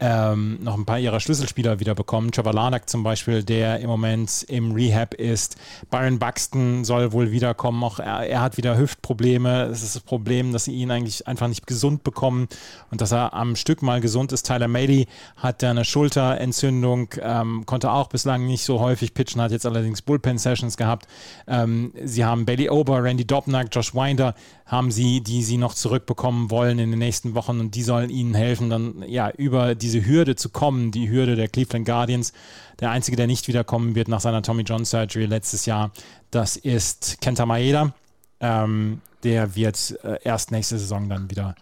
ähm, 0.00 0.58
noch 0.62 0.76
ein 0.76 0.84
paar 0.84 0.98
ihrer 0.98 1.20
Schlüsselspieler 1.20 1.80
wieder 1.80 1.94
bekommen. 1.94 2.30
Trevor 2.30 2.52
Larnack 2.52 2.88
zum 2.88 3.02
Beispiel, 3.02 3.42
der 3.42 3.80
im 3.80 3.88
Moment 3.88 4.44
im 4.48 4.72
Rehab 4.72 5.14
ist. 5.14 5.56
Byron 5.90 6.18
Buxton 6.18 6.84
soll 6.84 7.12
wohl 7.12 7.32
wiederkommen. 7.32 7.82
Auch 7.82 7.98
er, 7.98 8.26
er 8.26 8.40
hat 8.40 8.56
wieder 8.56 8.78
Hüftprobleme. 8.78 9.64
Es 9.64 9.82
ist 9.82 9.96
das 9.96 10.02
Problem, 10.02 10.52
dass 10.52 10.64
sie 10.64 10.72
ihn 10.72 10.90
eigentlich 10.90 11.26
einfach 11.26 11.48
nicht 11.48 11.66
gesund 11.66 12.04
bekommen 12.04 12.48
und 12.90 13.00
dass 13.00 13.12
er 13.12 13.34
am 13.34 13.56
Stück 13.56 13.82
mal 13.82 14.00
gesund 14.00 14.32
ist. 14.32 14.46
Tyler 14.46 14.68
Maley 14.68 15.06
hat 15.36 15.64
eine 15.64 15.84
Schulterentzündung, 15.84 17.10
ähm, 17.20 17.66
konnte 17.66 17.90
auch 17.90 18.08
bislang 18.08 18.46
nicht 18.46 18.64
so 18.64 18.80
häufig 18.80 19.14
pitchen, 19.14 19.40
hat 19.42 19.50
jetzt 19.50 19.66
allerdings 19.66 20.02
Bullpen-Sessions 20.02 20.76
gehabt. 20.76 21.06
Ähm, 21.46 21.92
sie 22.04 22.24
haben 22.24 22.46
Bailey 22.46 22.70
Ober, 22.70 23.02
Randy 23.02 23.26
Dobnak, 23.26 23.68
Josh 23.72 23.94
Winder 23.94 24.34
haben 24.68 24.90
sie, 24.92 25.22
die 25.22 25.42
sie 25.42 25.56
noch 25.56 25.72
zurückbekommen 25.72 26.50
wollen 26.50 26.78
in 26.78 26.90
den 26.90 26.98
nächsten 26.98 27.34
Wochen 27.34 27.58
und 27.58 27.74
die 27.74 27.82
sollen 27.82 28.10
ihnen 28.10 28.34
helfen, 28.34 28.68
dann 28.68 29.02
ja 29.08 29.30
über 29.30 29.74
diese 29.74 30.04
Hürde 30.04 30.36
zu 30.36 30.50
kommen, 30.50 30.92
die 30.92 31.08
Hürde 31.08 31.36
der 31.36 31.48
Cleveland 31.48 31.86
Guardians. 31.86 32.34
Der 32.78 32.90
einzige, 32.90 33.16
der 33.16 33.26
nicht 33.26 33.48
wiederkommen 33.48 33.94
wird 33.94 34.08
nach 34.08 34.20
seiner 34.20 34.42
Tommy 34.42 34.62
John 34.62 34.84
Surgery 34.84 35.24
letztes 35.24 35.64
Jahr, 35.64 35.90
das 36.30 36.56
ist 36.56 37.20
Kenta 37.22 37.46
Maeda. 37.46 37.94
Ähm, 38.40 39.00
der 39.24 39.56
wird 39.56 39.98
äh, 40.04 40.18
erst 40.22 40.52
nächste 40.52 40.78
Saison 40.78 41.08
dann 41.08 41.30
wieder 41.30 41.56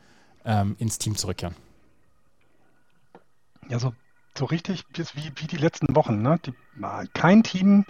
ähm, 0.45 0.75
ins 0.79 0.99
Team 0.99 1.17
zurückkehren. 1.17 1.55
Ja, 3.69 3.79
so, 3.79 3.95
so 4.37 4.45
richtig 4.45 4.85
wie, 4.93 5.33
wie 5.37 5.47
die 5.47 5.57
letzten 5.57 5.95
Wochen. 5.95 6.23
Ne? 6.23 6.39
Die, 6.45 6.53
kein 7.15 7.45
Team 7.45 7.87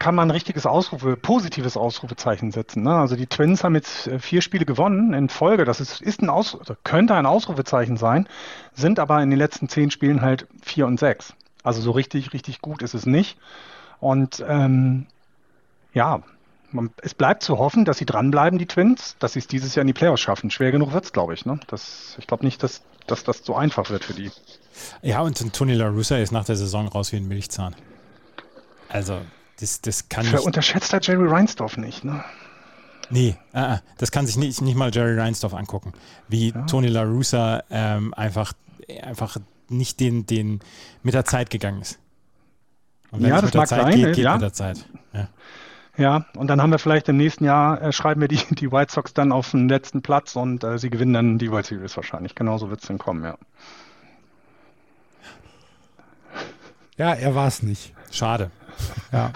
kann 0.00 0.14
man 0.14 0.28
ein 0.28 0.30
richtiges 0.32 0.66
Ausrufe, 0.66 1.16
positives 1.16 1.76
Ausrufezeichen 1.76 2.50
setzen. 2.50 2.82
Ne? 2.82 2.96
Also 2.96 3.16
die 3.16 3.26
Twins 3.26 3.62
haben 3.62 3.74
jetzt 3.74 4.08
äh, 4.08 4.18
vier 4.18 4.40
Spiele 4.40 4.64
gewonnen 4.64 5.12
in 5.12 5.28
Folge. 5.28 5.64
Das 5.64 5.78
ist, 5.78 6.00
ist 6.00 6.22
ein 6.22 6.30
Aus, 6.30 6.58
könnte 6.82 7.14
ein 7.14 7.26
Ausrufezeichen 7.26 7.98
sein, 7.98 8.26
sind 8.72 8.98
aber 8.98 9.22
in 9.22 9.30
den 9.30 9.38
letzten 9.38 9.68
zehn 9.68 9.90
Spielen 9.90 10.22
halt 10.22 10.48
vier 10.62 10.86
und 10.86 10.98
sechs. 10.98 11.34
Also 11.62 11.82
so 11.82 11.90
richtig, 11.90 12.32
richtig 12.32 12.62
gut 12.62 12.80
ist 12.80 12.94
es 12.94 13.04
nicht. 13.04 13.38
Und 14.00 14.42
ähm, 14.48 15.06
ja, 15.92 16.22
man, 16.72 16.90
es 17.02 17.12
bleibt 17.12 17.42
zu 17.42 17.58
hoffen, 17.58 17.84
dass 17.84 17.98
sie 17.98 18.06
dranbleiben, 18.06 18.58
die 18.58 18.66
Twins, 18.66 19.16
dass 19.18 19.34
sie 19.34 19.40
es 19.40 19.48
dieses 19.48 19.74
Jahr 19.74 19.82
in 19.82 19.88
die 19.88 19.92
Playoffs 19.92 20.22
schaffen. 20.22 20.50
Schwer 20.50 20.72
genug 20.72 20.94
wird 20.94 21.04
es, 21.04 21.12
glaube 21.12 21.34
ich. 21.34 21.44
Ne? 21.44 21.60
Das, 21.66 22.16
ich 22.18 22.26
glaube 22.26 22.46
nicht, 22.46 22.62
dass, 22.62 22.80
dass 23.06 23.22
das 23.22 23.44
so 23.44 23.54
einfach 23.54 23.90
wird 23.90 24.04
für 24.04 24.14
die. 24.14 24.30
Ja, 25.02 25.20
und 25.20 25.52
Tony 25.52 25.74
La 25.74 25.88
Russa 25.88 26.16
ist 26.16 26.32
nach 26.32 26.46
der 26.46 26.56
Saison 26.56 26.88
raus 26.88 27.12
wie 27.12 27.16
ein 27.16 27.28
Milchzahn. 27.28 27.76
Also, 28.88 29.20
das, 29.60 29.80
das 29.80 30.08
kann 30.08 30.26
nicht. 30.26 30.38
Unterschätzt 30.40 30.92
der 30.92 31.00
Jerry 31.00 31.28
Reinsdorf 31.28 31.76
nicht, 31.76 32.04
ne? 32.04 32.24
Nee, 33.10 33.36
äh, 33.52 33.78
das 33.98 34.12
kann 34.12 34.26
sich 34.26 34.36
nicht, 34.36 34.60
nicht 34.60 34.76
mal 34.76 34.90
Jerry 34.94 35.18
Reinsdorf 35.18 35.54
angucken, 35.54 35.92
wie 36.28 36.50
ja. 36.50 36.62
Tony 36.62 36.88
La 36.88 37.02
Russa 37.02 37.64
ähm, 37.70 38.14
einfach, 38.14 38.52
einfach 39.02 39.36
nicht 39.68 40.00
den, 40.00 40.26
den 40.26 40.60
mit 41.02 41.14
der 41.14 41.24
Zeit 41.24 41.50
gegangen 41.50 41.82
ist. 41.82 41.98
Und 43.10 43.22
wenn 43.22 43.30
ja, 43.30 43.38
es 43.38 43.42
mit 43.42 43.54
der 43.54 43.64
Zeit 43.64 43.82
sein, 43.82 43.94
geht, 43.96 44.14
geht 44.14 44.24
ja. 44.24 44.32
mit 44.34 44.42
der 44.42 44.52
Zeit. 44.52 44.86
Ja. 45.12 45.28
Ja, 45.96 46.24
und 46.34 46.46
dann 46.46 46.62
haben 46.62 46.70
wir 46.70 46.78
vielleicht 46.78 47.08
im 47.08 47.16
nächsten 47.18 47.44
Jahr, 47.44 47.82
äh, 47.82 47.92
schreiben 47.92 48.20
wir 48.20 48.28
die, 48.28 48.40
die 48.54 48.72
White 48.72 48.92
Sox 48.92 49.12
dann 49.12 49.32
auf 49.32 49.50
den 49.50 49.68
letzten 49.68 50.02
Platz 50.02 50.36
und 50.36 50.64
äh, 50.64 50.78
sie 50.78 50.88
gewinnen 50.88 51.12
dann 51.12 51.38
die 51.38 51.50
World 51.50 51.66
Series 51.66 51.96
wahrscheinlich. 51.96 52.34
Genauso 52.34 52.70
wird 52.70 52.80
es 52.80 52.88
dann 52.88 52.98
kommen, 52.98 53.24
ja. 53.24 53.36
Ja, 56.96 57.12
er 57.14 57.34
war 57.34 57.48
es 57.48 57.62
nicht. 57.62 57.92
Schade. 58.10 58.50
Ja. 59.12 59.32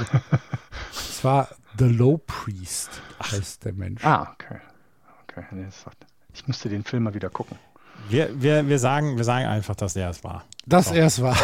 es 0.92 1.22
war 1.24 1.49
The 1.78 1.86
Low 1.86 2.18
Priest, 2.18 2.90
heißt 3.22 3.64
der 3.64 3.72
Mensch. 3.72 4.05
Ah, 4.05 4.32
okay. 4.32 4.61
okay. 5.22 5.45
Ich 6.32 6.47
müsste 6.47 6.68
den 6.68 6.84
Film 6.84 7.05
mal 7.05 7.14
wieder 7.14 7.30
gucken. 7.30 7.59
Wir, 8.09 8.30
wir, 8.40 8.68
wir, 8.68 8.78
sagen, 8.78 9.16
wir 9.16 9.24
sagen 9.24 9.47
einfach, 9.47 9.74
dass 9.74 9.97
er 9.97 10.11
es 10.11 10.22
war. 10.22 10.45
Dass 10.66 10.88
so. 10.88 10.95
er 10.95 11.07
es 11.07 11.22
war. 11.22 11.36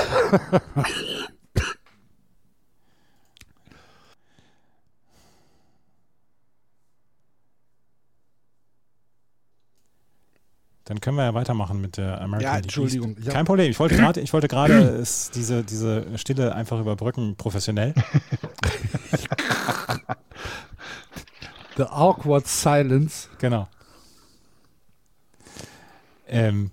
Dann 10.91 11.01
können 11.01 11.17
wir 11.19 11.23
ja 11.23 11.35
weitermachen 11.35 11.81
mit 11.81 11.99
der 11.99 12.21
American 12.21 12.53
ja, 12.53 12.59
Entschuldigung. 12.59 13.15
League. 13.15 13.33
Kein 13.33 13.45
Problem. 13.45 13.71
Ich 13.71 13.79
wollte 13.79 13.95
gerade, 13.99 14.21
ich 14.21 14.33
wollte 14.33 14.49
gerade 14.49 15.05
diese, 15.37 15.63
diese 15.63 16.19
Stille 16.19 16.53
einfach 16.53 16.81
überbrücken, 16.81 17.37
professionell. 17.37 17.95
The 21.77 21.85
awkward 21.85 22.49
silence. 22.49 23.29
Genau. 23.39 23.69
Ähm, 26.27 26.73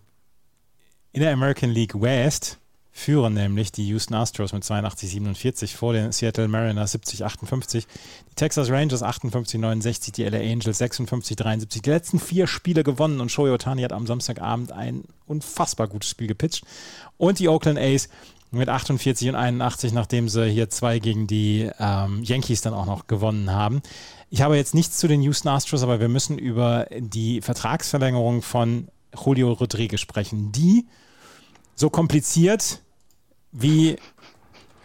in 1.11 1.22
der 1.22 1.32
American 1.32 1.70
League 1.70 1.93
West 2.01 2.57
führen 2.97 3.35
nämlich 3.35 3.71
die 3.71 3.87
Houston 3.89 4.15
Astros 4.15 4.53
mit 4.53 4.63
82-47 4.63 5.75
vor 5.75 5.93
den 5.93 6.11
Seattle 6.11 6.47
Mariners 6.47 6.95
70-58, 6.95 7.85
die 8.31 8.35
Texas 8.35 8.71
Rangers 8.71 9.03
58-69, 9.03 10.13
die 10.13 10.23
LA 10.23 10.39
Angels 10.39 10.81
56-73. 10.81 11.83
Die 11.83 11.89
letzten 11.89 12.19
vier 12.19 12.47
Spiele 12.47 12.83
gewonnen 12.83 13.21
und 13.21 13.31
Shohei 13.31 13.51
Otani 13.51 13.83
hat 13.83 13.93
am 13.93 14.07
Samstagabend 14.07 14.71
ein 14.71 15.03
unfassbar 15.27 15.87
gutes 15.87 16.09
Spiel 16.09 16.25
gepitcht. 16.25 16.63
Und 17.17 17.37
die 17.37 17.47
Oakland 17.49 17.77
A's 17.77 18.09
mit 18.49 18.67
48 18.67 19.29
und 19.29 19.35
81, 19.35 19.93
nachdem 19.93 20.27
sie 20.27 20.49
hier 20.49 20.69
zwei 20.71 20.97
gegen 20.97 21.27
die 21.27 21.69
ähm, 21.79 22.23
Yankees 22.23 22.61
dann 22.61 22.73
auch 22.73 22.87
noch 22.87 23.05
gewonnen 23.05 23.51
haben. 23.51 23.83
Ich 24.31 24.41
habe 24.41 24.57
jetzt 24.57 24.73
nichts 24.73 24.97
zu 24.97 25.07
den 25.07 25.21
Houston 25.21 25.49
Astros, 25.49 25.83
aber 25.83 25.99
wir 25.99 26.09
müssen 26.09 26.39
über 26.39 26.87
die 26.91 27.41
Vertragsverlängerung 27.41 28.41
von 28.41 28.87
Julio 29.13 29.51
Rodriguez 29.51 29.99
sprechen, 29.99 30.51
die 30.51 30.87
so 31.75 31.91
kompliziert 31.91 32.81
wie 33.51 33.97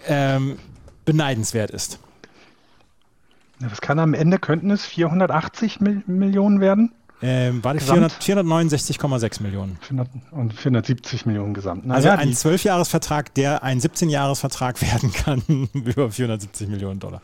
ähm, 0.07 0.59
beneidenswert 1.05 1.71
ist. 1.71 1.99
Was 3.61 3.81
kann 3.81 3.99
am 3.99 4.15
Ende, 4.15 4.39
könnten 4.39 4.71
es 4.71 4.85
480 4.85 5.81
Mil 5.81 6.03
Millionen 6.07 6.61
werden? 6.61 6.93
Ähm, 7.25 7.63
war 7.63 7.73
die 7.75 7.81
469,6 7.81 9.43
Millionen. 9.43 9.79
400 9.81 10.09
und 10.33 10.53
470 10.55 11.25
Millionen 11.27 11.55
gesamt. 11.55 11.87
Na 11.87 11.95
also 11.95 12.09
ja, 12.09 12.17
ein 12.17 12.35
Zwölfjahresvertrag, 12.35 13.33
der 13.35 13.63
ein 13.63 13.81
17-Jahresvertrag 13.81 14.83
werden 14.93 15.13
kann, 15.13 15.69
über 15.73 16.11
470 16.11 16.69
Millionen 16.69 16.99
Dollar. 16.99 17.23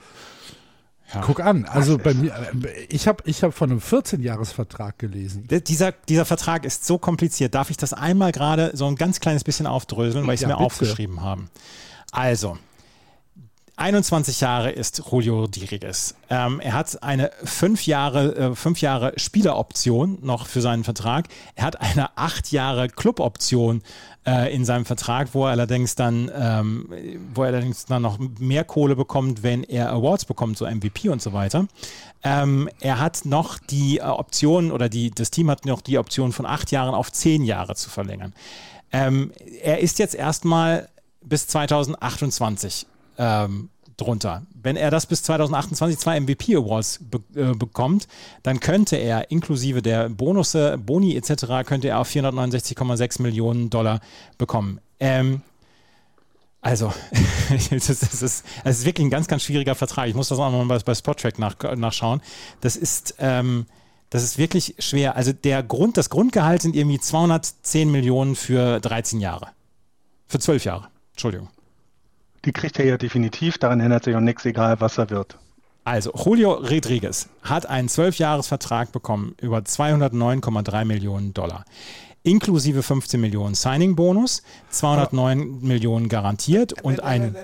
Ja. 1.12 1.22
Guck 1.22 1.40
an, 1.40 1.64
also 1.64 1.96
bei 1.96 2.12
mir, 2.12 2.32
äh, 2.32 2.84
ich 2.90 3.08
habe 3.08 3.22
ich 3.26 3.42
hab 3.42 3.54
von 3.54 3.70
einem 3.70 3.80
14-Jahres-Vertrag 3.80 4.98
gelesen. 4.98 5.48
Dieser, 5.48 5.92
dieser 5.92 6.26
Vertrag 6.26 6.66
ist 6.66 6.84
so 6.84 6.98
kompliziert. 6.98 7.54
Darf 7.54 7.70
ich 7.70 7.78
das 7.78 7.94
einmal 7.94 8.32
gerade 8.32 8.72
so 8.74 8.86
ein 8.86 8.96
ganz 8.96 9.20
kleines 9.20 9.42
bisschen 9.42 9.66
aufdröseln, 9.66 10.26
weil 10.26 10.34
ich 10.34 10.42
es 10.42 10.42
ja, 10.42 10.48
mir 10.48 10.54
bitte. 10.54 10.66
aufgeschrieben 10.66 11.22
habe? 11.22 11.44
Also, 12.12 12.58
21 13.78 14.40
Jahre 14.40 14.70
ist 14.70 15.00
Julio 15.08 15.38
Rodriguez. 15.40 16.16
Ähm, 16.28 16.58
er 16.58 16.72
hat 16.72 17.00
eine 17.00 17.30
fünf 17.44 17.86
Jahre, 17.86 18.54
äh, 18.56 18.72
Jahre 18.80 19.12
Spieleroption 19.16 20.18
noch 20.20 20.46
für 20.46 20.60
seinen 20.60 20.82
Vertrag. 20.82 21.28
Er 21.54 21.64
hat 21.64 21.80
eine 21.80 22.16
acht 22.18 22.50
Jahre 22.50 22.88
Cluboption 22.88 23.82
äh, 24.26 24.52
in 24.52 24.64
seinem 24.64 24.84
Vertrag, 24.84 25.28
wo 25.32 25.44
er 25.44 25.52
allerdings 25.52 25.94
dann, 25.94 26.28
ähm, 26.34 26.92
wo 27.32 27.42
er 27.42 27.48
allerdings 27.48 27.84
dann 27.84 28.02
noch 28.02 28.18
mehr 28.18 28.64
Kohle 28.64 28.96
bekommt, 28.96 29.44
wenn 29.44 29.62
er 29.62 29.92
Awards 29.92 30.24
bekommt, 30.24 30.58
so 30.58 30.66
MVP 30.66 31.08
und 31.08 31.22
so 31.22 31.32
weiter. 31.32 31.68
Ähm, 32.24 32.68
er 32.80 32.98
hat 32.98 33.26
noch 33.26 33.58
die 33.58 33.98
äh, 33.98 34.02
Option 34.02 34.72
oder 34.72 34.88
die, 34.88 35.12
das 35.12 35.30
Team 35.30 35.50
hat 35.50 35.66
noch 35.66 35.82
die 35.82 35.98
Option 35.98 36.32
von 36.32 36.46
acht 36.46 36.72
Jahren 36.72 36.96
auf 36.96 37.12
zehn 37.12 37.44
Jahre 37.44 37.76
zu 37.76 37.90
verlängern. 37.90 38.34
Ähm, 38.90 39.30
er 39.62 39.78
ist 39.78 40.00
jetzt 40.00 40.16
erstmal 40.16 40.88
bis 41.22 41.46
2028 41.46 42.86
ähm, 43.18 43.68
drunter. 43.98 44.42
Wenn 44.54 44.76
er 44.76 44.90
das 44.90 45.06
bis 45.06 45.22
2028 45.24 45.98
zwei 45.98 46.18
MVP 46.20 46.56
Awards 46.56 47.00
be 47.02 47.20
äh, 47.34 47.54
bekommt, 47.54 48.08
dann 48.42 48.60
könnte 48.60 48.96
er 48.96 49.30
inklusive 49.30 49.82
der 49.82 50.08
Bonusse, 50.08 50.78
Boni 50.78 51.16
etc., 51.16 51.66
könnte 51.66 51.88
er 51.88 51.98
auf 51.98 52.08
469,6 52.08 53.20
Millionen 53.20 53.70
Dollar 53.70 54.00
bekommen. 54.38 54.80
Ähm, 55.00 55.42
also, 56.60 56.92
das 57.70 57.90
ist, 57.90 58.02
das, 58.02 58.22
ist, 58.22 58.84
wirklich 58.84 59.06
ein 59.06 59.10
ganz, 59.10 59.28
ganz 59.28 59.42
schwieriger 59.42 59.74
Vertrag. 59.74 60.08
Ich 60.08 60.14
muss 60.14 60.28
das 60.28 60.38
auch 60.38 60.50
nochmal 60.50 60.78
bei, 60.78 60.84
bei 60.84 60.94
Spottrack 60.94 61.38
nach, 61.38 61.56
nachschauen. 61.76 62.20
Das 62.60 62.76
ist, 62.76 63.16
ähm, 63.18 63.66
das 64.10 64.22
ist 64.22 64.38
wirklich 64.38 64.74
schwer. 64.78 65.16
Also 65.16 65.32
der 65.32 65.62
Grund, 65.62 65.96
das 65.96 66.10
Grundgehalt 66.10 66.62
sind 66.62 66.74
irgendwie 66.74 66.98
210 66.98 67.90
Millionen 67.90 68.36
für 68.36 68.80
13 68.80 69.20
Jahre. 69.20 69.48
Für 70.26 70.38
12 70.38 70.64
Jahre. 70.64 70.88
Entschuldigung. 71.12 71.48
Die 72.48 72.52
kriegt 72.52 72.78
er 72.78 72.86
ja 72.86 72.96
definitiv, 72.96 73.58
daran 73.58 73.78
ändert 73.78 74.04
sich 74.04 74.16
auch 74.16 74.20
nichts, 74.20 74.46
egal 74.46 74.80
was 74.80 74.96
er 74.96 75.10
wird. 75.10 75.36
Also, 75.84 76.14
Julio 76.14 76.54
Rodriguez 76.54 77.28
hat 77.42 77.66
einen 77.66 77.90
Zwölfjahresvertrag 77.90 78.90
bekommen 78.90 79.34
über 79.38 79.58
209,3 79.58 80.86
Millionen 80.86 81.34
Dollar. 81.34 81.66
Inklusive 82.22 82.82
15 82.82 83.20
Millionen 83.20 83.54
Signing-Bonus, 83.54 84.42
209 84.70 85.40
oh. 85.40 85.66
Millionen 85.66 86.08
garantiert 86.08 86.80
und 86.82 87.02
ein. 87.02 87.36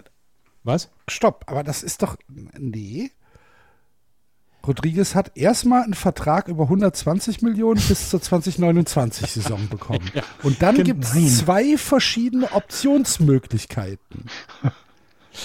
Was? 0.63 0.89
Stopp, 1.07 1.45
aber 1.49 1.65
das 1.65 1.83
ist 1.83 2.01
doch. 2.01 2.17
Nee. 2.59 3.11
Rodriguez 4.67 5.15
hat 5.15 5.33
erstmal 5.37 5.83
einen 5.83 5.93
Vertrag 5.93 6.49
über 6.49 6.63
120 6.63 7.43
Millionen 7.43 7.83
bis 7.87 8.09
zur 8.09 8.21
2029-Saison 8.21 9.69
bekommen. 9.69 10.11
ja, 10.15 10.23
und 10.43 10.63
dann 10.63 10.83
gibt 10.83 11.05
es 11.05 11.41
zwei 11.41 11.77
verschiedene 11.77 12.51
Optionsmöglichkeiten. 12.53 14.31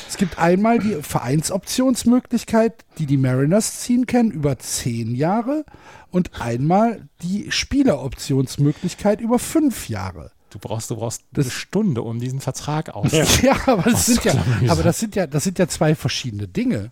Es 0.07 0.17
gibt 0.17 0.37
einmal 0.37 0.79
die 0.79 1.01
Vereinsoptionsmöglichkeit, 1.01 2.85
die 2.97 3.05
die 3.05 3.17
Mariners 3.17 3.79
ziehen 3.79 4.05
können, 4.05 4.31
über 4.31 4.59
zehn 4.59 5.15
Jahre 5.15 5.65
und 6.11 6.41
einmal 6.41 7.07
die 7.21 7.51
Spieleroptionsmöglichkeit 7.51 9.21
über 9.21 9.39
fünf 9.39 9.89
Jahre. 9.89 10.31
Du 10.49 10.57
brauchst, 10.57 10.89
du 10.89 10.95
brauchst 10.95 11.23
das, 11.31 11.45
eine 11.45 11.51
Stunde, 11.51 12.01
um 12.01 12.19
diesen 12.19 12.39
Vertrag 12.39 12.95
auszuführen. 12.95 13.27
Ja, 13.43 13.73
aber, 13.73 13.89
das 13.89 14.05
sind 14.07 14.23
ja, 14.23 14.33
aber 14.67 14.83
das 14.83 14.99
sind 14.99 15.15
ja, 15.15 15.27
das 15.27 15.43
sind 15.43 15.59
ja 15.59 15.67
zwei 15.67 15.95
verschiedene 15.95 16.47
Dinge. 16.47 16.91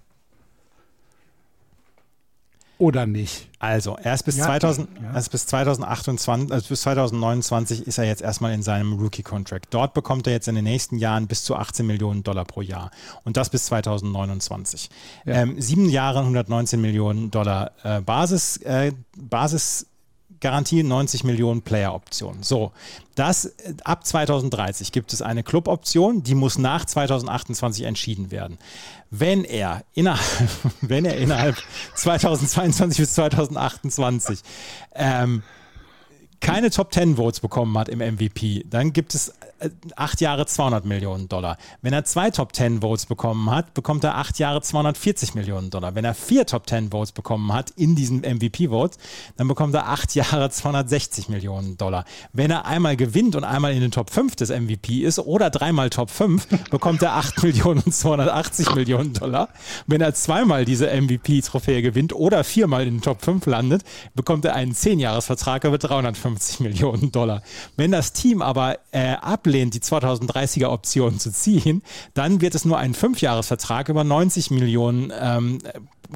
Oder 2.80 3.08
nicht? 3.08 3.50
Also, 3.60 3.98
erst 3.98 4.26
bis, 4.26 4.38
ja, 4.38 4.46
2000, 4.46 4.88
ja. 5.02 5.14
erst 5.16 5.32
bis 5.32 5.48
2028, 5.48 6.52
also 6.52 6.70
bis 6.70 6.82
2029 6.82 7.88
ist 7.88 7.98
er 7.98 8.04
jetzt 8.04 8.22
erstmal 8.22 8.54
in 8.54 8.62
seinem 8.62 8.94
Rookie-Contract. 8.94 9.68
Dort 9.72 9.96
bekommt 9.96 10.28
er 10.28 10.34
jetzt 10.34 10.48
in 10.48 10.54
den 10.54 10.64
nächsten 10.64 10.98
Jahren 10.98 11.28
bis 11.28 11.44
zu 11.44 11.56
18 11.56 11.86
Millionen 11.86 12.24
Dollar 12.24 12.46
pro 12.46 12.62
Jahr. 12.62 12.92
Und 13.24 13.36
das 13.36 13.50
bis 13.50 13.66
2029. 13.66 14.90
Ja. 15.26 15.34
Ähm, 15.34 15.60
sieben 15.60 15.90
Jahre 15.90 16.20
119 16.20 16.80
Millionen 16.80 17.32
Dollar 17.32 17.72
äh, 17.84 18.02
Basis, 18.02 18.58
äh, 18.58 18.92
Basis 19.16 19.88
Garantie 20.40 20.84
90 20.84 21.24
Millionen 21.24 21.62
Player-Option. 21.62 22.44
So, 22.44 22.72
das 23.16 23.46
äh, 23.46 23.74
ab 23.84 24.06
2030 24.06 24.92
gibt 24.92 25.14
es 25.14 25.22
eine 25.22 25.44
Club-Option, 25.44 26.24
die 26.24 26.36
muss 26.36 26.58
nach 26.58 26.86
2028 26.86 27.86
entschieden 27.86 28.32
werden. 28.32 28.58
Wenn 29.10 29.44
er 29.44 29.84
innerhalb, 29.94 30.50
wenn 30.82 31.06
er 31.06 31.18
innerhalb 31.18 31.58
2022 31.96 32.98
bis 33.00 33.14
2028 33.14 34.40
ähm, 34.96 35.44
keine 36.40 36.70
Top 36.70 36.94
10 36.94 37.18
Votes 37.18 37.40
bekommen 37.40 37.78
hat 37.78 37.90
im 37.90 38.00
MVP, 38.00 38.64
dann 38.70 38.94
gibt 38.94 39.16
es 39.16 39.34
acht 39.96 40.22
Jahre 40.22 40.46
200 40.46 40.86
Millionen 40.86 41.28
Dollar. 41.28 41.58
Wenn 41.82 41.94
er 41.94 42.06
zwei 42.06 42.30
Top 42.30 42.56
10 42.56 42.82
Votes 42.82 43.06
bekommen 43.06 43.50
hat, 43.50 43.74
bekommt 43.74 44.04
er 44.04 44.16
acht 44.16 44.40
Jahre 44.40 44.62
240 44.62 45.34
Millionen 45.36 45.70
Dollar. 45.70 45.96
Wenn 45.96 46.06
er 46.06 46.14
vier 46.14 46.46
Top 46.46 46.68
10 46.68 46.92
Votes 46.92 47.12
bekommen 47.12 47.52
hat 47.54 47.72
in 47.72 47.96
diesen 47.96 48.22
MVP-Votes, 48.22 48.98
dann 49.38 49.48
bekommt 49.48 49.74
er 49.74 49.88
acht 49.88 50.14
Jahre 50.16 50.50
260 50.50 51.30
Millionen 51.30 51.78
Dollar. 51.78 52.06
Wenn 52.34 52.52
er 52.52 52.66
einmal 52.66 52.96
gewinnt 52.96 53.36
und 53.36 53.44
einmal 53.44 53.74
in 53.74 53.82
den 53.82 53.92
Top 53.92 54.12
5 54.12 54.36
des 54.36 54.50
MVP 54.50 55.02
ist 55.02 55.20
oder 55.20 55.50
dreimal 55.50 55.90
Top 55.90 56.10
5, 56.10 56.48
bekommt 56.70 57.02
er 57.02 57.14
8 57.14 57.42
Millionen 57.44 57.82
und 57.82 57.94
280 57.94 58.76
Millionen 58.76 59.14
Dollar. 59.14 59.50
Wenn 59.88 60.02
er 60.02 60.14
zweimal 60.14 60.66
diese 60.66 60.88
MVP-Trophäe 60.88 61.82
gewinnt 61.82 62.14
oder 62.14 62.44
viermal 62.44 62.86
in 62.86 62.98
den 62.98 63.02
Top 63.02 63.24
5 63.24 63.46
landet, 63.48 63.84
bekommt 64.14 64.46
er 64.46 64.54
einen 64.54 64.74
10-Jahres-Vertrag 64.74 65.64
über 65.64 65.78
350 65.78 66.60
Millionen 66.60 67.12
Dollar. 67.12 67.42
Wenn 67.76 67.92
das 67.92 68.14
Team 68.14 68.42
aber 68.42 68.78
äh, 68.92 69.14
ab 69.14 69.47
ablehnt, 69.48 69.74
die 69.74 69.80
2030er 69.80 70.68
Option 70.68 71.20
zu 71.20 71.32
ziehen, 71.32 71.82
dann 72.14 72.42
wird 72.42 72.54
es 72.54 72.66
nur 72.66 72.78
einen 72.78 72.94
Fünfjahresvertrag 72.94 73.88
über 73.88 74.04
90 74.04 74.52
Millionen 74.52 75.14
ähm, 75.18 75.60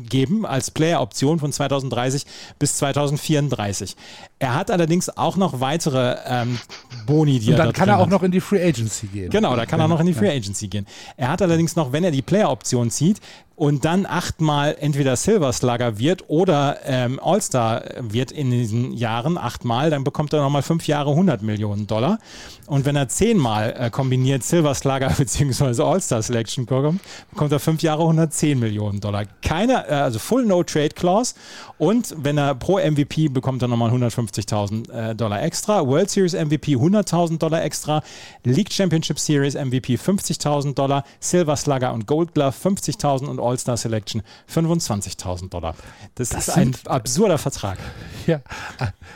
geben 0.09 0.45
als 0.45 0.69
Player-Option 0.71 1.39
von 1.39 1.53
2030 1.53 2.25
bis 2.59 2.75
2034. 2.75 3.95
Er 4.41 4.55
hat 4.55 4.71
allerdings 4.71 5.15
auch 5.17 5.37
noch 5.37 5.59
weitere 5.59 6.15
ähm, 6.25 6.57
Boni, 7.05 7.37
die 7.37 7.51
Und 7.51 7.57
dann 7.59 7.67
er 7.67 7.73
kann 7.73 7.89
er 7.89 7.99
auch 7.99 8.05
hat. 8.05 8.09
noch 8.09 8.23
in 8.23 8.31
die 8.31 8.41
Free 8.41 8.59
Agency 8.59 9.05
gehen. 9.05 9.29
Genau, 9.29 9.55
da 9.55 9.67
kann 9.67 9.79
er 9.79 9.87
noch 9.87 9.99
in 9.99 10.07
die 10.07 10.15
Free 10.15 10.35
Agency 10.35 10.67
gehen. 10.67 10.87
Er 11.15 11.29
hat 11.29 11.43
allerdings 11.43 11.75
noch, 11.75 11.91
wenn 11.91 12.03
er 12.03 12.09
die 12.09 12.23
Player-Option 12.23 12.89
zieht 12.89 13.21
und 13.61 13.85
dann 13.85 14.07
achtmal 14.07 14.75
entweder 14.79 15.15
Silver 15.15 15.53
Slugger 15.53 15.99
wird 15.99 16.23
oder 16.29 16.79
ähm, 16.83 17.19
All-Star 17.21 17.83
wird 17.99 18.31
in 18.31 18.49
diesen 18.49 18.93
Jahren 18.93 19.37
achtmal, 19.37 19.91
dann 19.91 20.03
bekommt 20.03 20.33
er 20.33 20.41
nochmal 20.41 20.63
fünf 20.63 20.87
Jahre 20.87 21.11
100 21.11 21.43
Millionen 21.43 21.85
Dollar. 21.85 22.17
Und 22.65 22.85
wenn 22.85 22.95
er 22.95 23.07
zehnmal 23.09 23.75
äh, 23.77 23.89
kombiniert 23.91 24.41
Silver 24.41 24.73
Slugger 24.73 25.09
bzw. 25.15 25.83
All-Star 25.83 26.23
Selection 26.23 26.65
bekommt, 26.65 27.01
bekommt 27.29 27.51
er 27.51 27.59
fünf 27.59 27.83
Jahre 27.83 28.01
110 28.01 28.57
Millionen 28.57 28.99
Dollar. 28.99 29.25
Keine, 29.43 29.87
äh, 29.87 29.93
also 29.93 30.17
Full 30.17 30.45
No 30.47 30.63
Trade 30.63 30.95
Clause. 30.95 31.35
Und 31.77 32.15
wenn 32.17 32.39
er 32.39 32.55
pro 32.55 32.79
MVP 32.79 33.27
bekommt 33.27 33.61
er 33.61 33.67
nochmal 33.67 33.91
150.000 34.31 34.91
äh, 34.91 35.15
Dollar 35.15 35.41
extra. 35.41 35.85
World 35.85 36.09
Series 36.09 36.33
MVP 36.33 36.75
100.000 36.75 37.37
Dollar 37.37 37.63
extra. 37.63 38.03
League 38.43 38.71
Championship 38.71 39.19
Series 39.19 39.55
MVP 39.55 39.95
50.000 39.95 40.73
Dollar. 40.73 41.03
Silver 41.19 41.55
Slugger 41.55 41.93
und 41.93 42.07
Gold 42.07 42.33
Glove 42.33 42.55
50.000 42.55 43.25
und 43.25 43.39
All-Star 43.39 43.77
Selection 43.77 44.21
25.000 44.53 45.49
Dollar. 45.49 45.75
Das, 46.15 46.29
Das 46.29 46.47
ist 46.47 46.57
ein 46.57 46.75
absurder 46.85 47.37
Vertrag. 47.37 47.77
Ja, 48.27 48.39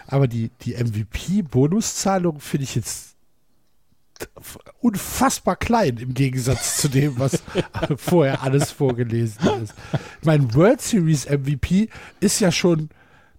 aber 0.07 0.28
die, 0.28 0.49
die 0.61 0.74
MVP-Bonuszahlung 0.74 2.39
finde 2.39 2.63
ich 2.63 2.74
jetzt 2.74 3.16
unfassbar 4.80 5.55
klein 5.55 5.97
im 5.97 6.13
Gegensatz 6.13 6.78
zu 6.78 6.88
dem, 6.88 7.20
was 7.20 7.43
vorher 7.97 8.41
alles 8.41 8.72
vorgelesen 8.72 9.63
ist. 9.63 9.74
Ich 10.22 10.26
meine, 10.26 10.53
World 10.53 10.82
Series 10.82 11.30
MVP 11.30 11.89
ist 12.20 12.39
ja 12.39 12.51
schon, 12.51 12.89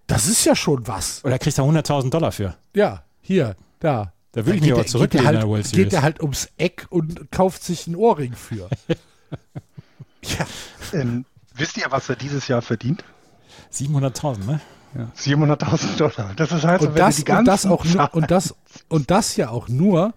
das 0.07 0.27
ist 0.27 0.45
ja 0.45 0.55
schon 0.57 0.87
was. 0.87 1.25
Oder 1.25 1.39
kriegt 1.39 1.59
er 1.59 1.65
100.000 1.65 2.11
Dollar 2.11 2.33
für? 2.33 2.57
Ja, 2.75 3.03
hier, 3.21 3.57
da. 3.81 4.13
Da 4.33 4.45
würde 4.45 4.57
ich 4.59 4.63
geht 4.63 4.63
mich 4.63 4.73
aber 4.73 4.77
der- 4.77 4.85
geht 4.85 4.91
zurücklehnen 4.91 5.25
der 5.25 5.31
in 5.31 5.37
halt, 5.37 5.43
der 5.45 5.49
World 5.49 5.67
Series. 5.67 5.85
Geht 5.85 5.93
er 5.95 6.03
halt 6.03 6.21
ums 6.21 6.49
Eck 6.59 6.87
und 6.91 7.31
kauft 7.33 7.65
sich 7.65 7.87
einen 7.87 7.97
Ohrring 7.97 8.35
für. 8.35 8.69
ja, 10.23 10.47
Ähm, 10.93 11.25
wisst 11.55 11.77
ihr, 11.79 11.87
was 11.91 12.09
er 12.09 12.17
dieses 12.17 12.47
Jahr 12.49 12.63
verdient? 12.63 13.03
700.000, 13.73 14.45
ne? 14.45 14.61
700.000 15.19 15.97
Dollar. 15.97 16.33
Das 16.37 16.53
ist 16.53 16.65
halt 16.65 16.81
so, 16.81 16.89
und 16.89 16.95
wenn 16.95 17.01
das, 17.01 17.25
du 17.25 17.37
und 17.37 17.45
das 17.45 17.67
auch 17.67 17.85
nur, 17.85 18.15
und 18.15 18.31
das 18.31 18.55
und 18.89 19.11
das 19.11 19.37
ja 19.37 19.51
auch 19.51 19.69
nur, 19.69 20.15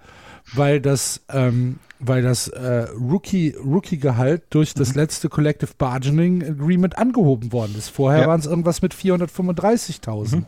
weil 0.53 0.81
das 0.81 1.21
ähm, 1.29 1.79
weil 1.99 2.21
das 2.21 2.47
äh, 2.47 2.87
Rookie 2.97 3.55
Rookie 3.61 3.97
Gehalt 3.97 4.43
durch 4.51 4.73
das 4.73 4.95
letzte 4.95 5.27
Collective 5.27 5.71
Bargaining 5.77 6.41
Agreement 6.43 6.97
angehoben 6.97 7.51
worden 7.51 7.75
ist. 7.77 7.89
Vorher 7.89 8.21
Ja. 8.21 8.27
waren 8.27 8.39
es 8.39 8.45
irgendwas 8.45 8.81
mit 8.81 8.93
435.000. 8.93 10.43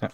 Ja. 0.00 0.10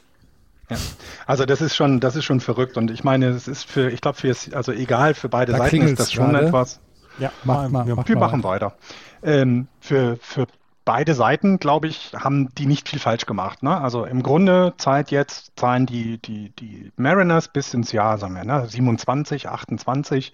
Also 1.27 1.47
das 1.47 1.61
ist 1.61 1.75
schon, 1.75 1.99
das 1.99 2.15
ist 2.15 2.25
schon 2.25 2.41
verrückt. 2.41 2.77
Und 2.77 2.91
ich 2.91 3.03
meine, 3.03 3.29
es 3.31 3.49
ist 3.49 3.65
für, 3.69 3.91
ich 3.91 4.01
glaube, 4.01 4.19
für 4.19 4.33
also 4.55 4.71
egal 4.73 5.15
für 5.15 5.29
beide 5.29 5.53
Da 5.53 5.59
Seiten 5.59 5.83
ist 5.83 5.99
das 5.99 6.13
schon 6.13 6.31
gerade. 6.31 6.47
etwas. 6.47 6.79
Ja, 7.19 7.33
wir- 7.45 8.05
Wir 8.07 8.17
machen 8.17 8.45
weiter. 8.45 8.75
Ähm, 9.23 9.67
für, 9.81 10.17
für 10.21 10.47
beide 10.91 11.15
Seiten, 11.15 11.61
glaube 11.61 11.87
ich, 11.87 12.15
haben 12.19 12.53
die 12.57 12.67
nicht 12.67 12.89
viel 12.89 12.99
falsch 12.99 13.25
gemacht. 13.25 13.63
Ne? 13.63 13.81
Also 13.81 14.05
im 14.07 14.25
Grunde 14.25 14.75
Zeit 14.77 15.13
jetzt 15.13 15.53
zahlen 15.55 15.87
die, 15.87 16.19
die, 16.19 16.51
die 16.51 16.91
Mariners 16.97 17.47
bis 17.47 17.73
ins 17.75 17.93
Jahr, 17.93 18.19
sagen 18.19 18.35
wir, 18.35 18.43
ne? 18.43 18.67
27, 18.67 19.49
28, 19.49 20.33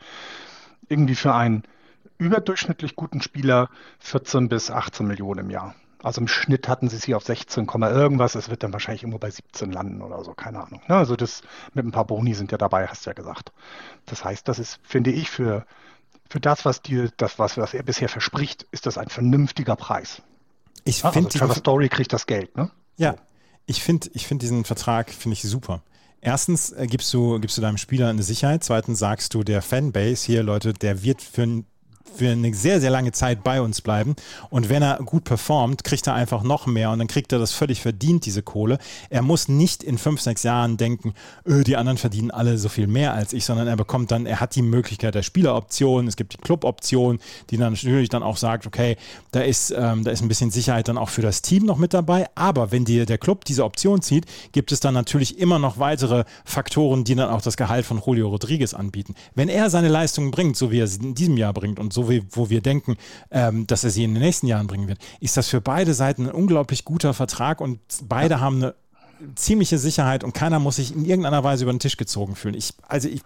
irgendwie 0.88 1.14
für 1.14 1.34
einen 1.34 1.64
überdurchschnittlich 2.16 2.96
guten 2.96 3.20
Spieler 3.20 3.68
14 3.98 4.48
bis 4.48 4.70
18 4.70 5.06
Millionen 5.06 5.40
im 5.40 5.50
Jahr. 5.50 5.74
Also 6.02 6.22
im 6.22 6.28
Schnitt 6.28 6.68
hatten 6.68 6.88
sie 6.88 6.96
sie 6.96 7.14
auf 7.14 7.24
16, 7.24 7.66
Komma 7.66 7.90
irgendwas. 7.90 8.34
Es 8.34 8.48
wird 8.48 8.62
dann 8.62 8.72
wahrscheinlich 8.72 9.02
irgendwo 9.02 9.18
bei 9.18 9.30
17 9.30 9.70
landen 9.72 10.00
oder 10.00 10.24
so, 10.24 10.32
keine 10.32 10.62
Ahnung. 10.62 10.80
Ne? 10.88 10.96
Also 10.96 11.16
das 11.16 11.42
mit 11.74 11.84
ein 11.84 11.92
paar 11.92 12.06
Boni 12.06 12.32
sind 12.32 12.50
ja 12.50 12.56
dabei, 12.56 12.86
hast 12.86 13.04
du 13.04 13.10
ja 13.10 13.14
gesagt. 13.14 13.52
Das 14.06 14.24
heißt, 14.24 14.48
das 14.48 14.58
ist, 14.58 14.80
finde 14.82 15.10
ich, 15.10 15.28
für, 15.28 15.66
für 16.30 16.40
das, 16.40 16.64
was 16.64 16.80
dir, 16.80 17.10
das, 17.18 17.38
was, 17.38 17.58
was 17.58 17.74
er 17.74 17.82
bisher 17.82 18.08
verspricht, 18.08 18.66
ist 18.70 18.86
das 18.86 18.96
ein 18.96 19.10
vernünftiger 19.10 19.76
Preis. 19.76 20.22
Ich 20.84 21.02
Ja, 21.02 21.12
finde 21.12 21.28
also 21.28 21.38
Trevor 21.38 21.56
Story 21.56 21.88
kriegt 21.88 22.12
das 22.12 22.26
Geld, 22.26 22.56
ne? 22.56 22.70
Ja, 22.96 23.16
ich 23.66 23.82
finde 23.82 24.10
ich 24.14 24.26
find 24.26 24.42
diesen 24.42 24.64
Vertrag 24.64 25.10
finde 25.10 25.34
ich 25.34 25.42
super. 25.42 25.82
Erstens 26.20 26.72
äh, 26.72 26.86
gibst, 26.86 27.12
du, 27.12 27.38
gibst 27.40 27.56
du 27.58 27.62
deinem 27.62 27.76
Spieler 27.76 28.08
eine 28.08 28.22
Sicherheit. 28.22 28.64
Zweitens 28.64 28.98
sagst 28.98 29.34
du 29.34 29.42
der 29.44 29.62
Fanbase 29.62 30.26
hier, 30.26 30.42
Leute, 30.42 30.72
der 30.72 31.02
wird 31.02 31.22
für 31.22 31.42
ein 31.42 31.66
für 32.14 32.30
eine 32.30 32.54
sehr, 32.54 32.80
sehr 32.80 32.90
lange 32.90 33.12
Zeit 33.12 33.44
bei 33.44 33.60
uns 33.60 33.80
bleiben. 33.80 34.16
Und 34.50 34.68
wenn 34.68 34.82
er 34.82 34.98
gut 35.04 35.24
performt, 35.24 35.84
kriegt 35.84 36.06
er 36.06 36.14
einfach 36.14 36.42
noch 36.42 36.66
mehr 36.66 36.90
und 36.90 36.98
dann 36.98 37.08
kriegt 37.08 37.32
er 37.32 37.38
das 37.38 37.52
völlig 37.52 37.80
verdient, 37.80 38.26
diese 38.26 38.42
Kohle. 38.42 38.78
Er 39.10 39.22
muss 39.22 39.48
nicht 39.48 39.82
in 39.82 39.98
fünf, 39.98 40.20
sechs 40.20 40.42
Jahren 40.42 40.76
denken, 40.76 41.14
öh, 41.46 41.64
die 41.64 41.76
anderen 41.76 41.98
verdienen 41.98 42.30
alle 42.30 42.58
so 42.58 42.68
viel 42.68 42.86
mehr 42.86 43.12
als 43.12 43.32
ich, 43.32 43.44
sondern 43.44 43.68
er 43.68 43.76
bekommt 43.76 44.10
dann, 44.10 44.26
er 44.26 44.40
hat 44.40 44.54
die 44.54 44.62
Möglichkeit 44.62 45.14
der 45.14 45.22
Spieleroption, 45.22 46.06
es 46.06 46.16
gibt 46.16 46.32
die 46.32 46.38
Cluboption, 46.38 47.18
die 47.50 47.56
dann 47.56 47.72
natürlich 47.74 48.08
dann 48.08 48.22
auch 48.22 48.36
sagt, 48.36 48.66
okay, 48.66 48.96
da 49.32 49.40
ist, 49.40 49.70
ähm, 49.76 50.04
da 50.04 50.10
ist 50.10 50.22
ein 50.22 50.28
bisschen 50.28 50.50
Sicherheit 50.50 50.88
dann 50.88 50.98
auch 50.98 51.10
für 51.10 51.22
das 51.22 51.42
Team 51.42 51.64
noch 51.64 51.76
mit 51.76 51.92
dabei. 51.92 52.26
Aber 52.34 52.72
wenn 52.72 52.84
dir 52.84 53.06
der 53.06 53.18
Club 53.18 53.44
diese 53.44 53.64
Option 53.64 54.02
zieht, 54.02 54.26
gibt 54.52 54.72
es 54.72 54.80
dann 54.80 54.94
natürlich 54.94 55.38
immer 55.38 55.58
noch 55.58 55.78
weitere 55.78 56.24
Faktoren, 56.44 57.04
die 57.04 57.14
dann 57.14 57.30
auch 57.30 57.42
das 57.42 57.56
Gehalt 57.56 57.84
von 57.84 58.00
Julio 58.04 58.28
Rodriguez 58.28 58.74
anbieten. 58.74 59.14
Wenn 59.34 59.48
er 59.48 59.70
seine 59.70 59.88
Leistungen 59.88 60.30
bringt, 60.30 60.56
so 60.56 60.70
wie 60.70 60.80
er 60.80 60.86
sie 60.86 61.00
in 61.00 61.14
diesem 61.14 61.36
Jahr 61.36 61.52
bringt 61.52 61.78
und 61.78 61.92
so 61.96 62.08
wie 62.10 62.22
wo 62.30 62.50
wir 62.50 62.60
denken, 62.60 62.96
ähm, 63.30 63.66
dass 63.66 63.82
er 63.82 63.90
sie 63.90 64.04
in 64.04 64.14
den 64.14 64.22
nächsten 64.22 64.46
Jahren 64.46 64.66
bringen 64.66 64.86
wird, 64.86 64.98
ist 65.20 65.36
das 65.36 65.48
für 65.48 65.60
beide 65.60 65.94
Seiten 65.94 66.26
ein 66.28 66.32
unglaublich 66.32 66.84
guter 66.84 67.14
Vertrag 67.14 67.60
und 67.60 67.80
beide 68.04 68.40
haben 68.40 68.56
eine 68.62 68.74
ziemliche 69.34 69.78
Sicherheit 69.78 70.22
und 70.24 70.34
keiner 70.34 70.58
muss 70.58 70.76
sich 70.76 70.94
in 70.94 71.04
irgendeiner 71.06 71.42
Weise 71.42 71.64
über 71.64 71.72
den 71.72 71.80
Tisch 71.80 71.96
gezogen 71.96 72.36
fühlen. 72.36 72.54
Ich, 72.54 72.74
also 72.86 73.08
ich, 73.08 73.22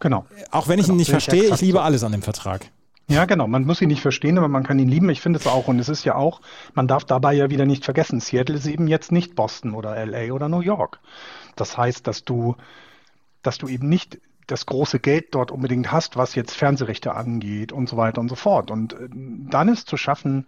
Genau. 0.00 0.24
auch 0.50 0.68
wenn 0.68 0.78
ich 0.78 0.86
Genau, 0.86 0.94
ihn 0.94 0.98
nicht 0.98 1.08
ich 1.08 1.12
verstehe, 1.12 1.54
ich 1.54 1.60
liebe 1.60 1.82
alles 1.82 2.02
an 2.02 2.12
dem 2.12 2.22
Vertrag. 2.22 2.64
Ja, 3.10 3.24
genau. 3.24 3.46
Man 3.46 3.64
muss 3.64 3.80
ihn 3.80 3.88
nicht 3.88 4.02
verstehen, 4.02 4.36
aber 4.36 4.48
man 4.48 4.64
kann 4.64 4.78
ihn 4.78 4.88
lieben. 4.88 5.08
Ich 5.08 5.20
finde 5.22 5.38
es 5.38 5.46
auch. 5.46 5.66
Und 5.66 5.78
es 5.78 5.88
ist 5.88 6.04
ja 6.04 6.14
auch, 6.14 6.42
man 6.74 6.86
darf 6.88 7.04
dabei 7.04 7.32
ja 7.32 7.48
wieder 7.48 7.64
nicht 7.64 7.84
vergessen, 7.84 8.20
Seattle 8.20 8.56
ist 8.56 8.66
eben 8.66 8.86
jetzt 8.86 9.12
nicht 9.12 9.34
Boston 9.34 9.74
oder 9.74 9.96
LA 10.04 10.32
oder 10.32 10.48
New 10.48 10.60
York. 10.60 11.00
Das 11.56 11.76
heißt, 11.78 12.06
dass 12.06 12.24
du, 12.24 12.56
dass 13.42 13.56
du 13.58 13.66
eben 13.68 13.88
nicht 13.88 14.18
das 14.48 14.66
große 14.66 14.98
Geld 14.98 15.34
dort 15.34 15.52
unbedingt 15.52 15.92
hast, 15.92 16.16
was 16.16 16.34
jetzt 16.34 16.56
Fernsehrechte 16.56 17.14
angeht 17.14 17.70
und 17.70 17.88
so 17.88 17.96
weiter 17.96 18.20
und 18.20 18.28
so 18.28 18.34
fort. 18.34 18.70
Und 18.70 18.94
äh, 18.94 19.08
dann 19.10 19.68
ist 19.68 19.88
zu 19.88 19.96
schaffen, 19.96 20.46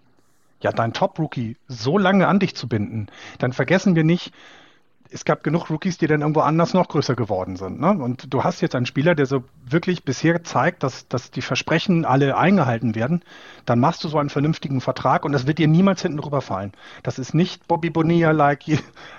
ja, 0.61 0.73
dein 0.73 0.93
Top-Rookie 0.93 1.57
so 1.69 1.97
lange 1.97 2.27
an 2.27 2.41
dich 2.41 2.55
zu 2.55 2.69
binden, 2.69 3.07
dann 3.39 3.53
vergessen 3.53 3.95
wir 3.95 4.05
nicht, 4.05 4.33
es 5.13 5.25
gab 5.25 5.43
genug 5.43 5.71
Rookies, 5.71 5.99
die 5.99 6.07
dann 6.07 6.21
irgendwo 6.21 6.41
anders 6.41 6.73
noch 6.73 6.89
größer 6.89 7.15
geworden 7.15 7.57
sind. 7.57 7.81
Ne? 7.81 7.91
Und 7.91 8.33
du 8.33 8.45
hast 8.45 8.61
jetzt 8.61 8.75
einen 8.75 8.87
Spieler, 8.87 9.15
der 9.15 9.27
so 9.27 9.43
wirklich 9.65 10.05
bisher 10.05 10.45
zeigt, 10.45 10.83
dass, 10.83 11.09
dass 11.09 11.31
die 11.31 11.43
Versprechen 11.43 12.05
alle 12.05 12.37
eingehalten 12.37 12.95
werden. 12.95 13.23
Dann 13.67 13.81
machst 13.81 14.05
du 14.05 14.09
so 14.09 14.19
einen 14.19 14.31
vernünftigen 14.31 14.81
Vertrag 14.81 15.25
und 15.25 15.33
das 15.33 15.47
wird 15.47 15.59
dir 15.59 15.69
niemals 15.69 16.03
hinten 16.03 16.21
rüberfallen. 16.21 16.73
Das 17.03 17.19
ist 17.19 17.35
nicht 17.35 17.67
Bobby 17.67 17.91
Bonilla-like 17.91 18.65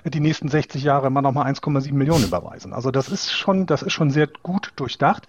die 0.06 0.20
nächsten 0.20 0.48
60 0.48 0.84
Jahre 0.84 1.08
immer 1.08 1.22
noch 1.22 1.34
mal 1.34 1.46
1,7 1.46 1.94
Millionen 1.94 2.24
überweisen. 2.24 2.74
Also 2.74 2.92
das 2.92 3.10
ist 3.10 3.32
schon, 3.32 3.66
das 3.66 3.82
ist 3.82 3.94
schon 3.94 4.12
sehr 4.12 4.28
gut 4.28 4.72
durchdacht. 4.78 5.28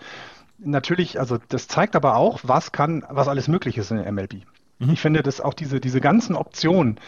Natürlich, 0.59 1.19
also 1.19 1.39
das 1.49 1.67
zeigt 1.67 1.97
aber 1.97 2.17
auch, 2.17 2.41
was 2.45 2.71
kann, 2.71 3.05
was 3.09 3.27
alles 3.27 3.49
möglich 3.49 3.79
ist 3.79 3.91
in 3.91 3.97
der 3.97 4.11
MLB. 4.13 4.43
Ich 4.91 5.01
finde, 5.01 5.23
dass 5.23 5.41
auch 5.41 5.55
diese, 5.55 5.81
diese 5.81 6.01
ganzen 6.01 6.35
Optionen, 6.35 6.99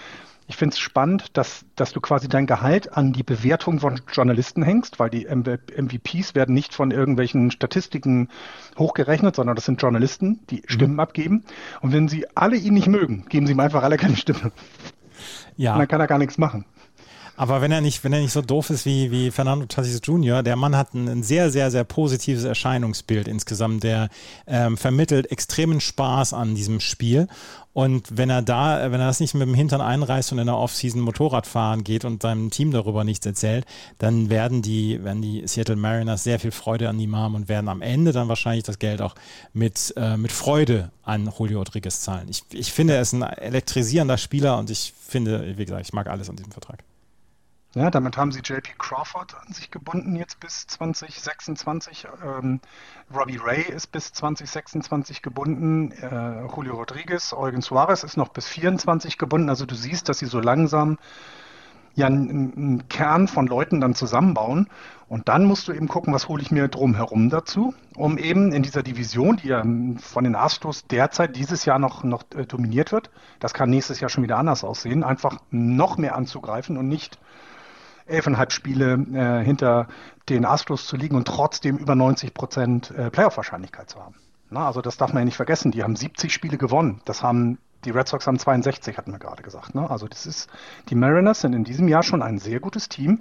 Ich 0.46 0.56
finde 0.56 0.74
es 0.74 0.78
spannend, 0.78 1.36
dass, 1.38 1.64
dass 1.74 1.92
du 1.92 2.00
quasi 2.00 2.28
dein 2.28 2.46
Gehalt 2.46 2.92
an 2.92 3.14
die 3.14 3.22
Bewertung 3.22 3.80
von 3.80 4.00
Journalisten 4.12 4.62
hängst, 4.62 4.98
weil 4.98 5.08
die 5.08 5.26
MVPs 5.26 6.34
werden 6.34 6.54
nicht 6.54 6.74
von 6.74 6.90
irgendwelchen 6.90 7.50
Statistiken 7.50 8.28
hochgerechnet, 8.78 9.36
sondern 9.36 9.56
das 9.56 9.64
sind 9.64 9.80
Journalisten, 9.80 10.40
die 10.50 10.56
mhm. 10.56 10.62
Stimmen 10.66 11.00
abgeben. 11.00 11.44
Und 11.80 11.92
wenn 11.92 12.08
sie 12.08 12.26
alle 12.34 12.56
ihn 12.56 12.74
nicht 12.74 12.88
mögen, 12.88 13.24
geben 13.28 13.46
sie 13.46 13.52
ihm 13.52 13.60
einfach 13.60 13.82
alle 13.82 13.96
keine 13.96 14.16
Stimme. 14.16 14.52
Ja. 15.56 15.72
Und 15.72 15.78
dann 15.78 15.88
kann 15.88 16.00
er 16.00 16.08
gar 16.08 16.18
nichts 16.18 16.36
machen. 16.36 16.66
Aber 17.36 17.60
wenn 17.60 17.72
er 17.72 17.80
nicht, 17.80 18.04
wenn 18.04 18.12
er 18.12 18.20
nicht 18.20 18.32
so 18.32 18.42
doof 18.42 18.70
ist 18.70 18.86
wie, 18.86 19.10
wie 19.10 19.30
Fernando 19.30 19.66
Tatis 19.66 20.00
Jr., 20.04 20.42
der 20.42 20.54
Mann 20.54 20.76
hat 20.76 20.94
ein, 20.94 21.08
ein 21.08 21.22
sehr, 21.22 21.50
sehr, 21.50 21.70
sehr 21.70 21.84
positives 21.84 22.44
Erscheinungsbild 22.44 23.26
insgesamt. 23.26 23.82
Der 23.82 24.08
ähm, 24.46 24.76
vermittelt 24.76 25.32
extremen 25.32 25.80
Spaß 25.80 26.32
an 26.32 26.54
diesem 26.54 26.80
Spiel. 26.80 27.26
Und 27.74 28.16
wenn 28.16 28.30
er 28.30 28.40
da, 28.40 28.92
wenn 28.92 29.00
er 29.00 29.08
das 29.08 29.18
nicht 29.18 29.34
mit 29.34 29.46
dem 29.46 29.54
Hintern 29.54 29.80
einreißt 29.80 30.30
und 30.30 30.38
in 30.38 30.46
der 30.46 30.56
Offseason 30.56 31.00
Motorrad 31.00 31.44
fahren 31.46 31.82
geht 31.82 32.04
und 32.04 32.22
seinem 32.22 32.50
Team 32.50 32.70
darüber 32.70 33.02
nichts 33.02 33.26
erzählt, 33.26 33.66
dann 33.98 34.30
werden 34.30 34.62
die, 34.62 35.02
werden 35.02 35.20
die 35.20 35.46
Seattle 35.46 35.74
Mariners 35.74 36.22
sehr 36.22 36.38
viel 36.38 36.52
Freude 36.52 36.88
an 36.88 37.00
ihm 37.00 37.16
haben 37.16 37.34
und 37.34 37.48
werden 37.48 37.68
am 37.68 37.82
Ende 37.82 38.12
dann 38.12 38.28
wahrscheinlich 38.28 38.62
das 38.62 38.78
Geld 38.78 39.02
auch 39.02 39.16
mit, 39.52 39.92
äh, 39.96 40.16
mit 40.16 40.30
Freude 40.30 40.92
an 41.02 41.30
Julio 41.36 41.58
Rodriguez 41.58 42.00
zahlen. 42.00 42.28
Ich, 42.30 42.44
ich 42.52 42.72
finde, 42.72 42.94
er 42.94 43.02
ist 43.02 43.12
ein 43.12 43.22
elektrisierender 43.22 44.18
Spieler 44.18 44.56
und 44.58 44.70
ich 44.70 44.94
finde, 44.96 45.58
wie 45.58 45.64
gesagt, 45.64 45.84
ich 45.84 45.92
mag 45.92 46.06
alles 46.06 46.30
an 46.30 46.36
diesem 46.36 46.52
Vertrag. 46.52 46.84
Ja, 47.74 47.90
damit 47.90 48.16
haben 48.16 48.30
sie 48.30 48.38
JP 48.38 48.78
Crawford 48.78 49.34
an 49.34 49.52
sich 49.52 49.68
gebunden 49.68 50.14
jetzt 50.14 50.38
bis 50.38 50.64
2026. 50.68 52.06
Ähm, 52.24 52.60
Robbie 53.12 53.40
Ray 53.42 53.62
ist 53.62 53.90
bis 53.90 54.12
2026 54.12 55.22
gebunden. 55.22 55.90
Äh, 55.90 56.46
Julio 56.54 56.76
Rodriguez, 56.76 57.32
Eugen 57.32 57.62
Suarez 57.62 58.04
ist 58.04 58.16
noch 58.16 58.28
bis 58.28 58.46
24 58.46 59.18
gebunden. 59.18 59.48
Also 59.48 59.66
du 59.66 59.74
siehst, 59.74 60.08
dass 60.08 60.20
sie 60.20 60.26
so 60.26 60.38
langsam 60.38 60.98
ja 61.96 62.06
einen, 62.06 62.86
Kern 62.88 63.26
von 63.26 63.48
Leuten 63.48 63.80
dann 63.80 63.96
zusammenbauen. 63.96 64.68
Und 65.08 65.28
dann 65.28 65.44
musst 65.44 65.66
du 65.66 65.72
eben 65.72 65.88
gucken, 65.88 66.14
was 66.14 66.28
hole 66.28 66.42
ich 66.42 66.52
mir 66.52 66.68
drumherum 66.68 67.28
dazu, 67.28 67.74
um 67.96 68.18
eben 68.18 68.52
in 68.52 68.62
dieser 68.62 68.84
Division, 68.84 69.36
die 69.36 69.48
ja 69.48 69.64
von 69.98 70.22
den 70.22 70.36
Astros 70.36 70.86
derzeit 70.86 71.34
dieses 71.34 71.64
Jahr 71.64 71.80
noch, 71.80 72.04
noch 72.04 72.22
äh, 72.36 72.46
dominiert 72.46 72.92
wird, 72.92 73.10
das 73.40 73.52
kann 73.52 73.68
nächstes 73.68 73.98
Jahr 73.98 74.10
schon 74.10 74.22
wieder 74.22 74.38
anders 74.38 74.62
aussehen, 74.62 75.02
einfach 75.02 75.38
noch 75.50 75.98
mehr 75.98 76.14
anzugreifen 76.14 76.76
und 76.76 76.86
nicht 76.86 77.18
elfeinhalb 78.06 78.52
Spiele 78.52 78.94
äh, 78.94 79.44
hinter 79.44 79.88
den 80.28 80.44
Astros 80.44 80.86
zu 80.86 80.96
liegen 80.96 81.16
und 81.16 81.26
trotzdem 81.26 81.76
über 81.76 81.94
90 81.94 82.34
Prozent 82.34 82.90
äh, 82.90 83.10
Playoff-Wahrscheinlichkeit 83.10 83.90
zu 83.90 84.00
haben. 84.00 84.14
Na, 84.50 84.66
also 84.66 84.80
das 84.80 84.96
darf 84.96 85.12
man 85.12 85.22
ja 85.22 85.24
nicht 85.24 85.36
vergessen. 85.36 85.72
Die 85.72 85.82
haben 85.82 85.96
70 85.96 86.32
Spiele 86.32 86.58
gewonnen. 86.58 87.00
Das 87.04 87.22
haben 87.22 87.58
die 87.84 87.90
Red 87.90 88.08
Sox 88.08 88.26
haben 88.26 88.38
62, 88.38 88.96
hatten 88.96 89.12
wir 89.12 89.18
gerade 89.18 89.42
gesagt. 89.42 89.74
Ne? 89.74 89.88
Also 89.90 90.08
das 90.08 90.26
ist 90.26 90.48
die 90.88 90.94
Mariners 90.94 91.40
sind 91.40 91.52
in 91.52 91.64
diesem 91.64 91.88
Jahr 91.88 92.02
schon 92.02 92.22
ein 92.22 92.38
sehr 92.38 92.60
gutes 92.60 92.88
Team 92.88 93.20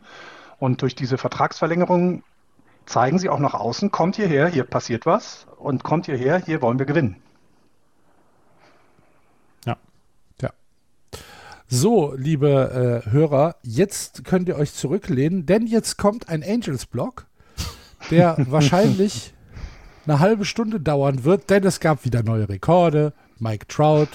und 0.60 0.82
durch 0.82 0.96
diese 0.96 1.18
Vertragsverlängerung 1.18 2.24
zeigen 2.86 3.20
sie 3.20 3.30
auch 3.30 3.40
nach 3.40 3.54
außen, 3.54 3.92
kommt 3.92 4.16
hierher, 4.16 4.48
hier 4.48 4.64
passiert 4.64 5.06
was 5.06 5.48
und 5.58 5.84
kommt 5.84 6.06
hierher, 6.06 6.38
hier 6.38 6.62
wollen 6.62 6.80
wir 6.80 6.86
gewinnen. 6.86 7.18
So, 11.76 12.14
liebe 12.16 13.04
äh, 13.04 13.10
Hörer, 13.10 13.56
jetzt 13.64 14.26
könnt 14.26 14.48
ihr 14.48 14.58
euch 14.58 14.76
zurücklehnen, 14.76 15.48
denn 15.48 15.66
jetzt 15.66 15.98
kommt 15.98 16.30
ein 16.30 16.44
Angels-Block, 16.44 17.26
der 18.12 18.38
wahrscheinlich 18.48 19.34
eine 20.06 20.20
halbe 20.20 20.46
Stunde 20.46 20.80
dauern 20.80 21.24
wird, 21.24 21.50
denn 21.50 21.64
es 21.64 21.80
gab 21.80 22.06
wieder 22.06 22.22
neue 22.22 22.48
Rekorde. 22.48 23.14
Mike 23.40 23.66
Trout 23.68 24.10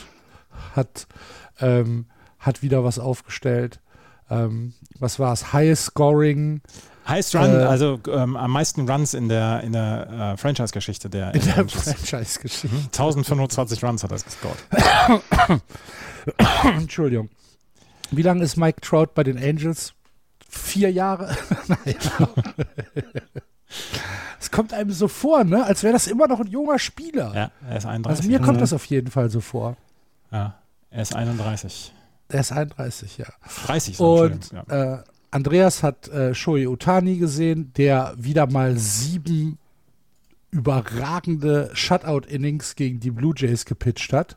hat, 0.76 1.08
ähm, 1.58 2.06
hat 2.38 2.62
wieder 2.62 2.84
was 2.84 3.00
aufgestellt. 3.00 3.80
Ähm, 4.30 4.74
was 5.00 5.18
war 5.18 5.32
es? 5.32 5.52
High 5.52 5.76
Scoring. 5.76 6.60
Highest 7.08 7.34
Run, 7.34 7.50
äh, 7.50 7.64
also 7.64 7.98
ähm, 8.06 8.36
am 8.36 8.52
meisten 8.52 8.88
Runs 8.88 9.14
in 9.14 9.28
der, 9.28 9.62
in 9.62 9.72
der 9.72 10.34
äh, 10.34 10.36
Franchise-Geschichte 10.36 11.10
der 11.10 11.34
In 11.34 11.40
der 11.40 11.68
Franchise-Geschichte. 11.68 12.68
1025 12.68 13.82
Runs 13.82 14.04
hat 14.04 14.12
er 14.12 14.18
gescored. 14.18 15.60
Entschuldigung. 16.78 17.30
Wie 18.10 18.22
lange 18.22 18.42
ist 18.42 18.56
Mike 18.56 18.80
Trout 18.80 19.08
bei 19.14 19.22
den 19.22 19.38
Angels? 19.38 19.94
Vier 20.48 20.90
Jahre? 20.90 21.32
Es 24.40 24.50
kommt 24.50 24.72
einem 24.72 24.90
so 24.90 25.08
vor, 25.08 25.44
ne? 25.44 25.64
als 25.64 25.82
wäre 25.82 25.92
das 25.92 26.06
immer 26.06 26.28
noch 26.28 26.40
ein 26.40 26.46
junger 26.46 26.78
Spieler. 26.78 27.34
Ja, 27.34 27.50
er 27.68 27.76
ist 27.76 27.86
31. 27.86 28.06
Also 28.06 28.30
mir 28.30 28.40
kommt 28.40 28.60
das 28.60 28.72
auf 28.72 28.84
jeden 28.86 29.10
Fall 29.10 29.30
so 29.30 29.40
vor. 29.40 29.76
Ja, 30.30 30.58
er 30.90 31.02
ist 31.02 31.14
31. 31.14 31.92
Er 32.28 32.40
ist 32.40 32.52
31, 32.52 33.18
ja. 33.18 33.26
30. 33.66 34.00
Und 34.00 34.52
ja. 34.52 34.94
äh, 34.94 35.02
Andreas 35.30 35.82
hat 35.82 36.08
äh, 36.08 36.34
Shohei 36.34 36.68
Utani 36.68 37.16
gesehen, 37.16 37.72
der 37.76 38.14
wieder 38.16 38.50
mal 38.50 38.76
sieben 38.78 39.58
überragende 40.50 41.70
Shutout-Innings 41.74 42.76
gegen 42.76 43.00
die 43.00 43.10
Blue 43.10 43.34
Jays 43.36 43.64
gepitcht 43.64 44.12
hat. 44.12 44.36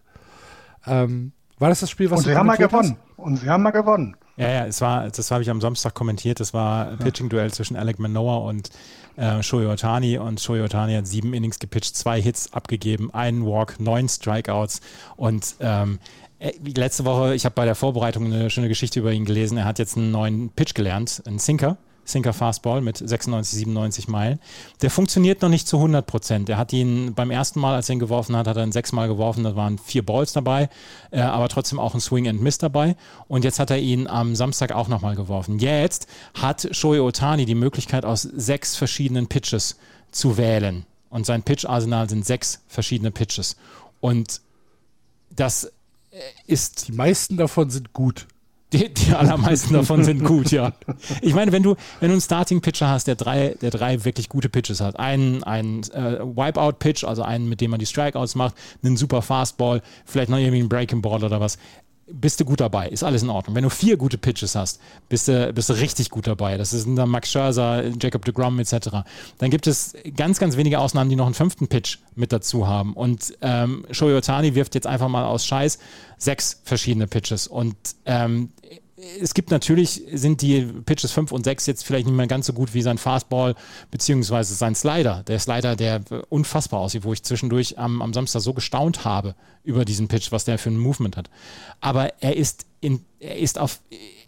Ähm, 0.85 1.31
war 1.61 1.69
das 1.69 1.79
das 1.79 1.89
Spiel, 1.89 2.09
was 2.09 2.19
Und 2.19 2.25
sie 2.25 2.35
haben 2.35 2.47
mal 2.47 2.57
gewonnen. 2.57 2.97
Hast? 2.97 3.19
Und 3.19 3.37
sie 3.37 3.49
haben 3.49 3.63
mal 3.63 3.71
gewonnen. 3.71 4.17
Ja, 4.35 4.49
ja, 4.49 4.65
es 4.65 4.81
war, 4.81 5.09
das 5.09 5.29
habe 5.29 5.43
ich 5.43 5.49
am 5.49 5.61
Samstag 5.61 5.93
kommentiert. 5.93 6.39
Das 6.39 6.53
war 6.53 6.89
ein 6.89 6.97
Pitching-Duell 6.97 7.51
zwischen 7.53 7.75
Alec 7.75 7.99
Manoa 7.99 8.37
und 8.37 8.71
äh, 9.15 9.43
Shohei 9.43 9.67
Otani. 9.67 10.17
Und 10.17 10.41
Shohei 10.41 10.63
Otani 10.63 10.95
hat 10.95 11.05
sieben 11.05 11.33
Innings 11.33 11.59
gepitcht, 11.59 11.95
zwei 11.95 12.19
Hits 12.21 12.51
abgegeben, 12.51 13.13
einen 13.13 13.45
Walk, 13.45 13.79
neun 13.79 14.09
Strikeouts. 14.09 14.81
Und 15.15 15.55
ähm, 15.59 15.99
äh, 16.39 16.53
letzte 16.75 17.05
Woche, 17.05 17.35
ich 17.35 17.45
habe 17.45 17.53
bei 17.53 17.65
der 17.65 17.75
Vorbereitung 17.75 18.25
eine 18.25 18.49
schöne 18.49 18.67
Geschichte 18.67 18.99
über 18.99 19.11
ihn 19.11 19.25
gelesen. 19.25 19.57
Er 19.57 19.65
hat 19.65 19.77
jetzt 19.77 19.95
einen 19.95 20.11
neuen 20.11 20.49
Pitch 20.49 20.73
gelernt, 20.73 21.21
einen 21.27 21.39
Sinker. 21.39 21.77
Sinker 22.03 22.33
Fastball 22.33 22.81
mit 22.81 22.97
96, 22.97 23.59
97 23.59 24.07
Meilen. 24.07 24.39
Der 24.81 24.89
funktioniert 24.89 25.41
noch 25.41 25.49
nicht 25.49 25.67
zu 25.67 25.77
100 25.77 26.05
Prozent. 26.05 26.49
Er 26.49 26.57
hat 26.57 26.73
ihn 26.73 27.13
beim 27.13 27.31
ersten 27.31 27.59
Mal, 27.59 27.75
als 27.75 27.89
er 27.89 27.93
ihn 27.93 27.99
geworfen 27.99 28.35
hat, 28.35 28.47
hat 28.47 28.57
er 28.57 28.63
ihn 28.63 28.71
sechsmal 28.71 29.07
geworfen. 29.07 29.43
Da 29.43 29.55
waren 29.55 29.77
vier 29.77 30.05
Balls 30.05 30.33
dabei, 30.33 30.69
äh, 31.11 31.21
aber 31.21 31.49
trotzdem 31.49 31.79
auch 31.79 31.93
ein 31.93 32.01
Swing 32.01 32.27
and 32.27 32.41
Miss 32.41 32.57
dabei. 32.57 32.95
Und 33.27 33.43
jetzt 33.43 33.59
hat 33.59 33.71
er 33.71 33.79
ihn 33.79 34.07
am 34.07 34.35
Samstag 34.35 34.71
auch 34.71 34.87
nochmal 34.87 35.15
geworfen. 35.15 35.59
Jetzt 35.59 36.07
hat 36.33 36.67
Shohei 36.71 37.01
Otani 37.01 37.45
die 37.45 37.55
Möglichkeit, 37.55 38.05
aus 38.05 38.23
sechs 38.23 38.75
verschiedenen 38.75 39.27
Pitches 39.27 39.77
zu 40.11 40.37
wählen. 40.37 40.85
Und 41.09 41.25
sein 41.25 41.43
Pitch-Arsenal 41.43 42.09
sind 42.09 42.25
sechs 42.25 42.61
verschiedene 42.67 43.11
Pitches. 43.11 43.57
Und 43.99 44.41
das 45.29 45.65
äh, 46.11 46.19
ist. 46.47 46.87
Die 46.87 46.93
meisten 46.93 47.37
davon 47.37 47.69
sind 47.69 47.93
gut. 47.93 48.27
Die, 48.73 48.93
die 48.93 49.13
allermeisten 49.13 49.73
davon 49.73 50.03
sind 50.03 50.23
gut, 50.23 50.51
ja. 50.51 50.71
Ich 51.21 51.33
meine, 51.33 51.51
wenn 51.51 51.63
du, 51.63 51.75
wenn 51.99 52.07
du 52.07 52.13
einen 52.13 52.21
Starting-Pitcher 52.21 52.87
hast, 52.87 53.05
der 53.05 53.15
drei, 53.15 53.55
der 53.61 53.69
drei 53.69 54.05
wirklich 54.05 54.29
gute 54.29 54.47
Pitches 54.47 54.79
hat, 54.79 54.97
einen, 54.97 55.43
einen 55.43 55.83
äh, 55.91 56.19
Wipeout-Pitch, 56.21 57.03
also 57.03 57.21
einen, 57.21 57.49
mit 57.49 57.59
dem 57.59 57.71
man 57.71 57.79
die 57.79 57.85
Strikeouts 57.85 58.35
macht, 58.35 58.55
einen 58.83 58.95
super 58.95 59.21
Fastball, 59.21 59.81
vielleicht 60.05 60.29
noch 60.29 60.37
irgendwie 60.37 60.59
einen 60.59 60.69
Breaking 60.69 61.01
Ball 61.01 61.23
oder 61.23 61.41
was, 61.41 61.57
bist 62.13 62.39
du 62.39 62.45
gut 62.45 62.59
dabei, 62.59 62.89
ist 62.89 63.03
alles 63.03 63.23
in 63.23 63.29
Ordnung. 63.29 63.55
Wenn 63.55 63.63
du 63.63 63.69
vier 63.69 63.97
gute 63.97 64.17
Pitches 64.17 64.55
hast, 64.55 64.79
bist 65.09 65.27
du, 65.27 65.53
bist 65.53 65.69
du 65.69 65.73
richtig 65.73 66.09
gut 66.09 66.27
dabei. 66.27 66.57
Das 66.57 66.71
sind 66.71 66.95
dann 66.95 67.09
Max 67.09 67.31
Scherzer, 67.31 67.83
Jacob 68.01 68.25
de 68.25 68.33
Grom 68.33 68.59
etc. 68.59 68.89
Dann 69.37 69.49
gibt 69.49 69.67
es 69.67 69.95
ganz, 70.15 70.39
ganz 70.39 70.57
wenige 70.57 70.79
Ausnahmen, 70.79 71.09
die 71.09 71.15
noch 71.15 71.25
einen 71.25 71.35
fünften 71.35 71.67
Pitch 71.67 71.99
mit 72.15 72.31
dazu 72.33 72.67
haben. 72.67 72.93
Und 72.93 73.33
ähm, 73.41 73.85
Shohei 73.91 74.17
Otani 74.17 74.55
wirft 74.55 74.75
jetzt 74.75 74.87
einfach 74.87 75.07
mal 75.07 75.25
aus 75.25 75.45
Scheiß 75.45 75.79
sechs 76.17 76.61
verschiedene 76.63 77.07
Pitches. 77.07 77.47
Und 77.47 77.75
ähm, 78.05 78.49
es 79.19 79.33
gibt 79.33 79.51
natürlich, 79.51 80.03
sind 80.13 80.41
die 80.41 80.61
Pitches 80.61 81.11
5 81.11 81.31
und 81.31 81.43
6 81.43 81.65
jetzt 81.65 81.83
vielleicht 81.83 82.05
nicht 82.05 82.15
mehr 82.15 82.27
ganz 82.27 82.45
so 82.45 82.53
gut 82.53 82.73
wie 82.73 82.81
sein 82.81 82.97
Fastball 82.97 83.55
beziehungsweise 83.89 84.53
sein 84.53 84.75
Slider. 84.75 85.23
Der 85.23 85.39
Slider, 85.39 85.75
der 85.75 86.01
unfassbar 86.29 86.81
aussieht, 86.81 87.03
wo 87.03 87.13
ich 87.13 87.23
zwischendurch 87.23 87.79
am, 87.79 88.01
am 88.01 88.13
Samstag 88.13 88.41
so 88.41 88.53
gestaunt 88.53 89.03
habe 89.03 89.35
über 89.63 89.85
diesen 89.85 90.07
Pitch, 90.07 90.31
was 90.31 90.45
der 90.45 90.57
für 90.57 90.69
ein 90.69 90.77
Movement 90.77 91.17
hat. 91.17 91.29
Aber 91.79 92.21
er 92.21 92.35
ist, 92.35 92.65
in, 92.79 93.03
er 93.19 93.37
ist 93.37 93.57
auf, 93.57 93.79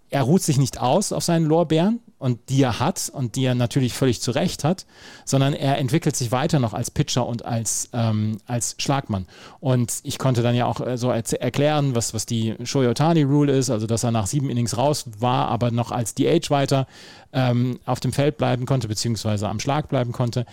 er 0.10 0.24
ruht 0.24 0.42
sich 0.42 0.58
nicht 0.58 0.80
aus 0.80 1.12
auf 1.12 1.24
seinen 1.24 1.46
Lorbeeren 1.46 2.00
und 2.24 2.48
die 2.48 2.64
er 2.64 2.80
hat 2.80 3.12
und 3.14 3.36
die 3.36 3.44
er 3.44 3.54
natürlich 3.54 3.94
völlig 3.94 4.22
zu 4.22 4.32
Recht 4.32 4.64
hat, 4.64 4.86
sondern 5.26 5.52
er 5.52 5.78
entwickelt 5.78 6.16
sich 6.16 6.32
weiter 6.32 6.58
noch 6.60 6.74
als 6.74 6.90
Pitcher 6.90 7.28
und 7.28 7.44
als, 7.44 7.90
ähm, 7.92 8.38
als 8.48 8.76
Schlagmann. 8.78 9.26
Und 9.60 10.00
ich 10.04 10.20
konnte 10.20 10.42
dann 10.42 10.56
ja 10.56 10.66
auch 10.66 10.80
äh, 10.80 10.98
so 10.98 11.10
erklären, 11.10 11.96
was, 11.96 12.14
was 12.14 12.26
die 12.26 12.56
Shoyotani-Rule 12.64 13.52
ist, 13.52 13.70
also 13.70 13.88
dass 13.88 14.06
er 14.06 14.12
nach 14.12 14.28
sieben 14.28 14.50
Innings 14.50 14.78
raus 14.78 15.04
war, 15.20 15.50
aber 15.50 15.72
noch 15.72 15.92
als 15.92 16.16
DH 16.16 16.50
weiter 16.50 16.88
ähm, 17.34 17.82
auf 17.86 18.00
dem 18.00 18.14
Feld 18.14 18.38
bleiben 18.38 18.66
konnte, 18.66 18.88
beziehungsweise 18.88 19.50
am 19.50 19.60
Schlag 19.60 19.90
bleiben 19.90 20.14
konnte. 20.14 20.46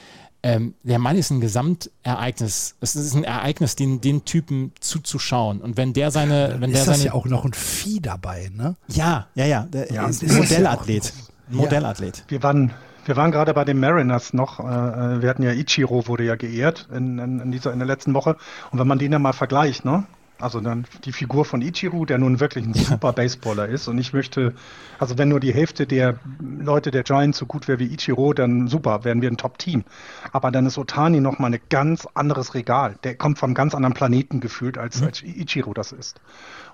Ähm, 0.43 0.75
der 0.83 0.99
Mann 0.99 1.16
ist 1.16 1.31
ein 1.31 1.41
Gesamtereignis. 1.41 2.75
Es 2.81 2.97
ist 2.97 3.14
ein 3.14 3.23
Ereignis, 3.23 3.77
den, 3.77 4.01
den 4.01 4.25
Typen 4.25 4.73
zuzuschauen. 4.81 5.61
Und 5.61 5.77
wenn 5.77 5.93
der 5.93 6.11
seine, 6.11 6.57
wenn 6.59 6.71
ist 6.71 6.79
der 6.79 6.85
seine, 6.87 6.97
das 6.97 7.05
ja 7.05 7.12
auch 7.12 7.27
noch 7.27 7.45
ein 7.45 7.53
Vieh 7.53 8.01
dabei, 8.01 8.51
ne? 8.57 8.75
Ja, 8.89 9.29
ja, 9.37 9.45
ja. 9.45 9.68
Der 9.71 9.93
ja, 9.93 10.09
ist 10.09 10.27
Modellathlet. 10.27 11.12
Modellathlet. 11.51 12.24
Wir 12.28 12.42
waren, 12.42 12.72
wir 13.05 13.16
waren 13.16 13.30
gerade 13.30 13.55
bei 13.55 13.64
den 13.64 13.80
Mariners 13.80 14.32
noch. 14.32 14.61
Äh, 14.61 14.62
äh, 14.62 15.22
wir 15.22 15.28
hatten 15.28 15.42
ja 15.42 15.53
Ichiro 15.53 16.07
wurde 16.07 16.24
ja 16.24 16.36
geehrt 16.36 16.88
in, 16.94 17.18
in, 17.18 17.40
in, 17.40 17.53
dieser, 17.53 17.72
in 17.72 17.78
der 17.78 17.86
letzten 17.86 18.14
Woche. 18.14 18.36
Und 18.70 18.78
wenn 18.78 18.86
man 18.86 18.98
den 18.98 19.12
ja 19.12 19.18
mal 19.18 19.32
vergleicht, 19.32 19.84
ne? 19.84 20.05
Also 20.41 20.61
dann 20.61 20.86
die 21.05 21.12
Figur 21.12 21.45
von 21.45 21.62
Ichiro, 21.62 22.05
der 22.05 22.18
nun 22.18 22.41
wirklich 22.41 22.64
ein 22.64 22.74
super 22.74 23.12
Baseballer 23.12 23.68
ist. 23.68 23.88
Und 23.88 23.99
ich 23.99 24.12
möchte, 24.12 24.55
also 24.99 25.18
wenn 25.18 25.28
nur 25.28 25.41
die 25.41 25.53
Hälfte 25.53 25.86
der 25.86 26.18
Leute 26.41 26.91
der 26.91 27.03
Giants 27.03 27.38
so 27.38 27.47
gut 27.47 27.68
wäre 27.68 27.78
wie 27.78 27.86
Ichiro, 27.86 28.32
dann 28.32 28.68
super, 28.68 29.05
wären 29.05 29.22
wir 29.22 29.30
ein 29.30 29.36
Top-Team. 29.36 29.84
Aber 30.32 30.51
dann 30.51 30.66
ist 30.66 30.78
Otani 30.78 31.20
nochmal 31.20 31.55
ein 31.55 31.61
ganz 31.68 32.07
anderes 32.14 32.55
Regal. 32.55 32.97
Der 33.05 33.14
kommt 33.14 33.38
vom 33.38 33.55
ganz 33.55 33.74
anderen 33.74 33.95
Planeten 33.95 34.41
gefühlt, 34.41 34.78
als, 34.78 35.01
mhm. 35.01 35.07
als 35.09 35.22
Ichiro 35.22 35.74
das 35.74 35.93
ist. 35.93 36.20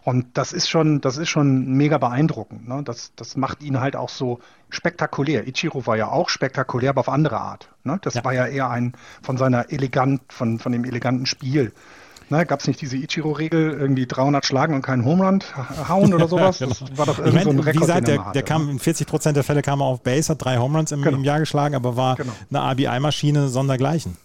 Und 0.02 0.38
das 0.38 0.52
ist 0.52 0.68
schon, 0.68 1.00
das 1.00 1.16
ist 1.16 1.28
schon 1.28 1.72
mega 1.72 1.98
beeindruckend. 1.98 2.68
Ne? 2.68 2.82
Das, 2.84 3.12
das 3.16 3.36
macht 3.36 3.62
ihn 3.62 3.80
halt 3.80 3.96
auch 3.96 4.08
so 4.08 4.38
spektakulär. 4.68 5.48
Ichiro 5.48 5.86
war 5.86 5.96
ja 5.96 6.08
auch 6.08 6.28
spektakulär, 6.28 6.90
aber 6.90 7.00
auf 7.00 7.08
andere 7.08 7.38
Art. 7.40 7.70
Ne? 7.82 7.98
Das 8.02 8.14
ja. 8.14 8.24
war 8.24 8.32
ja 8.32 8.46
eher 8.46 8.70
ein 8.70 8.92
von 9.22 9.36
seiner 9.36 9.72
elegant, 9.72 10.22
von, 10.28 10.60
von 10.60 10.70
dem 10.70 10.84
eleganten 10.84 11.26
Spiel. 11.26 11.72
Ne, 12.28 12.44
Gab 12.44 12.60
es 12.60 12.66
nicht 12.66 12.80
diese 12.80 12.96
Ichiro-Regel, 12.96 13.72
irgendwie 13.78 14.06
300 14.06 14.44
schlagen 14.44 14.74
und 14.74 14.82
keinen 14.82 15.04
Homerun 15.04 15.44
hauen 15.88 16.12
oder 16.12 16.28
sowas? 16.28 16.58
Das 16.66 16.82
war 16.96 17.06
doch 17.06 17.18
irgendwie 17.18 17.44
so 17.44 17.50
ein 17.50 17.58
Rekord. 17.58 17.74
Wie 17.74 17.80
gesagt, 17.80 18.08
der, 18.08 18.32
der 18.32 18.42
kam 18.42 18.68
in 18.68 18.78
40 18.78 19.06
Prozent 19.06 19.36
der 19.36 19.44
Fälle 19.44 19.62
kam 19.62 19.80
er 19.80 19.86
auf 19.86 20.02
Base, 20.02 20.30
hat 20.30 20.44
drei 20.44 20.58
Homeruns 20.58 20.90
im, 20.90 21.02
genau. 21.02 21.16
im 21.18 21.24
Jahr 21.24 21.38
geschlagen, 21.38 21.74
aber 21.74 21.96
war 21.96 22.16
genau. 22.16 22.32
eine 22.50 22.72
RBI-Maschine 22.72 23.48
sondergleichen. 23.48 24.16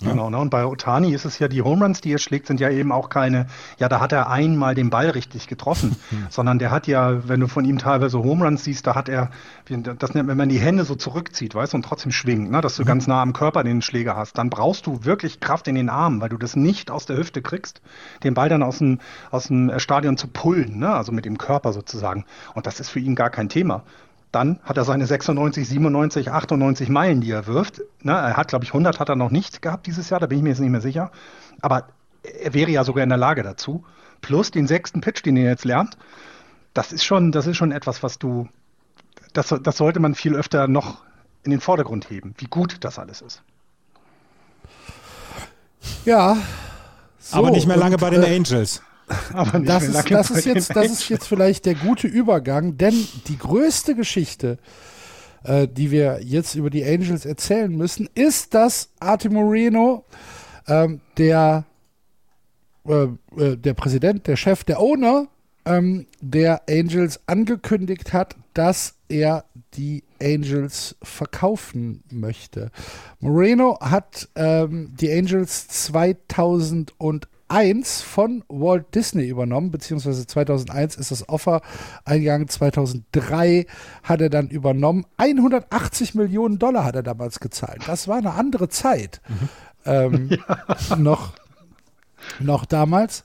Genau, 0.00 0.28
ne? 0.28 0.36
und 0.36 0.50
bei 0.50 0.66
Otani 0.66 1.14
ist 1.14 1.24
es 1.24 1.38
ja, 1.38 1.48
die 1.48 1.62
Home 1.62 1.82
Runs, 1.82 2.02
die 2.02 2.12
er 2.12 2.18
schlägt, 2.18 2.46
sind 2.46 2.60
ja 2.60 2.68
eben 2.68 2.92
auch 2.92 3.08
keine, 3.08 3.46
ja, 3.78 3.88
da 3.88 3.98
hat 3.98 4.12
er 4.12 4.28
einmal 4.28 4.74
den 4.74 4.90
Ball 4.90 5.08
richtig 5.08 5.46
getroffen, 5.46 5.96
hm. 6.10 6.26
sondern 6.28 6.58
der 6.58 6.70
hat 6.70 6.86
ja, 6.86 7.26
wenn 7.26 7.40
du 7.40 7.48
von 7.48 7.64
ihm 7.64 7.78
teilweise 7.78 8.18
Home 8.18 8.44
Runs 8.44 8.64
siehst, 8.64 8.86
da 8.86 8.94
hat 8.94 9.08
er, 9.08 9.30
das 9.64 10.12
nennt 10.12 10.26
man, 10.26 10.28
wenn 10.28 10.36
man 10.36 10.48
die 10.50 10.58
Hände 10.58 10.84
so 10.84 10.96
zurückzieht, 10.96 11.54
weißt 11.54 11.72
du, 11.72 11.78
und 11.78 11.82
trotzdem 11.84 12.12
schwingt, 12.12 12.50
ne, 12.50 12.60
dass 12.60 12.76
du 12.76 12.82
mhm. 12.82 12.86
ganz 12.86 13.06
nah 13.06 13.22
am 13.22 13.32
Körper 13.32 13.64
den 13.64 13.80
Schläger 13.80 14.16
hast, 14.16 14.36
dann 14.36 14.50
brauchst 14.50 14.86
du 14.86 15.04
wirklich 15.04 15.40
Kraft 15.40 15.66
in 15.66 15.76
den 15.76 15.88
Armen, 15.88 16.20
weil 16.20 16.28
du 16.28 16.36
das 16.36 16.56
nicht 16.56 16.90
aus 16.90 17.06
der 17.06 17.16
Hüfte 17.16 17.40
kriegst, 17.40 17.80
den 18.22 18.34
Ball 18.34 18.50
dann 18.50 18.62
aus 18.62 18.78
dem, 18.78 18.98
aus 19.30 19.46
dem 19.46 19.72
Stadion 19.78 20.18
zu 20.18 20.28
pullen, 20.28 20.78
ne, 20.78 20.90
also 20.90 21.10
mit 21.10 21.24
dem 21.24 21.38
Körper 21.38 21.72
sozusagen. 21.72 22.26
Und 22.52 22.66
das 22.66 22.80
ist 22.80 22.90
für 22.90 23.00
ihn 23.00 23.14
gar 23.14 23.30
kein 23.30 23.48
Thema 23.48 23.82
dann 24.36 24.60
hat 24.64 24.76
er 24.76 24.84
seine 24.84 25.06
96, 25.06 25.66
97, 25.66 26.30
98 26.30 26.90
Meilen, 26.90 27.22
die 27.22 27.30
er 27.30 27.46
wirft. 27.46 27.80
Ne, 28.02 28.12
er 28.12 28.36
hat, 28.36 28.48
glaube 28.48 28.66
ich, 28.66 28.70
100 28.70 29.00
hat 29.00 29.08
er 29.08 29.16
noch 29.16 29.30
nicht 29.30 29.62
gehabt 29.62 29.86
dieses 29.86 30.10
Jahr, 30.10 30.20
da 30.20 30.26
bin 30.26 30.36
ich 30.36 30.44
mir 30.44 30.50
jetzt 30.50 30.60
nicht 30.60 30.70
mehr 30.70 30.82
sicher. 30.82 31.10
Aber 31.62 31.88
er 32.22 32.52
wäre 32.52 32.70
ja 32.70 32.84
sogar 32.84 33.02
in 33.02 33.08
der 33.08 33.16
Lage 33.16 33.42
dazu. 33.42 33.82
Plus 34.20 34.50
den 34.50 34.66
sechsten 34.66 35.00
Pitch, 35.00 35.24
den 35.24 35.38
er 35.38 35.50
jetzt 35.50 35.64
lernt. 35.64 35.96
Das 36.74 36.92
ist 36.92 37.02
schon, 37.02 37.32
das 37.32 37.46
ist 37.46 37.56
schon 37.56 37.72
etwas, 37.72 38.02
was 38.02 38.18
du, 38.18 38.46
das, 39.32 39.54
das 39.62 39.76
sollte 39.78 40.00
man 40.00 40.14
viel 40.14 40.34
öfter 40.34 40.68
noch 40.68 40.98
in 41.42 41.50
den 41.50 41.60
Vordergrund 41.60 42.10
heben, 42.10 42.34
wie 42.36 42.46
gut 42.46 42.76
das 42.80 42.98
alles 42.98 43.22
ist. 43.22 43.42
Ja. 46.04 46.36
So, 47.18 47.38
aber 47.38 47.50
nicht 47.50 47.66
mehr 47.66 47.78
lange 47.78 47.94
und, 47.94 48.02
bei 48.02 48.10
den 48.10 48.22
äh, 48.22 48.36
Angels. 48.36 48.82
Aber 49.32 49.60
das, 49.60 49.84
ist, 49.84 50.10
das, 50.10 50.30
ist 50.30 50.46
jetzt, 50.46 50.74
das 50.74 50.86
ist 50.86 51.08
jetzt 51.08 51.28
vielleicht 51.28 51.66
der 51.66 51.74
gute 51.74 52.06
Übergang, 52.06 52.76
denn 52.76 53.06
die 53.28 53.38
größte 53.38 53.94
Geschichte, 53.94 54.58
äh, 55.44 55.68
die 55.68 55.90
wir 55.90 56.20
jetzt 56.22 56.54
über 56.54 56.70
die 56.70 56.84
Angels 56.84 57.24
erzählen 57.24 57.74
müssen, 57.74 58.08
ist, 58.14 58.54
dass 58.54 58.90
Arte 58.98 59.30
Moreno, 59.30 60.04
ähm, 60.66 61.00
der, 61.18 61.64
äh, 62.86 63.04
äh, 63.36 63.56
der 63.56 63.74
Präsident, 63.74 64.26
der 64.26 64.36
Chef, 64.36 64.64
der 64.64 64.80
Owner 64.80 65.28
ähm, 65.66 66.06
der 66.20 66.62
Angels 66.68 67.20
angekündigt 67.26 68.12
hat, 68.12 68.36
dass 68.54 68.94
er 69.08 69.44
die 69.74 70.04
Angels 70.20 70.96
verkaufen 71.02 72.02
möchte. 72.10 72.70
Moreno 73.20 73.78
hat 73.80 74.28
ähm, 74.34 74.94
die 74.98 75.12
Angels 75.12 75.68
2008 75.68 77.28
2001 77.48 78.02
von 78.02 78.44
Walt 78.48 78.94
Disney 78.94 79.26
übernommen, 79.26 79.70
beziehungsweise 79.70 80.26
2001 80.26 80.96
ist 80.96 81.10
das 81.10 81.28
Offer 81.28 81.62
eingegangen, 82.04 82.48
2003 82.48 83.66
hat 84.02 84.20
er 84.20 84.30
dann 84.30 84.48
übernommen. 84.48 85.06
180 85.16 86.14
Millionen 86.14 86.58
Dollar 86.58 86.84
hat 86.84 86.96
er 86.96 87.02
damals 87.02 87.40
gezahlt. 87.40 87.82
Das 87.86 88.08
war 88.08 88.16
eine 88.16 88.32
andere 88.32 88.68
Zeit. 88.68 89.20
Mhm. 89.28 89.48
Ähm, 89.84 90.30
ja. 90.88 90.96
noch, 90.96 91.34
noch 92.40 92.64
damals. 92.64 93.24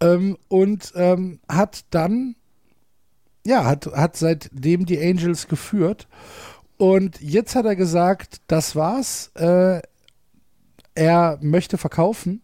Ähm, 0.00 0.36
und 0.48 0.92
ähm, 0.94 1.40
hat 1.48 1.84
dann, 1.90 2.36
ja, 3.44 3.64
hat, 3.64 3.86
hat 3.86 4.16
seitdem 4.16 4.86
die 4.86 5.00
Angels 5.00 5.48
geführt. 5.48 6.06
Und 6.76 7.20
jetzt 7.20 7.56
hat 7.56 7.66
er 7.66 7.74
gesagt, 7.74 8.40
das 8.46 8.76
war's. 8.76 9.32
Äh, 9.34 9.82
er 10.94 11.38
möchte 11.40 11.78
verkaufen 11.78 12.42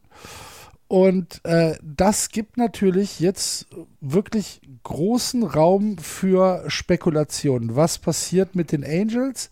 und 0.88 1.44
äh, 1.44 1.76
das 1.82 2.28
gibt 2.28 2.56
natürlich 2.56 3.20
jetzt 3.20 3.66
wirklich 4.00 4.60
großen 4.82 5.42
Raum 5.42 5.98
für 5.98 6.64
Spekulationen. 6.68 7.74
Was 7.76 7.98
passiert 7.98 8.54
mit 8.54 8.72
den 8.72 8.84
Angels? 8.84 9.50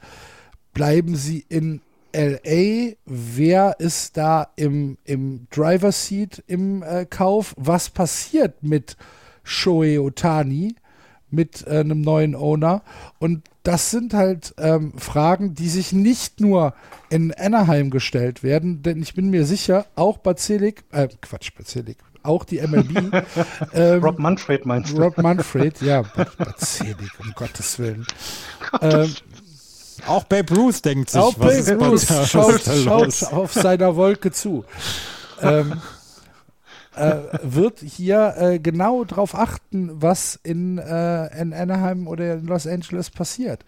Bleiben 0.75 1.17
sie 1.17 1.45
in 1.49 1.81
LA? 2.15 2.95
Wer 3.07 3.77
ist 3.79 4.17
da 4.17 4.49
im, 4.57 4.99
im 5.05 5.47
Driver 5.51 5.93
Seat 5.93 6.45
im 6.47 6.83
äh, 6.83 7.07
Kauf? 7.07 7.55
Was 7.57 7.91
passiert 7.91 8.63
mit 8.63 8.97
Shohei 9.43 10.01
Otani? 10.01 10.77
mit 11.33 11.67
äh, 11.67 11.81
einem 11.81 12.01
neuen 12.01 12.35
Owner. 12.35 12.83
Und 13.19 13.49
das 13.63 13.91
sind 13.91 14.15
halt 14.15 14.55
ähm, 14.59 14.93
Fragen, 14.99 15.55
die 15.55 15.69
sich 15.69 15.93
nicht 15.93 16.41
nur 16.41 16.75
in 17.11 17.33
Anaheim 17.33 17.91
gestellt 17.91 18.43
werden, 18.43 18.83
denn 18.83 19.03
ich 19.03 19.15
bin 19.15 19.31
mir 19.31 19.45
sicher, 19.45 19.87
auch 19.95 20.19
Bazelik, 20.19 20.85
äh, 20.93 21.09
Quatsch, 21.21 21.51
Bazelik, 21.57 21.99
auch 22.23 22.45
die 22.45 22.61
MLB. 22.61 23.25
ähm, 23.73 24.03
Rob 24.03 24.19
Manfred 24.19 24.67
meinst 24.67 24.93
du? 24.93 25.03
Rob 25.03 25.19
Manfred, 25.19 25.81
ja, 25.83 26.03
Bazelik, 26.03 27.13
um 27.21 27.33
Gottes 27.37 27.79
Willen. 27.79 28.07
Ähm, 28.81 29.15
auch 30.07 30.25
Babe 30.25 30.55
Ruth 30.55 30.85
denkt 30.85 31.11
sich, 31.11 31.21
auch 31.21 31.35
was 31.39 31.67
Babe 31.67 31.85
Ruth 31.85 32.07
schaut, 32.29 32.63
schaut 32.63 33.33
auf 33.33 33.53
seiner 33.53 33.95
Wolke 33.95 34.33
zu. 34.33 34.65
ähm, 35.41 35.81
äh, 36.95 37.39
wird 37.43 37.81
hier 37.81 38.35
äh, 38.37 38.59
genau 38.59 39.05
darauf 39.05 39.35
achten, 39.35 39.91
was 40.03 40.39
in, 40.43 40.79
äh, 40.79 41.41
in 41.41 41.53
Anaheim 41.53 42.07
oder 42.07 42.35
in 42.35 42.47
Los 42.47 42.67
Angeles 42.67 43.11
passiert. 43.11 43.65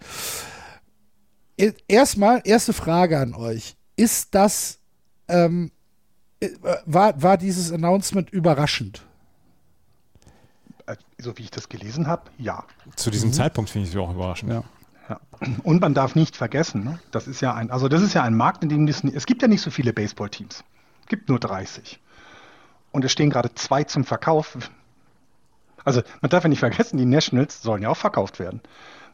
Erstmal, 1.87 2.41
erste 2.43 2.73
Frage 2.73 3.17
an 3.17 3.33
euch. 3.33 3.75
Ist 3.95 4.35
das, 4.35 4.79
ähm, 5.27 5.71
äh, 6.39 6.49
war, 6.85 7.21
war 7.21 7.37
dieses 7.37 7.71
Announcement 7.71 8.29
überraschend? 8.29 9.01
So 11.17 11.35
wie 11.37 11.43
ich 11.43 11.51
das 11.51 11.69
gelesen 11.69 12.05
habe, 12.05 12.29
ja. 12.37 12.63
Zu 12.95 13.09
diesem 13.09 13.29
mhm. 13.29 13.33
Zeitpunkt 13.33 13.71
finde 13.71 13.87
ich 13.87 13.95
es 13.95 13.99
auch 13.99 14.13
überraschend. 14.13 14.51
Ja. 14.51 14.63
Ja. 15.09 15.19
Und 15.63 15.81
man 15.81 15.93
darf 15.93 16.15
nicht 16.15 16.35
vergessen, 16.35 16.83
ne? 16.83 16.99
das 17.11 17.27
ist 17.27 17.41
ja 17.41 17.53
ein, 17.53 17.69
also 17.69 17.87
das 17.87 18.01
ist 18.01 18.13
ja 18.13 18.23
ein 18.23 18.35
Markt, 18.35 18.63
in 18.63 18.69
dem 18.69 18.87
es, 18.87 19.03
es 19.03 19.25
gibt 19.25 19.41
ja 19.41 19.47
nicht 19.47 19.61
so 19.61 19.69
viele 19.69 19.93
Baseballteams. 19.93 20.63
Es 21.01 21.07
gibt 21.07 21.29
nur 21.29 21.39
30 21.39 21.99
und 22.95 23.05
es 23.05 23.11
stehen 23.11 23.29
gerade 23.29 23.53
zwei 23.53 23.83
zum 23.83 24.05
Verkauf. 24.05 24.57
Also 25.83 26.01
man 26.21 26.29
darf 26.29 26.43
ja 26.43 26.49
nicht 26.49 26.59
vergessen, 26.59 26.97
die 26.97 27.05
Nationals 27.05 27.61
sollen 27.61 27.83
ja 27.83 27.89
auch 27.89 27.97
verkauft 27.97 28.39
werden. 28.39 28.61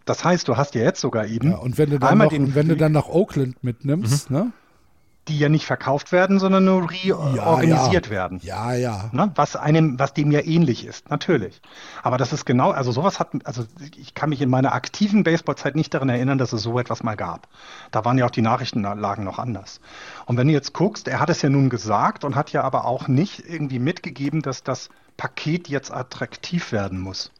Das 0.05 0.23
heißt, 0.23 0.47
du 0.47 0.57
hast 0.57 0.73
ja 0.75 0.81
jetzt 0.81 1.01
sogar 1.01 1.27
eben. 1.27 1.51
Ja, 1.51 1.57
und 1.57 1.77
wenn 1.77 1.89
du 1.89 1.99
dann, 1.99 2.17
noch, 2.17 2.29
den, 2.29 2.55
wenn 2.55 2.67
du 2.67 2.77
dann 2.77 2.91
nach 2.91 3.07
Oakland 3.07 3.63
mitnimmst, 3.63 4.29
mhm. 4.29 4.37
ne? 4.37 4.51
Die 5.27 5.37
ja 5.37 5.49
nicht 5.49 5.65
verkauft 5.65 6.11
werden, 6.11 6.39
sondern 6.39 6.65
nur 6.65 6.89
reorganisiert 6.89 8.07
ja, 8.07 8.11
ja. 8.11 8.17
werden. 8.17 8.39
Ja, 8.41 8.73
ja. 8.73 9.09
Ne? 9.11 9.31
Was 9.35 9.55
einem, 9.55 9.99
was 9.99 10.13
dem 10.13 10.31
ja 10.31 10.41
ähnlich 10.41 10.85
ist, 10.85 11.09
natürlich. 11.09 11.61
Aber 12.01 12.17
das 12.17 12.33
ist 12.33 12.45
genau, 12.45 12.71
also 12.71 12.91
sowas 12.91 13.19
hat, 13.19 13.29
also 13.45 13.65
ich 13.97 14.15
kann 14.15 14.29
mich 14.29 14.41
in 14.41 14.49
meiner 14.49 14.73
aktiven 14.73 15.23
Baseballzeit 15.23 15.75
nicht 15.75 15.93
daran 15.93 16.09
erinnern, 16.09 16.39
dass 16.39 16.53
es 16.53 16.63
so 16.63 16.79
etwas 16.79 17.03
mal 17.03 17.15
gab. 17.15 17.47
Da 17.91 18.03
waren 18.03 18.17
ja 18.17 18.25
auch 18.25 18.31
die 18.31 18.41
Nachrichtenlagen 18.41 19.23
noch 19.23 19.37
anders. 19.37 19.79
Und 20.25 20.37
wenn 20.37 20.47
du 20.47 20.53
jetzt 20.53 20.73
guckst, 20.73 21.07
er 21.07 21.19
hat 21.19 21.29
es 21.29 21.41
ja 21.43 21.49
nun 21.49 21.69
gesagt 21.69 22.23
und 22.23 22.35
hat 22.35 22.51
ja 22.51 22.63
aber 22.63 22.85
auch 22.85 23.07
nicht 23.07 23.43
irgendwie 23.47 23.79
mitgegeben, 23.79 24.41
dass 24.41 24.63
das 24.63 24.89
Paket 25.17 25.67
jetzt 25.67 25.91
attraktiv 25.91 26.71
werden 26.71 26.99
muss 26.99 27.31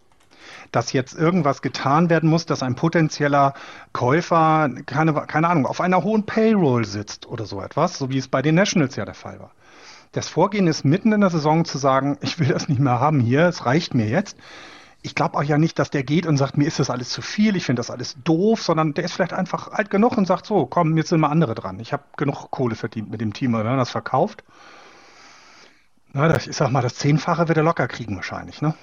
dass 0.71 0.93
jetzt 0.93 1.13
irgendwas 1.13 1.61
getan 1.61 2.09
werden 2.09 2.29
muss, 2.29 2.45
dass 2.45 2.63
ein 2.63 2.75
potenzieller 2.75 3.53
Käufer, 3.93 4.69
keine, 4.85 5.13
keine 5.13 5.49
Ahnung, 5.49 5.65
auf 5.65 5.81
einer 5.81 6.03
hohen 6.03 6.25
Payroll 6.25 6.85
sitzt 6.85 7.27
oder 7.27 7.45
so 7.45 7.61
etwas, 7.61 7.97
so 7.97 8.09
wie 8.09 8.17
es 8.17 8.27
bei 8.27 8.41
den 8.41 8.55
Nationals 8.55 8.95
ja 8.95 9.05
der 9.05 9.13
Fall 9.13 9.39
war. 9.39 9.51
Das 10.11 10.27
Vorgehen 10.27 10.67
ist 10.67 10.83
mitten 10.83 11.13
in 11.13 11.21
der 11.21 11.29
Saison 11.29 11.63
zu 11.65 11.77
sagen, 11.77 12.17
ich 12.21 12.39
will 12.39 12.47
das 12.47 12.67
nicht 12.67 12.79
mehr 12.79 12.99
haben 12.99 13.19
hier, 13.19 13.47
es 13.47 13.65
reicht 13.65 13.93
mir 13.93 14.07
jetzt. 14.07 14.37
Ich 15.03 15.15
glaube 15.15 15.35
auch 15.37 15.43
ja 15.43 15.57
nicht, 15.57 15.79
dass 15.79 15.89
der 15.89 16.03
geht 16.03 16.27
und 16.27 16.37
sagt, 16.37 16.57
mir 16.57 16.67
ist 16.67 16.79
das 16.79 16.91
alles 16.91 17.09
zu 17.09 17.23
viel, 17.23 17.55
ich 17.55 17.65
finde 17.65 17.79
das 17.79 17.89
alles 17.89 18.17
doof, 18.23 18.61
sondern 18.61 18.93
der 18.93 19.03
ist 19.03 19.13
vielleicht 19.13 19.33
einfach 19.33 19.69
alt 19.71 19.89
genug 19.89 20.15
und 20.15 20.27
sagt 20.27 20.45
so, 20.45 20.67
komm, 20.67 20.95
jetzt 20.95 21.09
sind 21.09 21.21
mal 21.21 21.29
andere 21.29 21.55
dran. 21.55 21.79
Ich 21.79 21.91
habe 21.91 22.03
genug 22.17 22.51
Kohle 22.51 22.75
verdient 22.75 23.09
mit 23.09 23.19
dem 23.19 23.33
Team, 23.33 23.53
wenn 23.53 23.65
er 23.65 23.77
das 23.77 23.89
verkauft. 23.89 24.43
Na, 26.13 26.27
das, 26.27 26.45
ich 26.45 26.55
sag 26.55 26.71
mal, 26.71 26.81
das 26.81 26.95
Zehnfache 26.95 27.47
wird 27.47 27.57
er 27.57 27.63
locker 27.63 27.87
kriegen 27.87 28.15
wahrscheinlich, 28.15 28.61
ne? 28.61 28.75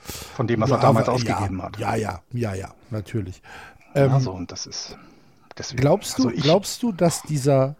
Von 0.00 0.46
dem, 0.46 0.60
was 0.60 0.70
ja, 0.70 0.76
er 0.76 0.82
damals 0.82 1.08
aber, 1.08 1.14
ausgegeben 1.14 1.58
ja, 1.58 1.64
hat. 1.64 1.78
Ja, 1.78 1.94
ja, 1.94 2.22
ja, 2.32 2.54
ja, 2.54 2.74
natürlich. 2.90 3.42
Ähm, 3.94 4.12
also, 4.12 4.32
und 4.32 4.50
das 4.52 4.66
ist. 4.66 4.96
Deswegen, 5.56 5.80
glaubst 5.80 6.18
du, 6.18 6.24
also 6.24 6.36
ich, 6.36 6.42
glaubst 6.42 6.82
du, 6.82 6.92
dass 6.92 7.22
dieser 7.22 7.76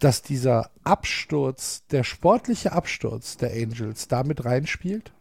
dass 0.00 0.22
dieser 0.22 0.70
Absturz, 0.82 1.82
der 1.90 2.04
sportliche 2.04 2.72
Absturz 2.72 3.36
der 3.38 3.52
Angels 3.52 4.06
damit 4.08 4.44
reinspielt? 4.44 5.12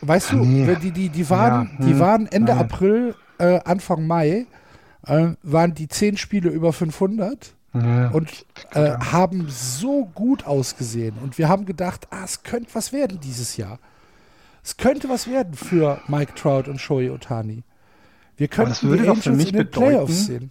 Weißt 0.00 0.32
du, 0.32 0.36
Nee. 0.36 0.76
die, 0.76 0.92
die, 0.92 1.08
die, 1.08 1.30
waren, 1.30 1.76
Ja, 1.78 1.84
die 1.86 1.92
hm, 1.92 1.98
waren 1.98 2.26
Ende 2.26 2.52
nein. 2.52 2.60
April, 2.64 3.14
äh, 3.38 3.60
Anfang 3.64 4.06
Mai, 4.06 4.46
äh, 5.06 5.30
waren 5.42 5.74
die 5.74 5.88
zehn 5.88 6.16
Spiele 6.16 6.48
über 6.50 6.72
500 6.72 7.54
Ja. 7.74 8.08
und 8.08 8.46
äh, 8.72 8.92
haben 8.98 9.48
so 9.50 10.06
gut 10.06 10.46
ausgesehen. 10.46 11.18
Und 11.22 11.36
wir 11.36 11.48
haben 11.48 11.66
gedacht, 11.66 12.08
ah, 12.10 12.24
es 12.24 12.42
könnte 12.42 12.74
was 12.74 12.92
werden 12.92 13.20
dieses 13.20 13.56
Jahr. 13.58 13.78
Es 14.64 14.78
könnte 14.78 15.08
was 15.08 15.28
werden 15.28 15.54
für 15.54 16.00
Mike 16.08 16.34
Trout 16.34 16.70
und 16.70 16.80
Shohei 16.80 17.10
Otani. 17.12 17.64
Wir 18.36 18.48
könnten 18.48 18.70
das 18.70 18.82
würde 18.82 19.04
doch 19.04 19.18
für 19.18 19.32
mich 19.32 19.52
bedeuten. 19.52 20.50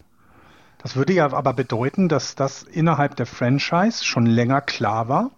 Das 0.78 0.96
würde 0.96 1.14
ja 1.14 1.32
aber 1.34 1.54
bedeuten, 1.54 2.10
dass 2.10 2.36
das 2.36 2.64
innerhalb 2.64 3.16
der 3.16 3.26
Franchise 3.26 4.06
schon 4.06 4.28
länger 4.28 4.62
klar 4.62 5.10
war 5.10 5.32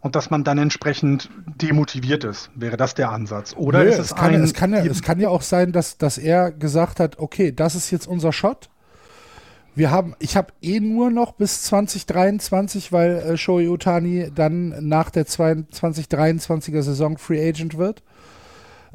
und 0.00 0.16
dass 0.16 0.30
man 0.30 0.44
dann 0.44 0.58
entsprechend 0.58 1.30
demotiviert 1.46 2.24
ist. 2.24 2.50
Wäre 2.54 2.76
das 2.76 2.94
der 2.94 3.10
Ansatz? 3.10 3.54
Oder 3.56 3.84
Nö, 3.84 3.88
ist 3.88 3.98
es, 3.98 4.06
es, 4.06 4.14
kann, 4.14 4.34
ein, 4.34 4.42
es, 4.42 4.54
kann 4.54 4.72
ja, 4.72 4.84
es 4.84 5.02
kann 5.02 5.18
ja 5.18 5.28
auch 5.28 5.42
sein, 5.42 5.72
dass, 5.72 5.98
dass 5.98 6.18
er 6.18 6.52
gesagt 6.52 7.00
hat, 7.00 7.18
okay, 7.18 7.52
das 7.52 7.74
ist 7.74 7.90
jetzt 7.90 8.06
unser 8.06 8.32
Shot. 8.32 8.68
Wir 9.78 9.92
haben, 9.92 10.16
ich 10.18 10.36
habe 10.36 10.52
eh 10.60 10.80
nur 10.80 11.08
noch 11.08 11.34
bis 11.34 11.62
2023, 11.62 12.90
weil 12.90 13.18
äh, 13.18 13.36
Shohei 13.36 13.70
Otani 13.70 14.28
dann 14.34 14.88
nach 14.88 15.08
der 15.08 15.24
2023er 15.24 16.82
Saison 16.82 17.16
Free 17.16 17.48
Agent 17.48 17.78
wird. 17.78 18.02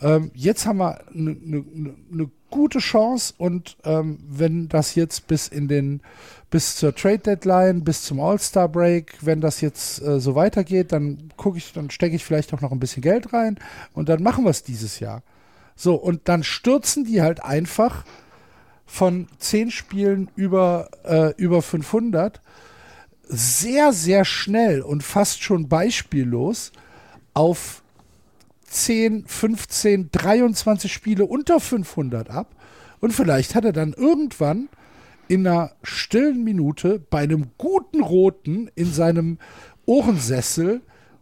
Ähm, 0.01 0.31
jetzt 0.33 0.65
haben 0.65 0.79
wir 0.79 0.99
eine 1.07 1.31
ne, 1.31 1.63
ne, 1.73 1.93
ne 2.09 2.29
gute 2.49 2.79
Chance 2.79 3.33
und 3.37 3.77
ähm, 3.85 4.19
wenn 4.27 4.67
das 4.67 4.95
jetzt 4.95 5.27
bis 5.27 5.47
in 5.47 5.69
den 5.69 6.01
bis 6.49 6.75
zur 6.75 6.93
Trade 6.93 7.19
Deadline, 7.19 7.85
bis 7.85 8.03
zum 8.03 8.19
All-Star 8.19 8.67
Break, 8.67 9.13
wenn 9.21 9.39
das 9.39 9.61
jetzt 9.61 10.01
äh, 10.01 10.19
so 10.19 10.35
weitergeht, 10.35 10.91
dann 10.91 11.29
gucke 11.37 11.59
ich, 11.59 11.71
dann 11.71 11.91
stecke 11.91 12.17
ich 12.17 12.25
vielleicht 12.25 12.53
auch 12.53 12.59
noch 12.59 12.73
ein 12.73 12.81
bisschen 12.81 13.01
Geld 13.01 13.31
rein 13.31 13.57
und 13.93 14.09
dann 14.09 14.21
machen 14.21 14.43
wir 14.43 14.51
es 14.51 14.63
dieses 14.63 14.99
Jahr. 14.99 15.23
So, 15.77 15.95
und 15.95 16.27
dann 16.27 16.43
stürzen 16.43 17.05
die 17.05 17.21
halt 17.21 17.41
einfach 17.41 18.03
von 18.85 19.27
zehn 19.39 19.71
Spielen 19.71 20.29
über, 20.35 20.89
äh, 21.03 21.33
über 21.37 21.61
500 21.61 22.41
sehr, 23.23 23.93
sehr 23.93 24.25
schnell 24.25 24.81
und 24.81 25.03
fast 25.03 25.41
schon 25.43 25.67
beispiellos 25.69 26.71
auf 27.33 27.81
10, 28.67 29.25
15, 29.27 30.09
23 30.11 30.91
Spiele 30.91 31.25
unter 31.25 31.59
500 31.59 32.29
ab. 32.29 32.55
Und 32.99 33.13
vielleicht 33.13 33.55
hat 33.55 33.65
er 33.65 33.73
dann 33.73 33.93
irgendwann 33.93 34.69
in 35.27 35.47
einer 35.47 35.71
stillen 35.83 36.43
Minute 36.43 36.99
bei 36.99 37.19
einem 37.19 37.51
guten 37.57 38.01
Roten 38.01 38.69
in 38.75 38.91
seinem 38.91 39.39
Ohrensessel 39.85 40.81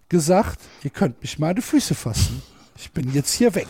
gesagt, 0.10 0.60
ihr 0.84 0.90
könnt 0.90 1.22
mich 1.22 1.40
meine 1.40 1.62
Füße 1.62 1.96
fassen. 1.96 2.42
Ich 2.78 2.92
bin 2.92 3.14
jetzt 3.14 3.34
hier 3.34 3.56
weg. 3.56 3.68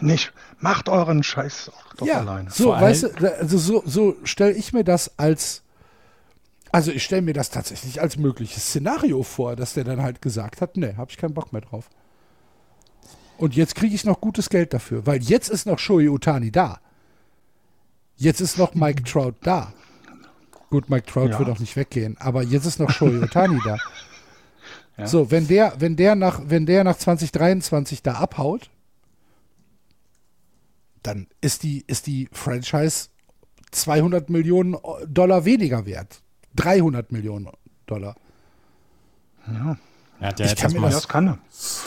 nicht? 0.00 0.32
Macht 0.58 0.88
euren 0.88 1.22
Scheiß 1.22 1.70
doch 2.00 2.06
ja, 2.06 2.18
alleine. 2.18 2.50
so, 2.50 2.64
Vor 2.64 2.80
weißt 2.80 3.02
du, 3.18 3.38
also 3.38 3.58
so, 3.58 3.82
so 3.86 4.16
stelle 4.24 4.52
ich 4.52 4.72
mir 4.72 4.84
das 4.84 5.18
als, 5.18 5.62
also 6.72 6.90
ich 6.90 7.04
stelle 7.04 7.22
mir 7.22 7.34
das 7.34 7.50
tatsächlich 7.50 8.00
als 8.00 8.16
mögliches 8.16 8.64
Szenario 8.64 9.22
vor, 9.22 9.56
dass 9.56 9.74
der 9.74 9.84
dann 9.84 10.02
halt 10.02 10.22
gesagt 10.22 10.60
hat, 10.60 10.76
nee, 10.76 10.94
habe 10.96 11.10
ich 11.10 11.16
keinen 11.16 11.34
Bock 11.34 11.52
mehr 11.52 11.62
drauf. 11.62 11.88
Und 13.38 13.56
jetzt 13.56 13.74
kriege 13.74 13.94
ich 13.94 14.04
noch 14.04 14.20
gutes 14.20 14.50
Geld 14.50 14.74
dafür, 14.74 15.06
weil 15.06 15.22
jetzt 15.22 15.48
ist 15.48 15.66
noch 15.66 15.78
Shohei 15.78 16.10
Utani 16.10 16.50
da. 16.50 16.80
Jetzt 18.16 18.40
ist 18.40 18.58
noch 18.58 18.74
Mike 18.74 19.04
Trout 19.04 19.34
da. 19.42 19.72
Gut, 20.68 20.90
Mike 20.90 21.06
Trout 21.06 21.30
Ja. 21.30 21.38
wird 21.38 21.48
auch 21.48 21.58
nicht 21.58 21.74
weggehen, 21.74 22.16
aber 22.18 22.42
jetzt 22.42 22.66
ist 22.66 22.78
noch 22.78 22.90
Shohei 22.90 23.20
Utani 23.22 23.60
da. 23.64 23.76
Ja. 24.96 25.06
So, 25.06 25.30
wenn 25.30 25.48
der, 25.48 25.72
wenn 25.78 25.96
der 25.96 26.14
nach, 26.14 26.42
wenn 26.44 26.66
der 26.66 26.84
nach 26.84 26.98
2023 26.98 28.02
da 28.02 28.14
abhaut, 28.16 28.68
dann 31.02 31.26
ist 31.40 31.62
die, 31.62 31.84
ist 31.86 32.06
die 32.06 32.28
Franchise 32.32 33.08
200 33.70 34.30
Millionen 34.30 34.76
Dollar 35.06 35.44
weniger 35.44 35.86
wert. 35.86 36.22
300 36.56 37.12
Millionen 37.12 37.48
Dollar. 37.86 38.16
Er 40.20 40.28
hat 40.28 40.38
ja 40.38 40.44
Ich 40.44 40.52
jetzt 40.52 40.60
kann 40.60 40.72
mir 40.72 40.90
erstmal 40.90 40.90
Das 40.90 41.08
kann 41.08 41.28
er. 41.28 41.38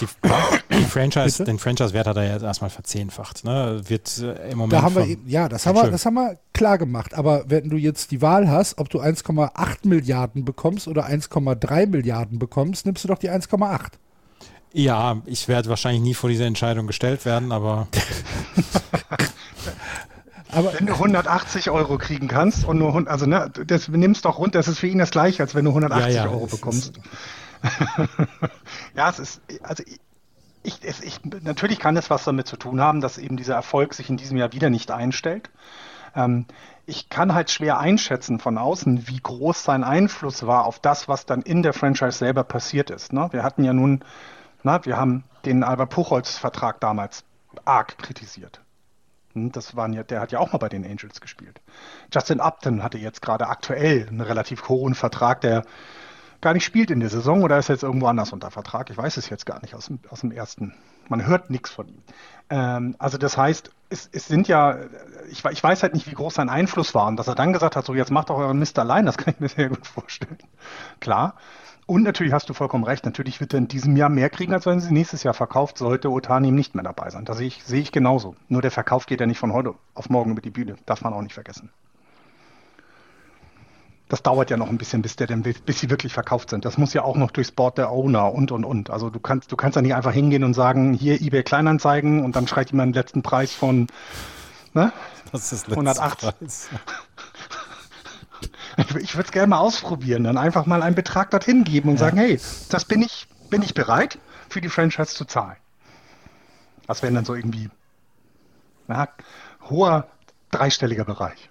die, 0.01 0.77
die 0.77 0.85
Franchise, 0.85 1.43
den 1.43 1.59
Franchise-Wert 1.59 2.07
hat 2.07 2.17
er 2.17 2.33
jetzt 2.33 2.41
erstmal 2.41 2.71
verzehnfacht. 2.71 3.43
Ne? 3.45 3.81
Wird 3.85 4.17
äh, 4.19 4.51
im 4.51 4.57
Moment 4.57 4.73
Da 4.73 4.81
haben 4.81 4.95
wir, 4.95 5.17
ja, 5.27 5.47
das 5.47 5.65
haben, 5.67 5.75
wir, 5.75 5.91
das 5.91 6.05
haben 6.05 6.15
wir 6.15 6.39
klar 6.51 6.79
gemacht. 6.79 7.13
Aber 7.13 7.43
wenn 7.47 7.69
du 7.69 7.77
jetzt 7.77 8.09
die 8.09 8.21
Wahl 8.21 8.49
hast, 8.49 8.79
ob 8.79 8.89
du 8.89 8.99
1,8 8.99 9.87
Milliarden 9.87 10.45
bekommst 10.45 10.87
oder 10.87 11.05
1,3 11.05 11.87
Milliarden 11.87 12.39
bekommst, 12.39 12.85
nimmst 12.87 13.03
du 13.03 13.07
doch 13.07 13.19
die 13.19 13.29
1,8. 13.29 13.91
Ja, 14.73 15.21
ich 15.25 15.47
werde 15.47 15.69
wahrscheinlich 15.69 16.01
nie 16.01 16.13
vor 16.15 16.29
diese 16.29 16.45
Entscheidung 16.45 16.87
gestellt 16.87 17.25
werden, 17.25 17.51
aber 17.51 17.87
Aber 20.55 20.73
Wenn 20.73 20.85
du 20.85 20.93
180 20.93 21.69
Euro 21.71 21.97
kriegen 21.97 22.27
kannst 22.27 22.65
und 22.65 22.77
nur 22.77 22.89
100, 22.89 23.11
also 23.11 23.25
ne, 23.25 23.51
das 23.65 23.87
nimmst 23.87 24.25
doch 24.25 24.37
runter, 24.37 24.59
das 24.59 24.67
ist 24.67 24.79
für 24.79 24.87
ihn 24.87 24.99
das 24.99 25.11
gleiche, 25.11 25.41
als 25.41 25.55
wenn 25.55 25.65
du 25.65 25.71
180 25.71 26.15
Ja, 26.15 26.25
ja, 26.25 26.29
Euro 26.29 26.45
bekommst. 26.45 26.93
ja, 28.95 29.09
es 29.09 29.19
ist, 29.19 29.41
also 29.63 29.83
ich, 29.83 29.99
ich, 30.63 30.79
es, 30.83 31.01
ich, 31.01 31.19
natürlich 31.41 31.79
kann 31.79 31.97
es 31.97 32.09
was 32.09 32.23
damit 32.23 32.47
zu 32.47 32.57
tun 32.57 32.81
haben, 32.81 33.01
dass 33.01 33.17
eben 33.17 33.37
dieser 33.37 33.55
Erfolg 33.55 33.93
sich 33.93 34.09
in 34.09 34.17
diesem 34.17 34.37
Jahr 34.37 34.53
wieder 34.53 34.69
nicht 34.69 34.91
einstellt. 34.91 35.49
Ähm, 36.15 36.45
ich 36.85 37.09
kann 37.09 37.33
halt 37.33 37.49
schwer 37.49 37.79
einschätzen 37.79 38.39
von 38.39 38.57
außen, 38.57 39.07
wie 39.07 39.19
groß 39.19 39.63
sein 39.63 39.83
Einfluss 39.83 40.45
war 40.45 40.65
auf 40.65 40.79
das, 40.79 41.07
was 41.07 41.25
dann 41.25 41.41
in 41.41 41.63
der 41.63 41.73
Franchise 41.73 42.17
selber 42.17 42.43
passiert 42.43 42.89
ist. 42.91 43.13
Ne? 43.13 43.29
Wir 43.31 43.43
hatten 43.43 43.63
ja 43.63 43.73
nun, 43.73 44.03
na, 44.63 44.85
wir 44.85 44.97
haben 44.97 45.23
den 45.45 45.63
Albert 45.63 45.89
Puchholz-Vertrag 45.91 46.79
damals 46.79 47.23
arg 47.65 47.97
kritisiert. 47.97 48.61
Hm, 49.33 49.51
Das 49.51 49.75
waren 49.75 49.93
ja, 49.93 50.03
der 50.03 50.21
hat 50.21 50.31
ja 50.31 50.39
auch 50.39 50.51
mal 50.53 50.59
bei 50.59 50.69
den 50.69 50.85
Angels 50.85 51.21
gespielt. 51.21 51.61
Justin 52.13 52.39
Upton 52.39 52.83
hatte 52.83 52.97
jetzt 52.97 53.21
gerade 53.21 53.47
aktuell 53.47 54.07
einen 54.09 54.21
relativ 54.21 54.69
hohen 54.69 54.95
Vertrag, 54.95 55.41
der 55.41 55.65
gar 56.41 56.53
nicht 56.53 56.65
spielt 56.65 56.91
in 56.91 56.99
der 56.99 57.09
Saison 57.09 57.43
oder 57.43 57.57
ist 57.57 57.69
jetzt 57.69 57.83
irgendwo 57.83 58.07
anders 58.07 58.33
unter 58.33 58.51
Vertrag. 58.51 58.89
Ich 58.89 58.97
weiß 58.97 59.17
es 59.17 59.29
jetzt 59.29 59.45
gar 59.45 59.61
nicht 59.61 59.75
aus 59.75 59.87
dem, 59.87 59.99
aus 60.09 60.21
dem 60.21 60.31
ersten. 60.31 60.73
Man 61.09 61.25
hört 61.25 61.49
nichts 61.49 61.69
von 61.71 61.87
ihm. 61.87 62.03
Ähm, 62.49 62.95
also 62.99 63.17
das 63.17 63.37
heißt, 63.37 63.71
es, 63.89 64.09
es 64.11 64.27
sind 64.27 64.47
ja, 64.49 64.77
ich, 65.31 65.43
ich 65.45 65.63
weiß 65.63 65.83
halt 65.83 65.93
nicht, 65.93 66.07
wie 66.07 66.13
groß 66.15 66.33
sein 66.35 66.49
Einfluss 66.49 66.93
war 66.95 67.07
und 67.07 67.17
dass 67.17 67.27
er 67.27 67.35
dann 67.35 67.53
gesagt 67.53 67.75
hat, 67.75 67.85
so 67.85 67.93
jetzt 67.95 68.11
macht 68.11 68.29
doch 68.29 68.37
euren 68.37 68.59
Mist 68.59 68.77
allein, 68.79 69.05
das 69.05 69.17
kann 69.17 69.33
ich 69.33 69.39
mir 69.39 69.49
sehr 69.49 69.69
gut 69.69 69.87
vorstellen. 69.87 70.37
Klar. 70.99 71.35
Und 71.85 72.03
natürlich 72.03 72.31
hast 72.31 72.49
du 72.49 72.53
vollkommen 72.53 72.85
recht, 72.85 73.05
natürlich 73.05 73.41
wird 73.41 73.53
er 73.53 73.57
in 73.57 73.67
diesem 73.67 73.97
Jahr 73.97 74.09
mehr 74.09 74.29
kriegen, 74.29 74.53
als 74.53 74.65
wenn 74.65 74.79
sie 74.79 74.93
nächstes 74.93 75.23
Jahr 75.23 75.33
verkauft, 75.33 75.77
sollte 75.77 76.09
Otani 76.09 76.47
ihm 76.47 76.55
nicht 76.55 76.75
mehr 76.75 76.83
dabei 76.83 77.09
sein. 77.09 77.25
Das 77.25 77.37
sehe 77.37 77.47
ich, 77.47 77.63
sehe 77.63 77.81
ich 77.81 77.91
genauso. 77.91 78.35
Nur 78.47 78.61
der 78.61 78.71
Verkauf 78.71 79.05
geht 79.05 79.19
ja 79.19 79.25
nicht 79.25 79.39
von 79.39 79.51
heute 79.51 79.73
auf 79.93 80.09
morgen 80.09 80.31
über 80.31 80.41
die 80.41 80.49
Bühne. 80.49 80.75
Darf 80.85 81.01
man 81.01 81.13
auch 81.13 81.21
nicht 81.21 81.33
vergessen. 81.33 81.69
Das 84.07 84.21
dauert 84.21 84.49
ja 84.51 84.57
noch 84.57 84.69
ein 84.69 84.77
bisschen, 84.77 85.01
bis 85.01 85.15
der 85.15 85.27
denn, 85.27 85.41
bis 85.41 85.79
sie 85.79 85.89
wirklich 85.89 86.13
verkauft 86.13 86.51
sind. 86.51 86.65
Das 86.65 86.77
muss 86.77 86.93
ja 86.93 87.03
auch 87.03 87.15
noch 87.15 87.31
durchs 87.31 87.51
Board 87.51 87.77
der 87.77 87.89
Owner 87.89 88.31
und 88.31 88.51
und 88.51 88.63
und. 88.63 88.89
Also 88.89 89.09
du 89.09 89.19
kannst, 89.19 89.51
du 89.51 89.55
kannst 89.55 89.75
ja 89.75 89.81
nicht 89.81 89.95
einfach 89.95 90.13
hingehen 90.13 90.43
und 90.43 90.53
sagen, 90.53 90.93
hier 90.93 91.19
eBay 91.19 91.43
Kleinanzeigen 91.43 92.23
und 92.23 92.35
dann 92.35 92.47
schreit 92.47 92.71
jemand 92.71 92.93
den 92.93 93.01
letzten 93.01 93.23
Preis 93.23 93.53
von, 93.53 93.87
ne? 94.73 94.93
das 95.31 95.51
ist 95.51 95.67
180. 95.69 96.29
Preis. 96.29 96.69
Ich, 98.77 98.95
ich 98.95 99.15
würde 99.15 99.27
es 99.27 99.31
gerne 99.31 99.47
mal 99.47 99.59
ausprobieren, 99.59 100.23
dann 100.23 100.37
einfach 100.37 100.65
mal 100.65 100.81
einen 100.83 100.95
Betrag 100.95 101.31
dorthin 101.31 101.63
geben 101.63 101.89
und 101.89 101.97
sagen, 101.97 102.17
hey, 102.17 102.39
das 102.69 102.85
bin 102.85 103.01
ich, 103.01 103.27
bin 103.49 103.61
ich 103.61 103.73
bereit, 103.73 104.19
für 104.49 104.61
die 104.61 104.69
Franchise 104.69 105.15
zu 105.15 105.25
zahlen. 105.25 105.57
Das 106.87 107.01
wäre 107.01 107.13
dann 107.13 107.25
so 107.25 107.33
irgendwie 107.35 107.69
na, 108.87 109.07
hoher 109.69 110.07
dreistelliger 110.51 111.05
Bereich. 111.05 111.49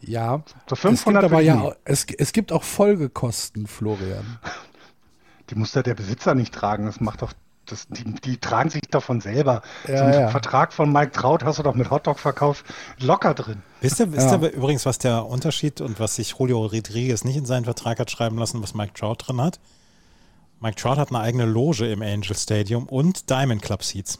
ja, 0.00 0.42
So 0.68 0.76
es 0.76 0.80
gibt 0.80 0.80
500 0.80 1.24
aber 1.24 1.40
ja, 1.40 1.72
es, 1.84 2.06
es 2.18 2.32
gibt 2.32 2.52
auch 2.52 2.62
Folgekosten, 2.62 3.66
Florian. 3.66 4.38
Die 5.50 5.54
muss 5.56 5.72
da 5.72 5.82
der 5.82 5.94
Besitzer 5.94 6.34
nicht 6.34 6.54
tragen. 6.54 6.86
Das 6.86 7.00
macht 7.00 7.22
doch, 7.22 7.32
das, 7.70 7.86
die, 7.88 8.04
die 8.04 8.38
tragen 8.38 8.70
sich 8.70 8.82
davon 8.90 9.20
selber. 9.20 9.62
Ja, 9.88 9.98
so 10.12 10.18
ja. 10.20 10.28
Vertrag 10.28 10.72
von 10.72 10.92
Mike 10.92 11.12
Traut 11.12 11.44
hast 11.44 11.58
du 11.58 11.62
doch 11.62 11.74
mit 11.74 11.90
Hotdog-Verkauf 11.90 12.64
locker 12.98 13.34
drin. 13.34 13.62
Wisst 13.80 14.00
ihr, 14.00 14.12
wisst 14.12 14.30
Ja. 14.30 14.38
ihr 14.40 14.52
übrigens, 14.52 14.84
was 14.86 14.98
der 14.98 15.26
Unterschied 15.26 15.80
und 15.80 15.98
was 16.00 16.16
sich 16.16 16.34
Julio 16.38 16.58
Rodriguez 16.66 17.24
nicht 17.24 17.36
in 17.36 17.46
seinen 17.46 17.64
Vertrag 17.64 17.98
hat 17.98 18.10
schreiben 18.10 18.36
lassen, 18.38 18.62
was 18.62 18.74
Mike 18.74 18.92
Trout 18.94 19.16
drin 19.18 19.40
hat? 19.40 19.58
Mike 20.60 20.76
Trout 20.76 20.96
hat 20.98 21.08
eine 21.10 21.20
eigene 21.20 21.46
Loge 21.46 21.90
im 21.90 22.02
Angel 22.02 22.36
Stadium 22.36 22.86
und 22.86 23.30
Diamond 23.30 23.62
Club 23.62 23.82
Seats. 23.82 24.18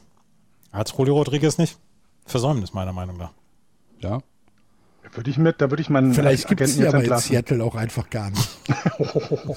Hat 0.73 0.93
Julio 0.97 1.15
Rodriguez 1.17 1.59
nicht? 1.59 1.77
Versäumnis 2.25 2.73
meiner 2.73 2.93
Meinung 2.93 3.17
nach. 3.19 3.33
Ja. 3.99 4.21
Da 5.03 5.17
würde 5.17 5.31
ich 5.31 5.39
mit, 5.39 5.61
da 5.61 5.71
würde 5.71 5.83
ich 5.83 5.91
meinen 5.91 6.15
Vielleicht 6.15 6.47
gibt 6.49 6.61
es 6.61 6.77
die 6.77 6.83
aber 6.87 6.99
in 6.99 7.01
entlassen. 7.01 7.29
Seattle 7.31 7.65
auch 7.65 7.75
einfach 7.75 8.09
gar 8.11 8.31
nicht. 8.31 8.49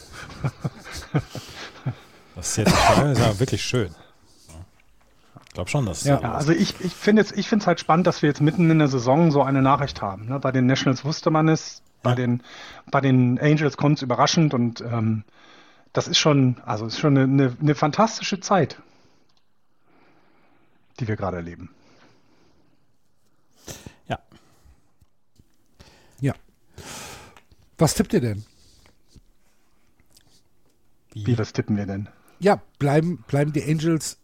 Das 2.36 2.50
ist 2.50 2.58
jetzt 2.58 2.74
das 2.74 3.18
ist 3.18 3.20
ja 3.20 3.40
wirklich 3.40 3.64
schön. 3.64 3.94
Ich 5.46 5.56
glaube 5.56 5.70
schon, 5.70 5.86
dass 5.86 6.00
es 6.00 6.08
ja. 6.08 6.20
ja 6.20 6.32
also 6.34 6.52
ich, 6.52 6.82
ich 6.82 6.94
finde 6.94 7.22
es 7.22 7.32
ich 7.32 7.52
halt 7.52 7.80
spannend, 7.80 8.08
dass 8.08 8.24
wir 8.24 8.30
jetzt 8.30 8.42
mitten 8.42 8.72
in 8.72 8.80
der 8.80 8.88
Saison 8.88 9.32
so 9.32 9.44
eine 9.44 9.62
Nachricht 9.62 10.02
haben. 10.02 10.26
Ne? 10.26 10.40
Bei 10.40 10.52
den 10.52 10.66
Nationals 10.66 11.06
wusste 11.06 11.30
man 11.30 11.48
es, 11.48 11.84
bei, 12.02 12.12
ja. 12.12 12.16
den, 12.16 12.42
bei 12.90 13.02
den 13.02 13.40
Angels 13.40 13.78
kommt 13.78 13.98
es 13.98 14.02
überraschend 14.02 14.56
und 14.56 14.82
ähm, 14.82 15.24
das 15.94 16.08
ist 16.08 16.18
schon, 16.18 16.60
also 16.66 16.88
ist 16.88 16.98
schon 16.98 17.16
eine, 17.16 17.26
eine, 17.26 17.58
eine 17.62 17.76
fantastische 17.76 18.40
Zeit, 18.40 18.82
die 21.00 21.08
wir 21.08 21.16
gerade 21.16 21.38
erleben. 21.38 21.70
Ja. 24.08 24.18
Ja. 26.20 26.34
Was 27.78 27.94
tippt 27.94 28.14
ihr 28.14 28.22
denn? 28.22 28.44
Wie, 31.12 31.28
Wie 31.28 31.38
was 31.38 31.54
tippen 31.54 31.78
wir 31.78 31.86
denn? 31.86 32.10
Ja, 32.44 32.62
bleiben, 32.78 33.24
bleiben 33.28 33.54
die 33.54 33.64
Angels 33.64 34.18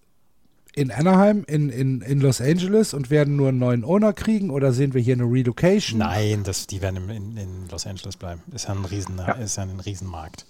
in 0.75 0.91
Anaheim, 0.91 1.45
in, 1.47 1.69
in, 1.69 2.01
in 2.01 2.19
Los 2.19 2.41
Angeles 2.41 2.93
und 2.93 3.09
werden 3.09 3.35
nur 3.37 3.49
einen 3.49 3.59
neuen 3.59 3.83
Owner 3.83 4.13
kriegen 4.13 4.49
oder 4.49 4.73
sehen 4.73 4.93
wir 4.93 5.01
hier 5.01 5.15
eine 5.15 5.23
Relocation? 5.23 5.99
Nein, 5.99 6.43
das, 6.43 6.67
die 6.67 6.81
werden 6.81 7.09
in, 7.09 7.37
in 7.37 7.69
Los 7.69 7.87
Angeles 7.87 8.17
bleiben. 8.17 8.41
Ist 8.53 8.67
ja 8.67 8.75
ein, 8.75 8.85
Riesen, 8.85 9.17
ja. 9.17 9.31
Ist 9.33 9.55
ja 9.55 9.63
ein 9.63 9.79
Riesenmarkt. 9.79 10.45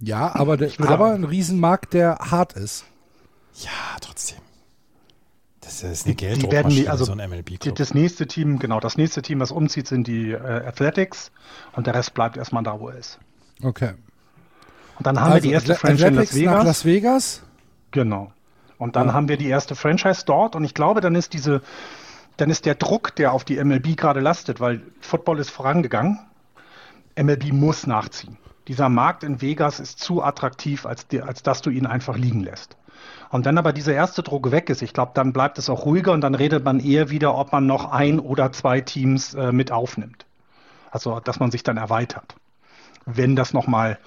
Ja, 0.00 0.34
aber, 0.34 0.56
der, 0.56 0.72
aber 0.80 1.12
ein 1.12 1.24
Riesenmarkt, 1.24 1.92
der 1.92 2.16
hart 2.18 2.54
ist. 2.54 2.84
Ja, 3.62 3.98
trotzdem. 4.00 4.38
Das 5.60 5.82
ist 5.82 6.06
eine 6.06 6.14
die, 6.14 6.38
die 6.38 6.50
werden 6.50 6.70
die, 6.70 6.88
also 6.88 7.04
so 7.04 7.12
ein 7.12 7.18
MLB-Club. 7.18 7.76
Das 7.76 7.92
nächste 7.92 8.26
Team, 8.26 8.58
genau, 8.58 8.80
das 8.80 8.96
nächste 8.96 9.20
Team, 9.20 9.40
was 9.40 9.50
umzieht, 9.50 9.86
sind 9.86 10.06
die 10.06 10.30
äh, 10.30 10.38
Athletics 10.38 11.30
und 11.76 11.86
der 11.86 11.94
Rest 11.94 12.14
bleibt 12.14 12.38
erstmal 12.38 12.62
da, 12.62 12.80
wo 12.80 12.88
er 12.88 12.96
ist. 12.96 13.18
Okay. 13.62 13.92
Und 15.00 15.06
dann 15.06 15.18
haben 15.18 15.32
also, 15.32 15.44
wir 15.44 15.48
die 15.48 15.54
erste 15.54 15.74
Franchise 15.76 16.08
in 16.08 16.14
Las 16.14 16.34
Vegas. 16.34 16.54
Nach 16.54 16.64
Las 16.64 16.84
Vegas. 16.84 17.42
Genau. 17.90 18.32
Und 18.76 18.96
dann 18.96 19.06
ja. 19.06 19.14
haben 19.14 19.30
wir 19.30 19.38
die 19.38 19.48
erste 19.48 19.74
Franchise 19.74 20.24
dort 20.26 20.54
und 20.54 20.62
ich 20.62 20.74
glaube, 20.74 21.00
dann 21.00 21.14
ist 21.14 21.32
diese, 21.32 21.62
dann 22.36 22.50
ist 22.50 22.66
der 22.66 22.74
Druck, 22.74 23.16
der 23.16 23.32
auf 23.32 23.44
die 23.44 23.64
MLB 23.64 23.96
gerade 23.96 24.20
lastet, 24.20 24.60
weil 24.60 24.82
Football 25.00 25.38
ist 25.38 25.48
vorangegangen. 25.48 26.18
MLB 27.18 27.50
muss 27.50 27.86
nachziehen. 27.86 28.36
Dieser 28.68 28.90
Markt 28.90 29.24
in 29.24 29.40
Vegas 29.40 29.80
ist 29.80 30.00
zu 30.00 30.22
attraktiv, 30.22 30.84
als, 30.84 31.06
als 31.26 31.42
dass 31.42 31.62
du 31.62 31.70
ihn 31.70 31.86
einfach 31.86 32.18
liegen 32.18 32.40
lässt. 32.40 32.76
Und 33.30 33.46
wenn 33.46 33.56
aber 33.56 33.72
dieser 33.72 33.94
erste 33.94 34.22
Druck 34.22 34.50
weg 34.50 34.68
ist, 34.68 34.82
ich 34.82 34.92
glaube, 34.92 35.12
dann 35.14 35.32
bleibt 35.32 35.56
es 35.56 35.70
auch 35.70 35.86
ruhiger 35.86 36.12
und 36.12 36.20
dann 36.20 36.34
redet 36.34 36.62
man 36.62 36.78
eher 36.78 37.08
wieder, 37.08 37.34
ob 37.34 37.52
man 37.52 37.64
noch 37.64 37.90
ein 37.90 38.20
oder 38.20 38.52
zwei 38.52 38.82
Teams 38.82 39.32
äh, 39.32 39.50
mit 39.50 39.72
aufnimmt. 39.72 40.26
Also, 40.90 41.20
dass 41.20 41.40
man 41.40 41.50
sich 41.50 41.62
dann 41.62 41.78
erweitert. 41.78 42.34
Wenn 43.06 43.34
das 43.34 43.54
nochmal 43.54 43.98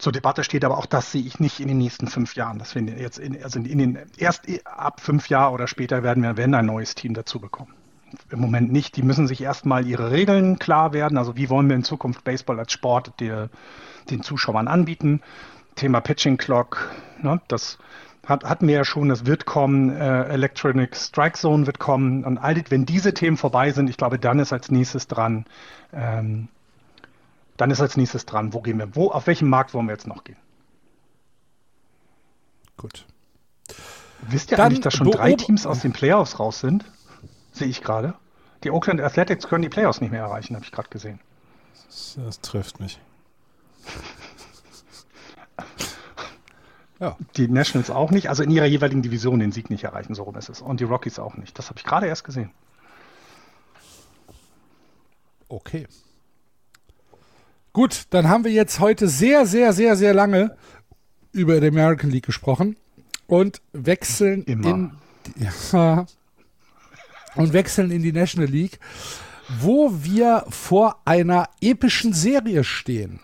zur 0.00 0.12
Debatte 0.12 0.44
steht, 0.44 0.64
aber 0.64 0.78
auch 0.78 0.86
das 0.86 1.12
sehe 1.12 1.22
ich 1.22 1.40
nicht 1.40 1.60
in 1.60 1.68
den 1.68 1.78
nächsten 1.78 2.06
fünf 2.08 2.34
Jahren. 2.34 2.58
Dass 2.58 2.74
wir 2.74 2.82
jetzt 2.82 3.18
in, 3.18 3.42
also 3.42 3.58
in 3.58 3.78
den 3.78 3.98
erst 4.16 4.44
ab 4.64 5.00
fünf 5.00 5.28
Jahren 5.28 5.54
oder 5.54 5.66
später 5.66 6.02
werden 6.02 6.22
wir, 6.22 6.36
wenn 6.36 6.54
ein 6.54 6.66
neues 6.66 6.94
Team 6.94 7.14
dazu 7.14 7.40
bekommen. 7.40 7.74
Im 8.30 8.40
Moment 8.40 8.72
nicht. 8.72 8.96
Die 8.96 9.02
müssen 9.02 9.28
sich 9.28 9.40
erstmal 9.40 9.86
ihre 9.86 10.10
Regeln 10.10 10.58
klar 10.58 10.92
werden. 10.92 11.16
Also 11.16 11.36
wie 11.36 11.48
wollen 11.48 11.68
wir 11.68 11.76
in 11.76 11.84
Zukunft 11.84 12.24
Baseball 12.24 12.58
als 12.58 12.72
Sport 12.72 13.20
der, 13.20 13.50
den 14.10 14.22
Zuschauern 14.22 14.66
anbieten? 14.66 15.22
Thema 15.76 16.00
Pitching 16.00 16.36
Clock, 16.36 16.90
ne, 17.22 17.40
das 17.48 17.78
hat, 18.26 18.44
hatten 18.44 18.66
wir 18.66 18.74
ja 18.74 18.84
schon, 18.84 19.08
das 19.08 19.26
wird 19.26 19.46
kommen, 19.46 19.90
äh, 19.90 20.24
Electronic 20.24 20.96
Strike 20.96 21.38
Zone 21.38 21.66
wird 21.66 21.78
kommen 21.78 22.24
und 22.24 22.38
all 22.38 22.62
wenn 22.68 22.84
diese 22.84 23.14
Themen 23.14 23.36
vorbei 23.36 23.70
sind, 23.72 23.88
ich 23.88 23.96
glaube, 23.96 24.18
dann 24.18 24.38
ist 24.38 24.52
als 24.52 24.70
nächstes 24.70 25.06
dran, 25.08 25.46
ähm, 25.92 26.48
dann 27.60 27.70
ist 27.70 27.80
als 27.80 27.96
nächstes 27.96 28.24
dran, 28.24 28.54
wo 28.54 28.62
gehen 28.62 28.78
wir, 28.78 28.96
wo, 28.96 29.10
auf 29.10 29.26
welchem 29.26 29.48
Markt 29.50 29.74
wollen 29.74 29.86
wir 29.86 29.92
jetzt 29.92 30.06
noch 30.06 30.24
gehen? 30.24 30.38
Gut. 32.78 33.04
Wisst 34.22 34.50
ihr 34.50 34.56
dann 34.56 34.66
eigentlich, 34.66 34.80
dass 34.80 34.94
schon 34.94 35.10
drei 35.10 35.34
Teams 35.34 35.66
aus 35.66 35.80
den 35.80 35.92
Playoffs 35.92 36.40
raus 36.40 36.60
sind? 36.60 36.90
Sehe 37.52 37.68
ich 37.68 37.82
gerade. 37.82 38.14
Die 38.64 38.70
Oakland 38.70 39.00
Athletics 39.00 39.46
können 39.46 39.62
die 39.62 39.68
Playoffs 39.68 40.00
nicht 40.00 40.10
mehr 40.10 40.22
erreichen, 40.22 40.54
habe 40.54 40.64
ich 40.64 40.72
gerade 40.72 40.88
gesehen. 40.88 41.20
Das, 41.86 42.18
das, 42.24 42.40
trifft 42.40 42.80
mich. 42.80 42.98
ja. 46.98 47.16
Die 47.36 47.48
Nationals 47.48 47.90
auch 47.90 48.10
nicht, 48.10 48.30
also 48.30 48.42
in 48.42 48.50
ihrer 48.50 48.66
jeweiligen 48.66 49.02
Division 49.02 49.38
den 49.38 49.52
Sieg 49.52 49.68
nicht 49.68 49.84
erreichen, 49.84 50.14
so 50.14 50.22
rum 50.22 50.36
ist 50.36 50.48
es. 50.48 50.62
Und 50.62 50.80
die 50.80 50.84
Rockies 50.84 51.18
auch 51.18 51.36
nicht. 51.36 51.58
Das 51.58 51.68
habe 51.68 51.78
ich 51.78 51.84
gerade 51.84 52.06
erst 52.06 52.24
gesehen. 52.24 52.50
Okay. 55.48 55.86
Gut, 57.72 58.04
dann 58.10 58.28
haben 58.28 58.44
wir 58.44 58.50
jetzt 58.50 58.80
heute 58.80 59.08
sehr, 59.08 59.46
sehr, 59.46 59.72
sehr, 59.72 59.96
sehr 59.96 60.12
lange 60.12 60.56
über 61.32 61.60
die 61.60 61.68
American 61.68 62.10
League 62.10 62.26
gesprochen 62.26 62.76
und 63.28 63.60
wechseln 63.72 64.42
Immer. 64.44 64.68
in 64.68 64.92
ja, 65.72 66.06
und 67.36 67.52
wechseln 67.52 67.92
in 67.92 68.02
die 68.02 68.12
National 68.12 68.48
League, 68.48 68.80
wo 69.60 69.92
wir 70.02 70.44
vor 70.48 71.00
einer 71.04 71.48
epischen 71.60 72.12
Serie 72.12 72.64
stehen. 72.64 73.20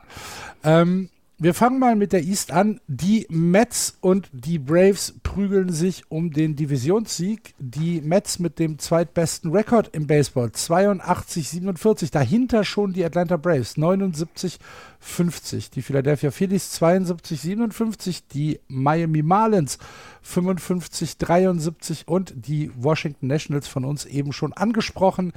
Ähm, 0.63 1.11
wir 1.39 1.53
fangen 1.53 1.79
mal 1.79 1.97
mit 1.97 2.15
der 2.15 2.23
East 2.23 2.51
an. 2.51 2.81
Die 2.87 3.27
Mets 3.29 3.99
und 4.01 4.31
die 4.33 4.59
Braves 4.59 5.15
prügeln 5.23 5.71
sich 5.71 6.11
um 6.11 6.31
den 6.31 6.57
Divisionssieg. 6.57 7.55
Die 7.59 8.01
Mets 8.01 8.39
mit 8.39 8.59
dem 8.59 8.79
zweitbesten 8.79 9.53
Rekord 9.53 9.95
im 9.95 10.07
Baseball, 10.07 10.47
82-47. 10.47 12.11
Dahinter 12.11 12.65
schon 12.65 12.95
die 12.95 13.05
Atlanta 13.05 13.37
Braves, 13.37 13.77
79-50. 13.77 15.73
Die 15.75 15.83
Philadelphia 15.83 16.31
Phillies 16.31 16.81
72-57. 16.81 18.23
Die 18.33 18.59
Miami 18.69 19.23
Marlins 19.23 19.79
55-73. 20.25 22.07
Und 22.07 22.33
die 22.35 22.71
Washington 22.75 23.27
Nationals 23.27 23.69
von 23.69 23.85
uns 23.85 24.07
eben 24.07 24.33
schon 24.33 24.55
angesprochen, 24.55 25.35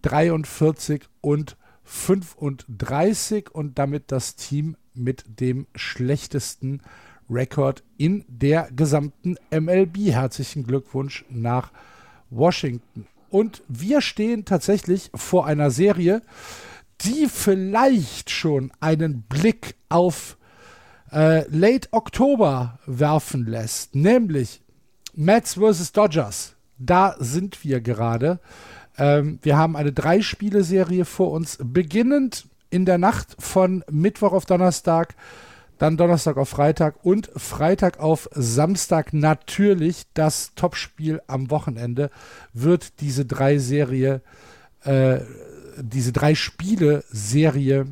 43 0.00 1.02
und 1.20 1.58
35 1.84 3.54
und 3.54 3.78
damit 3.78 4.10
das 4.10 4.36
Team 4.36 4.76
mit 4.94 5.24
dem 5.40 5.66
schlechtesten 5.74 6.80
Rekord 7.30 7.82
in 7.96 8.24
der 8.28 8.68
gesamten 8.74 9.36
MLB. 9.50 10.12
Herzlichen 10.12 10.64
Glückwunsch 10.64 11.24
nach 11.28 11.70
Washington. 12.30 13.06
Und 13.30 13.62
wir 13.68 14.00
stehen 14.00 14.44
tatsächlich 14.44 15.10
vor 15.14 15.46
einer 15.46 15.70
Serie, 15.70 16.22
die 17.00 17.26
vielleicht 17.28 18.30
schon 18.30 18.72
einen 18.80 19.22
Blick 19.22 19.74
auf 19.88 20.36
äh, 21.12 21.48
Late 21.48 21.88
Oktober 21.92 22.78
werfen 22.86 23.46
lässt, 23.46 23.94
nämlich 23.94 24.62
Mets 25.14 25.54
vs. 25.54 25.92
Dodgers. 25.92 26.54
Da 26.78 27.16
sind 27.18 27.64
wir 27.64 27.80
gerade. 27.80 28.40
Ähm, 28.98 29.38
wir 29.42 29.56
haben 29.56 29.76
eine 29.76 29.92
Drei-Spiele-Serie 29.92 31.04
vor 31.04 31.30
uns, 31.30 31.58
beginnend 31.60 32.46
in 32.74 32.84
der 32.84 32.98
Nacht 32.98 33.36
von 33.38 33.84
Mittwoch 33.88 34.32
auf 34.32 34.46
Donnerstag, 34.46 35.14
dann 35.78 35.96
Donnerstag 35.96 36.36
auf 36.36 36.48
Freitag 36.48 37.04
und 37.04 37.30
Freitag 37.36 38.00
auf 38.00 38.28
Samstag 38.32 39.12
natürlich 39.12 40.06
das 40.12 40.52
Topspiel 40.56 41.22
am 41.28 41.50
Wochenende 41.50 42.10
wird 42.52 43.00
diese 43.00 43.26
drei 43.26 43.58
Serie, 43.58 44.22
äh, 44.82 45.20
diese 45.78 46.10
drei 46.12 46.34
Spiele 46.34 47.04
Serie 47.10 47.86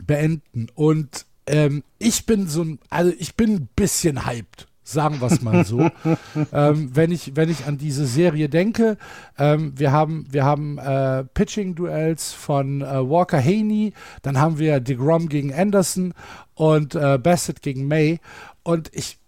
beenden. 0.00 0.68
Und 0.74 1.26
ähm, 1.46 1.84
ich 1.98 2.24
bin 2.24 2.48
so 2.48 2.64
ein, 2.64 2.78
also 2.88 3.12
ich 3.18 3.36
bin 3.36 3.56
ein 3.56 3.68
bisschen 3.76 4.24
hyped 4.24 4.68
sagen 4.84 5.20
wir 5.20 5.28
es 5.30 5.42
mal 5.42 5.64
so. 5.64 5.80
ähm, 6.52 6.90
wenn, 6.94 7.10
ich, 7.12 7.36
wenn 7.36 7.48
ich 7.48 7.66
an 7.66 7.78
diese 7.78 8.06
Serie 8.06 8.48
denke, 8.48 8.96
ähm, 9.38 9.72
wir 9.76 9.92
haben, 9.92 10.26
wir 10.30 10.44
haben 10.44 10.78
äh, 10.78 11.24
Pitching-Duells 11.24 12.32
von 12.32 12.82
äh, 12.82 13.08
Walker 13.08 13.42
Haney, 13.42 13.92
dann 14.22 14.38
haben 14.38 14.58
wir 14.58 14.80
DeGrom 14.80 15.28
gegen 15.28 15.54
Anderson 15.54 16.14
und 16.54 16.94
äh, 16.94 17.18
Bassett 17.18 17.62
gegen 17.62 17.86
May. 17.86 18.20
Und 18.62 18.90
ich, 18.92 19.18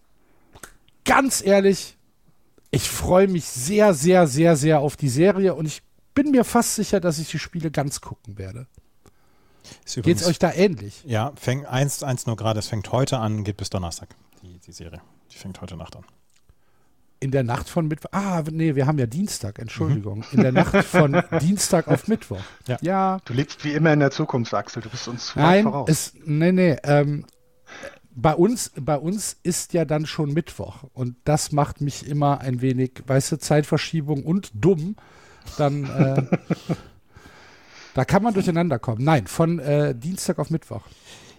ganz 1.05 1.45
ehrlich, 1.45 1.97
ich 2.71 2.91
freue 2.91 3.29
mich 3.29 3.45
sehr, 3.45 3.95
sehr, 3.95 4.27
sehr, 4.27 4.57
sehr 4.57 4.81
auf 4.81 4.97
die 4.97 5.09
Serie 5.09 5.55
und 5.55 5.67
ich 5.67 5.83
bin 6.15 6.31
mir 6.31 6.45
fast 6.45 6.77
sicher, 6.77 7.01
dass 7.01 7.19
ich 7.19 7.31
die 7.31 7.39
Spiele 7.39 7.71
ganz 7.71 8.01
gucken 8.01 8.39
werde. 8.39 8.67
Geht 9.97 10.19
es 10.19 10.27
euch 10.27 10.39
da 10.39 10.53
ähnlich? 10.53 11.03
Ja, 11.07 11.33
fängt 11.37 11.69
1-1 11.69 12.25
nur 12.27 12.37
gerade, 12.37 12.59
es 12.59 12.69
fängt 12.69 12.93
heute 12.93 13.19
an, 13.19 13.45
geht 13.45 13.57
bis 13.57 13.71
Donnerstag, 13.71 14.09
die, 14.45 14.59
die 14.59 14.73
Serie. 14.73 15.01
Die 15.31 15.37
fängt 15.37 15.61
heute 15.61 15.77
Nacht 15.77 15.97
an. 15.97 16.05
In 17.21 17.31
der 17.31 17.43
Nacht 17.43 17.69
von 17.69 17.89
Mittwoch. 17.89 18.11
Ah, 18.13 18.43
nee, 18.51 18.75
wir 18.75 18.87
haben 18.87 18.99
ja 18.99 19.07
Dienstag, 19.07 19.59
Entschuldigung. 19.59 20.19
Mhm. 20.19 20.25
In 20.33 20.41
der 20.43 20.53
Nacht 20.53 20.77
von 20.85 21.23
Dienstag 21.41 21.89
auf 21.89 22.07
Mittwoch. 22.07 22.43
Ja. 22.67 22.77
ja. 22.83 23.19
Du 23.25 23.33
lebst 23.33 23.65
wie 23.65 23.73
immer 23.73 23.93
in 23.93 24.01
der 24.01 24.11
Zukunft, 24.11 24.53
Axel. 24.53 24.83
Du 24.83 24.91
bist 24.91 25.09
uns 25.09 25.35
Nein, 25.35 25.65
voraus. 25.65 25.89
Es, 25.89 26.13
nee, 26.25 26.53
nee. 26.53 26.77
Ähm, 26.83 27.25
bei 28.15 28.35
uns, 28.35 28.73
bei 28.79 28.97
uns 28.97 29.39
ist 29.43 29.73
ja 29.73 29.85
dann 29.85 30.07
schon 30.07 30.35
Mittwoch 30.35 30.85
und 30.93 31.17
das 31.25 31.51
macht 31.51 31.81
mich 31.81 32.07
immer 32.07 32.41
ein 32.41 32.61
wenig, 32.61 33.03
weißt 33.07 33.33
du, 33.33 33.39
Zeitverschiebung 33.39 34.25
und 34.25 34.51
dumm. 34.55 34.97
Dann, 35.57 35.85
äh, 35.85 36.23
da 37.95 38.05
kann 38.05 38.23
man 38.23 38.35
durcheinander 38.35 38.79
kommen. 38.79 39.03
Nein, 39.03 39.27
von 39.27 39.59
äh, 39.59 39.95
Dienstag 39.95 40.39
auf 40.39 40.51
Mittwoch. 40.51 40.83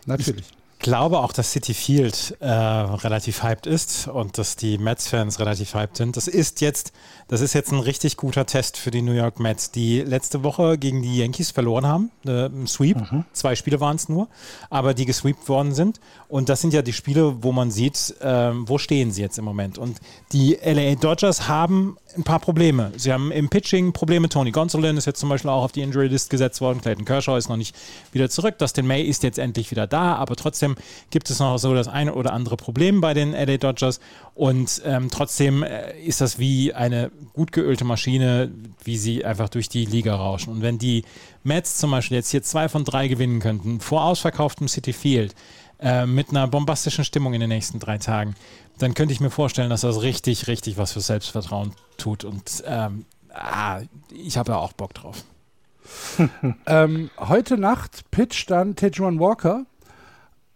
Natürlich. 0.05 0.51
Glaube 0.85 1.17
auch, 1.17 1.33
dass 1.33 1.51
City 1.51 1.73
Field 1.73 2.37
äh, 2.41 2.47
relativ 2.47 3.41
hyped 3.41 3.65
ist 3.65 4.07
und 4.07 4.37
dass 4.37 4.55
die 4.55 4.77
Mets-Fans 4.77 5.39
relativ 5.39 5.73
hyped 5.73 5.97
sind. 5.97 6.15
Das 6.15 6.27
ist 6.27 6.61
jetzt, 6.61 6.93
das 7.27 7.41
ist 7.41 7.53
jetzt 7.53 7.71
ein 7.71 7.79
richtig 7.79 8.17
guter 8.17 8.45
Test 8.45 8.77
für 8.77 8.91
die 8.91 9.01
New 9.01 9.13
York 9.13 9.39
Mets, 9.39 9.71
die 9.71 10.01
letzte 10.01 10.43
Woche 10.43 10.77
gegen 10.77 11.01
die 11.01 11.17
Yankees 11.17 11.49
verloren 11.49 11.87
haben. 11.87 12.11
Äh, 12.27 12.45
Im 12.45 12.67
Sweep. 12.67 12.97
Mhm. 12.97 13.25
Zwei 13.33 13.55
Spiele 13.55 13.79
waren 13.79 13.95
es 13.95 14.09
nur, 14.09 14.27
aber 14.69 14.93
die 14.93 15.07
gesweept 15.07 15.49
worden 15.49 15.73
sind. 15.73 15.99
Und 16.27 16.49
das 16.49 16.61
sind 16.61 16.71
ja 16.71 16.83
die 16.83 16.93
Spiele, 16.93 17.41
wo 17.41 17.51
man 17.51 17.71
sieht, 17.71 18.13
äh, 18.21 18.51
wo 18.53 18.77
stehen 18.77 19.11
sie 19.11 19.23
jetzt 19.23 19.39
im 19.39 19.45
Moment. 19.45 19.79
Und 19.79 19.97
die 20.33 20.55
LA 20.63 20.93
Dodgers 20.93 21.47
haben 21.47 21.97
ein 22.15 22.23
paar 22.23 22.39
Probleme. 22.39 22.91
Sie 22.95 23.11
haben 23.11 23.31
im 23.31 23.49
Pitching 23.49 23.91
Probleme. 23.91 24.29
Tony 24.29 24.51
Gonsolin 24.51 24.97
ist 24.97 25.05
jetzt 25.05 25.19
zum 25.19 25.29
Beispiel 25.29 25.49
auch 25.49 25.63
auf 25.63 25.71
die 25.71 25.81
Injury 25.81 26.09
List 26.09 26.29
gesetzt 26.29 26.61
worden. 26.61 26.79
Clayton 26.79 27.05
Kershaw 27.05 27.37
ist 27.37 27.49
noch 27.49 27.57
nicht 27.57 27.75
wieder 28.11 28.29
zurück. 28.29 28.59
Dustin 28.59 28.85
May 28.85 29.01
ist 29.01 29.23
jetzt 29.23 29.39
endlich 29.39 29.71
wieder 29.71 29.87
da, 29.87 30.15
aber 30.15 30.35
trotzdem 30.35 30.74
gibt 31.09 31.29
es 31.29 31.39
noch 31.39 31.57
so 31.57 31.73
das 31.73 31.87
eine 31.87 32.13
oder 32.13 32.33
andere 32.33 32.57
Problem 32.57 33.01
bei 33.01 33.13
den 33.13 33.31
LA 33.31 33.57
Dodgers. 33.57 33.99
Und 34.33 34.81
ähm, 34.85 35.09
trotzdem 35.09 35.63
äh, 35.63 35.99
ist 36.01 36.21
das 36.21 36.39
wie 36.39 36.73
eine 36.73 37.11
gut 37.33 37.51
geölte 37.51 37.85
Maschine, 37.85 38.51
wie 38.83 38.97
sie 38.97 39.25
einfach 39.25 39.49
durch 39.49 39.69
die 39.69 39.85
Liga 39.85 40.15
rauschen. 40.15 40.53
Und 40.53 40.61
wenn 40.61 40.77
die 40.77 41.03
Mets 41.43 41.77
zum 41.77 41.91
Beispiel 41.91 42.17
jetzt 42.17 42.31
hier 42.31 42.43
zwei 42.43 42.69
von 42.69 42.83
drei 42.83 43.07
gewinnen 43.07 43.39
könnten, 43.39 43.79
vor 43.79 44.03
ausverkauftem 44.03 44.67
City 44.67 44.93
Field, 44.93 45.35
äh, 45.79 46.05
mit 46.05 46.29
einer 46.29 46.47
bombastischen 46.47 47.03
Stimmung 47.03 47.33
in 47.33 47.41
den 47.41 47.49
nächsten 47.49 47.79
drei 47.79 47.97
Tagen, 47.97 48.35
dann 48.77 48.93
könnte 48.93 49.13
ich 49.13 49.19
mir 49.19 49.29
vorstellen, 49.29 49.69
dass 49.69 49.81
das 49.81 50.01
richtig, 50.01 50.47
richtig 50.47 50.77
was 50.77 50.93
für 50.93 51.01
Selbstvertrauen 51.01 51.73
tut. 51.97 52.23
Und 52.23 52.63
ähm, 52.65 53.05
ah, 53.33 53.81
ich 54.09 54.37
habe 54.37 54.53
ja 54.53 54.57
auch 54.57 54.73
Bock 54.73 54.93
drauf. 54.93 55.23
ähm, 56.65 57.09
heute 57.17 57.57
Nacht 57.57 58.09
pitcht 58.11 58.49
dann 58.51 58.75
Tejuan 58.75 59.19
Walker. 59.19 59.65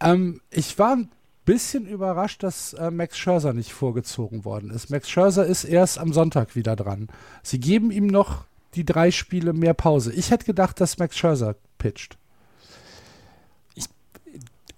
Ähm, 0.01 0.41
ich 0.49 0.77
war 0.80 0.95
ein 0.95 1.09
bisschen 1.45 1.85
überrascht, 1.88 2.43
dass 2.43 2.73
äh, 2.73 2.91
Max 2.91 3.17
Scherzer 3.17 3.53
nicht 3.53 3.73
vorgezogen 3.73 4.45
worden 4.45 4.69
ist. 4.71 4.89
Max 4.89 5.09
Scherzer 5.09 5.45
ist 5.45 5.63
erst 5.63 5.97
am 5.97 6.13
Sonntag 6.13 6.55
wieder 6.55 6.76
dran. 6.76 7.07
Sie 7.43 7.59
geben 7.59 7.91
ihm 7.91 8.07
noch 8.07 8.45
die 8.76 8.85
drei 8.85 9.11
Spiele 9.11 9.53
mehr 9.53 9.73
Pause. 9.73 10.13
Ich 10.13 10.31
hätte 10.31 10.45
gedacht, 10.45 10.80
dass 10.80 10.97
Max 10.99 11.17
Scherzer 11.17 11.55
pitcht 11.77 12.19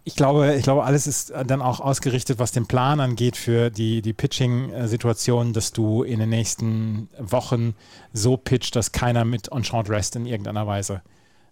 ich 0.03 0.15
glaube, 0.15 0.55
ich 0.55 0.63
glaube, 0.63 0.83
alles 0.83 1.05
ist 1.05 1.31
dann 1.45 1.61
auch 1.61 1.79
ausgerichtet, 1.79 2.39
was 2.39 2.51
den 2.51 2.65
Plan 2.65 2.99
angeht 2.99 3.37
für 3.37 3.69
die, 3.69 4.01
die 4.01 4.13
Pitching-Situation, 4.13 5.53
dass 5.53 5.73
du 5.73 6.03
in 6.03 6.19
den 6.19 6.29
nächsten 6.29 7.07
Wochen 7.19 7.75
so 8.11 8.35
pitcht, 8.35 8.75
dass 8.75 8.91
keiner 8.91 9.25
mit 9.25 9.51
On-Short 9.51 9.89
Rest 9.89 10.15
in 10.15 10.25
irgendeiner 10.25 10.65
Weise 10.65 11.01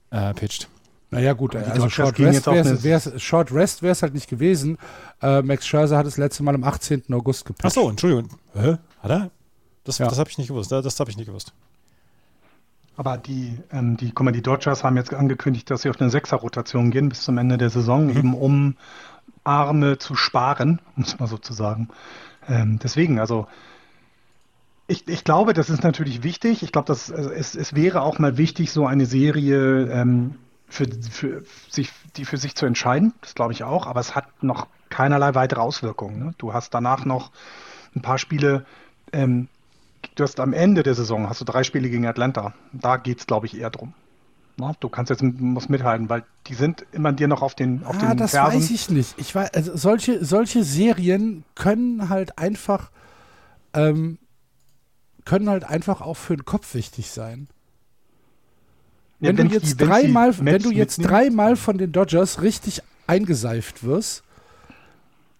äh, 0.09 0.33
pitcht. 0.33 0.67
Naja, 1.11 1.33
gut, 1.33 1.55
also 1.55 1.89
Short 1.89 2.19
Rest 2.19 3.81
wäre 3.81 3.91
es 3.91 4.03
halt 4.03 4.13
nicht 4.13 4.29
gewesen. 4.29 4.77
Äh, 5.21 5.41
Max 5.41 5.65
Scherzer 5.65 5.97
hat 5.97 6.05
das 6.05 6.17
letzte 6.17 6.43
Mal 6.43 6.53
am 6.53 6.63
18. 6.63 7.03
August 7.11 7.45
gepitcht. 7.45 7.65
Ach 7.65 7.71
so, 7.71 7.89
Entschuldigung. 7.89 8.29
Hä? 8.53 8.77
Hat 9.01 9.11
er? 9.11 9.31
Das, 9.83 9.97
ja. 9.97 10.07
das 10.07 10.19
habe 10.19 10.29
ich 10.29 10.37
nicht 10.37 10.49
gewusst. 10.49 10.71
Das 10.71 10.99
habe 10.99 11.09
ich 11.09 11.17
nicht 11.17 11.25
gewusst. 11.25 11.53
Aber 12.95 13.17
die, 13.17 13.57
ähm, 13.71 13.97
die, 13.97 14.11
guck 14.11 14.25
mal, 14.25 14.31
die 14.31 14.43
Dodgers 14.43 14.83
haben 14.83 14.97
jetzt 14.97 15.13
angekündigt, 15.13 15.71
dass 15.71 15.81
sie 15.81 15.89
auf 15.89 15.99
eine 15.99 16.09
Sechser-Rotation 16.09 16.91
gehen 16.91 17.09
bis 17.09 17.23
zum 17.23 17.37
Ende 17.37 17.57
der 17.57 17.69
Saison, 17.69 18.07
mhm. 18.07 18.17
eben 18.17 18.33
um 18.35 18.75
Arme 19.43 19.97
zu 19.97 20.15
sparen, 20.15 20.79
um 20.95 21.03
es 21.03 21.17
mal 21.17 21.27
so 21.27 21.37
zu 21.37 21.53
sagen. 21.53 21.89
Ähm, 22.47 22.77
deswegen, 22.83 23.19
also 23.19 23.47
ich, 24.85 25.07
ich 25.07 25.23
glaube, 25.23 25.53
das 25.53 25.69
ist 25.69 25.83
natürlich 25.83 26.23
wichtig. 26.23 26.61
Ich 26.61 26.71
glaube, 26.71 26.87
dass 26.87 27.11
also 27.11 27.31
es, 27.31 27.55
es 27.55 27.73
wäre 27.73 28.01
auch 28.01 28.19
mal 28.19 28.37
wichtig, 28.37 28.71
so 28.71 28.85
eine 28.85 29.05
Serie 29.05 29.87
ähm, 29.91 30.35
für, 30.69 30.85
für 31.09 31.43
sich, 31.69 31.91
die 32.15 32.25
für 32.25 32.37
sich 32.37 32.55
zu 32.55 32.65
entscheiden. 32.65 33.13
Das 33.21 33.35
glaube 33.35 33.53
ich 33.53 33.63
auch. 33.63 33.87
Aber 33.87 33.99
es 33.99 34.15
hat 34.15 34.43
noch 34.43 34.67
keinerlei 34.89 35.35
weitere 35.35 35.61
Auswirkungen. 35.61 36.19
Ne? 36.19 36.33
Du 36.37 36.53
hast 36.53 36.73
danach 36.73 37.05
noch 37.05 37.31
ein 37.95 38.01
paar 38.01 38.17
Spiele, 38.17 38.65
ähm, 39.11 39.47
du 40.15 40.23
hast 40.23 40.39
am 40.39 40.53
Ende 40.53 40.83
der 40.83 40.95
Saison 40.95 41.29
hast 41.29 41.41
du 41.41 41.45
drei 41.45 41.63
Spiele 41.63 41.89
gegen 41.89 42.05
Atlanta. 42.05 42.53
Da 42.71 42.97
geht 42.97 43.19
es, 43.19 43.27
glaube 43.27 43.47
ich, 43.47 43.57
eher 43.57 43.69
drum. 43.69 43.93
Na, 44.57 44.73
du 44.79 44.89
kannst 44.89 45.09
jetzt 45.09 45.23
musst 45.23 45.69
mithalten, 45.69 46.09
weil 46.09 46.23
die 46.47 46.53
sind 46.53 46.85
immer 46.91 47.13
dir 47.13 47.29
noch 47.29 47.41
auf 47.41 47.55
den 47.55 47.83
auf 47.85 47.95
ah, 47.95 48.09
den 48.09 48.17
das 48.17 48.31
Fersen. 48.31 48.57
weiß 48.57 48.69
ich 48.71 48.89
nicht. 48.89 49.15
Ich 49.17 49.33
weiß, 49.33 49.53
also 49.53 49.77
solche 49.77 50.23
solche 50.25 50.65
Serien 50.65 51.45
können 51.55 52.09
halt 52.09 52.37
einfach 52.37 52.91
ähm, 53.73 54.19
können 55.23 55.49
halt 55.49 55.63
einfach 55.63 56.01
auch 56.01 56.17
für 56.17 56.35
den 56.35 56.43
Kopf 56.43 56.73
wichtig 56.73 57.09
sein. 57.09 57.47
Ja, 59.19 59.35
wenn, 59.35 59.49
du 59.49 59.53
jetzt 59.53 59.77
dreimal, 59.77 60.33
wenn 60.39 60.61
du 60.61 60.71
jetzt 60.71 60.97
dreimal 60.97 61.55
von 61.55 61.77
den 61.77 61.91
Dodgers 61.91 62.41
richtig 62.41 62.81
eingeseift 63.05 63.83
wirst, 63.83 64.23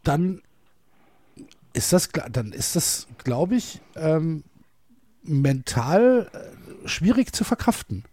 dann 0.03 0.41
ist 1.73 1.93
das, 1.93 2.09
dann 2.31 2.51
ist 2.51 2.75
das, 2.75 3.07
glaube 3.23 3.55
ich, 3.55 3.79
ähm, 3.95 4.43
mental 5.23 6.29
äh, 6.33 6.87
schwierig 6.87 7.33
zu 7.33 7.43
verkraften. 7.43 8.03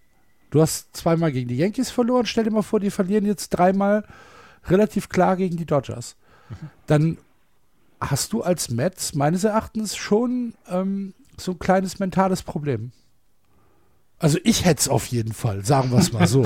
Du 0.51 0.60
hast 0.60 0.97
zweimal 0.97 1.32
gegen 1.32 1.48
die 1.48 1.56
Yankees 1.56 1.90
verloren. 1.90 2.26
Stell 2.26 2.44
dir 2.44 2.51
mal 2.51 2.62
vor, 2.62 2.80
die 2.80 2.90
verlieren 2.90 3.24
jetzt 3.24 3.51
dreimal 3.51 4.05
relativ 4.66 5.09
klar 5.09 5.36
gegen 5.36 5.56
die 5.56 5.66
Dodgers. 5.66 6.16
Mhm. 6.48 6.70
Dann 6.86 7.18
hast 8.01 8.32
du 8.32 8.43
als 8.43 8.70
Mets 8.70 9.14
meines 9.14 9.44
Erachtens 9.44 9.97
schon 9.97 10.55
ähm, 10.68 11.14
so 11.36 11.52
ein 11.52 11.59
kleines 11.59 11.98
mentales 11.98 12.43
Problem. 12.43 12.93
Also 14.18 14.38
ich 14.44 14.64
hätte 14.64 14.80
es 14.80 14.88
auf 14.88 15.06
jeden 15.09 15.34
Fall, 15.34 15.62
sagen 15.62 15.90
wir 15.90 15.98
es 15.98 16.10
mal 16.10 16.26
so. 16.26 16.43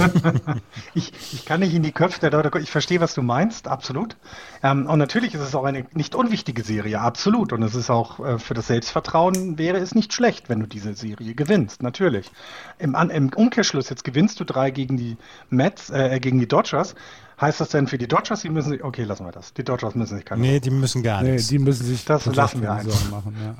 ich, 0.94 1.12
ich 1.32 1.44
kann 1.44 1.60
nicht 1.60 1.72
in 1.72 1.84
die 1.84 1.92
Köpfe 1.92 2.18
der 2.18 2.32
Leute, 2.32 2.50
ich 2.58 2.70
verstehe, 2.70 3.00
was 3.00 3.14
du 3.14 3.22
meinst, 3.22 3.68
absolut. 3.68 4.16
Ähm, 4.64 4.86
und 4.86 4.98
natürlich 4.98 5.34
ist 5.34 5.40
es 5.40 5.54
auch 5.54 5.62
eine 5.62 5.86
nicht 5.92 6.16
unwichtige 6.16 6.64
Serie, 6.64 7.00
absolut. 7.00 7.52
Und 7.52 7.62
es 7.62 7.76
ist 7.76 7.88
auch 7.88 8.18
äh, 8.18 8.38
für 8.40 8.54
das 8.54 8.66
Selbstvertrauen 8.66 9.56
wäre 9.56 9.78
es 9.78 9.94
nicht 9.94 10.12
schlecht, 10.12 10.48
wenn 10.48 10.58
du 10.58 10.66
diese 10.66 10.94
Serie 10.94 11.34
gewinnst, 11.34 11.80
natürlich. 11.80 12.32
Im, 12.80 12.96
an, 12.96 13.08
im 13.08 13.32
Umkehrschluss, 13.32 13.88
jetzt 13.88 14.02
gewinnst 14.02 14.40
du 14.40 14.44
drei 14.44 14.72
gegen 14.72 14.96
die 14.96 15.16
Mets, 15.48 15.90
äh, 15.90 16.18
gegen 16.18 16.40
die 16.40 16.48
Dodgers. 16.48 16.96
Heißt 17.40 17.60
das 17.60 17.68
denn 17.68 17.86
für 17.86 17.98
die 17.98 18.08
Dodgers, 18.08 18.40
die 18.40 18.50
müssen 18.50 18.70
sich, 18.70 18.82
okay, 18.82 19.04
lassen 19.04 19.24
wir 19.24 19.32
das. 19.32 19.54
Die 19.54 19.62
Dodgers 19.62 19.94
müssen 19.94 20.16
sich 20.16 20.24
keine 20.24 20.42
Nee, 20.42 20.58
die 20.58 20.70
müssen 20.70 21.04
gar 21.04 21.22
nichts. 21.22 21.50
Nee, 21.50 21.58
die 21.58 21.64
müssen 21.64 21.86
sich 21.86 22.04
das 22.04 22.26
lassen 22.26 22.62
wir 22.62 22.72
einfach 22.72 23.10
machen, 23.10 23.36
ja. 23.40 23.54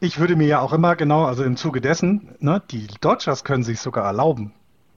Ich 0.00 0.20
würde 0.20 0.36
mir 0.36 0.46
ja 0.46 0.60
auch 0.60 0.72
immer 0.72 0.94
genau, 0.94 1.24
also 1.24 1.42
im 1.42 1.56
Zuge 1.56 1.80
dessen, 1.80 2.36
ne, 2.38 2.62
die 2.70 2.86
Dodgers 3.00 3.42
können 3.42 3.64
sich 3.64 3.80
sogar 3.80 4.04
erlauben, 4.04 4.52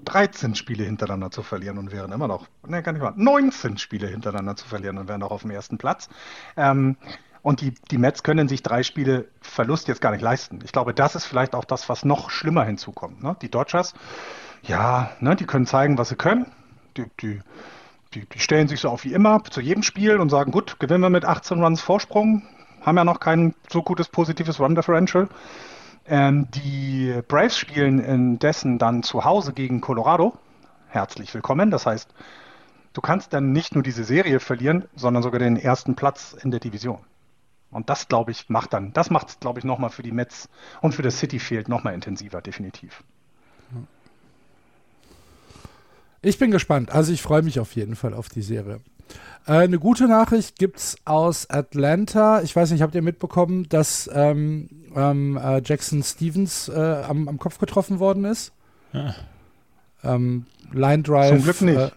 13 0.05 0.53
Spiele 0.53 0.83
hintereinander 0.83 1.31
zu 1.31 1.41
verlieren 1.41 1.79
und 1.79 1.91
wären 1.91 2.11
immer 2.11 2.27
noch, 2.27 2.47
ne, 2.67 2.83
kann 2.83 2.95
ich 2.95 3.01
mal, 3.01 3.13
19 3.15 3.79
Spiele 3.79 4.05
hintereinander 4.05 4.55
zu 4.55 4.67
verlieren 4.67 4.99
und 4.99 5.07
wären 5.07 5.23
auch 5.23 5.31
auf 5.31 5.41
dem 5.41 5.49
ersten 5.49 5.79
Platz. 5.79 6.07
Ähm, 6.55 6.97
und 7.41 7.61
die, 7.61 7.73
die 7.89 7.97
Mets 7.97 8.21
können 8.21 8.47
sich 8.47 8.61
drei 8.61 8.83
Spiele 8.83 9.27
Verlust 9.41 9.87
jetzt 9.87 10.01
gar 10.01 10.11
nicht 10.11 10.21
leisten. 10.21 10.59
Ich 10.63 10.71
glaube, 10.71 10.93
das 10.93 11.15
ist 11.15 11.25
vielleicht 11.25 11.55
auch 11.55 11.65
das, 11.65 11.89
was 11.89 12.05
noch 12.05 12.29
schlimmer 12.29 12.63
hinzukommt. 12.63 13.23
Ne? 13.23 13.35
Die 13.41 13.49
Dodgers, 13.49 13.95
ja, 14.61 15.09
ne, 15.19 15.35
die 15.35 15.45
können 15.45 15.65
zeigen, 15.65 15.97
was 15.97 16.09
sie 16.09 16.15
können. 16.15 16.45
Die, 16.95 17.05
die, 17.21 17.39
die, 18.13 18.27
die 18.27 18.39
stellen 18.39 18.67
sich 18.67 18.81
so 18.81 18.89
auf 18.89 19.03
wie 19.03 19.13
immer 19.13 19.43
zu 19.45 19.61
jedem 19.61 19.81
Spiel 19.81 20.19
und 20.19 20.29
sagen, 20.29 20.51
gut, 20.51 20.79
gewinnen 20.79 21.01
wir 21.01 21.09
mit 21.09 21.25
18 21.25 21.63
Runs 21.63 21.81
Vorsprung, 21.81 22.43
haben 22.81 22.97
ja 22.97 23.03
noch 23.03 23.19
kein 23.19 23.53
so 23.69 23.81
gutes 23.83 24.09
positives 24.09 24.59
Run 24.59 24.75
Differential. 24.75 25.29
Ähm, 26.07 26.47
die 26.51 27.21
Braves 27.27 27.57
spielen 27.57 27.99
indessen 27.99 28.79
dann 28.79 29.03
zu 29.03 29.23
Hause 29.23 29.53
gegen 29.53 29.81
Colorado. 29.81 30.33
Herzlich 30.89 31.33
willkommen. 31.33 31.71
Das 31.71 31.85
heißt, 31.85 32.09
du 32.93 33.01
kannst 33.01 33.33
dann 33.33 33.51
nicht 33.51 33.75
nur 33.75 33.83
diese 33.83 34.03
Serie 34.03 34.39
verlieren, 34.39 34.85
sondern 34.95 35.23
sogar 35.23 35.39
den 35.39 35.57
ersten 35.57 35.95
Platz 35.95 36.35
in 36.41 36.51
der 36.51 36.59
Division. 36.59 36.99
Und 37.69 37.89
das, 37.89 38.09
glaube 38.09 38.31
ich, 38.31 38.49
macht 38.49 38.73
dann, 38.73 38.91
das 38.91 39.09
macht 39.09 39.29
es, 39.29 39.39
glaube 39.39 39.59
ich, 39.59 39.65
nochmal 39.65 39.89
für 39.89 40.03
die 40.03 40.11
Mets 40.11 40.49
und 40.81 40.93
für 40.93 41.03
das 41.03 41.19
City 41.19 41.39
Field 41.39 41.69
nochmal 41.69 41.93
intensiver, 41.93 42.41
definitiv. 42.41 43.03
Ich 46.21 46.37
bin 46.37 46.51
gespannt. 46.51 46.91
Also 46.91 47.13
ich 47.13 47.21
freue 47.21 47.41
mich 47.41 47.59
auf 47.59 47.75
jeden 47.75 47.95
Fall 47.95 48.13
auf 48.13 48.29
die 48.29 48.41
Serie. 48.41 48.81
Äh, 49.47 49.53
eine 49.53 49.79
gute 49.79 50.07
Nachricht 50.07 50.59
gibt 50.59 50.77
es 50.77 50.95
aus 51.05 51.49
Atlanta. 51.49 52.41
Ich 52.41 52.55
weiß 52.55 52.71
nicht, 52.71 52.81
habt 52.81 52.95
ihr 52.95 53.01
mitbekommen, 53.01 53.67
dass 53.69 54.09
ähm, 54.13 54.69
ähm, 54.95 55.37
äh, 55.37 55.61
Jackson 55.63 56.03
Stevens 56.03 56.69
äh, 56.69 57.03
am, 57.07 57.27
am, 57.27 57.39
Kopf 57.39 57.57
getroffen 57.57 57.99
worden 57.99 58.25
ist? 58.25 58.51
Ja. 58.93 59.15
Ähm, 60.03 60.45
Line 60.71 61.03
Drive. 61.03 61.29
Zum 61.29 61.43
Glück 61.43 61.61
nicht. 61.61 61.77
Äh, 61.77 61.91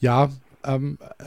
ja, 0.00 0.28
ähm, 0.64 0.98
äh, 1.18 1.24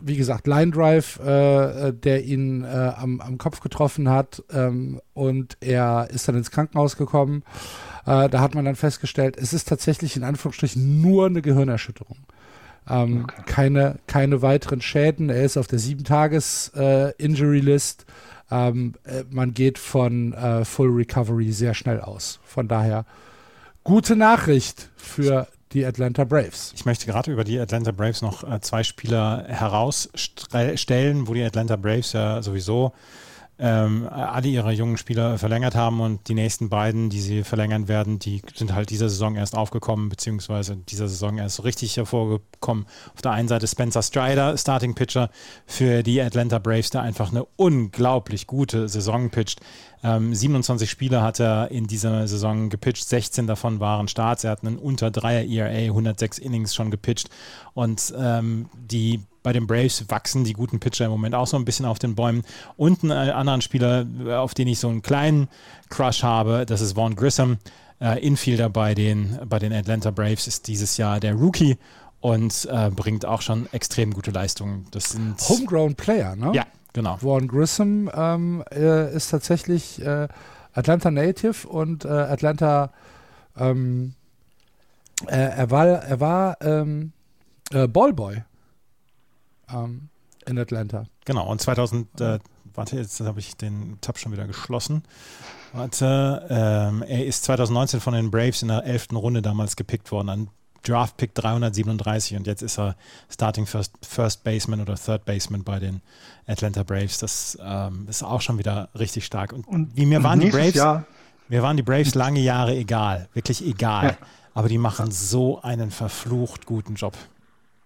wie 0.00 0.16
gesagt, 0.16 0.46
Line 0.46 0.70
Drive, 0.70 1.18
äh, 1.18 1.92
der 1.92 2.24
ihn 2.24 2.64
am, 2.64 3.20
am, 3.20 3.38
Kopf 3.38 3.60
getroffen 3.60 4.08
hat 4.08 4.42
ähm, 4.52 5.00
und 5.14 5.56
er 5.60 6.08
ist 6.10 6.28
dann 6.28 6.36
ins 6.36 6.50
Krankenhaus 6.50 6.96
gekommen. 6.96 7.42
da 8.04 8.30
hat 8.38 8.54
man 8.54 8.64
dann 8.64 8.76
festgestellt, 8.76 9.36
es 9.36 9.52
ist 9.52 9.66
tatsächlich 9.66 10.16
in 10.16 10.22
Anführungsstrichen 10.22 11.02
nur 11.02 11.26
eine 11.26 11.42
Gehirnerschütterung. 11.42 12.18
Ähm, 12.88 13.24
okay. 13.24 13.42
keine, 13.46 13.96
keine 14.06 14.42
weiteren 14.42 14.80
Schäden. 14.80 15.28
Er 15.30 15.42
ist 15.44 15.56
auf 15.56 15.66
der 15.66 15.80
7-Tages-Injury-List. 15.80 18.06
Äh, 18.50 18.68
ähm, 18.68 18.94
äh, 19.04 19.24
man 19.30 19.54
geht 19.54 19.78
von 19.78 20.32
äh, 20.32 20.64
Full 20.64 20.90
Recovery 20.90 21.52
sehr 21.52 21.74
schnell 21.74 22.00
aus. 22.00 22.40
Von 22.44 22.68
daher 22.68 23.04
gute 23.82 24.14
Nachricht 24.16 24.90
für 24.96 25.48
die 25.72 25.84
Atlanta 25.84 26.24
Braves. 26.24 26.72
Ich 26.74 26.84
möchte 26.84 27.06
gerade 27.06 27.32
über 27.32 27.44
die 27.44 27.58
Atlanta 27.58 27.90
Braves 27.90 28.22
noch 28.22 28.48
äh, 28.48 28.60
zwei 28.60 28.84
Spieler 28.84 29.44
herausstellen, 29.48 31.26
wo 31.26 31.34
die 31.34 31.42
Atlanta 31.42 31.76
Braves 31.76 32.12
ja 32.12 32.40
sowieso 32.42 32.92
ähm, 33.58 34.06
alle 34.10 34.48
ihre 34.48 34.70
jungen 34.72 34.98
Spieler 34.98 35.38
verlängert 35.38 35.74
haben 35.74 36.00
und 36.00 36.28
die 36.28 36.34
nächsten 36.34 36.68
beiden, 36.68 37.08
die 37.08 37.20
sie 37.20 37.42
verlängern 37.42 37.88
werden, 37.88 38.18
die 38.18 38.42
sind 38.54 38.74
halt 38.74 38.90
dieser 38.90 39.08
Saison 39.08 39.34
erst 39.34 39.56
aufgekommen, 39.56 40.10
beziehungsweise 40.10 40.76
dieser 40.76 41.08
Saison 41.08 41.38
erst 41.38 41.64
richtig 41.64 41.96
hervorgekommen. 41.96 42.86
Auf 43.14 43.22
der 43.22 43.32
einen 43.32 43.48
Seite 43.48 43.66
Spencer 43.66 44.02
Strider, 44.02 44.58
Starting 44.58 44.94
Pitcher 44.94 45.30
für 45.66 46.02
die 46.02 46.20
Atlanta 46.20 46.58
Braves, 46.58 46.90
der 46.90 47.02
einfach 47.02 47.30
eine 47.30 47.46
unglaublich 47.56 48.46
gute 48.46 48.88
Saison 48.88 49.30
pitcht. 49.30 49.60
Ähm, 50.02 50.34
27 50.34 50.90
Spiele 50.90 51.22
hat 51.22 51.40
er 51.40 51.70
in 51.70 51.86
dieser 51.86 52.28
Saison 52.28 52.68
gepitcht, 52.68 53.08
16 53.08 53.46
davon 53.46 53.80
waren 53.80 54.06
Starts. 54.08 54.44
Er 54.44 54.50
hat 54.50 54.64
einen 54.64 54.78
unter 54.78 55.08
3er 55.08 55.48
ERA, 55.50 55.88
106 55.88 56.38
Innings 56.38 56.74
schon 56.74 56.90
gepitcht 56.90 57.30
und 57.72 58.12
ähm, 58.18 58.68
die 58.74 59.22
bei 59.46 59.52
den 59.52 59.68
Braves 59.68 60.04
wachsen 60.08 60.42
die 60.42 60.54
guten 60.54 60.80
Pitcher 60.80 61.04
im 61.04 61.12
Moment 61.12 61.36
auch 61.36 61.46
so 61.46 61.56
ein 61.56 61.64
bisschen 61.64 61.86
auf 61.86 62.00
den 62.00 62.16
Bäumen. 62.16 62.42
Und 62.76 63.04
einen 63.04 63.12
anderen 63.12 63.60
Spieler, 63.62 64.04
auf 64.28 64.54
den 64.54 64.66
ich 64.66 64.80
so 64.80 64.88
einen 64.88 65.02
kleinen 65.02 65.46
Crush 65.88 66.24
habe, 66.24 66.66
das 66.66 66.80
ist 66.80 66.94
Vaughn 66.94 67.14
Grissom. 67.14 67.58
Äh, 68.00 68.26
Infielder 68.26 68.68
bei 68.68 68.96
den, 68.96 69.38
bei 69.48 69.60
den 69.60 69.72
Atlanta 69.72 70.10
Braves 70.10 70.48
ist 70.48 70.66
dieses 70.66 70.96
Jahr 70.96 71.20
der 71.20 71.34
Rookie 71.34 71.78
und 72.18 72.66
äh, 72.72 72.90
bringt 72.90 73.24
auch 73.24 73.40
schon 73.40 73.72
extrem 73.72 74.12
gute 74.12 74.32
Leistungen. 74.32 74.88
Das 74.90 75.10
sind 75.10 75.36
Homegrown 75.48 75.94
Player, 75.94 76.34
ne? 76.34 76.50
Ja, 76.52 76.64
genau. 76.92 77.16
Vaughn 77.18 77.46
Grissom 77.46 78.10
ähm, 78.12 78.64
äh, 78.72 79.14
ist 79.14 79.30
tatsächlich 79.30 80.02
äh, 80.02 80.26
Atlanta 80.74 81.12
Native 81.12 81.68
und 81.68 82.04
äh, 82.04 82.08
Atlanta 82.08 82.90
ähm, 83.56 84.14
äh, 85.28 85.36
er 85.36 85.70
war, 85.70 85.86
er 85.86 86.18
war 86.18 86.56
ähm, 86.62 87.12
Ballboy 87.70 88.42
ähm, 89.72 90.08
in 90.46 90.58
Atlanta. 90.58 91.04
Genau, 91.24 91.50
und 91.50 91.60
2000, 91.60 92.20
äh, 92.20 92.38
warte, 92.74 92.96
jetzt 92.96 93.20
habe 93.20 93.40
ich 93.40 93.56
den 93.56 93.98
Tab 94.00 94.18
schon 94.18 94.32
wieder 94.32 94.46
geschlossen. 94.46 95.02
Warte, 95.72 96.46
ähm, 96.48 97.02
er 97.02 97.26
ist 97.26 97.44
2019 97.44 98.00
von 98.00 98.14
den 98.14 98.30
Braves 98.30 98.62
in 98.62 98.68
der 98.68 98.84
11. 98.84 99.08
Runde 99.12 99.42
damals 99.42 99.76
gepickt 99.76 100.10
worden, 100.12 100.28
an 100.28 100.48
Draft 100.86 101.16
Pick 101.16 101.34
337 101.34 102.36
und 102.36 102.46
jetzt 102.46 102.62
ist 102.62 102.78
er 102.78 102.96
Starting 103.28 103.66
First, 103.66 103.94
First 104.02 104.44
Baseman 104.44 104.80
oder 104.80 104.94
Third 104.94 105.24
Baseman 105.24 105.64
bei 105.64 105.80
den 105.80 106.00
Atlanta 106.46 106.84
Braves. 106.84 107.18
Das 107.18 107.58
ähm, 107.60 108.06
ist 108.08 108.22
auch 108.22 108.40
schon 108.40 108.58
wieder 108.58 108.88
richtig 108.96 109.26
stark. 109.26 109.52
Und, 109.52 109.66
und 109.66 109.96
wie 109.96 110.06
mir 110.06 110.22
waren 110.22 110.38
die 110.38 110.50
Braves, 110.50 110.74
Jahr. 110.74 111.04
mir 111.48 111.62
waren 111.62 111.76
die 111.76 111.82
Braves 111.82 112.14
lange 112.14 112.40
Jahre 112.40 112.76
egal, 112.76 113.28
wirklich 113.32 113.66
egal. 113.66 114.16
Ja. 114.20 114.26
Aber 114.54 114.68
die 114.68 114.78
machen 114.78 115.10
so 115.10 115.60
einen 115.60 115.90
verflucht 115.90 116.66
guten 116.66 116.94
Job 116.94 117.14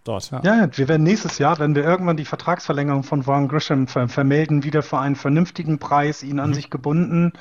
dort. 0.04 0.30
Ja. 0.30 0.40
ja, 0.42 0.68
wir 0.72 0.88
werden 0.88 1.02
nächstes 1.02 1.38
Jahr, 1.38 1.58
wenn 1.58 1.74
wir 1.74 1.84
irgendwann 1.84 2.16
die 2.16 2.24
Vertragsverlängerung 2.24 3.02
von 3.02 3.22
Vaughn 3.22 3.48
Grisham 3.48 3.86
ver 3.86 4.08
vermelden, 4.08 4.64
wieder 4.64 4.82
für 4.82 4.98
einen 4.98 5.16
vernünftigen 5.16 5.78
Preis, 5.78 6.22
ihn 6.22 6.40
an 6.40 6.50
mhm. 6.50 6.54
sich 6.54 6.70
gebunden, 6.70 7.32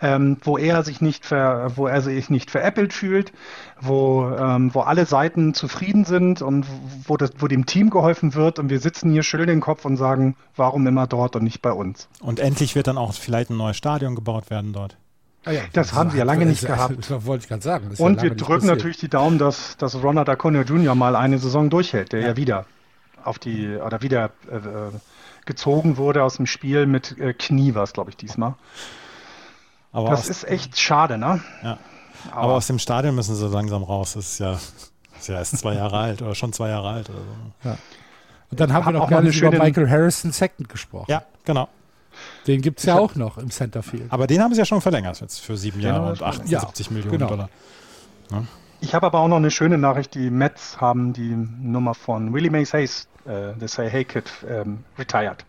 ähm, 0.00 0.38
wo 0.42 0.58
er 0.58 0.82
sich 0.82 1.00
nicht 1.00 1.24
ver, 1.26 1.76
wo 1.76 1.86
er 1.86 2.02
sich 2.02 2.30
nicht 2.30 2.50
veräppelt 2.50 2.92
fühlt, 2.92 3.32
wo, 3.80 4.28
ähm, 4.28 4.74
wo 4.74 4.80
alle 4.80 5.06
Seiten 5.06 5.54
zufrieden 5.54 6.04
sind 6.04 6.42
und 6.42 6.66
wo, 7.06 7.16
das, 7.16 7.32
wo 7.38 7.48
dem 7.48 7.66
Team 7.66 7.90
geholfen 7.90 8.34
wird 8.34 8.58
und 8.58 8.70
wir 8.70 8.80
sitzen 8.80 9.10
hier 9.10 9.22
schön 9.22 9.46
den 9.46 9.60
Kopf 9.60 9.84
und 9.84 9.96
sagen, 9.96 10.36
warum 10.56 10.86
immer 10.86 11.06
dort 11.06 11.36
und 11.36 11.44
nicht 11.44 11.62
bei 11.62 11.72
uns. 11.72 12.08
Und 12.20 12.40
endlich 12.40 12.74
wird 12.74 12.86
dann 12.86 12.98
auch 12.98 13.12
vielleicht 13.14 13.50
ein 13.50 13.56
neues 13.56 13.76
Stadion 13.76 14.14
gebaut 14.14 14.50
werden 14.50 14.72
dort. 14.72 14.96
Ah 15.46 15.52
ja, 15.52 15.62
das, 15.72 15.88
das 15.88 15.92
haben 15.94 16.10
sie 16.10 16.18
ja 16.18 16.24
lange 16.24 16.44
nicht 16.46 16.66
gehabt. 16.66 17.08
Das 17.08 17.24
wollte 17.24 17.44
ich 17.44 17.48
gerade 17.48 17.62
sagen. 17.62 17.90
Und 17.96 18.16
ja 18.16 18.24
wir 18.24 18.34
drücken 18.34 18.66
natürlich 18.66 18.98
die 18.98 19.08
Daumen, 19.08 19.38
dass, 19.38 19.76
dass 19.76 19.94
Ronald 20.02 20.28
Acuna 20.28 20.62
Jr. 20.62 20.94
mal 20.94 21.16
eine 21.16 21.38
Saison 21.38 21.70
durchhält, 21.70 22.12
der 22.12 22.20
ja, 22.20 22.26
ja 22.28 22.36
wieder 22.36 22.66
auf 23.24 23.38
die 23.38 23.76
oder 23.76 24.02
wieder 24.02 24.26
äh, 24.50 24.60
gezogen 25.46 25.96
wurde 25.96 26.24
aus 26.24 26.36
dem 26.36 26.46
Spiel 26.46 26.86
mit 26.86 27.18
äh, 27.18 27.32
Knie, 27.32 27.74
war 27.74 27.84
es, 27.84 27.92
glaube 27.92 28.10
ich, 28.10 28.16
diesmal. 28.16 28.54
Aber 29.92 30.10
das 30.10 30.28
ist 30.28 30.44
echt 30.44 30.78
schade, 30.78 31.16
ne? 31.16 31.40
Ja. 31.62 31.78
Aber, 32.30 32.42
Aber, 32.42 32.52
aus 32.54 32.66
dem 32.66 32.78
Stadion 32.78 33.14
müssen 33.14 33.34
sie 33.34 33.48
langsam 33.48 33.84
raus. 33.84 34.14
Das 34.14 34.32
ist 34.32 34.38
ja, 34.40 34.52
das 34.52 35.20
ist 35.20 35.28
ja 35.28 35.36
erst 35.36 35.56
zwei 35.58 35.74
Jahre 35.74 35.98
alt 35.98 36.22
oder 36.22 36.34
schon 36.34 36.52
zwei 36.52 36.68
Jahre 36.68 36.90
alt 36.90 37.08
oder 37.08 37.18
so. 37.18 37.68
Ja. 37.68 37.78
Und 38.50 38.60
dann 38.60 38.72
haben 38.72 38.86
wir 38.86 38.92
noch 38.92 39.08
gar 39.08 39.22
nicht 39.22 39.40
über 39.40 39.50
Michael 39.50 39.88
Harrison 39.88 40.32
Second 40.32 40.68
gesprochen. 40.68 41.06
Ja, 41.08 41.22
genau. 41.44 41.68
Den 42.46 42.60
gibt 42.60 42.78
es 42.78 42.84
ja 42.84 42.98
auch 42.98 43.14
noch 43.14 43.38
im 43.38 43.50
Centerfield. 43.50 44.10
Aber 44.10 44.26
den 44.26 44.40
haben 44.40 44.54
sie 44.54 44.58
ja 44.58 44.64
schon 44.64 44.80
verlängert 44.80 45.20
jetzt 45.20 45.40
für 45.40 45.56
sieben 45.56 45.80
Jahre 45.80 46.04
ja, 46.04 46.10
und 46.10 46.22
78 46.22 46.86
ja, 46.86 46.92
Millionen 46.92 47.18
genau. 47.18 47.28
Dollar. 47.28 47.50
Ja. 48.30 48.44
Ich 48.80 48.94
habe 48.94 49.06
aber 49.06 49.20
auch 49.20 49.28
noch 49.28 49.36
eine 49.36 49.50
schöne 49.50 49.78
Nachricht. 49.78 50.14
Die 50.14 50.30
Mets 50.30 50.80
haben 50.80 51.12
die 51.12 51.34
Nummer 51.34 51.94
von 51.94 52.32
Willie 52.32 52.50
Mays 52.50 52.72
Hayes, 52.72 53.08
äh, 53.24 53.54
der 53.54 53.68
Say 53.68 53.88
Hey 53.88 54.04
Kid, 54.04 54.30
ähm, 54.48 54.84
retired. 54.98 55.44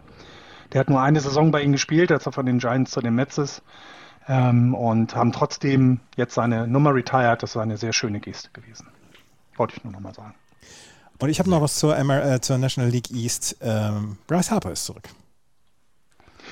Der 0.74 0.80
hat 0.82 0.90
nur 0.90 1.02
eine 1.02 1.20
Saison 1.20 1.52
bei 1.52 1.62
ihnen 1.62 1.74
gespielt, 1.74 2.12
als 2.12 2.26
er 2.26 2.32
von 2.32 2.46
den 2.46 2.60
Giants 2.60 2.92
zu 2.92 3.02
den 3.02 3.16
Mets 3.16 3.38
ist. 3.38 3.62
Ähm, 4.28 4.74
und 4.76 5.16
haben 5.16 5.32
trotzdem 5.32 6.00
jetzt 6.16 6.36
seine 6.36 6.68
Nummer 6.68 6.94
retired. 6.94 7.44
Das 7.44 7.52
ist 7.52 7.58
eine 7.58 7.78
sehr 7.78 7.94
schöne 7.94 8.20
Geste 8.20 8.50
gewesen. 8.52 8.88
Wollte 9.56 9.76
ich 9.78 9.84
nur 9.84 9.94
noch 9.94 10.00
mal 10.00 10.14
sagen. 10.14 10.36
Und 11.20 11.30
ich 11.30 11.40
habe 11.40 11.50
noch 11.50 11.62
was 11.62 11.76
zur, 11.76 11.96
MR, 11.96 12.34
äh, 12.34 12.42
zur 12.42 12.58
National 12.58 12.92
League 12.92 13.12
East. 13.12 13.58
Ähm, 13.62 14.18
Bryce 14.28 14.52
Harper 14.52 14.72
ist 14.72 14.86
zurück. 14.86 15.10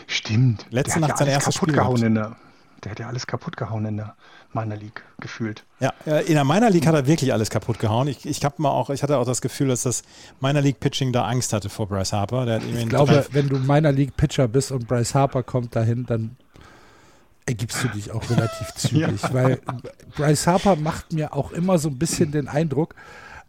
Stimmt. 0.08 0.66
Letzte 0.70 1.00
Nacht 1.00 1.18
sein 1.18 1.28
erstes 1.28 1.56
Spiel. 1.56 1.74
Gehauen 1.74 2.04
in 2.04 2.16
der, 2.16 2.36
der 2.84 2.92
hat 2.92 3.00
ja 3.00 3.08
alles 3.08 3.28
kaputt 3.28 3.58
gehauen 3.58 3.86
in 3.86 3.98
der 3.98 4.16
Minor 4.54 4.78
League 4.78 5.04
gefühlt. 5.20 5.64
Ja, 5.80 5.94
in 6.22 6.36
der 6.36 6.46
Minor 6.46 6.70
League 6.70 6.88
hat 6.88 6.96
er 6.96 7.06
wirklich 7.08 7.34
alles 7.34 7.50
kaputt 7.50 7.80
gehauen. 7.80 8.08
Ich, 8.08 8.26
ich, 8.26 8.42
mal 8.58 8.70
auch, 8.70 8.90
ich 8.90 9.04
hatte 9.04 9.18
auch 9.18 9.26
das 9.26 9.42
Gefühl, 9.42 9.68
dass 9.68 9.84
das 9.84 10.04
Minor 10.40 10.62
League 10.62 10.80
Pitching 10.80 11.12
da 11.12 11.26
Angst 11.26 11.54
hatte 11.54 11.70
vor 11.70 11.88
Bryce 11.88 12.14
Harper. 12.14 12.60
ich 12.60 12.90
glaube, 12.90 13.26
wenn 13.32 13.50
du 13.50 13.58
Minor 13.58 13.92
League 13.92 14.16
Pitcher 14.16 14.48
bist 14.48 14.72
und 14.72 14.88
Bryce 14.88 15.14
Harper 15.14 15.44
kommt 15.44 15.76
dahin, 15.76 16.06
dann 16.06 16.38
ergibst 17.46 17.84
du 17.84 17.88
dich 17.90 18.12
auch 18.12 18.28
relativ 18.30 18.72
zügig, 18.76 19.22
ja. 19.22 19.34
weil 19.34 19.60
Bryce 20.16 20.48
Harper 20.48 20.76
macht 20.76 21.14
mir 21.14 21.34
auch 21.34 21.52
immer 21.52 21.78
so 21.78 21.90
ein 21.90 21.98
bisschen 21.98 22.32
den 22.32 22.48
Eindruck, 22.48 22.96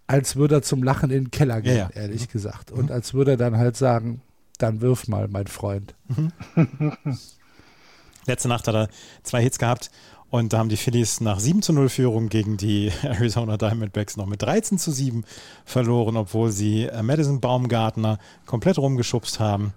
als 0.06 0.36
würde 0.36 0.56
er 0.56 0.62
zum 0.62 0.82
Lachen 0.82 1.10
in 1.10 1.24
den 1.24 1.30
Keller 1.30 1.60
gehen, 1.60 1.76
ja, 1.76 1.90
ja. 1.94 2.00
ehrlich 2.02 2.28
gesagt. 2.28 2.70
Und 2.70 2.90
als 2.90 3.14
würde 3.14 3.32
er 3.32 3.36
dann 3.36 3.56
halt 3.56 3.76
sagen, 3.76 4.20
dann 4.58 4.80
wirf 4.80 5.08
mal, 5.08 5.28
mein 5.28 5.46
Freund. 5.46 5.94
Letzte 8.26 8.48
Nacht 8.48 8.66
hat 8.66 8.74
er 8.74 8.88
zwei 9.22 9.42
Hits 9.42 9.58
gehabt 9.58 9.90
und 10.30 10.52
da 10.52 10.58
haben 10.58 10.68
die 10.68 10.76
Phillies 10.76 11.20
nach 11.20 11.38
7 11.38 11.62
zu 11.62 11.72
0 11.72 11.88
Führung 11.88 12.28
gegen 12.28 12.56
die 12.56 12.90
Arizona 13.02 13.56
Diamondbacks 13.56 14.16
noch 14.16 14.26
mit 14.26 14.42
13 14.42 14.78
zu 14.78 14.90
7 14.90 15.24
verloren, 15.64 16.16
obwohl 16.16 16.50
sie 16.50 16.84
äh, 16.84 17.02
Madison 17.02 17.40
Baumgartner 17.40 18.18
komplett 18.44 18.78
rumgeschubst 18.78 19.38
haben, 19.38 19.72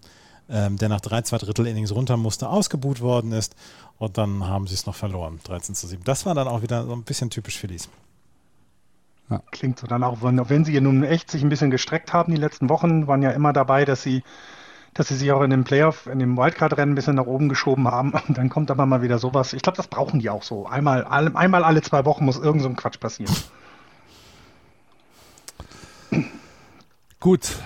ähm, 0.50 0.78
der 0.78 0.90
nach 0.90 1.02
drei, 1.02 1.22
zwei 1.22 1.38
Drittel 1.38 1.68
Innings 1.68 1.94
runter 1.94 2.18
musste, 2.18 2.50
ausgebuht 2.50 3.02
worden 3.02 3.32
ist 3.32 3.56
und 4.00 4.18
dann 4.18 4.48
haben 4.48 4.66
sie 4.66 4.74
es 4.74 4.86
noch 4.86 4.96
verloren, 4.96 5.40
13 5.44 5.76
zu 5.76 5.86
7. 5.86 6.04
Das 6.04 6.26
war 6.26 6.34
dann 6.34 6.48
auch 6.48 6.64
wieder 6.64 6.86
so 6.86 6.94
ein 6.94 7.04
bisschen 7.04 7.30
typisch 7.30 7.58
Phillies. 7.58 7.88
Ja. 9.30 9.44
Klingt 9.52 9.78
so 9.78 9.86
dann 9.86 10.04
auch, 10.04 10.18
wenn 10.22 10.66
sie 10.66 10.82
nun 10.82 11.04
echt 11.04 11.30
sich 11.30 11.44
ein 11.44 11.50
bisschen 11.50 11.70
gestreckt 11.70 12.14
haben, 12.14 12.34
die 12.34 12.42
letzten 12.42 12.68
Wochen 12.70 13.06
waren 13.06 13.22
ja 13.22 13.30
immer 13.30 13.54
dabei, 13.54 13.86
dass 13.86 14.02
sie 14.02 14.24
dass 14.94 15.08
sie 15.08 15.16
sich 15.16 15.32
auch 15.32 15.42
in 15.42 15.50
dem 15.50 15.64
Playoff, 15.64 16.08
in 16.08 16.20
dem 16.20 16.38
Wildcard-Rennen 16.38 16.94
ein 16.94 16.96
bisschen 16.96 17.16
nach 17.16 17.26
oben 17.26 17.50
geschoben 17.50 17.88
haben. 17.88 18.14
Und 18.28 18.38
dann 18.38 18.50
kommt 18.50 18.72
aber 18.72 18.86
mal 18.86 19.02
wieder 19.02 19.20
sowas. 19.20 19.54
Ich 19.54 19.62
glaube, 19.62 19.78
das 19.78 19.88
brauchen 19.88 20.20
die 20.20 20.30
auch 20.30 20.44
so. 20.44 20.66
Einmal, 20.66 21.06
einmal 21.06 21.64
alle 21.64 21.82
zwei 21.82 22.06
Wochen 22.06 22.26
muss 22.26 22.38
irgend 22.38 22.62
so 22.62 22.70
ein 22.70 22.76
Quatsch 22.76 23.00
passieren. 23.00 23.36
Gut. 27.20 27.58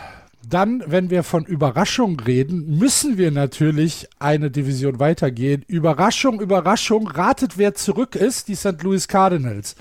Dann, 0.45 0.83
wenn 0.85 1.09
wir 1.09 1.23
von 1.23 1.45
Überraschung 1.45 2.19
reden, 2.19 2.77
müssen 2.77 3.17
wir 3.17 3.31
natürlich 3.31 4.09
eine 4.19 4.51
Division 4.51 4.99
weitergehen. 4.99 5.63
Überraschung, 5.67 6.41
Überraschung, 6.41 7.07
ratet, 7.07 7.57
wer 7.57 7.73
zurück 7.73 8.15
ist, 8.15 8.49
die 8.49 8.55
St. 8.55 8.83
Louis 8.83 9.07
Cardinals 9.07 9.75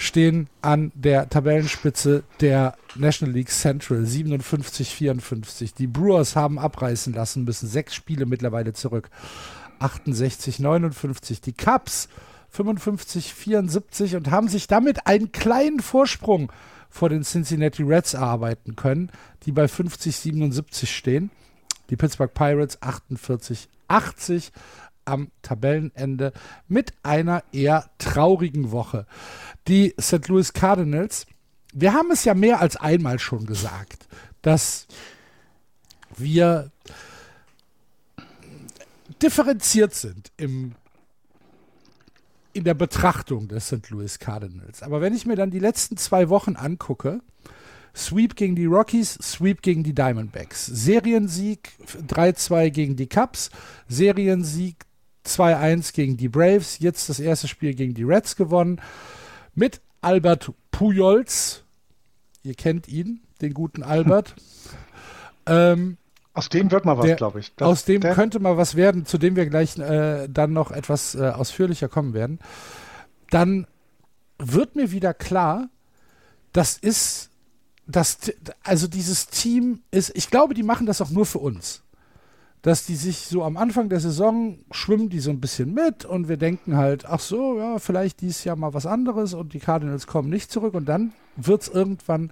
stehen 0.00 0.48
an 0.62 0.92
der 0.94 1.28
Tabellenspitze 1.28 2.24
der 2.40 2.74
National 2.94 3.34
League 3.34 3.50
Central 3.50 3.98
57-54. 4.04 5.74
Die 5.76 5.86
Brewers 5.86 6.34
haben 6.34 6.58
abreißen 6.58 7.12
lassen, 7.12 7.44
müssen 7.44 7.68
sechs 7.68 7.94
Spiele 7.94 8.24
mittlerweile 8.24 8.72
zurück. 8.72 9.10
68-59. 9.80 11.42
Die 11.42 11.52
Cubs 11.52 12.08
55-74 12.56 14.16
und 14.16 14.30
haben 14.30 14.48
sich 14.48 14.66
damit 14.66 15.06
einen 15.06 15.32
kleinen 15.32 15.80
Vorsprung 15.80 16.50
vor 16.88 17.10
den 17.10 17.22
Cincinnati 17.22 17.82
Reds 17.82 18.14
erarbeiten 18.14 18.76
können, 18.76 19.12
die 19.44 19.52
bei 19.52 19.66
50-77 19.66 20.86
stehen. 20.86 21.30
Die 21.90 21.96
Pittsburgh 21.96 22.32
Pirates 22.32 22.80
48-80 22.80 24.50
am 25.10 25.30
Tabellenende 25.42 26.32
mit 26.68 26.92
einer 27.02 27.42
eher 27.52 27.90
traurigen 27.98 28.70
Woche 28.70 29.06
die 29.68 29.94
St. 30.00 30.26
Louis 30.28 30.52
Cardinals, 30.52 31.26
wir 31.72 31.92
haben 31.92 32.10
es 32.10 32.24
ja 32.24 32.34
mehr 32.34 32.60
als 32.60 32.76
einmal 32.76 33.18
schon 33.18 33.46
gesagt, 33.46 34.08
dass 34.42 34.86
wir 36.16 36.70
differenziert 39.22 39.94
sind 39.94 40.32
im 40.36 40.74
in 42.52 42.64
der 42.64 42.74
Betrachtung 42.74 43.46
des 43.46 43.68
St. 43.68 43.90
Louis 43.90 44.18
Cardinals. 44.18 44.82
Aber 44.82 45.00
wenn 45.00 45.14
ich 45.14 45.24
mir 45.24 45.36
dann 45.36 45.52
die 45.52 45.60
letzten 45.60 45.96
zwei 45.96 46.28
Wochen 46.28 46.56
angucke, 46.56 47.20
Sweep 47.94 48.34
gegen 48.34 48.56
die 48.56 48.66
Rockies, 48.66 49.14
Sweep 49.14 49.62
gegen 49.62 49.82
die 49.82 49.94
Diamondbacks, 49.94 50.66
Seriensieg 50.66 51.72
3-2 52.08 52.70
gegen 52.70 52.96
die 52.96 53.08
Cubs, 53.08 53.50
Seriensieg 53.88 54.84
2-1 55.38 55.94
gegen 55.94 56.16
die 56.16 56.28
Braves, 56.28 56.78
jetzt 56.78 57.08
das 57.08 57.20
erste 57.20 57.48
Spiel 57.48 57.74
gegen 57.74 57.94
die 57.94 58.04
Reds 58.04 58.36
gewonnen, 58.36 58.80
mit 59.54 59.80
Albert 60.00 60.52
Pujols, 60.70 61.64
ihr 62.42 62.54
kennt 62.54 62.88
ihn, 62.88 63.20
den 63.40 63.54
guten 63.54 63.82
Albert. 63.82 64.34
ähm, 65.46 65.96
aus 66.32 66.48
dem 66.48 66.70
wird 66.70 66.84
mal 66.84 66.96
was, 66.96 67.16
glaube 67.16 67.40
ich. 67.40 67.52
Das, 67.56 67.66
aus 67.66 67.84
dem 67.84 68.00
könnte 68.02 68.38
mal 68.38 68.56
was 68.56 68.76
werden, 68.76 69.04
zu 69.04 69.18
dem 69.18 69.36
wir 69.36 69.46
gleich 69.46 69.76
äh, 69.78 70.28
dann 70.28 70.52
noch 70.52 70.70
etwas 70.70 71.14
äh, 71.14 71.28
ausführlicher 71.28 71.88
kommen 71.88 72.14
werden. 72.14 72.38
Dann 73.30 73.66
wird 74.38 74.76
mir 74.76 74.90
wieder 74.92 75.12
klar, 75.12 75.68
das 76.52 76.78
ist, 76.78 77.30
das, 77.86 78.18
also 78.62 78.86
dieses 78.86 79.26
Team 79.26 79.82
ist, 79.90 80.12
ich 80.14 80.30
glaube, 80.30 80.54
die 80.54 80.62
machen 80.62 80.86
das 80.86 81.00
auch 81.00 81.10
nur 81.10 81.26
für 81.26 81.38
uns. 81.38 81.82
Dass 82.62 82.84
die 82.84 82.96
sich 82.96 83.20
so 83.20 83.42
am 83.42 83.56
Anfang 83.56 83.88
der 83.88 84.00
Saison 84.00 84.58
schwimmen 84.70 85.08
die 85.08 85.20
so 85.20 85.30
ein 85.30 85.40
bisschen 85.40 85.72
mit 85.72 86.04
und 86.04 86.28
wir 86.28 86.36
denken 86.36 86.76
halt, 86.76 87.06
ach 87.06 87.20
so, 87.20 87.58
ja, 87.58 87.78
vielleicht 87.78 88.20
dieses 88.20 88.44
Jahr 88.44 88.56
mal 88.56 88.74
was 88.74 88.84
anderes 88.84 89.32
und 89.32 89.54
die 89.54 89.60
Cardinals 89.60 90.06
kommen 90.06 90.28
nicht 90.28 90.52
zurück 90.52 90.74
und 90.74 90.86
dann 90.86 91.12
wird 91.36 91.62
es 91.62 91.68
irgendwann 91.68 92.30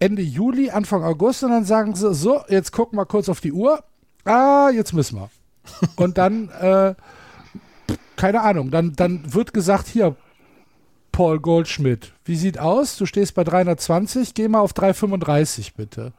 Ende 0.00 0.22
Juli, 0.22 0.70
Anfang 0.70 1.04
August 1.04 1.44
und 1.44 1.50
dann 1.50 1.64
sagen 1.64 1.94
sie, 1.94 2.14
so, 2.14 2.40
jetzt 2.48 2.72
gucken 2.72 2.98
wir 2.98 3.06
kurz 3.06 3.28
auf 3.28 3.40
die 3.40 3.52
Uhr. 3.52 3.82
Ah, 4.24 4.70
jetzt 4.70 4.92
müssen 4.92 5.18
wir. 5.18 5.30
Und 5.96 6.18
dann, 6.18 6.48
äh, 6.50 6.94
keine 8.16 8.42
Ahnung, 8.42 8.70
dann, 8.70 8.94
dann 8.94 9.32
wird 9.32 9.52
gesagt, 9.52 9.86
hier, 9.86 10.16
Paul 11.12 11.40
Goldschmidt, 11.40 12.12
wie 12.24 12.36
sieht 12.36 12.58
aus? 12.58 12.96
Du 12.96 13.06
stehst 13.06 13.34
bei 13.34 13.42
320, 13.42 14.34
geh 14.34 14.48
mal 14.48 14.60
auf 14.60 14.72
335 14.72 15.74
bitte. 15.74 16.12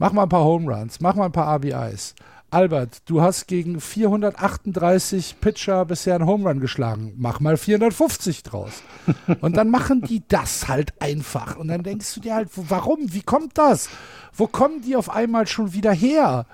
Mach 0.00 0.12
mal 0.12 0.22
ein 0.22 0.28
paar 0.30 0.44
Home 0.44 0.74
Runs, 0.74 1.00
mach 1.00 1.14
mal 1.14 1.26
ein 1.26 1.32
paar 1.32 1.56
RBIs. 1.56 2.14
Albert, 2.50 3.02
du 3.04 3.20
hast 3.20 3.46
gegen 3.46 3.82
438 3.82 5.36
Pitcher 5.42 5.84
bisher 5.84 6.14
einen 6.14 6.24
Home 6.24 6.48
Run 6.48 6.58
geschlagen. 6.58 7.12
Mach 7.18 7.38
mal 7.40 7.58
450 7.58 8.42
draus. 8.42 8.82
Und 9.42 9.58
dann 9.58 9.68
machen 9.68 10.00
die 10.00 10.22
das 10.26 10.68
halt 10.68 10.94
einfach. 11.02 11.56
Und 11.56 11.68
dann 11.68 11.82
denkst 11.82 12.14
du 12.14 12.20
dir 12.20 12.34
halt, 12.34 12.48
warum? 12.54 13.12
Wie 13.12 13.20
kommt 13.20 13.58
das? 13.58 13.90
Wo 14.32 14.46
kommen 14.46 14.80
die 14.80 14.96
auf 14.96 15.10
einmal 15.10 15.46
schon 15.46 15.74
wieder 15.74 15.92
her? 15.92 16.46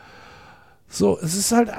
So, 0.88 1.16
es 1.16 1.36
ist 1.36 1.52
halt. 1.52 1.70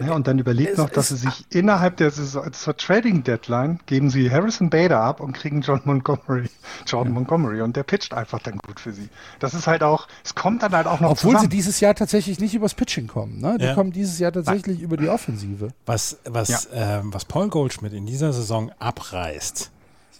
Ja, 0.00 0.12
und 0.12 0.26
dann 0.26 0.38
überlegt 0.38 0.72
es, 0.72 0.78
noch, 0.78 0.90
dass 0.90 1.08
sie 1.08 1.16
sich 1.16 1.46
innerhalb 1.50 1.96
der 1.96 2.10
Saison, 2.10 2.52
zur 2.52 2.76
Trading 2.76 3.24
Deadline, 3.24 3.80
geben 3.86 4.10
sie 4.10 4.30
Harrison 4.30 4.70
Bader 4.70 5.00
ab 5.00 5.20
und 5.20 5.32
kriegen 5.32 5.60
John 5.60 5.80
Montgomery, 5.84 6.48
Jordan 6.86 7.12
ja. 7.12 7.18
Montgomery 7.18 7.62
und 7.62 7.76
der 7.76 7.82
pitcht 7.82 8.14
einfach 8.14 8.40
dann 8.40 8.58
gut 8.58 8.80
für 8.80 8.92
sie. 8.92 9.08
Das 9.40 9.54
ist 9.54 9.66
halt 9.66 9.82
auch, 9.82 10.08
es 10.24 10.34
kommt 10.34 10.62
dann 10.62 10.72
halt 10.72 10.86
auch 10.86 11.00
noch 11.00 11.10
Obwohl 11.10 11.32
zusammen. 11.32 11.50
sie 11.50 11.56
dieses 11.56 11.80
Jahr 11.80 11.94
tatsächlich 11.94 12.38
nicht 12.38 12.54
übers 12.54 12.74
Pitching 12.74 13.06
kommen, 13.06 13.40
ne? 13.40 13.56
Die 13.58 13.64
ja. 13.64 13.74
kommen 13.74 13.92
dieses 13.92 14.18
Jahr 14.18 14.32
tatsächlich 14.32 14.76
Nein. 14.76 14.84
über 14.84 14.96
die 14.96 15.08
Offensive. 15.08 15.68
Was, 15.86 16.18
was, 16.24 16.68
ja. 16.72 16.98
äh, 16.98 17.00
was 17.04 17.24
Paul 17.24 17.48
Goldschmidt 17.48 17.92
in 17.92 18.06
dieser 18.06 18.32
Saison 18.32 18.70
abreißt, 18.78 19.70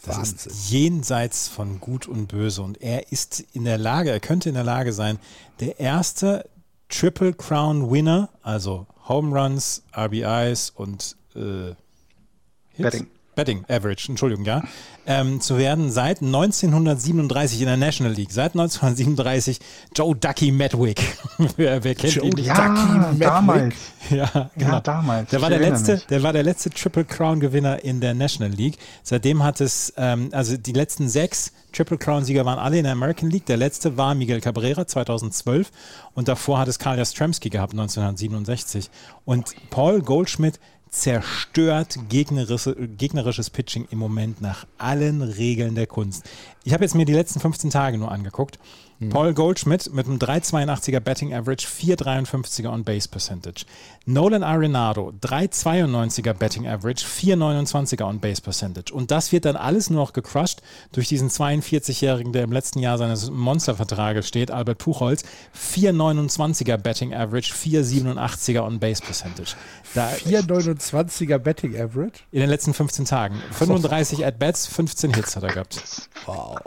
das 0.05 0.16
Wahnsinn. 0.16 0.52
ist 0.52 0.70
jenseits 0.70 1.48
von 1.48 1.80
Gut 1.80 2.06
und 2.06 2.28
Böse 2.28 2.62
und 2.62 2.80
er 2.80 3.12
ist 3.12 3.44
in 3.52 3.64
der 3.64 3.78
Lage, 3.78 4.10
er 4.10 4.20
könnte 4.20 4.48
in 4.48 4.55
der 4.55 4.64
Lage 4.64 4.92
sein, 4.92 5.18
der 5.60 5.80
erste 5.80 6.44
Triple 6.89 7.32
Crown 7.35 7.90
Winner, 7.90 8.31
also 8.43 8.86
Home 9.09 9.32
Runs, 9.35 9.82
RBIs 9.97 10.70
und 10.70 11.16
äh, 11.35 11.74
Hits? 12.70 12.78
Betting. 12.78 13.06
Betting 13.39 13.65
Average, 13.69 14.09
Entschuldigung, 14.09 14.44
ja, 14.44 14.65
ähm, 15.06 15.40
zu 15.40 15.59
werden 15.59 15.93
seit 15.93 16.23
1937 16.23 17.60
in 17.60 17.66
der 17.66 17.77
National 17.77 18.12
League. 18.12 18.32
Seit 18.32 18.56
1937 18.56 19.60
Joe 19.94 20.16
Ducky 20.16 20.51
Medwick. 20.51 21.01
wer, 21.56 21.85
wer, 21.85 21.94
kennt 21.94 22.16
Joe 22.16 22.27
ihn? 22.27 22.36
Ja, 22.39 22.55
Ducky 22.55 22.98
Medwick. 22.98 23.20
damals. 23.20 23.74
Ja, 24.10 24.51
genau. 24.56 24.73
ja, 24.73 24.81
damals. 24.81 25.31
Der 25.31 25.40
war 25.40 25.51
der 25.51 25.60
letzte, 25.60 26.02
der 26.10 26.23
war 26.24 26.32
der 26.32 26.43
letzte 26.43 26.70
Triple 26.70 27.05
Crown 27.05 27.39
Gewinner 27.39 27.85
in 27.85 28.01
der 28.01 28.12
National 28.12 28.51
League. 28.51 28.77
Seitdem 29.05 29.44
hat 29.44 29.60
es, 29.60 29.93
ähm, 29.97 30.31
also 30.32 30.56
die 30.56 30.73
letzten 30.73 31.09
sechs 31.09 31.52
Triple 31.73 31.98
Crown 31.98 32.24
Sieger 32.24 32.44
waren 32.44 32.59
alle 32.59 32.78
in 32.78 32.85
der 32.85 32.93
American 32.93 33.31
League. 33.31 33.47
Der 33.47 33.56
letzte 33.56 33.97
war 33.97 34.16
Miguel 34.16 34.40
Cabrera 34.40 34.85
2012 34.86 35.70
und 36.15 36.27
davor 36.27 36.59
hat 36.59 36.66
es 36.66 36.81
Karl 36.81 36.98
Jastrzemski 36.98 37.51
gehabt 37.51 37.73
1967. 37.73 38.90
Und 39.24 39.55
Paul 39.70 40.02
Goldschmidt 40.02 40.59
zerstört 40.90 41.98
gegnerische, 42.09 42.74
gegnerisches 42.74 43.51
Pitching 43.51 43.86
im 43.90 43.98
Moment 43.98 44.40
nach 44.40 44.66
allen 44.78 45.23
Regeln 45.23 45.74
der 45.74 45.86
Kunst. 45.86 46.24
Ich 46.65 46.73
habe 46.73 46.85
jetzt 46.85 46.94
mir 46.94 47.05
die 47.05 47.12
letzten 47.12 47.40
15 47.40 47.70
Tage 47.70 47.98
nur 47.98 48.10
angeguckt. 48.10 48.59
Mhm. 49.01 49.11
Paul 49.11 49.33
Goldschmidt 49.33 49.93
mit 49.93 50.07
einem 50.07 50.19
3,82er 50.19 50.99
Betting 51.01 51.33
Average, 51.33 51.66
4,53er 51.69 52.73
On-Base 52.73 53.09
Percentage. 53.09 53.65
Nolan 54.07 54.43
Arenado, 54.43 55.12
3,92er 55.20 56.35
Betting 56.35 56.66
Average, 56.66 57.07
4,29er 57.07 58.05
On-Base 58.05 58.43
Percentage. 58.43 58.93
Und 58.93 59.12
das 59.12 59.31
wird 59.31 59.45
dann 59.45 59.55
alles 59.55 59.89
nur 59.91 60.03
noch 60.03 60.12
gecrushed 60.12 60.62
durch 60.93 61.07
diesen 61.07 61.31
42-Jährigen, 61.31 62.33
der 62.33 62.43
im 62.43 62.51
letzten 62.53 62.81
Jahr 62.81 62.99
seines 62.99 63.31
Monstervertrages 63.31 64.27
steht, 64.27 64.51
Albert 64.51 64.79
Puchholz, 64.79 65.23
4,29er 65.57 66.77
Betting 66.79 67.15
Average, 67.15 67.55
4,87er 67.55 68.62
On-Base 68.65 69.03
Percentage. 69.03 69.55
4,29er 69.95 71.39
Betting 71.39 71.81
Average? 71.81 72.23
In 72.33 72.41
den 72.41 72.51
letzten 72.51 72.75
15 72.75 73.05
Tagen. 73.05 73.41
35 73.53 74.27
At-Bats, 74.27 74.66
15 74.66 75.15
Hits 75.15 75.37
hat 75.37 75.45
er 75.45 75.53
gehabt. 75.53 75.83
Wow. 76.27 76.59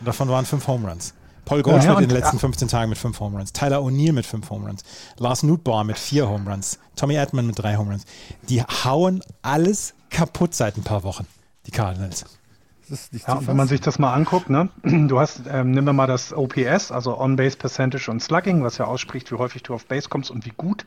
Davon 0.00 0.28
waren 0.28 0.44
fünf 0.44 0.66
Home 0.66 0.88
Runs. 0.88 1.14
Paul 1.44 1.62
Goldschmidt 1.62 1.94
ja, 1.94 2.02
in 2.02 2.08
den 2.08 2.16
letzten 2.18 2.40
15 2.40 2.68
Tagen 2.68 2.88
mit 2.90 2.98
fünf 2.98 3.20
Home 3.20 3.38
Runs. 3.38 3.52
Tyler 3.52 3.78
O'Neill 3.78 4.12
mit 4.12 4.26
fünf 4.26 4.50
Home 4.50 4.66
Runs. 4.66 4.82
Lars 5.16 5.44
Nutbauer 5.44 5.84
mit 5.84 5.96
vier 5.96 6.28
Home 6.28 6.50
Runs. 6.50 6.80
Tommy 6.96 7.14
Edman 7.14 7.46
mit 7.46 7.58
drei 7.58 7.76
Home 7.76 7.92
Runs. 7.92 8.04
Die 8.48 8.62
hauen 8.62 9.22
alles 9.42 9.94
kaputt 10.10 10.54
seit 10.54 10.76
ein 10.76 10.82
paar 10.82 11.04
Wochen, 11.04 11.26
die 11.66 11.70
Cardinals. 11.70 12.24
Ja, 13.26 13.44
wenn 13.46 13.56
man 13.56 13.66
sich 13.66 13.80
das 13.80 13.98
mal 13.98 14.12
anguckt, 14.12 14.48
ne? 14.50 14.68
du 14.82 15.18
hast, 15.18 15.42
ähm, 15.48 15.72
nimm 15.72 15.84
mal 15.84 16.06
das 16.06 16.32
OPS, 16.32 16.92
also 16.92 17.18
On-Base 17.18 17.56
Percentage 17.56 18.10
und 18.10 18.22
Slugging, 18.22 18.62
was 18.62 18.78
ja 18.78 18.86
ausspricht, 18.86 19.30
wie 19.32 19.36
häufig 19.36 19.62
du 19.62 19.74
auf 19.74 19.86
Base 19.86 20.08
kommst 20.08 20.30
und 20.30 20.46
wie 20.46 20.52
gut 20.56 20.86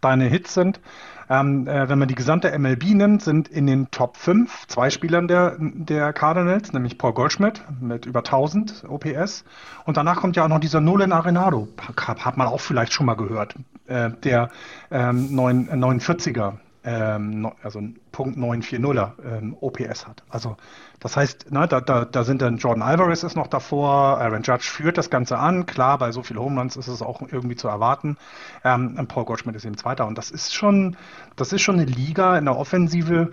deine 0.00 0.24
Hits 0.26 0.54
sind. 0.54 0.80
Ähm, 1.28 1.66
äh, 1.66 1.88
wenn 1.88 1.98
man 1.98 2.08
die 2.08 2.14
gesamte 2.14 2.56
MLB 2.58 2.94
nimmt, 2.94 3.22
sind 3.22 3.48
in 3.48 3.66
den 3.66 3.90
Top 3.90 4.16
5 4.16 4.66
zwei 4.66 4.90
Spielern 4.90 5.28
der, 5.28 5.56
der 5.58 6.12
Cardinals, 6.12 6.72
nämlich 6.72 6.98
Paul 6.98 7.12
Goldschmidt 7.12 7.62
mit 7.80 8.06
über 8.06 8.20
1000 8.20 8.84
OPS. 8.88 9.44
Und 9.84 9.96
danach 9.96 10.16
kommt 10.16 10.36
ja 10.36 10.44
auch 10.44 10.48
noch 10.48 10.60
dieser 10.60 10.80
Nolan 10.80 11.12
Arenado, 11.12 11.68
hat, 11.96 12.36
man 12.36 12.46
auch 12.46 12.60
vielleicht 12.60 12.92
schon 12.92 13.06
mal 13.06 13.14
gehört, 13.14 13.54
äh, 13.86 14.10
der 14.22 14.50
ähm, 14.90 15.34
9, 15.34 15.70
49er 15.70 16.54
ähm, 16.84 17.50
also 17.62 17.80
Punkt 18.12 18.38
940er 18.38 19.12
ähm, 19.24 19.56
OPS 19.60 20.06
hat. 20.06 20.22
Also 20.28 20.56
das 21.00 21.16
heißt, 21.16 21.50
ne, 21.50 21.66
da, 21.66 21.80
da, 21.80 22.04
da 22.04 22.24
sind 22.24 22.42
dann 22.42 22.58
Jordan 22.58 22.82
Alvarez 22.82 23.22
ist 23.22 23.36
noch 23.36 23.46
davor, 23.46 24.20
Aaron 24.20 24.42
Judge 24.42 24.64
führt 24.70 24.98
das 24.98 25.10
Ganze 25.10 25.38
an. 25.38 25.66
Klar, 25.66 25.98
bei 25.98 26.12
so 26.12 26.22
viel 26.22 26.36
Home 26.36 26.60
Runs 26.60 26.76
ist 26.76 26.88
es 26.88 27.02
auch 27.02 27.22
irgendwie 27.22 27.56
zu 27.56 27.68
erwarten. 27.68 28.16
Ähm, 28.64 29.06
Paul 29.08 29.24
Goldschmidt 29.24 29.56
ist 29.56 29.64
eben 29.64 29.76
Zweiter 29.76 30.06
und 30.06 30.18
das 30.18 30.30
ist 30.30 30.54
schon, 30.54 30.96
das 31.36 31.52
ist 31.52 31.62
schon 31.62 31.76
eine 31.76 31.86
Liga 31.86 32.36
in 32.38 32.44
der 32.44 32.56
Offensive, 32.56 33.32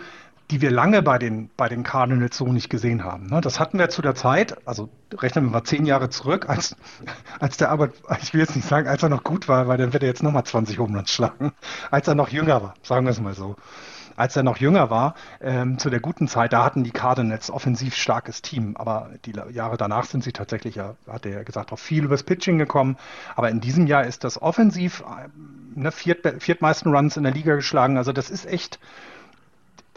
die 0.52 0.62
wir 0.62 0.70
lange 0.70 1.02
bei 1.02 1.18
den, 1.18 1.50
bei 1.56 1.70
den 1.70 1.84
Cardinals 1.84 2.38
so 2.38 2.46
nicht 2.52 2.70
gesehen 2.70 3.04
haben. 3.04 3.28
Ne? 3.28 3.40
Das 3.40 3.60
hatten 3.60 3.80
wir 3.80 3.90
zu 3.90 4.02
der 4.02 4.16
Zeit, 4.16 4.68
also 4.68 4.90
rechnen 5.14 5.46
wir 5.46 5.52
mal 5.52 5.64
zehn 5.64 5.86
Jahre 5.86 6.10
zurück, 6.10 6.50
als, 6.50 6.76
als 7.40 7.58
der 7.58 7.72
Arbeit, 7.72 7.94
ich 8.22 8.34
will 8.34 8.42
jetzt 8.42 8.56
nicht 8.56 8.68
sagen, 8.68 8.88
als 8.88 9.02
er 9.02 9.10
noch 9.10 9.24
gut 9.24 9.48
war, 9.48 9.68
weil 9.68 9.78
dann 9.78 9.94
wird 9.94 10.04
er 10.04 10.10
jetzt 10.10 10.24
nochmal 10.24 10.44
20 10.44 10.78
Homeruns 10.78 11.12
schlagen, 11.12 11.54
als 11.90 12.08
er 12.08 12.16
noch 12.16 12.30
jünger 12.30 12.62
war, 12.62 12.74
sagen 12.84 13.06
wir 13.06 13.12
es 13.12 13.22
mal 13.22 13.34
so. 13.34 13.56
Als 14.18 14.36
er 14.36 14.44
noch 14.44 14.58
jünger 14.58 14.90
war, 14.90 15.16
ähm, 15.40 15.80
zu 15.80 15.90
der 15.90 16.02
guten 16.02 16.28
Zeit, 16.28 16.52
da 16.52 16.66
hatten 16.66 16.84
die 16.84 16.92
Cardinals 16.92 17.50
offensiv 17.50 17.96
starkes 17.96 18.42
Team, 18.42 18.76
aber 18.76 19.10
die 19.26 19.34
Jahre 19.54 19.78
danach 19.78 20.04
sind 20.04 20.24
sie 20.24 20.34
tatsächlich, 20.34 20.76
ja, 20.76 20.96
hat 21.08 21.26
er 21.26 21.32
ja 21.32 21.44
gesagt, 21.44 21.72
auch 21.72 21.80
viel 21.80 22.04
übers 22.04 22.24
Pitching 22.24 22.58
gekommen. 22.58 22.98
Aber 23.36 23.50
in 23.50 23.62
diesem 23.62 23.88
Jahr 23.88 24.06
ist 24.06 24.26
das 24.26 24.42
offensiv 24.42 25.02
äh, 25.02 25.30
ne, 25.80 25.92
viert, 25.92 26.44
viertmeisten 26.44 26.94
Runs 26.94 27.16
in 27.18 27.24
der 27.24 27.32
Liga 27.32 27.56
geschlagen. 27.56 27.98
Also 27.98 28.12
das 28.12 28.30
ist 28.30 28.46
echt, 28.46 28.80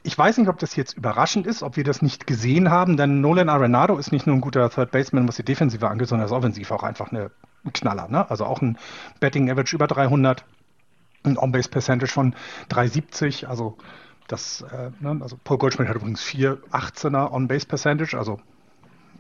ich 0.07 0.17
weiß 0.17 0.37
nicht, 0.37 0.49
ob 0.49 0.59
das 0.59 0.77
jetzt 0.77 0.99
überraschend 0.99 1.47
ist, 1.47 1.63
ob 1.63 1.79
wir 1.79 1.83
das 1.83 2.03
nicht 2.03 2.27
gesehen 2.27 2.71
haben, 2.71 2.99
denn 2.99 3.23
Nolan 3.23 3.49
Arenado 3.49 3.97
ist 3.97 4.13
nicht 4.13 4.27
nur 4.27 4.37
ein 4.37 4.43
guter 4.43 4.69
Third 4.69 4.91
Baseman, 4.91 5.27
was 5.27 5.37
die 5.37 5.45
Defensive 5.45 5.89
angeht, 5.89 6.09
sondern 6.09 6.27
ist 6.27 6.33
offensiv 6.33 6.71
auch 6.71 6.83
einfach 6.83 7.11
eine, 7.11 7.31
ein 7.65 7.73
Knaller. 7.73 8.09
Ne? 8.09 8.29
Also 8.31 8.45
auch 8.45 8.61
ein 8.61 8.77
Betting 9.19 9.51
Average 9.51 9.75
über 9.75 9.87
300, 9.87 10.45
ein 11.25 11.39
On-Base 11.39 11.71
Percentage 11.71 12.13
von 12.13 12.35
370, 12.69 13.49
also 13.49 13.79
das, 14.29 14.61
äh, 14.71 14.91
ne? 15.01 15.19
also 15.23 15.39
Paul 15.43 15.57
Goldschmidt 15.57 15.89
hat 15.89 15.97
übrigens 15.97 16.23
418er 16.23 17.33
On-Base 17.33 17.67
Percentage, 17.67 18.19
also 18.19 18.41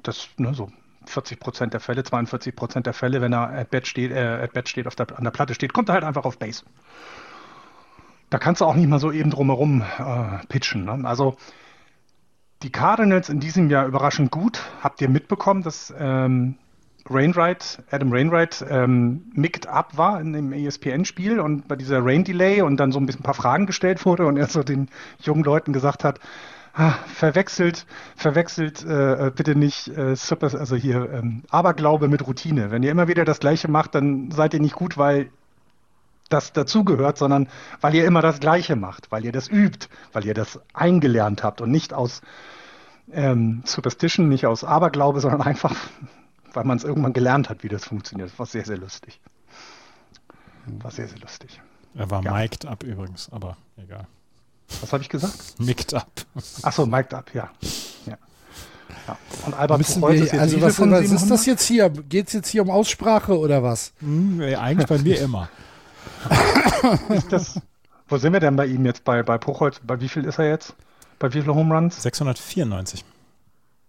das, 0.02 0.28
ne, 0.36 0.52
so 0.52 0.70
40 1.06 1.40
Prozent 1.40 1.72
der 1.72 1.80
Fälle, 1.80 2.04
42 2.04 2.54
Prozent 2.54 2.84
der 2.84 2.92
Fälle, 2.92 3.22
wenn 3.22 3.32
er 3.32 3.48
at 3.48 3.70
bat 3.70 3.86
steht, 3.86 4.12
äh, 4.12 4.42
at 4.42 4.52
bat 4.52 4.68
steht 4.68 4.84
der, 4.84 5.18
an 5.18 5.24
der 5.24 5.30
Platte 5.30 5.54
steht, 5.54 5.72
kommt 5.72 5.88
er 5.88 5.94
halt 5.94 6.04
einfach 6.04 6.26
auf 6.26 6.38
Base 6.38 6.62
da 8.34 8.38
kannst 8.38 8.60
du 8.60 8.64
auch 8.64 8.74
nicht 8.74 8.88
mal 8.88 8.98
so 8.98 9.12
eben 9.12 9.30
drumherum 9.30 9.82
äh, 9.82 10.44
pitchen. 10.48 10.86
Ne? 10.86 10.98
Also 11.04 11.36
die 12.64 12.72
Cardinals 12.72 13.28
in 13.28 13.38
diesem 13.38 13.70
Jahr 13.70 13.86
überraschend 13.86 14.32
gut. 14.32 14.60
Habt 14.82 15.00
ihr 15.00 15.08
mitbekommen, 15.08 15.62
dass 15.62 15.94
ähm, 15.96 16.56
Rainwright, 17.08 17.84
Adam 17.92 18.12
Rainwright, 18.12 18.66
ähm, 18.68 19.30
micked 19.34 19.68
up 19.68 19.96
war 19.96 20.20
in 20.20 20.32
dem 20.32 20.52
ESPN-Spiel 20.52 21.38
und 21.38 21.68
bei 21.68 21.76
dieser 21.76 22.04
Rain 22.04 22.24
Delay 22.24 22.62
und 22.62 22.78
dann 22.78 22.90
so 22.90 22.98
ein 22.98 23.06
bisschen 23.06 23.20
ein 23.20 23.24
paar 23.24 23.34
Fragen 23.34 23.66
gestellt 23.66 24.04
wurde 24.04 24.26
und 24.26 24.36
er 24.36 24.48
so 24.48 24.64
den 24.64 24.88
jungen 25.20 25.44
Leuten 25.44 25.72
gesagt 25.72 26.02
hat, 26.02 26.18
ah, 26.72 26.94
verwechselt, 27.06 27.86
verwechselt 28.16 28.84
äh, 28.84 29.30
bitte 29.32 29.54
nicht 29.54 29.96
äh, 29.96 30.16
also 30.40 30.74
hier 30.74 31.08
ähm, 31.12 31.44
Aberglaube 31.50 32.08
mit 32.08 32.26
Routine. 32.26 32.72
Wenn 32.72 32.82
ihr 32.82 32.90
immer 32.90 33.06
wieder 33.06 33.24
das 33.24 33.38
Gleiche 33.38 33.70
macht, 33.70 33.94
dann 33.94 34.32
seid 34.32 34.54
ihr 34.54 34.60
nicht 34.60 34.74
gut, 34.74 34.98
weil 34.98 35.30
das 36.28 36.52
dazugehört, 36.52 37.18
sondern 37.18 37.48
weil 37.80 37.94
ihr 37.94 38.04
immer 38.04 38.22
das 38.22 38.40
Gleiche 38.40 38.76
macht, 38.76 39.10
weil 39.10 39.24
ihr 39.24 39.32
das 39.32 39.48
übt, 39.48 39.88
weil 40.12 40.24
ihr 40.24 40.34
das 40.34 40.60
eingelernt 40.72 41.42
habt 41.42 41.60
und 41.60 41.70
nicht 41.70 41.92
aus 41.92 42.22
ähm, 43.12 43.62
Superstition, 43.64 44.28
nicht 44.28 44.46
aus 44.46 44.64
Aberglaube, 44.64 45.20
sondern 45.20 45.42
einfach, 45.42 45.74
weil 46.52 46.64
man 46.64 46.78
es 46.78 46.84
irgendwann 46.84 47.12
gelernt 47.12 47.50
hat, 47.50 47.62
wie 47.62 47.68
das 47.68 47.84
funktioniert. 47.84 48.30
Das 48.30 48.38
war 48.38 48.46
sehr, 48.46 48.64
sehr 48.64 48.78
lustig. 48.78 49.20
War 50.66 50.90
sehr, 50.90 51.08
sehr 51.08 51.18
lustig. 51.18 51.60
Er 51.94 52.10
war 52.10 52.22
ja. 52.22 52.32
mic'd 52.32 52.66
up 52.66 52.82
übrigens, 52.82 53.30
aber 53.30 53.56
egal. 53.76 54.06
Was 54.80 54.92
habe 54.92 55.02
ich 55.02 55.08
gesagt? 55.08 55.58
Mic'd 55.58 55.94
up. 55.94 56.10
Achso, 56.62 56.86
mic'd 56.86 57.14
up, 57.14 57.32
ja. 57.34 57.50
ja. 58.06 58.16
ja. 59.06 59.18
Und 59.46 59.54
Albert 59.54 59.80
Wissen 59.80 60.02
wir, 60.02 60.14
jetzt 60.14 60.32
also 60.32 60.60
was, 60.62 60.80
was 60.80 61.12
ist 61.12 61.30
das 61.30 61.46
jetzt 61.46 61.64
hier? 61.64 61.90
Geht 61.90 62.28
es 62.28 62.32
jetzt 62.32 62.48
hier 62.48 62.62
um 62.62 62.70
Aussprache 62.70 63.38
oder 63.38 63.62
was? 63.62 63.92
Hm, 63.98 64.40
eigentlich 64.40 64.88
bei 64.88 64.98
mir 64.98 65.20
immer. 65.20 65.50
Ist 67.10 67.32
das, 67.32 67.60
wo 68.08 68.18
sind 68.18 68.32
wir 68.32 68.40
denn 68.40 68.56
bei 68.56 68.66
ihm 68.66 68.84
jetzt? 68.84 69.04
Bei, 69.04 69.22
bei 69.22 69.38
Puchholz? 69.38 69.80
Bei 69.82 70.00
wie 70.00 70.08
viel 70.08 70.24
ist 70.24 70.38
er 70.38 70.48
jetzt? 70.48 70.74
Bei 71.18 71.32
wie 71.32 71.42
vielen 71.42 71.54
Home 71.54 71.74
Runs? 71.74 72.02
694. 72.02 73.04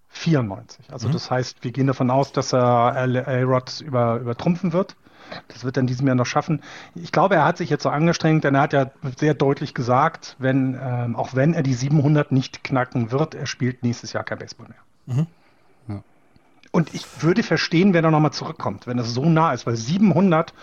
94. 0.09 0.91
Also 0.91 1.07
mhm. 1.07 1.13
das 1.13 1.29
heißt, 1.29 1.63
wir 1.63 1.71
gehen 1.71 1.87
davon 1.87 2.09
aus, 2.09 2.31
dass 2.31 2.53
er 2.53 2.95
A-Rod 2.95 3.81
über, 3.81 4.17
übertrumpfen 4.17 4.73
wird. 4.73 4.95
Das 5.47 5.63
wird 5.63 5.77
er 5.77 5.81
in 5.81 5.87
diesem 5.87 6.07
Jahr 6.07 6.15
noch 6.15 6.25
schaffen. 6.25 6.61
Ich 6.93 7.11
glaube, 7.11 7.35
er 7.35 7.45
hat 7.45 7.57
sich 7.57 7.69
jetzt 7.69 7.83
so 7.83 7.89
angestrengt, 7.89 8.43
denn 8.43 8.55
er 8.55 8.61
hat 8.61 8.73
ja 8.73 8.91
sehr 9.17 9.33
deutlich 9.33 9.73
gesagt, 9.73 10.35
wenn, 10.39 10.79
ähm, 10.81 11.15
auch 11.15 11.33
wenn 11.33 11.53
er 11.53 11.63
die 11.63 11.73
700 11.73 12.31
nicht 12.31 12.63
knacken 12.63 13.11
wird, 13.11 13.35
er 13.35 13.47
spielt 13.47 13.83
nächstes 13.83 14.13
Jahr 14.13 14.23
kein 14.23 14.37
Baseball 14.37 14.67
mehr. 14.67 15.15
Mhm. 15.15 15.27
Ja. 15.87 16.03
Und 16.71 16.93
ich 16.93 17.05
würde 17.23 17.43
verstehen, 17.43 17.93
wenn 17.93 18.05
er 18.05 18.11
nochmal 18.11 18.33
zurückkommt, 18.33 18.87
wenn 18.87 18.99
es 18.99 19.13
so 19.13 19.25
nah 19.25 19.53
ist, 19.53 19.65
weil 19.65 19.75
700 19.75 20.53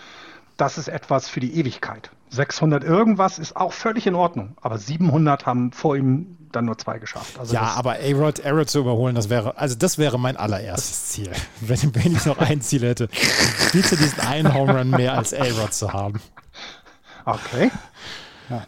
das 0.63 0.77
ist 0.77 0.87
etwas 0.87 1.27
für 1.27 1.41
die 1.41 1.59
Ewigkeit. 1.59 2.09
600 2.29 2.85
irgendwas 2.85 3.37
ist 3.37 3.57
auch 3.57 3.73
völlig 3.73 4.07
in 4.07 4.15
Ordnung, 4.15 4.55
aber 4.61 4.77
700 4.77 5.45
haben 5.45 5.73
vor 5.73 5.97
ihm 5.97 6.37
dann 6.53 6.63
nur 6.63 6.77
zwei 6.77 6.99
geschafft. 6.99 7.37
Also 7.37 7.53
ja, 7.53 7.73
aber 7.75 7.97
A-Rod, 7.99 8.45
A-Rod 8.45 8.69
zu 8.69 8.79
überholen, 8.79 9.13
das 9.13 9.29
wäre, 9.29 9.57
also 9.57 9.75
das 9.75 9.97
wäre 9.97 10.17
mein 10.17 10.37
allererstes 10.37 11.09
Ziel. 11.09 11.31
Wenn, 11.59 11.93
wenn 11.95 12.15
ich 12.15 12.25
noch 12.25 12.37
ein 12.37 12.61
Ziel 12.61 12.83
hätte, 12.83 13.09
bitte 13.73 13.97
diesen 13.97 14.21
einen 14.21 14.53
Home 14.53 14.77
Run 14.77 14.89
mehr 14.91 15.17
als 15.17 15.33
A-Rod 15.33 15.73
zu 15.73 15.91
haben. 15.91 16.21
Okay. 17.25 17.69
Ja. 18.49 18.65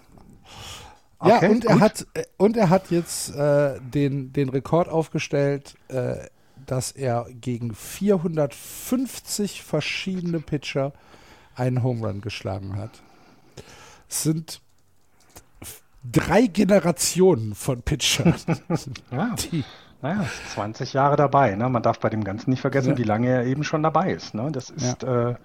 Okay, 1.20 1.46
ja, 1.46 1.50
und 1.50 1.64
er 1.64 1.80
hat 1.80 2.06
und 2.36 2.58
er 2.58 2.70
hat 2.70 2.92
jetzt 2.92 3.34
äh, 3.34 3.80
den, 3.80 4.34
den 4.34 4.50
Rekord 4.50 4.90
aufgestellt, 4.90 5.76
äh, 5.88 6.18
dass 6.66 6.92
er 6.92 7.28
gegen 7.32 7.74
450 7.74 9.64
verschiedene 9.64 10.42
Pitcher 10.42 10.92
einen 11.56 11.84
Home 11.84 12.06
Run 12.06 12.22
geschlagen 12.22 12.78
hat. 12.78 12.92
Es 14.10 14.24
sind 14.24 14.62
drei 16.12 16.48
Generationen 16.48 17.56
von 17.56 17.82
Pitchern. 17.82 18.36
ja. 19.12 19.36
Die 19.52 19.64
naja, 20.02 20.26
20 20.54 20.94
Jahre 20.94 21.16
dabei. 21.16 21.56
Ne? 21.56 21.68
Man 21.68 21.82
darf 21.82 22.00
bei 22.00 22.10
dem 22.10 22.24
Ganzen 22.24 22.52
nicht 22.52 22.62
vergessen, 22.62 22.92
ja. 22.92 22.98
wie 22.98 23.04
lange 23.04 23.30
er 23.30 23.46
eben 23.46 23.64
schon 23.64 23.82
dabei 23.82 24.12
ist. 24.12 24.36
Ne? 24.36 24.52
Das 24.52 24.70
ist 24.70 25.02
ja. 25.02 25.30
äh, 25.30 25.36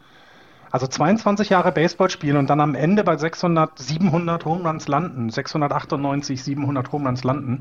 also 0.71 0.87
22 0.87 1.49
Jahre 1.49 1.73
Baseball 1.73 2.11
spielen 2.11 2.37
und 2.37 2.51
dann 2.51 2.61
am 2.61 2.75
Ende 2.75 3.03
bei 3.03 3.17
600, 3.17 3.79
700 3.79 4.45
Home 4.45 4.69
Runs 4.69 4.87
landen, 4.87 5.31
698, 5.31 6.43
700 6.43 6.93
Home 6.93 7.09
Runs 7.09 7.25
landen. 7.25 7.61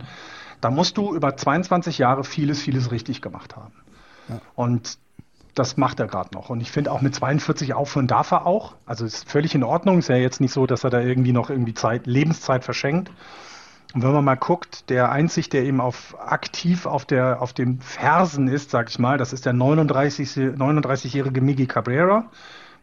Da 0.62 0.72
musst 0.72 0.98
du 0.98 1.16
über 1.16 1.36
22 1.38 2.00
Jahre 2.00 2.24
vieles, 2.24 2.62
vieles 2.62 2.92
richtig 2.92 3.22
gemacht 3.22 3.56
haben. 3.56 3.74
Ja. 4.28 4.42
Und 4.56 5.00
das 5.60 5.78
macht 5.78 6.00
er 6.00 6.08
gerade 6.08 6.34
noch. 6.34 6.50
Und 6.50 6.62
ich 6.62 6.72
finde 6.72 6.92
auch 6.92 7.02
mit 7.02 7.14
42 7.14 7.74
aufhören 7.74 8.08
darf 8.08 8.32
er 8.32 8.46
auch. 8.46 8.76
Also 8.86 9.06
ist 9.06 9.30
völlig 9.30 9.54
in 9.54 9.64
Ordnung. 9.64 10.00
Ist 10.00 10.10
ja 10.10 10.16
jetzt 10.16 10.42
nicht 10.42 10.54
so, 10.54 10.66
dass 10.66 10.84
er 10.84 10.90
da 10.90 11.02
irgendwie 11.02 11.34
noch 11.34 11.50
irgendwie 11.50 11.74
Zeit, 11.74 12.08
Lebenszeit 12.08 12.64
verschenkt. 12.64 13.12
Und 13.94 14.04
wenn 14.04 14.14
man 14.14 14.24
mal 14.24 14.36
guckt, 14.36 14.90
der 14.90 15.12
einzig, 15.12 15.50
der 15.50 15.64
eben 15.64 15.82
auf 15.82 16.16
aktiv 16.20 16.86
auf 16.86 17.06
der 17.06 17.42
auf 17.42 17.54
den 17.54 17.82
Fersen 17.82 18.48
ist, 18.48 18.70
sag 18.70 18.90
ich 18.90 19.00
mal, 19.00 19.18
das 19.18 19.34
ist 19.34 19.46
der 19.46 19.54
39, 19.54 20.30
39-jährige 20.30 21.42
Miggy 21.42 21.66
Cabrera. 21.68 22.26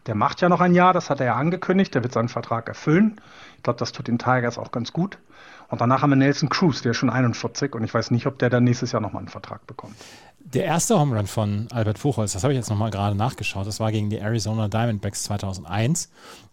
Der 0.07 0.15
macht 0.15 0.41
ja 0.41 0.49
noch 0.49 0.61
ein 0.61 0.75
Jahr, 0.75 0.93
das 0.93 1.09
hat 1.09 1.21
er 1.21 1.27
ja 1.27 1.35
angekündigt, 1.35 1.95
der 1.95 2.03
wird 2.03 2.13
seinen 2.13 2.29
Vertrag 2.29 2.69
erfüllen. 2.69 3.21
Ich 3.57 3.63
glaube, 3.63 3.79
das 3.79 3.93
tut 3.93 4.09
den 4.09 4.19
Tigers 4.19 4.59
auch 4.59 4.71
ganz 4.71 4.93
gut. 4.93 5.19
Und 5.69 5.81
danach 5.81 6.03
haben 6.03 6.11
wir 6.11 6.17
Nelson 6.17 6.49
Cruz, 6.49 6.83
der 6.83 6.93
ist 6.93 6.99
schon 6.99 7.11
41 7.11 7.75
und 7.75 7.85
ich 7.85 7.93
weiß 7.93 8.11
nicht, 8.11 8.27
ob 8.27 8.39
der 8.39 8.51
dann 8.51 8.65
nächstes 8.65 8.93
Jahr 8.93 9.01
nochmal 9.01 9.21
einen 9.21 9.29
Vertrag 9.29 9.67
bekommt. 9.67 9.95
Der 10.39 10.65
erste 10.65 10.97
Home 10.99 11.17
Run 11.17 11.27
von 11.27 11.67
Albert 11.73 11.99
Fuchholz, 11.99 12.35
das 12.35 12.45
habe 12.45 12.53
ich 12.53 12.57
jetzt 12.57 12.71
nochmal 12.71 12.93
gerade 12.93 13.17
nachgeschaut, 13.17 13.67
das 13.67 13.81
war 13.81 13.91
gegen 13.91 14.11
die 14.11 14.19
Arizona 14.19 14.69
Diamondbacks 14.69 15.25
2001 15.25 16.09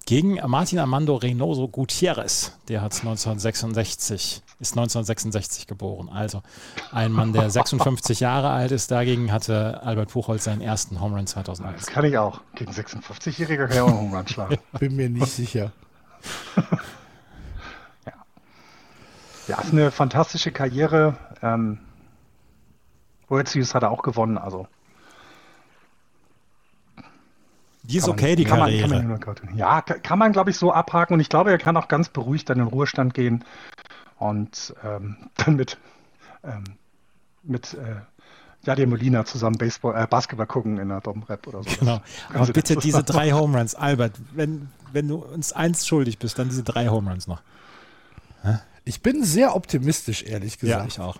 gegen 0.06 0.40
Martin 0.48 0.80
Armando 0.80 1.16
Reynoso 1.16 1.68
Gutierrez. 1.68 2.54
Der 2.70 2.82
hat 2.82 2.94
1966, 2.94 4.42
ist 4.60 4.72
1966 4.74 5.68
geboren. 5.68 6.10
Also 6.10 6.42
ein 6.92 7.12
Mann, 7.12 7.34
der 7.34 7.50
56 7.52 8.20
Jahre 8.20 8.50
alt 8.50 8.72
ist. 8.72 8.90
Dagegen 8.90 9.32
hatte 9.32 9.82
Albert 9.84 10.10
Fuchholz 10.12 10.46
seinen 10.46 10.62
ersten 10.62 11.00
Home 11.00 11.16
Run 11.16 11.28
2001. 11.28 11.86
Das 11.86 11.94
kann 11.94 12.04
ich 12.06 12.18
auch. 12.18 12.42
Gegen 12.56 12.72
56-Jähriger 12.72 13.68
kann 13.68 13.72
ich 13.72 13.80
auch 13.80 13.88
einen 13.88 14.00
Home 14.00 14.18
Run 14.18 14.28
schlagen. 14.28 14.58
Bin 14.80 14.96
mir 14.96 15.10
nicht 15.10 15.28
sicher. 15.28 15.72
ja. 19.48 19.60
Ist 19.60 19.72
eine 19.72 19.92
fantastische 19.92 20.52
Karriere. 20.52 21.16
Ähm, 21.42 21.80
World 23.28 23.48
Series 23.48 23.74
hat 23.74 23.84
er 23.84 23.92
auch 23.92 24.04
gewonnen, 24.04 24.38
also. 24.38 24.68
Die 27.84 27.98
ist 27.98 28.08
okay, 28.08 28.36
die 28.36 28.46
kann. 28.46 28.60
Man, 28.60 28.80
kann 28.80 28.90
man, 28.90 29.58
ja, 29.58 29.82
kann 29.82 30.18
man, 30.18 30.32
glaube 30.32 30.52
ich, 30.52 30.58
so 30.58 30.72
abhaken 30.72 31.16
und 31.16 31.20
ich 31.20 31.28
glaube, 31.28 31.52
er 31.52 31.58
kann 31.58 31.76
auch 31.76 31.90
ganz 31.90 32.08
beruhigt 32.08 32.50
dann 32.50 32.60
in 32.60 32.66
den 32.66 32.70
Ruhestand 32.70 33.14
gehen 33.14 33.44
und 34.20 34.74
ähm, 34.84 35.18
dann 35.36 35.56
mit, 35.58 35.78
ähm, 36.44 36.64
mit 37.44 37.74
äh, 37.74 38.02
Jadir 38.66 38.88
Molina 38.88 39.26
zusammen 39.26 39.58
Baseball, 39.58 40.02
äh, 40.02 40.08
Basketball 40.08 40.48
gucken 40.48 40.78
in 40.78 40.88
der 40.88 41.02
Dom-Rap 41.02 41.46
oder 41.48 41.64
so. 41.64 41.70
Genau. 41.78 42.02
Aber 42.34 42.46
bitte 42.48 42.78
diese 42.78 43.04
drei 43.04 43.32
Home 43.34 43.58
Runs, 43.58 43.76
Albert, 43.76 44.14
wenn, 44.32 44.70
wenn 44.94 45.10
du 45.10 45.18
uns 45.18 45.52
eins 45.52 45.86
schuldig 45.86 46.20
bist, 46.20 46.40
dann 46.40 46.48
diese 46.48 46.64
drei 46.64 46.88
Home 46.88 47.12
Runs 47.12 47.28
noch. 47.28 47.42
Hä? 48.44 48.60
Ich 48.86 49.02
bin 49.02 49.24
sehr 49.24 49.56
optimistisch, 49.56 50.24
ehrlich 50.24 50.60
gesagt. 50.60 50.82
Ja, 50.82 50.88
ich 50.88 51.00
auch. 51.00 51.18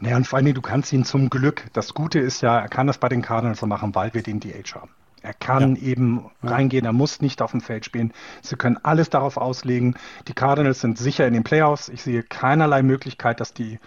Naja, 0.00 0.16
und 0.16 0.26
vor 0.26 0.36
allen 0.36 0.46
Dingen, 0.46 0.54
du 0.54 0.62
kannst 0.62 0.92
ihn 0.92 1.04
zum 1.04 1.30
Glück, 1.30 1.64
das 1.72 1.94
Gute 1.94 2.18
ist 2.18 2.42
ja, 2.42 2.58
er 2.58 2.68
kann 2.68 2.86
das 2.86 2.98
bei 2.98 3.08
den 3.08 3.22
Cardinals 3.22 3.60
so 3.60 3.66
machen, 3.66 3.94
weil 3.94 4.12
wir 4.14 4.22
den 4.22 4.40
DH 4.40 4.74
haben. 4.74 4.90
Er 5.22 5.34
kann 5.34 5.76
ja. 5.76 5.82
eben 5.82 6.30
reingehen, 6.42 6.84
er 6.84 6.92
muss 6.92 7.20
nicht 7.20 7.42
auf 7.42 7.52
dem 7.52 7.60
Feld 7.60 7.84
spielen. 7.84 8.12
Sie 8.42 8.56
können 8.56 8.76
alles 8.82 9.08
darauf 9.08 9.36
auslegen. 9.36 9.94
Die 10.26 10.32
Cardinals 10.32 10.80
sind 10.80 10.98
sicher 10.98 11.26
in 11.26 11.32
den 11.32 11.44
Playoffs. 11.44 11.88
Ich 11.88 12.02
sehe 12.02 12.24
keinerlei 12.24 12.82
Möglichkeit, 12.82 13.38
dass 13.38 13.54
die, 13.54 13.78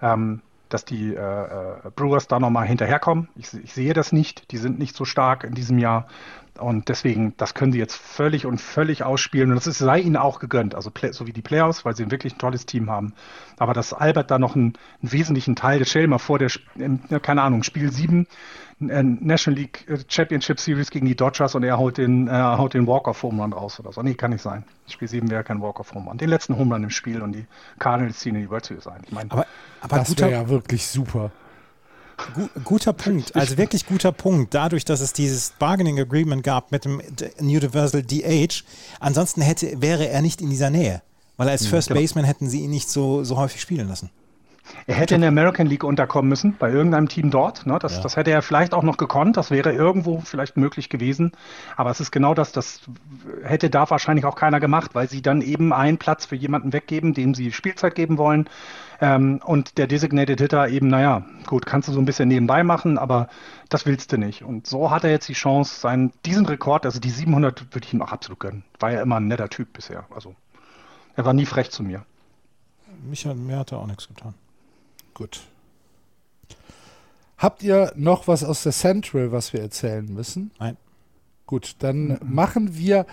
ähm, 0.00 0.40
dass 0.68 0.84
die 0.84 1.12
äh, 1.12 1.18
äh 1.18 1.90
Brewers 1.96 2.28
da 2.28 2.38
nochmal 2.38 2.68
hinterherkommen. 2.68 3.28
Ich, 3.34 3.52
ich, 3.54 3.74
sehe 3.74 3.92
das 3.92 4.12
nicht. 4.12 4.52
Die 4.52 4.56
sind 4.56 4.78
nicht 4.78 4.94
so 4.94 5.04
stark 5.04 5.42
in 5.42 5.54
diesem 5.54 5.78
Jahr. 5.78 6.06
Und 6.58 6.88
deswegen, 6.88 7.34
das 7.36 7.54
können 7.54 7.72
sie 7.72 7.78
jetzt 7.78 7.96
völlig 7.96 8.46
und 8.46 8.60
völlig 8.60 9.02
ausspielen. 9.02 9.50
Und 9.50 9.56
das 9.56 9.66
ist, 9.66 9.78
sei 9.78 9.98
ihnen 9.98 10.16
auch 10.16 10.38
gegönnt. 10.38 10.74
Also 10.74 10.92
so 11.10 11.26
wie 11.26 11.32
die 11.32 11.42
Playoffs, 11.42 11.84
weil 11.84 11.96
sie 11.96 12.10
wirklich 12.10 12.34
ein 12.34 12.38
tolles 12.38 12.64
Team 12.64 12.90
haben. 12.90 13.12
Aber 13.58 13.74
dass 13.74 13.92
Albert 13.92 14.30
da 14.30 14.38
noch 14.38 14.54
einen, 14.54 14.74
einen 15.02 15.12
wesentlichen 15.12 15.56
Teil, 15.56 15.84
stell 15.84 16.02
dir 16.02 16.08
mal 16.08 16.18
vor, 16.18 16.38
der, 16.38 16.50
keine 17.22 17.42
Ahnung, 17.42 17.64
Spiel 17.64 17.90
7, 17.90 18.26
äh, 18.80 19.02
National 19.02 19.58
League 19.58 19.88
äh, 19.88 19.98
Championship 20.06 20.60
Series 20.60 20.90
gegen 20.90 21.06
die 21.06 21.16
Dodgers 21.16 21.54
und 21.54 21.64
er 21.64 21.78
haut 21.78 21.98
den, 21.98 22.28
äh, 22.28 22.32
haut 22.32 22.74
den 22.74 22.86
Walk-off-Home 22.86 23.42
Run 23.42 23.52
raus 23.52 23.80
oder 23.80 23.92
so. 23.92 24.02
Nee, 24.02 24.14
kann 24.14 24.30
nicht 24.30 24.42
sein. 24.42 24.64
Spiel 24.88 25.08
7 25.08 25.30
wäre 25.30 25.44
kein 25.44 25.60
Walk-off-Home 25.60 26.08
Run. 26.08 26.18
Den 26.18 26.28
letzten 26.28 26.56
Home 26.56 26.74
Run 26.74 26.84
im 26.84 26.90
Spiel 26.90 27.22
und 27.22 27.32
die 27.32 27.46
Cardinals 27.78 28.18
ziehen 28.18 28.34
in 28.36 28.42
die 28.42 28.50
World 28.50 28.64
Series 28.64 28.86
ein. 28.86 29.00
Ich 29.04 29.12
meine, 29.12 29.30
aber, 29.30 29.46
aber 29.80 29.96
das 29.96 30.18
wäre 30.18 30.30
ja 30.30 30.48
wirklich 30.48 30.86
super. 30.86 31.32
Guter 32.64 32.92
Punkt, 32.92 33.34
also 33.34 33.56
wirklich 33.56 33.86
guter 33.86 34.12
Punkt. 34.12 34.54
Dadurch, 34.54 34.84
dass 34.84 35.00
es 35.00 35.12
dieses 35.12 35.50
Bargaining 35.58 35.98
Agreement 35.98 36.42
gab 36.42 36.72
mit 36.72 36.84
dem 36.84 37.02
Universal 37.40 38.02
DH, 38.02 38.64
ansonsten 39.00 39.40
hätte, 39.40 39.80
wäre 39.80 40.08
er 40.08 40.22
nicht 40.22 40.40
in 40.40 40.50
dieser 40.50 40.70
Nähe. 40.70 41.02
Weil 41.36 41.48
als 41.48 41.66
First 41.66 41.88
genau. 41.88 42.00
Baseman 42.00 42.24
hätten 42.24 42.48
sie 42.48 42.60
ihn 42.60 42.70
nicht 42.70 42.88
so, 42.88 43.24
so 43.24 43.36
häufig 43.36 43.60
spielen 43.60 43.88
lassen. 43.88 44.10
Er 44.86 44.94
hätte 44.94 45.14
in 45.14 45.20
der 45.20 45.28
American 45.28 45.66
League 45.66 45.84
unterkommen 45.84 46.28
müssen, 46.28 46.56
bei 46.58 46.70
irgendeinem 46.70 47.08
Team 47.08 47.30
dort. 47.30 47.66
Ne? 47.66 47.78
Das, 47.78 47.96
ja. 47.96 48.02
das 48.02 48.16
hätte 48.16 48.30
er 48.30 48.40
vielleicht 48.40 48.72
auch 48.72 48.82
noch 48.82 48.96
gekonnt. 48.96 49.36
Das 49.36 49.50
wäre 49.50 49.72
irgendwo 49.72 50.20
vielleicht 50.20 50.56
möglich 50.56 50.88
gewesen. 50.88 51.32
Aber 51.76 51.90
es 51.90 52.00
ist 52.00 52.10
genau 52.10 52.34
das, 52.34 52.52
das 52.52 52.80
hätte 53.42 53.68
da 53.68 53.88
wahrscheinlich 53.90 54.24
auch 54.24 54.36
keiner 54.36 54.60
gemacht, 54.60 54.94
weil 54.94 55.08
sie 55.08 55.20
dann 55.20 55.42
eben 55.42 55.72
einen 55.72 55.98
Platz 55.98 56.26
für 56.26 56.36
jemanden 56.36 56.72
weggeben, 56.72 57.12
dem 57.12 57.34
sie 57.34 57.52
Spielzeit 57.52 57.94
geben 57.94 58.16
wollen. 58.16 58.48
Ähm, 59.00 59.40
und 59.44 59.78
der 59.78 59.86
Designated 59.86 60.40
Hitter 60.40 60.68
eben, 60.68 60.88
naja, 60.88 61.24
gut, 61.46 61.66
kannst 61.66 61.88
du 61.88 61.92
so 61.92 62.00
ein 62.00 62.04
bisschen 62.04 62.28
nebenbei 62.28 62.62
machen, 62.62 62.98
aber 62.98 63.28
das 63.68 63.86
willst 63.86 64.12
du 64.12 64.18
nicht. 64.18 64.42
Und 64.42 64.66
so 64.66 64.90
hat 64.90 65.04
er 65.04 65.10
jetzt 65.10 65.28
die 65.28 65.34
Chance, 65.34 65.80
seinen, 65.80 66.12
diesen 66.24 66.46
Rekord, 66.46 66.86
also 66.86 67.00
die 67.00 67.10
700, 67.10 67.74
würde 67.74 67.86
ich 67.86 67.92
ihm 67.92 68.02
auch 68.02 68.12
absolut 68.12 68.40
gönnen. 68.40 68.64
War 68.78 68.92
ja 68.92 69.02
immer 69.02 69.16
ein 69.16 69.28
netter 69.28 69.48
Typ 69.48 69.72
bisher. 69.72 70.06
Also, 70.14 70.34
er 71.16 71.24
war 71.24 71.32
nie 71.32 71.46
frech 71.46 71.70
zu 71.70 71.82
mir. 71.82 72.04
Mich 73.04 73.26
hat, 73.26 73.36
mir 73.36 73.58
hat 73.58 73.72
er 73.72 73.78
auch 73.78 73.86
nichts 73.86 74.08
getan. 74.08 74.34
Gut. 75.12 75.42
Habt 77.36 77.62
ihr 77.62 77.92
noch 77.96 78.28
was 78.28 78.44
aus 78.44 78.62
der 78.62 78.72
Central, 78.72 79.32
was 79.32 79.52
wir 79.52 79.60
erzählen 79.60 80.06
müssen? 80.06 80.50
Nein. 80.58 80.76
Gut, 81.46 81.76
dann 81.80 82.06
mhm. 82.06 82.18
machen 82.22 82.76
wir 82.78 83.06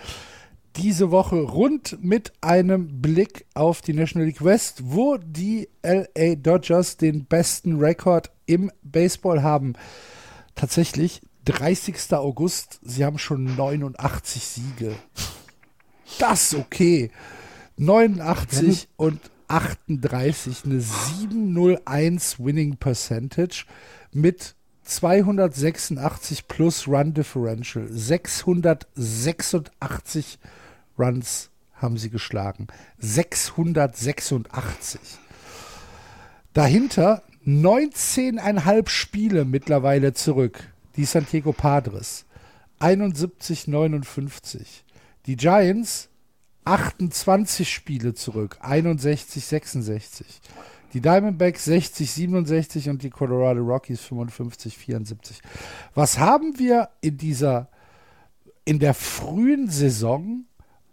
diese 0.76 1.10
Woche 1.10 1.36
rund 1.36 1.98
mit 2.02 2.32
einem 2.40 3.02
Blick 3.02 3.44
auf 3.54 3.82
die 3.82 3.92
National 3.92 4.26
League 4.26 4.44
West, 4.44 4.80
wo 4.84 5.18
die 5.18 5.68
LA 5.82 6.36
Dodgers 6.36 6.96
den 6.96 7.26
besten 7.26 7.78
Rekord 7.78 8.30
im 8.46 8.70
Baseball 8.82 9.42
haben. 9.42 9.74
Tatsächlich 10.54 11.20
30. 11.44 12.12
August, 12.12 12.80
sie 12.82 13.04
haben 13.04 13.18
schon 13.18 13.56
89 13.56 14.44
Siege. 14.44 14.94
Das 16.18 16.52
ist 16.52 16.58
okay. 16.58 17.10
89 17.76 18.88
und 18.96 19.20
38, 19.48 20.64
eine 20.64 20.80
701 20.80 22.38
Winning 22.38 22.76
Percentage 22.76 23.64
mit 24.12 24.54
286 24.84 26.48
plus 26.48 26.88
Run 26.88 27.14
Differential. 27.14 27.86
686 27.88 30.38
Runs 30.98 31.50
haben 31.74 31.98
sie 31.98 32.10
geschlagen. 32.10 32.66
686. 32.98 35.00
Dahinter 36.52 37.22
19,5 37.46 38.88
Spiele 38.88 39.44
mittlerweile 39.44 40.12
zurück. 40.12 40.72
Die 40.96 41.04
Santiago 41.04 41.52
Padres 41.52 42.24
71,59. 42.80 44.82
Die 45.26 45.36
Giants 45.36 46.08
28 46.64 47.72
Spiele 47.72 48.14
zurück, 48.14 48.58
61, 48.60 49.44
66. 49.44 50.40
Die 50.92 51.00
Diamondbacks 51.00 51.64
60, 51.64 52.10
67 52.10 52.88
und 52.88 53.02
die 53.02 53.10
Colorado 53.10 53.62
Rockies 53.62 54.00
55, 54.00 54.76
74. 54.76 55.40
Was 55.94 56.18
haben 56.18 56.58
wir 56.58 56.90
in 57.00 57.16
dieser, 57.16 57.68
in 58.64 58.78
der 58.78 58.94
frühen 58.94 59.70
Saison 59.70 60.44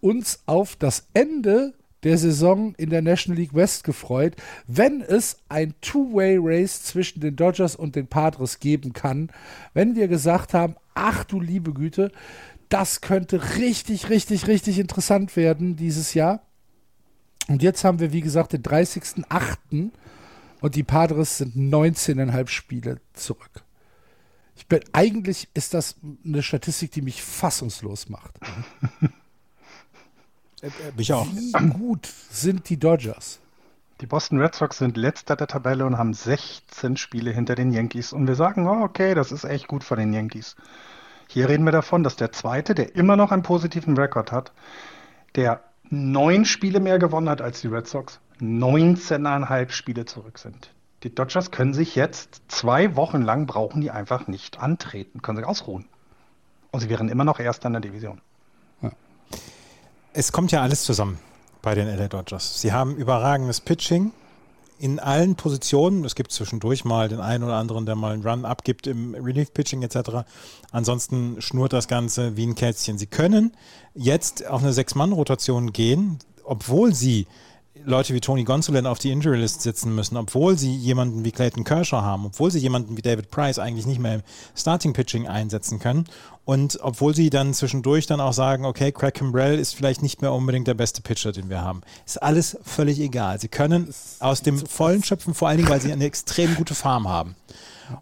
uns 0.01 0.39
auf 0.45 0.75
das 0.75 1.07
Ende 1.13 1.73
der 2.03 2.17
Saison 2.17 2.73
in 2.75 2.89
der 2.89 3.01
National 3.01 3.39
League 3.39 3.53
West 3.53 3.83
gefreut, 3.83 4.35
wenn 4.67 5.01
es 5.01 5.39
ein 5.49 5.73
Two-Way-Race 5.81 6.83
zwischen 6.83 7.19
den 7.19 7.35
Dodgers 7.35 7.75
und 7.75 7.95
den 7.95 8.07
Padres 8.07 8.59
geben 8.59 8.93
kann, 8.93 9.29
wenn 9.73 9.95
wir 9.95 10.07
gesagt 10.07 10.53
haben, 10.53 10.75
ach 10.93 11.23
du 11.25 11.39
liebe 11.39 11.73
Güte, 11.73 12.11
das 12.69 13.01
könnte 13.01 13.57
richtig, 13.57 14.09
richtig, 14.09 14.47
richtig 14.47 14.79
interessant 14.79 15.35
werden 15.35 15.75
dieses 15.75 16.13
Jahr. 16.13 16.43
Und 17.47 17.63
jetzt 17.63 17.83
haben 17.83 17.99
wir, 17.99 18.13
wie 18.13 18.21
gesagt, 18.21 18.53
den 18.53 18.61
30.08. 18.61 19.89
und 20.61 20.75
die 20.75 20.83
Padres 20.83 21.39
sind 21.39 21.55
19,5 21.55 22.47
Spiele 22.47 23.01
zurück. 23.13 23.63
Ich 24.55 24.67
bin, 24.67 24.81
eigentlich 24.93 25.47
ist 25.53 25.73
das 25.73 25.95
eine 26.23 26.43
Statistik, 26.43 26.91
die 26.91 27.01
mich 27.01 27.23
fassungslos 27.23 28.07
macht. 28.07 28.39
Äh, 30.61 30.67
äh, 30.67 30.71
mich 30.95 31.13
auch. 31.13 31.27
Wie 31.27 31.69
gut 31.69 32.07
sind 32.29 32.69
die 32.69 32.77
Dodgers? 32.77 33.39
Die 34.01 34.05
Boston 34.05 34.39
Red 34.39 34.55
Sox 34.55 34.77
sind 34.77 34.95
letzter 34.95 35.35
der 35.35 35.47
Tabelle 35.47 35.85
und 35.85 35.97
haben 35.97 36.13
16 36.13 36.95
Spiele 36.95 37.31
hinter 37.31 37.55
den 37.55 37.71
Yankees. 37.71 38.13
Und 38.13 38.27
wir 38.27 38.35
sagen, 38.35 38.67
oh, 38.67 38.83
okay, 38.83 39.13
das 39.13 39.31
ist 39.31 39.43
echt 39.43 39.67
gut 39.67 39.83
von 39.83 39.99
den 39.99 40.13
Yankees. 40.13 40.55
Hier 41.27 41.49
reden 41.49 41.65
wir 41.65 41.71
davon, 41.71 42.03
dass 42.03 42.15
der 42.15 42.31
zweite, 42.31 42.73
der 42.73 42.95
immer 42.95 43.15
noch 43.17 43.31
einen 43.31 43.43
positiven 43.43 43.97
Rekord 43.97 44.31
hat, 44.31 44.53
der 45.35 45.63
neun 45.89 46.45
Spiele 46.45 46.79
mehr 46.79 46.97
gewonnen 46.97 47.29
hat 47.29 47.41
als 47.41 47.61
die 47.61 47.67
Red 47.67 47.87
Sox, 47.87 48.19
19,5 48.39 49.69
Spiele 49.71 50.05
zurück 50.05 50.39
sind. 50.39 50.71
Die 51.03 51.13
Dodgers 51.13 51.51
können 51.51 51.73
sich 51.73 51.95
jetzt 51.95 52.41
zwei 52.47 52.95
Wochen 52.95 53.21
lang 53.21 53.45
brauchen 53.47 53.81
die 53.81 53.91
einfach 53.91 54.27
nicht 54.27 54.59
antreten, 54.59 55.21
können 55.21 55.37
sich 55.37 55.45
ausruhen. 55.45 55.85
Und 56.71 56.79
sie 56.81 56.89
wären 56.89 57.09
immer 57.09 57.23
noch 57.23 57.39
Erster 57.39 57.67
in 57.67 57.73
der 57.73 57.81
Division. 57.81 58.21
Ja. 58.81 58.91
Es 60.13 60.31
kommt 60.31 60.51
ja 60.51 60.61
alles 60.61 60.83
zusammen 60.83 61.19
bei 61.61 61.75
den 61.75 61.87
LA 61.87 62.07
Dodgers. 62.07 62.61
Sie 62.61 62.73
haben 62.73 62.95
überragendes 62.95 63.61
Pitching, 63.61 64.11
in 64.79 64.97
allen 64.97 65.35
Positionen. 65.35 66.05
Es 66.05 66.15
gibt 66.15 66.31
zwischendurch 66.31 66.85
mal 66.85 67.09
den 67.09 67.19
einen 67.19 67.43
oder 67.43 67.55
anderen, 67.55 67.85
der 67.85 67.95
mal 67.95 68.13
einen 68.13 68.25
Run 68.25 68.45
abgibt 68.45 68.87
im 68.87 69.13
Relief-Pitching 69.13 69.83
etc. 69.83 70.25
Ansonsten 70.71 71.41
schnurrt 71.41 71.73
das 71.73 71.87
Ganze 71.87 72.37
wie 72.37 72.47
ein 72.47 72.55
Kätzchen. 72.55 72.97
Sie 72.97 73.07
können 73.07 73.51
jetzt 73.93 74.47
auf 74.47 74.63
eine 74.63 74.73
Sechs-Mann-Rotation 74.73 75.73
gehen, 75.73 76.19
obwohl 76.43 76.95
sie 76.95 77.27
Leute 77.85 78.13
wie 78.13 78.19
Tony 78.19 78.43
Gonsolin 78.43 78.85
auf 78.85 78.99
die 78.99 79.11
Injury 79.11 79.37
List 79.37 79.61
sitzen 79.61 79.95
müssen, 79.95 80.17
obwohl 80.17 80.57
sie 80.57 80.75
jemanden 80.75 81.23
wie 81.23 81.31
Clayton 81.31 81.63
Kershaw 81.63 82.01
haben, 82.01 82.25
obwohl 82.25 82.51
sie 82.51 82.59
jemanden 82.59 82.97
wie 82.97 83.01
David 83.01 83.31
Price 83.31 83.59
eigentlich 83.59 83.85
nicht 83.85 83.99
mehr 83.99 84.15
im 84.15 84.21
Starting 84.55 84.93
Pitching 84.93 85.27
einsetzen 85.27 85.79
können 85.79 86.05
und 86.45 86.79
obwohl 86.81 87.15
sie 87.15 87.29
dann 87.29 87.53
zwischendurch 87.53 88.07
dann 88.07 88.19
auch 88.21 88.33
sagen, 88.33 88.65
okay, 88.65 88.91
Craig 88.91 89.13
Kimbrell 89.13 89.59
ist 89.59 89.75
vielleicht 89.75 90.01
nicht 90.01 90.21
mehr 90.21 90.33
unbedingt 90.33 90.67
der 90.67 90.73
beste 90.73 91.01
Pitcher, 91.01 91.31
den 91.31 91.49
wir 91.49 91.61
haben. 91.61 91.81
Ist 92.05 92.21
alles 92.21 92.57
völlig 92.63 92.99
egal. 92.99 93.39
Sie 93.39 93.49
können 93.49 93.93
aus 94.19 94.41
dem 94.41 94.57
Vollen 94.57 95.03
schöpfen, 95.03 95.33
vor 95.33 95.47
allen 95.47 95.57
Dingen, 95.57 95.69
weil 95.69 95.81
sie 95.81 95.91
eine 95.91 96.05
extrem 96.05 96.55
gute 96.55 96.75
Farm 96.75 97.07
haben. 97.07 97.35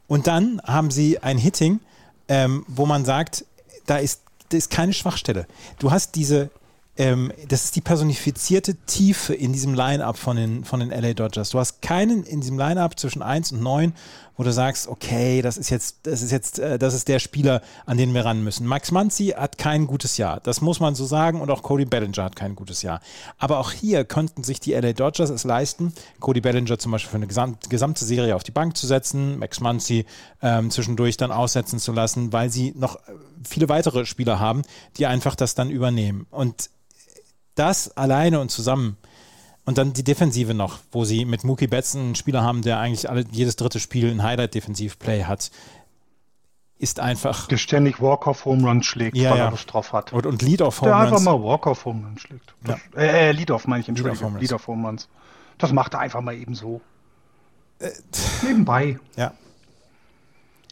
Und 0.07 0.27
dann 0.27 0.61
haben 0.63 0.91
sie 0.91 1.19
ein 1.19 1.37
Hitting, 1.37 1.79
ähm, 2.27 2.65
wo 2.67 2.85
man 2.85 3.05
sagt, 3.05 3.45
da 3.85 3.97
ist, 3.97 4.21
da 4.49 4.57
ist 4.57 4.69
keine 4.69 4.93
Schwachstelle. 4.93 5.45
Du 5.79 5.91
hast 5.91 6.15
diese 6.15 6.49
ähm, 6.97 7.31
das 7.47 7.65
ist 7.65 7.75
die 7.75 7.81
personifizierte 7.81 8.75
Tiefe 8.85 9.33
in 9.33 9.53
diesem 9.53 9.73
Line-Up 9.73 10.17
von 10.17 10.35
den, 10.35 10.63
von 10.63 10.79
den 10.79 10.89
LA 10.89 11.13
Dodgers. 11.13 11.51
Du 11.51 11.59
hast 11.59 11.81
keinen 11.81 12.23
in 12.23 12.41
diesem 12.41 12.57
Line-Up 12.57 12.99
zwischen 12.99 13.21
1 13.21 13.51
und 13.51 13.61
9, 13.61 13.93
wo 14.35 14.43
du 14.43 14.51
sagst, 14.51 14.87
okay, 14.87 15.41
das 15.41 15.57
ist 15.57 15.69
jetzt, 15.69 15.99
das 16.03 16.21
ist 16.21 16.31
jetzt, 16.31 16.59
äh, 16.59 16.79
das 16.79 16.93
ist 16.93 17.07
der 17.07 17.19
Spieler, 17.19 17.61
an 17.85 17.97
den 17.97 18.13
wir 18.13 18.25
ran 18.25 18.43
müssen. 18.43 18.65
Max 18.65 18.91
Manzi 18.91 19.33
hat 19.37 19.57
kein 19.57 19.85
gutes 19.85 20.17
Jahr. 20.17 20.39
Das 20.41 20.61
muss 20.61 20.79
man 20.79 20.95
so 20.95 21.05
sagen. 21.05 21.41
Und 21.41 21.51
auch 21.51 21.61
Cody 21.61 21.85
Bellinger 21.85 22.23
hat 22.23 22.35
kein 22.35 22.55
gutes 22.55 22.81
Jahr. 22.81 22.99
Aber 23.37 23.59
auch 23.59 23.71
hier 23.71 24.03
könnten 24.03 24.43
sich 24.43 24.59
die 24.59 24.73
LA 24.73 24.93
Dodgers 24.93 25.29
es 25.29 25.43
leisten, 25.43 25.93
Cody 26.19 26.41
Bellinger 26.41 26.79
zum 26.79 26.91
Beispiel 26.91 27.11
für 27.11 27.17
eine 27.17 27.27
gesamt, 27.27 27.69
gesamte 27.69 28.05
Serie 28.05 28.35
auf 28.35 28.43
die 28.43 28.51
Bank 28.51 28.75
zu 28.75 28.87
setzen, 28.87 29.37
Max 29.37 29.59
Manzi 29.59 30.05
ähm, 30.41 30.71
zwischendurch 30.71 31.17
dann 31.17 31.31
aussetzen 31.31 31.79
zu 31.79 31.91
lassen, 31.91 32.33
weil 32.33 32.49
sie 32.49 32.73
noch 32.75 32.99
viele 33.43 33.69
weitere 33.69 34.05
Spieler 34.05 34.39
haben, 34.39 34.63
die 34.97 35.05
einfach 35.05 35.35
das 35.35 35.55
dann 35.55 35.69
übernehmen. 35.69 36.25
Und 36.31 36.69
das 37.59 37.95
alleine 37.97 38.39
und 38.39 38.49
zusammen. 38.49 38.97
Und 39.65 39.77
dann 39.77 39.91
die 39.91 40.03
Defensive 40.03 40.53
noch, 40.53 40.79
wo 40.91 41.03
sie 41.03 41.25
mit 41.25 41.43
Mookie 41.43 41.67
Betts 41.67 41.95
einen 41.95 42.15
Spieler 42.15 42.41
haben, 42.41 42.61
der 42.61 42.79
eigentlich 42.79 43.09
alle, 43.09 43.25
jedes 43.31 43.57
dritte 43.57 43.81
Spiel 43.81 44.09
ein 44.09 44.23
Highlight-Defensiv-Play 44.23 45.25
hat, 45.25 45.51
ist 46.79 46.99
einfach. 46.99 47.47
Der 47.47 47.57
ständig 47.57 48.01
Walk-off-Home 48.01 48.65
Run 48.65 48.83
schlägt, 48.83 49.17
ja, 49.17 49.31
weil 49.31 49.37
ja. 49.39 49.45
er 49.45 49.53
was 49.53 49.65
drauf 49.65 49.91
hat. 49.93 50.13
Und, 50.13 50.25
und 50.25 50.41
Lead-off-Home 50.41 50.91
Runs. 50.91 51.09
Der 51.09 51.17
einfach 51.17 51.25
mal 51.25 51.43
Walk-off-Home 51.43 52.05
Run 52.05 52.17
schlägt. 52.17 52.53
Ja. 52.65 52.77
Äh, 52.95 53.29
äh, 53.29 53.31
Lead-off 53.31 53.67
meine 53.67 53.81
ich, 53.81 53.89
Entschuldigung. 53.89 54.37
Lead-off-Home 54.37 54.87
Runs. 54.87 55.09
Das 55.57 55.73
macht 55.73 55.95
er 55.95 55.99
einfach 55.99 56.21
mal 56.21 56.35
eben 56.35 56.55
so. 56.55 56.79
Äh, 57.79 57.89
Nebenbei. 58.43 58.99
Ja. 59.15 59.33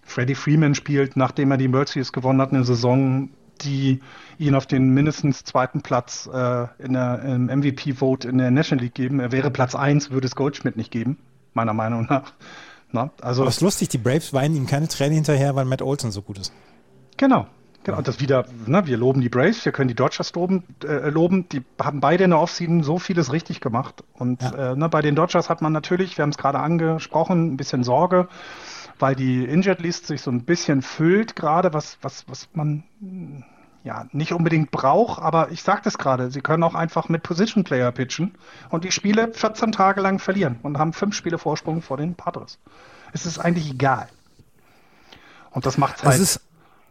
Freddie 0.06 0.36
Freeman 0.36 0.76
spielt, 0.76 1.18
nachdem 1.18 1.52
er 1.52 1.58
die 1.58 1.70
Series 1.70 2.14
gewonnen 2.14 2.40
hat, 2.40 2.54
eine 2.54 2.64
Saison 2.64 3.30
die 3.62 4.02
ihn 4.38 4.56
auf 4.56 4.66
den 4.66 4.90
mindestens 4.90 5.44
zweiten 5.44 5.82
Platz 5.82 6.30
äh, 6.32 6.68
in 6.80 6.94
der, 6.94 7.22
im 7.24 7.46
MVP-Vote 7.46 8.28
in 8.28 8.38
der 8.38 8.52
National 8.52 8.84
League 8.84 8.96
geben. 8.96 9.20
Er 9.20 9.32
wäre 9.32 9.52
Platz 9.52 9.76
1, 9.76 10.12
würde 10.12 10.28
es 10.28 10.36
Goldschmidt 10.36 10.78
nicht 10.78 10.92
geben, 10.92 11.18
meiner 11.54 11.74
Meinung 11.74 12.08
nach. 12.10 12.34
Na, 12.92 13.10
also, 13.22 13.42
Aber 13.42 13.50
es 13.50 13.58
ist 13.58 13.62
lustig, 13.62 13.90
die 13.90 13.98
Braves 13.98 14.34
weinen 14.34 14.56
ihm 14.56 14.68
keine 14.68 14.88
Tränen 14.88 15.16
hinterher, 15.16 15.56
weil 15.56 15.66
Matt 15.66 15.82
Olson 15.82 16.12
so 16.12 16.22
gut 16.22 16.38
ist. 16.38 16.54
Genau. 17.18 17.48
Genau, 17.86 18.02
das 18.02 18.20
wieder, 18.20 18.46
ne, 18.66 18.88
wir 18.88 18.98
loben 18.98 19.22
die 19.22 19.30
Braves, 19.30 19.64
wir 19.64 19.72
können 19.72 19.88
die 19.88 19.96
Dodgers 19.96 20.34
loben, 20.34 20.64
äh, 20.84 21.10
loben. 21.10 21.48
Die 21.50 21.62
haben 21.80 22.00
beide 22.00 22.24
in 22.24 22.32
der 22.32 22.40
Offseason 22.40 22.82
so 22.82 22.98
vieles 22.98 23.32
richtig 23.32 23.62
gemacht. 23.62 24.04
Und 24.14 24.42
ja. 24.42 24.72
äh, 24.72 24.76
ne, 24.76 24.90
bei 24.90 25.04
den 25.04 25.14
Dodgers 25.14 25.50
hat 25.52 25.62
man 25.62 25.72
natürlich, 25.72 26.18
wir 26.18 26.24
haben 26.24 26.32
es 26.32 26.38
gerade 26.40 26.60
angesprochen, 26.60 27.54
ein 27.54 27.58
bisschen 27.58 27.84
Sorge, 27.84 28.28
weil 29.00 29.16
die 29.16 29.44
Injured 29.44 29.82
List 29.82 30.08
sich 30.08 30.22
so 30.22 30.32
ein 30.32 30.46
bisschen 30.46 30.82
füllt 30.82 31.36
gerade, 31.36 31.74
was, 31.74 31.98
was, 32.02 32.28
was 32.28 32.48
man 32.54 32.84
ja, 33.84 34.08
nicht 34.12 34.34
unbedingt 34.34 34.72
braucht, 34.72 35.22
aber 35.22 35.52
ich 35.52 35.62
sagte 35.62 35.90
es 35.90 35.98
gerade, 36.00 36.32
sie 36.32 36.42
können 36.42 36.64
auch 36.64 36.74
einfach 36.74 37.08
mit 37.08 37.22
Position 37.22 37.64
Player 37.64 37.92
pitchen 37.92 38.36
und 38.70 38.84
die 38.84 38.92
Spiele 38.92 39.32
14 39.32 39.72
Tage 39.72 40.02
lang 40.02 40.18
verlieren 40.18 40.60
und 40.64 40.80
haben 40.80 40.92
fünf 40.92 41.16
Spiele 41.16 41.38
Vorsprung 41.38 41.84
vor 41.84 41.98
den 41.98 42.16
Padres. 42.16 42.58
Es 43.14 43.28
ist 43.28 43.38
eigentlich 43.38 43.70
egal. 43.70 44.08
Und 45.52 45.66
das 45.66 45.78
macht 45.78 46.04
halt. 46.04 46.20
Ist, 46.20 46.42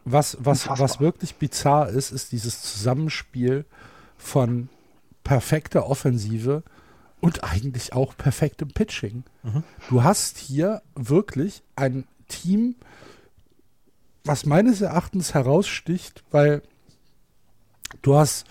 was, 0.05 0.37
was, 0.39 0.69
was 0.69 0.99
wirklich 1.01 1.35
bizarr 1.35 1.89
ist, 1.89 2.11
ist 2.11 2.31
dieses 2.31 2.61
Zusammenspiel 2.61 3.65
von 4.17 4.69
perfekter 5.23 5.87
Offensive 5.89 6.63
und 7.25 7.43
eigentlich 7.43 7.93
auch 7.93 8.15
perfektem 8.15 8.67
Pitching. 8.67 9.23
Mhm. 9.41 9.63
Du 9.89 10.03
hast 10.03 10.37
hier 10.37 10.83
wirklich 10.93 11.63
ein 11.75 12.05
Team, 12.27 12.75
was 14.23 14.45
meines 14.45 14.79
Erachtens 14.81 15.33
heraussticht, 15.33 16.23
weil 16.29 16.61
du 18.03 18.15
hast 18.15 18.45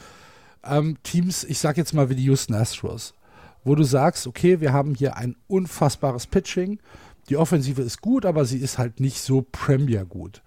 ähm, 0.65 0.97
Teams, 1.05 1.45
ich 1.45 1.61
sag 1.61 1.77
jetzt 1.77 1.95
mal 1.95 2.11
wie 2.11 2.17
die 2.17 2.25
Houston 2.25 2.55
Astros, 2.55 3.15
wo 3.63 3.77
du 3.77 3.85
sagst, 3.85 4.27
okay, 4.27 4.61
wir 4.61 4.73
haben 4.73 4.97
hier 4.97 5.17
ein 5.17 5.37
unfassbares 5.47 6.27
Pitching, 6.27 6.81
die 7.29 7.37
Offensive 7.37 7.81
ist 7.81 8.01
gut, 8.01 8.27
aber 8.27 8.45
sie 8.45 8.59
ist 8.59 8.79
halt 8.79 8.99
nicht 8.99 9.21
so 9.21 9.47
Premier 9.53 10.05
gut. 10.05 10.43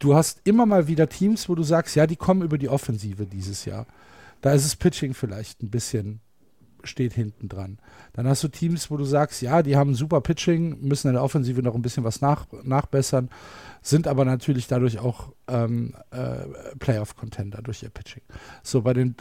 Du 0.00 0.16
hast 0.16 0.40
immer 0.42 0.66
mal 0.66 0.88
wieder 0.88 1.08
Teams, 1.08 1.48
wo 1.48 1.54
du 1.54 1.62
sagst, 1.62 1.94
ja, 1.94 2.08
die 2.08 2.16
kommen 2.16 2.42
über 2.42 2.58
die 2.58 2.68
Offensive 2.68 3.24
dieses 3.24 3.66
Jahr. 3.66 3.86
Da 4.40 4.52
ist 4.52 4.64
das 4.64 4.74
Pitching 4.74 5.14
vielleicht 5.14 5.62
ein 5.62 5.70
bisschen 5.70 6.20
steht 6.84 7.12
hinten 7.12 7.48
dran. 7.48 7.78
Dann 8.12 8.26
hast 8.26 8.42
du 8.44 8.48
Teams, 8.48 8.90
wo 8.90 8.96
du 8.96 9.04
sagst, 9.04 9.42
ja, 9.42 9.62
die 9.62 9.76
haben 9.76 9.94
super 9.94 10.20
Pitching, 10.20 10.80
müssen 10.80 11.08
in 11.08 11.14
der 11.14 11.22
Offensive 11.22 11.62
noch 11.62 11.74
ein 11.74 11.82
bisschen 11.82 12.04
was 12.04 12.20
nach, 12.20 12.46
nachbessern, 12.62 13.30
sind 13.82 14.06
aber 14.06 14.24
natürlich 14.24 14.66
dadurch 14.66 14.98
auch 14.98 15.32
ähm, 15.48 15.94
äh, 16.10 16.76
Playoff-Contender 16.78 17.62
durch 17.62 17.82
ihr 17.82 17.90
Pitching. 17.90 18.22
So, 18.62 18.82
bei 18.82 18.92
den 18.92 19.16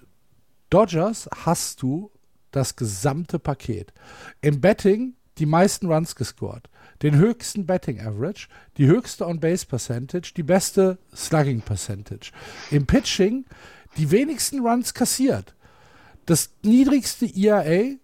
Dodgers 0.70 1.30
hast 1.46 1.82
du 1.82 2.12
das 2.52 2.76
gesamte 2.76 3.40
Paket. 3.40 3.94
Im 4.42 4.62
Betting 4.62 5.16
die 5.38 5.46
meisten 5.46 5.92
Runs 5.92 6.16
gescored, 6.16 6.70
den 7.02 7.16
höchsten 7.16 7.66
Betting 7.66 8.02
Average, 8.02 8.48
die 8.78 8.88
höchste 8.88 9.28
On-Base 9.28 9.66
Percentage, 9.66 10.34
die 10.36 10.44
beste 10.44 10.98
Slugging 11.16 11.62
Percentage. 11.62 12.32
Im 12.72 12.86
Pitching 12.86 13.46
die 13.98 14.12
wenigsten 14.12 14.60
Runs 14.66 14.94
kassiert, 14.94 15.56
das 16.28 16.52
niedrigste 16.62 17.26
ERA, 17.26 17.96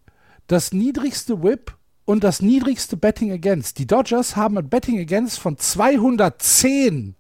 das 0.48 0.72
niedrigste 0.72 1.44
Whip 1.44 1.78
und 2.06 2.24
das 2.24 2.42
niedrigste 2.42 2.98
Betting 2.98 3.32
Against. 3.32 3.78
Die 3.78 3.86
Dodgers 3.86 4.36
haben 4.36 4.58
ein 4.58 4.70
Betting 4.70 5.00
Against 5.00 5.40
von 5.40 5.60
210. 5.60 7.16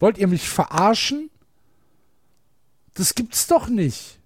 Wollt 0.00 0.18
ihr 0.18 0.26
mich 0.26 0.48
verarschen? 0.48 1.30
Das 2.94 3.14
gibt's 3.14 3.46
doch 3.46 3.68
nicht. 3.68 4.18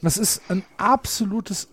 Das 0.00 0.16
ist 0.16 0.42
ein 0.48 0.64
absolutes 0.78 1.68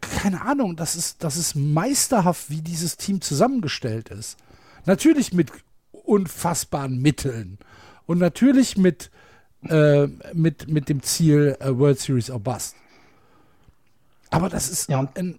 keine 0.00 0.42
Ahnung, 0.42 0.76
das 0.76 0.96
ist, 0.96 1.24
das 1.24 1.36
ist 1.36 1.54
meisterhaft, 1.54 2.50
wie 2.50 2.60
dieses 2.60 2.96
Team 2.96 3.20
zusammengestellt 3.20 4.10
ist. 4.10 4.36
Natürlich 4.84 5.32
mit 5.32 5.50
unfassbaren 5.92 7.00
Mitteln 7.00 7.58
und 8.06 8.18
natürlich 8.18 8.76
mit, 8.76 9.10
äh, 9.66 10.06
mit, 10.32 10.68
mit 10.68 10.88
dem 10.88 11.02
Ziel 11.02 11.56
äh, 11.60 11.76
World 11.76 11.98
Series 11.98 12.30
or 12.30 12.40
Bust. 12.40 12.76
Aber 14.30 14.48
das 14.48 14.68
ist 14.68 14.88
ja. 14.88 15.06
ein, 15.14 15.38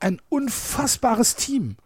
ein 0.00 0.20
unfassbares 0.28 1.36
Team. 1.36 1.76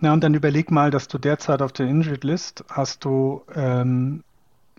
Ja, 0.00 0.12
und 0.12 0.24
dann 0.24 0.34
überleg 0.34 0.70
mal, 0.70 0.90
dass 0.90 1.08
du 1.08 1.18
derzeit 1.18 1.60
auf 1.62 1.72
der 1.72 1.86
Injured 1.86 2.24
List 2.24 2.64
hast 2.70 3.04
du 3.04 3.42
ähm, 3.54 4.24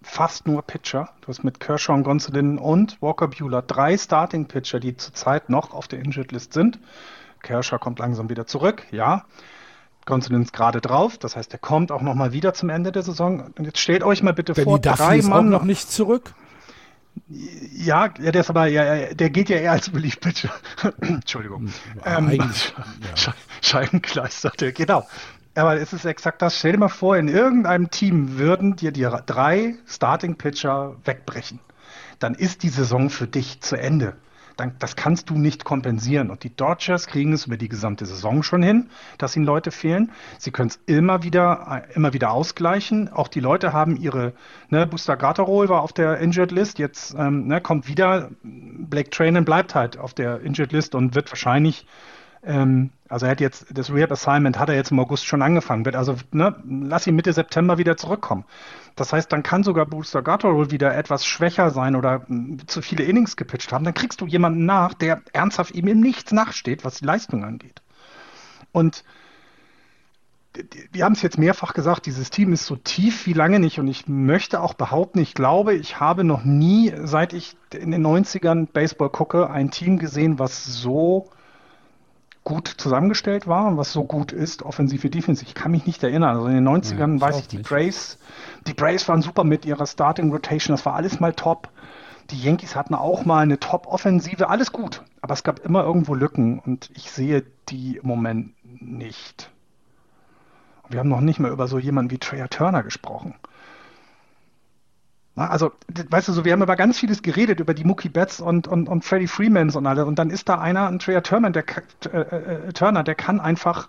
fast 0.02 0.48
nur 0.48 0.64
Pitcher. 0.64 1.10
Du 1.22 1.28
hast 1.28 1.44
mit 1.44 1.60
Kershaw 1.60 1.94
und 1.94 2.04
Gonsolin 2.04 2.58
und 2.58 3.00
Walker 3.02 3.28
Bueller 3.28 3.62
drei 3.62 3.98
Starting 3.98 4.46
Pitcher, 4.46 4.80
die 4.80 4.98
zurzeit 4.98 5.50
noch 5.50 5.74
auf 5.74 5.88
der 5.88 6.00
Injured 6.00 6.32
List 6.32 6.54
sind. 6.54 6.80
Kershaw 7.44 7.78
kommt 7.78 8.00
langsam 8.00 8.30
wieder 8.30 8.48
zurück, 8.48 8.84
ja. 8.92 9.26
Gonsolin 10.06 10.42
ist 10.42 10.54
gerade 10.54 10.82
drauf, 10.82 11.18
das 11.18 11.36
heißt, 11.36 11.54
er 11.54 11.60
kommt 11.60 11.92
auch 11.92 12.02
noch 12.02 12.16
mal 12.16 12.34
wieder 12.34 12.54
zum 12.54 12.70
Ende 12.70 12.92
der 12.92 13.04
Saison. 13.04 13.52
Und 13.58 13.66
jetzt 13.66 13.80
stellt 13.80 14.04
euch 14.04 14.24
mal 14.24 14.34
bitte 14.34 14.54
Benny 14.54 14.66
vor, 14.66 14.80
Duffy 14.80 14.98
drei 14.98 15.18
ist 15.18 15.30
Mann 15.30 15.50
noch 15.50 15.64
nicht 15.64 15.92
zurück. 15.92 16.34
Ja, 17.28 18.08
der 18.08 18.36
ist 18.36 18.50
aber, 18.50 18.68
ja, 18.68 19.14
der 19.14 19.30
geht 19.30 19.50
ja 19.50 19.58
eher 19.58 19.74
als 19.74 19.94
Relief 19.94 20.20
Pitcher. 20.20 20.52
Entschuldigung. 21.02 21.70
Ja, 22.06 22.18
ähm, 22.18 22.32
ja. 22.32 23.34
Scheibenkleister, 23.62 24.52
genau. 24.72 25.06
Aber 25.56 25.76
es 25.76 25.92
ist 25.92 26.06
exakt 26.06 26.42
das. 26.42 26.58
Stell 26.58 26.74
dir 26.74 26.78
mal 26.78 26.90
vor, 26.90 27.18
in 27.18 27.28
irgendeinem 27.28 27.92
Team 27.92 28.38
würden 28.38 28.78
dir 28.78 28.92
die 28.92 29.08
drei 29.26 29.76
Starting 29.86 30.36
Pitcher 30.36 30.96
wegbrechen. 31.04 31.60
Dann 32.20 32.36
ist 32.36 32.64
die 32.64 32.70
Saison 32.70 33.10
für 33.10 33.28
dich 33.28 33.60
zu 33.62 33.76
Ende. 33.76 34.16
Dann, 34.58 34.76
das 34.80 34.96
kannst 34.96 35.30
du 35.30 35.38
nicht 35.38 35.64
kompensieren. 35.64 36.30
Und 36.30 36.44
die 36.44 36.56
Dodgers 36.56 37.08
kriegen 37.08 37.34
es 37.34 37.48
über 37.48 37.58
die 37.58 37.70
gesamte 37.70 38.06
Saison 38.06 38.44
schon 38.44 38.64
hin, 38.64 38.90
dass 39.18 39.36
ihnen 39.36 39.46
Leute 39.46 39.72
fehlen. 39.72 40.12
Sie 40.38 40.52
können 40.52 40.70
es 40.70 40.80
immer 40.86 41.24
wieder, 41.24 41.84
immer 41.94 42.14
wieder 42.14 42.32
ausgleichen. 42.32 43.12
Auch 43.12 43.28
die 43.28 43.40
Leute 43.40 43.74
haben 43.74 43.96
ihre, 43.96 44.34
ne, 44.70 44.88
Booster 44.88 45.18
Gatterol 45.18 45.70
war 45.70 45.82
auf 45.82 45.94
der 45.94 46.18
Injured 46.20 46.52
List. 46.52 46.80
Jetzt 46.80 47.16
ähm, 47.18 47.48
ne, 47.48 47.62
kommt 47.62 47.88
wieder, 47.88 48.30
Blake 48.44 49.10
Trainen 49.10 49.46
bleibt 49.46 49.76
halt 49.76 49.98
auf 49.98 50.14
der 50.14 50.42
Injured 50.42 50.72
List 50.72 50.96
und 50.96 51.16
wird 51.16 51.32
wahrscheinlich 51.32 51.86
ähm, 52.44 52.90
also 53.08 53.26
er 53.26 53.32
hat 53.32 53.42
jetzt, 53.42 53.66
das 53.72 53.94
Rehab 53.94 54.12
Assignment 54.12 54.58
hat 54.58 54.70
er 54.70 54.76
jetzt 54.76 54.92
im 54.92 55.00
August 55.00 55.26
schon 55.26 55.42
angefangen. 55.42 55.86
Wird 55.86 55.96
also, 55.96 56.16
ne, 56.32 56.56
lass 56.66 57.06
ihn 57.06 57.16
Mitte 57.16 57.34
September 57.34 57.78
wieder 57.78 57.98
zurückkommen. 57.98 58.46
Das 58.96 59.14
heißt, 59.14 59.32
dann 59.32 59.44
kann 59.44 59.64
sogar 59.64 59.86
Booster 59.86 60.22
Gutterall 60.22 60.72
wieder 60.72 60.96
etwas 60.96 61.26
schwächer 61.26 61.72
sein 61.72 61.96
oder 61.96 62.24
mh, 62.28 62.64
zu 62.68 62.82
viele 62.82 63.04
Innings 63.04 63.36
gepitcht 63.36 63.72
haben. 63.72 63.86
Dann 63.86 63.94
kriegst 63.94 64.22
du 64.22 64.28
jemanden 64.28 64.66
nach, 64.66 64.94
der 64.94 65.22
ernsthaft 65.34 65.74
ihm 65.74 65.88
im 65.88 66.00
Nichts 66.00 66.32
nachsteht, 66.32 66.84
was 66.84 66.96
die 67.00 67.06
Leistung 67.06 67.44
angeht. 67.44 67.82
Und 68.72 69.04
wir 70.92 71.06
haben 71.06 71.14
es 71.14 71.22
jetzt 71.22 71.38
mehrfach 71.38 71.74
gesagt, 71.74 72.06
dieses 72.06 72.30
Team 72.30 72.52
ist 72.52 72.66
so 72.66 72.76
tief 72.76 73.26
wie 73.26 73.34
lange 73.34 73.60
nicht 73.60 73.80
und 73.80 73.88
ich 73.88 74.08
möchte 74.08 74.60
auch 74.60 74.74
behaupten, 74.74 75.20
ich 75.20 75.34
glaube, 75.34 75.74
ich 75.74 76.00
habe 76.00 76.26
noch 76.26 76.44
nie, 76.44 76.94
seit 77.04 77.32
ich 77.32 77.56
in 77.74 77.92
den 77.92 78.06
90ern 78.06 78.68
Baseball 78.72 79.10
gucke, 79.10 79.50
ein 79.50 79.72
Team 79.72 79.98
gesehen, 79.98 80.40
was 80.40 80.66
so 80.66 81.30
gut 82.44 82.68
zusammengestellt 82.68 83.48
war 83.48 83.68
und 83.68 83.78
was 83.78 83.94
so 83.94 84.04
gut 84.04 84.32
ist, 84.32 84.64
offensiv 84.64 85.04
wie 85.04 85.10
defensiv. 85.10 85.48
Ich 85.48 85.54
kann 85.54 85.72
mich 85.72 85.86
nicht 85.86 86.04
erinnern. 86.04 86.36
Also 86.38 86.48
in 86.48 86.56
den 86.56 86.68
90ern 86.68 87.16
ja, 87.16 87.22
weiß 87.22 87.40
ich, 87.40 87.48
die 87.48 87.58
nicht. 87.58 87.70
Braves, 87.70 88.18
die 88.68 88.74
Braves 88.74 89.08
waren 89.08 89.22
super 89.22 89.44
mit 89.44 89.66
ihrer 89.66 89.86
Starting 89.86 90.32
Rotation, 90.32 90.76
das 90.76 90.86
war 90.86 90.96
alles 90.96 91.20
mal 91.20 91.34
top. 91.34 91.70
Die 92.32 92.42
Yankees 92.42 92.76
hatten 92.76 92.96
auch 92.96 93.26
mal 93.26 93.42
eine 93.42 93.60
Top-Offensive, 93.60 94.50
alles 94.50 94.72
gut. 94.72 95.04
Aber 95.22 95.34
es 95.34 95.44
gab 95.44 95.60
immer 95.60 95.84
irgendwo 95.84 96.16
Lücken 96.16 96.60
und 96.60 96.90
ich 96.94 97.12
sehe 97.12 97.44
die 97.70 97.98
im 97.98 98.08
Moment 98.08 98.54
nicht. 98.64 99.52
wir 100.90 101.00
haben 101.00 101.10
noch 101.10 101.22
nicht 101.22 101.40
mal 101.40 101.52
über 101.52 101.68
so 101.68 101.78
jemanden 101.78 102.12
wie 102.12 102.18
Trey 102.18 102.44
Turner 102.50 102.84
gesprochen. 102.84 103.36
Also, 105.36 105.72
weißt 106.10 106.28
du, 106.28 106.34
so, 106.34 106.44
wir 106.44 106.52
haben 106.52 106.62
über 106.62 106.76
ganz 106.76 107.00
vieles 107.00 107.22
geredet, 107.22 107.62
über 107.62 107.74
die 107.74 107.86
Mookie 107.86 108.10
Betts 108.10 108.42
und, 108.42 108.68
und, 108.68 108.90
und 108.90 109.06
Freddie 109.06 109.28
Freemans 109.28 109.76
und 109.76 109.88
alle. 109.88 110.06
Und 110.06 110.20
dann 110.20 110.30
ist 110.30 110.50
da 110.50 110.60
einer, 110.60 110.88
ein 110.88 111.00
Trey 111.00 111.20
Turner, 111.22 111.52
der, 111.52 111.64
äh, 112.12 112.18
äh, 112.18 112.74
Turner, 112.74 113.04
der 113.04 113.16
kann 113.16 113.40
einfach, 113.40 113.88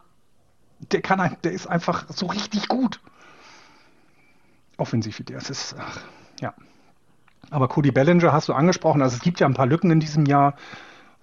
der 0.92 1.02
kann, 1.02 1.36
der 1.42 1.52
ist 1.52 1.66
einfach 1.66 2.04
so 2.10 2.26
richtig 2.26 2.68
gut. 2.68 3.00
Offensiv, 4.76 5.20
das 5.26 5.50
ist, 5.50 5.74
ach, 5.78 6.00
ja. 6.40 6.54
Aber 7.50 7.68
Cody 7.68 7.90
Bellinger 7.90 8.32
hast 8.32 8.48
du 8.48 8.54
angesprochen. 8.54 9.02
Also 9.02 9.16
es 9.16 9.22
gibt 9.22 9.40
ja 9.40 9.46
ein 9.46 9.54
paar 9.54 9.66
Lücken 9.66 9.90
in 9.90 10.00
diesem 10.00 10.26
Jahr, 10.26 10.54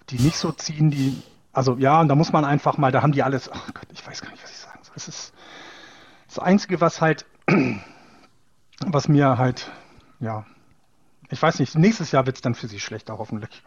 die 0.10 0.20
nicht 0.20 0.38
so 0.38 0.52
ziehen, 0.52 0.92
die, 0.92 1.22
also 1.54 1.78
ja, 1.78 2.02
und 2.02 2.10
da 2.10 2.16
muss 2.16 2.34
man 2.34 2.44
einfach 2.44 2.78
mal, 2.78 2.92
da 2.92 3.02
haben 3.02 3.14
die 3.14 3.24
alles, 3.24 3.50
ach 3.52 3.74
Gott, 3.74 3.88
ich 3.94 4.06
weiß 4.06 4.22
gar 4.22 4.32
nicht, 4.32 4.44
was 4.44 4.52
ich 4.52 4.58
sagen 4.58 4.80
soll. 4.84 4.94
Es 4.98 5.08
ist 5.08 5.34
das 6.28 6.40
Einzige, 6.40 6.82
was 6.82 7.00
halt, 7.00 7.26
was 8.82 9.08
mir 9.08 9.38
halt 9.38 9.72
ja, 10.20 10.46
ich 11.30 11.42
weiß 11.42 11.60
nicht, 11.60 11.76
nächstes 11.76 12.12
Jahr 12.12 12.26
wird 12.26 12.38
es 12.38 12.42
dann 12.42 12.56
für 12.56 12.68
sie 12.68 12.80
schlechter, 12.80 13.18
hoffentlich. 13.18 13.64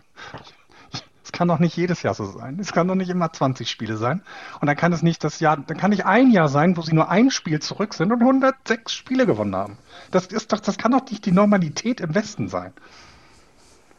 Es 1.25 1.31
kann 1.31 1.49
doch 1.49 1.61
nicht 1.61 1.77
jedes 1.77 2.03
Jahr 2.03 2.15
so 2.15 2.27
sein. 2.27 2.59
Es 2.59 2.73
kann 2.73 2.89
doch 2.89 2.97
nicht 2.97 3.09
immer 3.09 3.33
20 3.33 3.71
Spiele 3.71 3.97
sein. 3.97 4.23
Und 4.61 4.67
dann 4.67 4.77
kann 4.77 4.93
es 4.93 5.03
nicht 5.03 5.23
das 5.23 5.39
Jahr, 5.41 5.57
dann 5.57 5.77
kann 5.77 5.91
nicht 5.91 6.05
ein 6.05 6.31
Jahr 6.31 6.49
sein, 6.49 6.77
wo 6.77 6.83
sie 6.83 6.95
nur 6.95 7.09
ein 7.09 7.31
Spiel 7.31 7.61
zurück 7.61 7.95
sind 7.95 8.13
und 8.13 8.21
106 8.21 8.93
Spiele 8.93 9.25
gewonnen 9.25 9.55
haben. 9.55 9.79
Das 10.11 10.27
ist 10.27 10.53
doch, 10.53 10.61
das 10.61 10.79
kann 10.79 10.93
doch 10.93 11.09
nicht 11.09 11.25
die 11.25 11.33
Normalität 11.33 12.01
im 12.01 12.15
Westen 12.15 12.49
sein. 12.49 12.73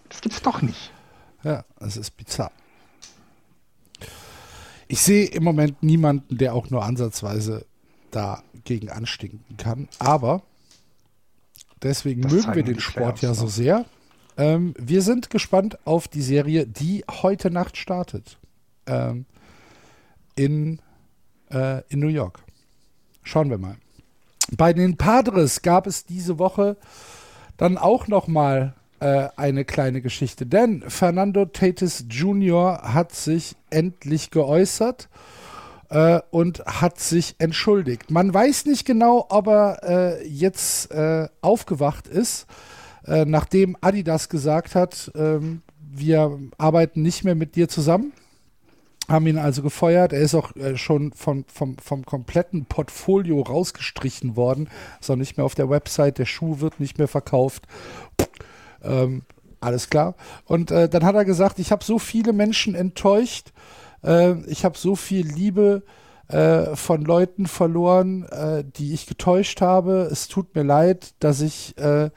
Das 0.09 0.21
gibt's 0.21 0.41
doch 0.41 0.61
nicht. 0.61 0.91
Ja, 1.43 1.63
es 1.79 1.97
ist 1.97 2.15
bizarr. 2.17 2.51
Ich 4.87 5.01
sehe 5.01 5.25
im 5.25 5.43
Moment 5.43 5.81
niemanden, 5.81 6.37
der 6.37 6.53
auch 6.53 6.69
nur 6.69 6.83
ansatzweise 6.83 7.65
dagegen 8.11 8.89
anstinken 8.89 9.57
kann. 9.57 9.87
Aber 9.97 10.43
Deswegen 11.83 12.21
das 12.21 12.31
mögen 12.31 12.55
wir 12.55 12.63
den 12.63 12.79
Sport 12.79 13.21
ja 13.21 13.33
so 13.33 13.47
sehr. 13.47 13.85
Ähm, 14.37 14.73
wir 14.77 15.01
sind 15.01 15.29
gespannt 15.29 15.77
auf 15.85 16.07
die 16.07 16.21
Serie, 16.21 16.65
die 16.65 17.03
heute 17.09 17.51
Nacht 17.51 17.77
startet. 17.77 18.39
Ähm, 18.85 19.25
in, 20.35 20.79
äh, 21.51 21.83
in 21.89 21.99
New 21.99 22.07
York. 22.07 22.39
Schauen 23.23 23.49
wir 23.49 23.57
mal. 23.57 23.75
Bei 24.57 24.73
den 24.73 24.97
Padres 24.97 25.61
gab 25.61 25.87
es 25.87 26.05
diese 26.05 26.39
Woche 26.39 26.77
dann 27.57 27.77
auch 27.77 28.07
noch 28.07 28.27
mal 28.27 28.73
äh, 28.99 29.29
eine 29.35 29.63
kleine 29.63 30.01
Geschichte, 30.01 30.45
denn 30.45 30.83
Fernando 30.87 31.45
Tatis 31.45 32.05
Jr. 32.09 32.81
hat 32.93 33.13
sich 33.13 33.55
endlich 33.69 34.31
geäußert 34.31 35.07
äh, 35.11 35.42
und 36.31 36.65
hat 36.65 36.99
sich 36.99 37.35
entschuldigt. 37.37 38.09
Man 38.09 38.33
weiß 38.33 38.65
nicht 38.65 38.85
genau, 38.85 39.27
ob 39.29 39.47
er 39.47 39.79
äh, 39.83 40.27
jetzt 40.27 40.91
äh, 40.91 41.27
aufgewacht 41.41 42.07
ist, 42.07 42.47
äh, 43.05 43.25
nachdem 43.25 43.77
Adidas 43.81 44.29
gesagt 44.29 44.75
hat, 44.75 45.11
ähm, 45.15 45.61
wir 45.79 46.39
arbeiten 46.57 47.03
nicht 47.03 47.23
mehr 47.23 47.35
mit 47.35 47.55
dir 47.55 47.69
zusammen 47.69 48.13
haben 49.09 49.27
ihn 49.27 49.37
also 49.37 49.61
gefeuert. 49.61 50.13
Er 50.13 50.21
ist 50.21 50.35
auch 50.35 50.55
äh, 50.55 50.77
schon 50.77 51.11
vom, 51.13 51.45
vom, 51.45 51.77
vom 51.77 52.05
kompletten 52.05 52.65
Portfolio 52.65 53.41
rausgestrichen 53.41 54.35
worden. 54.35 54.69
Ist 55.01 55.11
auch 55.11 55.15
nicht 55.15 55.37
mehr 55.37 55.45
auf 55.45 55.55
der 55.55 55.69
Website. 55.69 56.17
Der 56.17 56.25
Schuh 56.25 56.59
wird 56.59 56.79
nicht 56.79 56.97
mehr 56.97 57.07
verkauft. 57.07 57.67
Ähm, 58.81 59.23
alles 59.59 59.89
klar. 59.89 60.15
Und 60.45 60.71
äh, 60.71 60.87
dann 60.89 61.03
hat 61.03 61.15
er 61.15 61.25
gesagt, 61.25 61.59
ich 61.59 61.71
habe 61.71 61.83
so 61.83 61.99
viele 61.99 62.33
Menschen 62.33 62.75
enttäuscht. 62.75 63.51
Äh, 64.03 64.41
ich 64.47 64.65
habe 64.65 64.77
so 64.77 64.95
viel 64.95 65.27
Liebe 65.27 65.83
äh, 66.27 66.75
von 66.75 67.03
Leuten 67.03 67.45
verloren, 67.45 68.23
äh, 68.23 68.63
die 68.63 68.93
ich 68.93 69.05
getäuscht 69.07 69.61
habe. 69.61 70.07
Es 70.11 70.27
tut 70.27 70.55
mir 70.55 70.63
leid, 70.63 71.13
dass 71.19 71.41
ich 71.41 71.77
äh, 71.77 72.09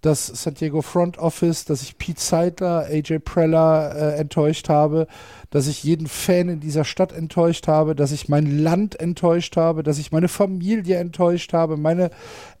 das 0.00 0.26
San 0.26 0.54
Diego 0.54 0.80
Front 0.80 1.18
Office, 1.18 1.64
dass 1.64 1.82
ich 1.82 1.98
Pete 1.98 2.20
Seidler, 2.20 2.86
AJ 2.88 3.18
Preller 3.20 3.94
äh, 3.96 4.18
enttäuscht 4.18 4.68
habe, 4.68 5.08
dass 5.50 5.66
ich 5.66 5.82
jeden 5.82 6.06
Fan 6.06 6.48
in 6.48 6.60
dieser 6.60 6.84
Stadt 6.84 7.12
enttäuscht 7.12 7.66
habe, 7.66 7.96
dass 7.96 8.12
ich 8.12 8.28
mein 8.28 8.58
Land 8.62 8.98
enttäuscht 9.00 9.56
habe, 9.56 9.82
dass 9.82 9.98
ich 9.98 10.12
meine 10.12 10.28
Familie 10.28 10.98
enttäuscht 10.98 11.52
habe, 11.52 11.76
meine 11.76 12.10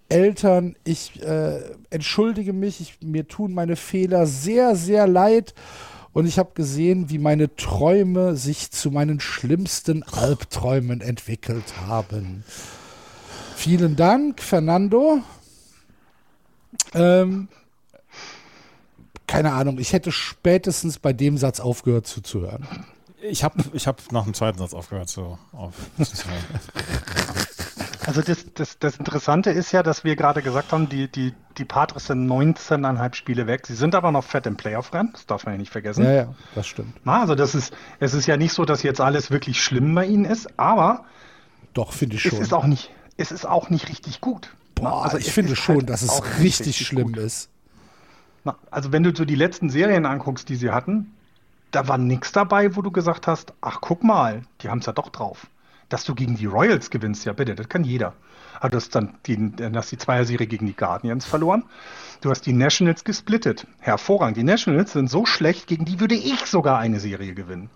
Eltern. 0.08 0.74
Ich 0.84 1.22
äh, 1.22 1.60
entschuldige 1.90 2.52
mich, 2.52 2.80
ich, 2.80 2.98
mir 3.02 3.28
tun 3.28 3.54
meine 3.54 3.76
Fehler 3.76 4.26
sehr, 4.26 4.74
sehr 4.74 5.06
leid. 5.06 5.54
Und 6.12 6.26
ich 6.26 6.38
habe 6.38 6.50
gesehen, 6.54 7.10
wie 7.10 7.18
meine 7.18 7.54
Träume 7.56 8.36
sich 8.36 8.70
zu 8.70 8.90
meinen 8.90 9.20
schlimmsten 9.20 10.02
Albträumen 10.02 11.00
entwickelt 11.00 11.74
haben. 11.86 12.44
Vielen 13.56 13.96
Dank, 13.96 14.42
Fernando. 14.42 15.22
Ähm, 16.94 17.48
keine 19.26 19.52
Ahnung, 19.52 19.78
ich 19.78 19.92
hätte 19.92 20.10
spätestens 20.10 20.98
bei 20.98 21.12
dem 21.12 21.36
Satz 21.36 21.60
aufgehört 21.60 22.06
zuzuhören. 22.06 22.66
Ich 23.20 23.44
habe 23.44 23.62
ich 23.72 23.86
hab 23.86 24.12
nach 24.12 24.24
dem 24.24 24.34
zweiten 24.34 24.58
Satz 24.58 24.74
aufgehört 24.74 25.08
zu, 25.08 25.38
auf, 25.52 25.74
zuzuhören. 25.98 26.42
Also 28.08 28.22
das, 28.22 28.46
das, 28.54 28.78
das 28.78 28.96
Interessante 28.96 29.50
ist 29.50 29.70
ja, 29.70 29.82
dass 29.82 30.02
wir 30.02 30.16
gerade 30.16 30.40
gesagt 30.40 30.72
haben, 30.72 30.88
die, 30.88 31.08
die, 31.08 31.34
die 31.58 31.66
Padres 31.66 32.06
sind 32.06 32.26
19,5 32.26 33.14
Spiele 33.14 33.46
weg. 33.46 33.66
Sie 33.66 33.74
sind 33.74 33.94
aber 33.94 34.10
noch 34.12 34.24
fett 34.24 34.46
im 34.46 34.56
Playoff-Rennen, 34.56 35.10
das 35.12 35.26
darf 35.26 35.44
man 35.44 35.52
ja 35.52 35.58
nicht 35.58 35.70
vergessen. 35.70 36.04
Ja, 36.04 36.12
ja, 36.12 36.34
das 36.54 36.66
stimmt. 36.66 36.94
Na, 37.04 37.20
also 37.20 37.34
das 37.34 37.54
ist, 37.54 37.74
es 38.00 38.14
ist 38.14 38.24
ja 38.24 38.38
nicht 38.38 38.54
so, 38.54 38.64
dass 38.64 38.82
jetzt 38.82 39.02
alles 39.02 39.30
wirklich 39.30 39.62
schlimm 39.62 39.94
bei 39.94 40.06
ihnen 40.06 40.24
ist, 40.24 40.58
aber 40.58 41.04
doch, 41.74 41.92
finde 41.92 42.16
ich 42.16 42.22
schon. 42.22 42.32
Es 42.32 42.38
ist 42.38 42.54
auch 42.54 42.64
nicht, 42.64 42.90
es 43.18 43.30
ist 43.30 43.46
auch 43.46 43.68
nicht 43.68 43.90
richtig 43.90 44.22
gut. 44.22 44.54
Boah, 44.74 45.04
also 45.04 45.18
ich 45.18 45.30
finde 45.30 45.54
schon, 45.54 45.76
halt 45.76 45.90
dass 45.90 46.00
es 46.00 46.22
richtig, 46.38 46.68
richtig 46.68 46.86
schlimm 46.86 47.12
gut. 47.12 47.18
ist. 47.18 47.50
Na, 48.42 48.56
also 48.70 48.90
wenn 48.90 49.02
du 49.02 49.14
so 49.14 49.26
die 49.26 49.34
letzten 49.34 49.68
Serien 49.68 50.06
anguckst, 50.06 50.48
die 50.48 50.56
sie 50.56 50.70
hatten, 50.70 51.12
da 51.72 51.88
war 51.88 51.98
nichts 51.98 52.32
dabei, 52.32 52.74
wo 52.74 52.80
du 52.80 52.90
gesagt 52.90 53.26
hast, 53.26 53.52
ach 53.60 53.82
guck 53.82 54.02
mal, 54.02 54.44
die 54.62 54.70
haben 54.70 54.78
es 54.78 54.86
ja 54.86 54.94
doch 54.94 55.10
drauf. 55.10 55.46
Dass 55.88 56.04
du 56.04 56.14
gegen 56.14 56.36
die 56.36 56.46
Royals 56.46 56.90
gewinnst, 56.90 57.24
ja 57.24 57.32
bitte, 57.32 57.54
das 57.54 57.68
kann 57.68 57.84
jeder. 57.84 58.14
Aber 58.60 58.70
du 58.70 58.76
hast 58.76 58.94
dann 58.94 59.14
die, 59.26 59.52
hast 59.74 59.92
die 59.92 59.98
Zweierserie 59.98 60.46
gegen 60.46 60.66
die 60.66 60.76
Guardians 60.76 61.24
verloren. 61.24 61.64
Du 62.20 62.30
hast 62.30 62.42
die 62.42 62.52
Nationals 62.52 63.04
gesplittet. 63.04 63.66
Hervorragend. 63.78 64.36
Die 64.36 64.42
Nationals 64.42 64.92
sind 64.92 65.08
so 65.08 65.24
schlecht, 65.24 65.66
gegen 65.66 65.84
die 65.84 66.00
würde 66.00 66.14
ich 66.14 66.46
sogar 66.46 66.78
eine 66.78 67.00
Serie 67.00 67.34
gewinnen. 67.34 67.70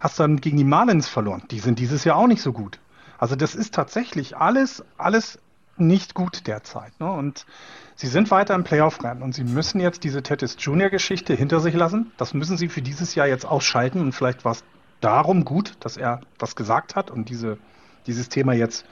Hast 0.00 0.18
dann 0.18 0.40
gegen 0.40 0.56
die 0.56 0.64
Marlins 0.64 1.08
verloren. 1.08 1.42
Die 1.50 1.60
sind 1.60 1.78
dieses 1.78 2.04
Jahr 2.04 2.16
auch 2.16 2.26
nicht 2.26 2.42
so 2.42 2.52
gut. 2.52 2.80
Also 3.18 3.36
das 3.36 3.54
ist 3.54 3.74
tatsächlich 3.74 4.36
alles, 4.36 4.84
alles 4.98 5.38
nicht 5.76 6.14
gut 6.14 6.46
derzeit. 6.46 6.98
Ne? 6.98 7.10
Und 7.10 7.46
sie 7.94 8.06
sind 8.06 8.30
weiter 8.30 8.54
im 8.54 8.64
Playoff-Rennen 8.64 9.22
und 9.22 9.34
sie 9.34 9.44
müssen 9.44 9.80
jetzt 9.80 10.04
diese 10.04 10.22
Tettis 10.22 10.56
Junior-Geschichte 10.58 11.34
hinter 11.34 11.60
sich 11.60 11.74
lassen. 11.74 12.12
Das 12.16 12.34
müssen 12.34 12.56
sie 12.56 12.68
für 12.68 12.82
dieses 12.82 13.14
Jahr 13.14 13.26
jetzt 13.26 13.44
ausschalten 13.44 14.00
und 14.00 14.12
vielleicht 14.12 14.44
war 14.44 14.52
es 14.52 14.64
darum 15.02 15.44
gut, 15.44 15.74
dass 15.80 15.96
er 15.96 16.20
was 16.38 16.56
gesagt 16.56 16.96
hat 16.96 17.10
und 17.10 17.28
diese, 17.28 17.58
dieses 18.06 18.28
Thema 18.28 18.54
jetzt 18.54 18.86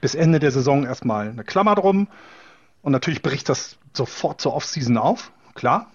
bis 0.00 0.14
Ende 0.14 0.38
der 0.38 0.50
Saison 0.50 0.84
erstmal 0.84 1.28
eine 1.28 1.44
Klammer 1.44 1.74
drum. 1.74 2.08
Und 2.82 2.92
natürlich 2.92 3.22
bricht 3.22 3.48
das 3.48 3.76
sofort 3.92 4.40
zur 4.40 4.54
Offseason 4.54 4.96
auf, 4.96 5.32
klar. 5.54 5.88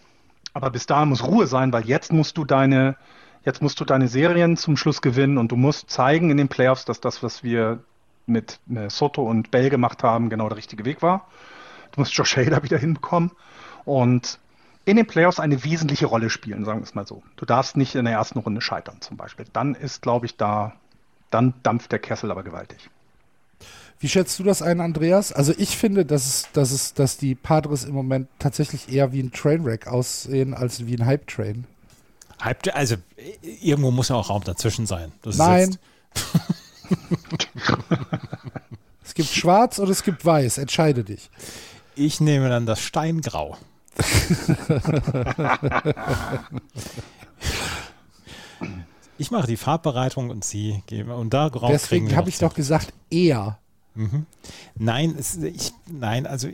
Aber 0.53 0.69
bis 0.69 0.85
dahin 0.85 1.09
muss 1.09 1.25
Ruhe 1.25 1.47
sein, 1.47 1.73
weil 1.73 1.85
jetzt 1.85 2.13
musst 2.13 2.37
du 2.37 2.45
deine, 2.45 2.95
jetzt 3.43 3.61
musst 3.61 3.79
du 3.79 3.85
deine 3.85 4.07
Serien 4.07 4.57
zum 4.57 4.77
Schluss 4.77 5.01
gewinnen 5.01 5.37
und 5.37 5.51
du 5.51 5.55
musst 5.55 5.89
zeigen 5.89 6.29
in 6.29 6.37
den 6.37 6.49
Playoffs, 6.49 6.85
dass 6.85 7.01
das, 7.01 7.23
was 7.23 7.43
wir 7.43 7.79
mit 8.25 8.59
äh, 8.73 8.89
Soto 8.89 9.23
und 9.23 9.51
Bell 9.51 9.69
gemacht 9.69 10.03
haben, 10.03 10.29
genau 10.29 10.47
der 10.47 10.57
richtige 10.57 10.85
Weg 10.85 11.01
war. 11.01 11.27
Du 11.91 12.01
musst 12.01 12.13
Josh 12.13 12.37
Hader 12.37 12.63
wieder 12.63 12.77
hinbekommen 12.77 13.31
und 13.85 14.39
in 14.85 14.97
den 14.97 15.07
Playoffs 15.07 15.39
eine 15.39 15.63
wesentliche 15.63 16.05
Rolle 16.05 16.29
spielen, 16.29 16.65
sagen 16.65 16.79
wir 16.79 16.83
es 16.83 16.95
mal 16.95 17.07
so. 17.07 17.23
Du 17.37 17.45
darfst 17.45 17.77
nicht 17.77 17.95
in 17.95 18.05
der 18.05 18.13
ersten 18.13 18.39
Runde 18.39 18.61
scheitern 18.61 18.97
zum 18.99 19.17
Beispiel. 19.17 19.45
Dann 19.53 19.75
ist, 19.75 20.01
glaube 20.01 20.25
ich, 20.25 20.35
da, 20.35 20.73
dann 21.29 21.53
dampft 21.63 21.91
der 21.91 21.99
Kessel 21.99 22.31
aber 22.31 22.43
gewaltig. 22.43 22.89
Wie 23.99 24.09
schätzt 24.09 24.37
du 24.37 24.43
das 24.43 24.61
ein, 24.61 24.81
Andreas? 24.81 25.31
Also 25.31 25.53
ich 25.57 25.77
finde, 25.77 26.05
dass, 26.05 26.25
es, 26.25 26.51
dass, 26.51 26.71
es, 26.71 26.93
dass 26.93 27.17
die 27.17 27.35
Padres 27.35 27.85
im 27.85 27.93
Moment 27.93 28.27
tatsächlich 28.37 28.91
eher 28.91 29.13
wie 29.13 29.21
ein 29.21 29.31
Trainwreck 29.31 29.87
aussehen 29.87 30.53
als 30.53 30.85
wie 30.85 30.95
ein 30.95 31.05
Hype-Train. 31.05 31.63
Hype, 32.43 32.75
also 32.75 32.97
irgendwo 33.41 33.91
muss 33.91 34.09
ja 34.09 34.17
auch 34.17 34.29
Raum 34.29 34.43
dazwischen 34.43 34.85
sein. 34.85 35.13
Das 35.21 35.37
Nein. 35.37 35.77
es 39.05 39.13
gibt 39.13 39.29
schwarz 39.29 39.79
und 39.79 39.89
es 39.89 40.03
gibt 40.03 40.25
weiß. 40.25 40.57
Entscheide 40.57 41.05
dich. 41.05 41.29
Ich 41.95 42.19
nehme 42.19 42.49
dann 42.49 42.65
das 42.65 42.81
Steingrau. 42.81 43.57
ich 49.17 49.31
mache 49.31 49.47
die 49.47 49.57
Farbbereitung 49.57 50.29
und 50.29 50.43
sie 50.43 50.83
geben 50.87 51.11
und 51.11 51.33
da 51.33 51.49
Deswegen 51.49 52.15
habe 52.15 52.29
ich 52.29 52.37
doch 52.37 52.53
gesagt 52.53 52.93
eher. 53.09 53.59
Mhm. 53.95 54.25
Nein, 54.75 55.15
es, 55.17 55.37
ich, 55.37 55.73
nein, 55.87 56.25
also 56.25 56.47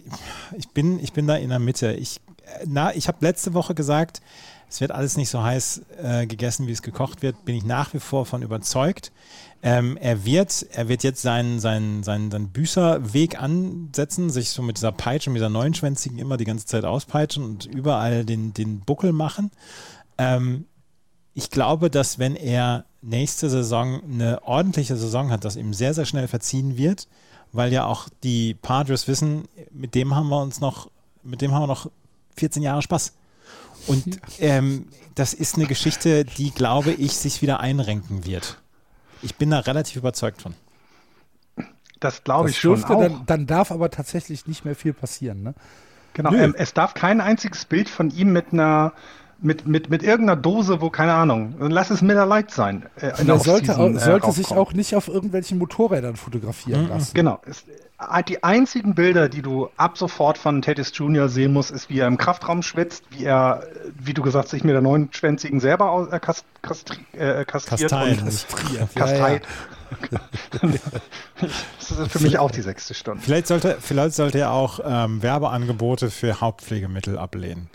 ich 0.58 0.70
bin, 0.70 1.00
ich 1.00 1.14
bin 1.14 1.28
da 1.28 1.36
in 1.36 1.50
der 1.50 1.60
Mitte. 1.60 1.94
Ich, 1.94 2.20
na, 2.66 2.94
ich 2.94 3.08
habe 3.08 3.20
letzte 3.22 3.54
Woche 3.54 3.76
gesagt, 3.76 4.22
es 4.70 4.82
wird 4.82 4.92
alles 4.92 5.18
nicht 5.18 5.30
so 5.30 5.42
heiß 5.42 5.82
äh, 6.02 6.28
gegessen, 6.28 6.68
wie 6.68 6.72
es 6.72 6.82
gekocht 6.82 7.22
wird. 7.22 7.44
Bin 7.46 7.56
ich 7.56 7.64
nach 7.66 7.94
wie 7.94 8.00
vor 8.00 8.26
von 8.26 8.44
überzeugt. 8.44 9.12
Ähm, 9.62 9.98
er, 9.98 10.24
wird, 10.24 10.66
er 10.72 10.88
wird 10.88 11.04
jetzt 11.04 11.22
seinen, 11.22 11.60
seinen, 11.60 12.04
seinen, 12.04 12.32
seinen 12.32 12.50
Büßerweg 12.50 13.42
ansetzen, 13.42 14.30
sich 14.30 14.52
so 14.52 14.62
mit 14.62 14.78
dieser 14.78 14.94
Peitsche, 14.94 15.30
mit 15.30 15.38
dieser 15.38 15.50
neunschwänzigen 15.50 16.18
immer 16.18 16.38
die 16.38 16.46
ganze 16.46 16.66
Zeit 16.66 16.86
auspeitschen 16.86 17.44
und 17.44 17.66
überall 17.66 18.24
den, 18.24 18.54
den 18.54 18.80
Buckel 18.80 19.12
machen. 19.12 19.52
Ähm, 20.18 20.66
ich 21.34 21.50
glaube, 21.50 21.90
dass 21.90 22.20
wenn 22.20 22.36
er 22.36 22.86
nächste 23.02 23.50
Saison 23.50 24.02
eine 24.04 24.44
ordentliche 24.44 24.96
Saison 24.96 25.32
hat, 25.32 25.46
dass 25.46 25.56
ihm 25.56 25.74
sehr, 25.74 25.94
sehr 25.94 26.06
schnell 26.06 26.28
verziehen 26.28 26.78
wird, 26.78 27.08
weil 27.52 27.74
ja 27.74 27.86
auch 27.86 28.08
die 28.24 28.54
Padres 28.54 29.08
wissen, 29.08 29.44
mit 29.72 29.96
dem 29.96 30.16
haben 30.16 30.30
wir 30.30 30.42
uns 30.42 30.62
noch, 30.62 30.90
mit 31.24 31.42
dem 31.42 31.54
haben 31.54 31.64
wir 31.64 31.68
noch 31.68 31.90
14 32.36 32.64
Jahre 32.64 32.82
Spaß. 32.82 33.14
Und 33.88 34.20
ähm, 34.40 34.88
das 35.16 35.34
ist 35.34 35.56
eine 35.56 35.66
Geschichte, 35.66 36.26
die, 36.26 36.52
glaube 36.52 36.92
ich, 36.92 37.14
sich 37.14 37.42
wieder 37.42 37.60
einrenken 37.60 38.26
wird. 38.26 38.58
Ich 39.22 39.36
bin 39.36 39.50
da 39.50 39.60
relativ 39.60 39.98
überzeugt 39.98 40.42
von. 40.42 40.54
Das 42.00 42.24
glaube 42.24 42.50
ich 42.50 42.58
schon. 42.58 42.84
Auch. 42.84 43.02
Dann, 43.02 43.24
dann, 43.26 43.48
darf 43.48 43.72
aber 43.72 43.90
tatsächlich 43.90 44.48
nicht 44.48 44.64
mehr 44.66 44.76
viel 44.76 44.94
passieren. 44.94 45.44
Ne? 45.44 45.54
Genau, 46.14 46.32
ähm, 46.34 46.56
es 46.58 46.74
darf 46.74 46.94
kein 46.94 47.22
einziges 47.22 47.66
Bild 47.66 47.90
von 47.90 48.10
ihm 48.12 48.32
mit 48.32 48.54
einer 48.54 48.94
mit, 49.42 49.66
mit, 49.68 49.90
mit 49.90 50.04
irgendeiner 50.04 50.40
Dose, 50.40 50.82
wo, 50.82 50.90
keine 50.90 51.14
Ahnung, 51.14 51.56
lass 51.60 51.90
es 51.92 52.02
Miller 52.02 52.26
Light 52.26 52.52
sein. 52.52 52.86
Äh, 52.98 53.12
er 53.26 53.40
sollte, 53.40 53.78
auch, 53.78 53.90
äh, 53.90 53.98
sollte 53.98 54.32
sich 54.34 54.52
auch 54.52 54.74
nicht 54.74 54.96
auf 54.96 55.08
irgendwelchen 55.08 55.58
Motorrädern 55.58 56.18
fotografieren 56.18 56.84
mhm. 56.84 56.90
lassen. 56.90 57.14
Genau. 57.14 57.40
Es, 57.46 57.62
äh, 57.62 57.72
die 58.28 58.44
einzigen 58.44 58.96
Bilder, 58.96 59.28
die 59.28 59.42
du 59.42 59.70
ab 59.76 59.98
sofort 59.98 60.38
von 60.38 60.62
Tatis 60.62 60.92
Jr. 60.94 61.28
sehen 61.28 61.52
musst, 61.52 61.72
ist, 61.72 61.90
wie 61.90 62.00
er 62.00 62.08
im 62.08 62.18
Kraftraum 62.18 62.62
schwitzt, 62.62 63.04
wie 63.10 63.26
er, 63.26 63.64
wie 63.94 64.14
du 64.14 64.22
gesagt 64.22 64.46
hast, 64.46 64.52
sich 64.52 64.64
mit 64.64 64.74
der 64.74 64.82
neunschwänzigen 64.82 65.60
selber 65.60 65.92
aus, 65.92 66.08
äh, 66.10 66.20
kast, 66.20 66.46
kastri, 66.62 66.98
äh, 67.14 67.44
kastriert 67.44 67.92
Kastein. 67.92 68.20
und 68.20 68.26
kastriert. 68.96 69.48
Ja, 70.12 70.20
ja. 70.20 70.20
das 71.80 71.92
ist 71.92 72.12
für 72.12 72.20
mich 72.20 72.38
auch 72.38 72.52
die 72.52 72.62
sechste 72.62 72.94
Stunde. 72.94 73.22
Vielleicht 73.24 73.48
sollte, 73.48 73.78
vielleicht 73.82 74.16
sollte 74.16 74.40
er 74.40 74.52
auch 74.52 74.80
ähm, 74.84 75.22
Werbeangebote 75.22 76.10
für 76.12 76.40
Hauptpflegemittel 76.40 77.18
ablehnen. 77.18 77.70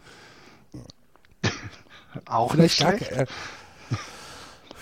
Auch 2.26 2.52
vielleicht 2.52 2.80
nicht 2.80 2.88
schlecht. 2.88 3.10
Gar, 3.10 3.20
äh, 3.20 3.26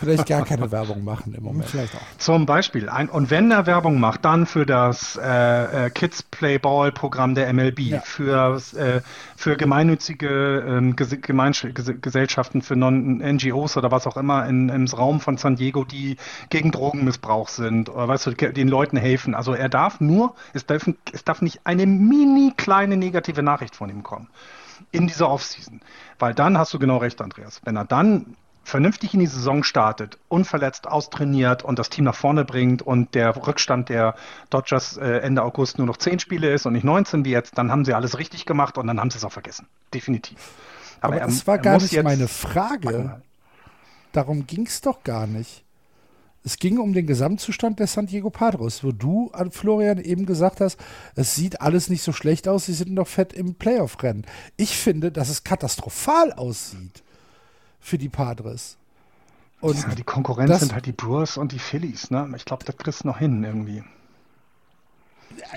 vielleicht 0.03 0.29
gar 0.29 0.45
keine 0.45 0.71
Werbung 0.71 1.05
machen 1.05 1.35
im 1.35 1.43
Moment. 1.45 1.67
Vielleicht 1.67 1.95
auch. 1.95 2.01
Zum 2.19 2.47
Beispiel. 2.47 2.89
Ein, 2.89 3.09
und 3.09 3.31
wenn 3.31 3.51
er 3.51 3.67
Werbung 3.67 4.01
macht, 4.01 4.25
dann 4.25 4.47
für 4.47 4.67
das 4.67 5.17
äh, 5.23 5.87
äh, 5.87 5.91
Kids 5.91 6.23
Play 6.23 6.59
Ball 6.59 6.93
Programm 6.93 7.35
der 7.35 7.53
MLB, 7.53 7.81
Ja. 7.81 8.01
für, 8.01 8.61
äh, 8.77 9.01
für 9.37 9.57
gemeinnützige 9.57 10.65
ähm, 10.67 10.97
Ges 10.97 11.17
Gemeinsch 11.21 11.67
Ges 11.75 11.93
Gesellschaften, 12.01 12.63
für 12.63 12.77
non 12.77 13.19
NGOs 13.19 13.77
oder 13.77 13.91
was 13.91 14.07
auch 14.07 14.17
immer 14.17 14.47
in, 14.47 14.69
im 14.69 14.87
Raum 14.87 15.21
von 15.21 15.37
San 15.37 15.57
Diego, 15.57 15.85
die 15.85 16.17
gegen 16.51 16.71
Drogenmissbrauch 16.71 17.49
sind, 17.49 17.89
oder 17.89 18.09
weißt 18.09 18.27
du, 18.27 18.31
den 18.33 18.69
Leuten 18.69 18.97
helfen. 18.97 19.35
Also 19.35 19.55
er 19.55 19.69
darf 19.69 20.01
nur, 20.01 20.35
es 20.53 20.67
darf, 20.67 20.89
es 21.13 21.25
darf 21.25 21.43
nicht 21.43 21.61
eine 21.65 21.87
mini 21.87 22.53
kleine 22.57 22.97
negative 22.97 23.43
Nachricht 23.43 23.77
von 23.77 23.89
ihm 23.91 24.03
kommen 24.03 24.29
in 24.91 25.07
dieser 25.07 25.29
Offseason. 25.31 25.81
Weil 26.19 26.35
dann 26.35 26.59
hast 26.59 26.75
du 26.75 26.79
genau 26.79 26.99
recht, 26.99 27.21
Andreas. 27.21 27.61
Wenn 27.65 27.77
er 27.77 27.85
dann 27.85 28.37
vernünftig 28.65 29.15
in 29.15 29.21
die 29.21 29.27
Saison 29.27 29.65
startet, 29.65 30.19
unverletzt 30.29 30.87
austrainiert 30.87 31.63
und 31.65 31.79
das 31.79 31.91
Team 31.91 32.05
nach 32.05 32.15
vorne 32.15 32.45
bringt 32.45 32.81
und 32.83 33.15
der 33.15 33.35
Rückstand 33.47 33.89
der 33.89 34.15
Dodgers 34.51 34.97
äh, 34.97 35.19
Ende 35.19 35.43
August 35.43 35.79
nur 35.79 35.87
noch 35.87 35.97
10 35.97 36.21
Spiele 36.21 36.53
ist 36.53 36.65
und 36.67 36.73
nicht 36.75 36.85
19 36.85 37.25
wie 37.25 37.31
jetzt, 37.31 37.59
dann 37.59 37.71
haben 37.73 37.85
sie 37.85 37.93
alles 37.95 38.19
richtig 38.19 38.47
gemacht 38.47 38.79
und 38.79 38.87
dann 38.87 39.01
haben 39.01 39.11
sie 39.11 39.19
es 39.19 39.25
auch 39.25 39.33
vergessen. 39.33 39.67
Definitiv. 39.93 40.39
Aber, 41.01 41.17
er- 41.17 41.27
das 41.27 41.47
war 41.47 41.59
gar 41.59 41.79
nicht 41.81 42.01
meine 42.03 42.29
Frage. 42.29 43.21
Darum 44.13 44.47
ging 44.47 44.67
es 44.67 44.81
doch 44.81 45.03
gar 45.05 45.27
nicht. 45.27 45.65
Es 46.45 46.57
ging 46.57 46.79
um 46.79 46.93
den 46.93 47.07
Gesamtzustand 47.07 47.79
der 47.79 47.87
San 47.87 48.07
Diego 48.07 48.29
Padres, 48.29 48.83
wo 48.83 48.91
du 48.91 49.31
an 49.33 49.53
Florian 49.53 49.99
eben 49.99 50.27
gesagt 50.27 50.61
hast, 50.61 50.77
es 51.15 51.35
sieht 51.37 51.61
alles 51.61 51.89
nicht 51.89 52.03
so 52.03 52.13
schlecht 52.13 52.49
aus, 52.49 52.67
sie 52.67 52.73
sind 52.75 52.93
noch 52.93 53.07
fett 53.07 53.33
im 53.33 53.55
Playoff-Rennen. 53.55 54.27
Ich 54.57 54.77
finde, 54.77 55.13
dass 55.13 55.29
es 55.29 55.45
katastrophal 55.45 56.33
aussieht 56.33 57.03
für 57.83 57.99
die 57.99 58.09
Padres. 58.09 58.79
Und 59.61 59.79
Ja, 59.79 59.95
die 59.95 60.03
Konkurrenz 60.03 60.49
das- 60.51 60.61
sind 60.61 60.73
halt 60.73 60.87
die 60.87 60.93
Brewers 60.93 61.37
und 61.37 61.53
die 61.53 61.59
Phillies. 61.59 62.11
Ne? 62.11 62.33
Ich 62.37 62.45
glaube, 62.47 62.65
das 62.65 62.77
kriegst 62.77 63.05
du 63.05 63.09
noch 63.09 63.19
hin 63.19 63.45
irgendwie. 63.45 63.83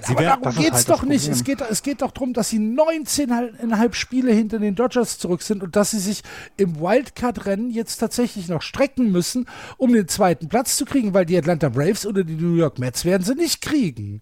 aber 0.08 0.20
wär- 0.20 0.38
darum 0.38 0.56
geht 0.56 0.68
es 0.74 0.74
halt 0.88 0.90
doch 0.90 1.04
nicht. 1.04 1.28
Es 1.28 1.44
geht, 1.44 1.60
es 1.62 1.84
geht 1.84 2.02
doch 2.02 2.12
darum, 2.12 2.32
dass 2.34 2.50
sie 2.50 2.60
19,5 2.60 3.94
Spiele 3.94 4.32
hinter 4.32 4.60
den 4.60 4.76
Dodgers 4.76 5.18
zurück 5.20 5.42
sind 5.42 5.64
und 5.64 5.76
dass 5.76 5.92
sie 5.92 6.00
sich 6.00 6.24
im 6.58 6.80
Wildcard-Rennen 6.80 7.72
jetzt 7.72 7.98
tatsächlich 7.98 8.48
noch 8.48 8.62
strecken 8.62 9.12
müssen, 9.12 9.48
um 9.78 9.92
den 9.92 10.08
zweiten 10.08 10.48
Platz 10.50 10.78
zu 10.78 10.86
kriegen, 10.86 11.14
weil 11.14 11.26
die 11.26 11.38
Atlanta 11.38 11.70
Braves 11.70 12.06
oder 12.06 12.24
die 12.24 12.36
New 12.36 12.56
York 12.56 12.80
Mets 12.80 13.06
werden 13.06 13.24
sie 13.24 13.36
nicht 13.36 13.62
kriegen. 13.62 14.22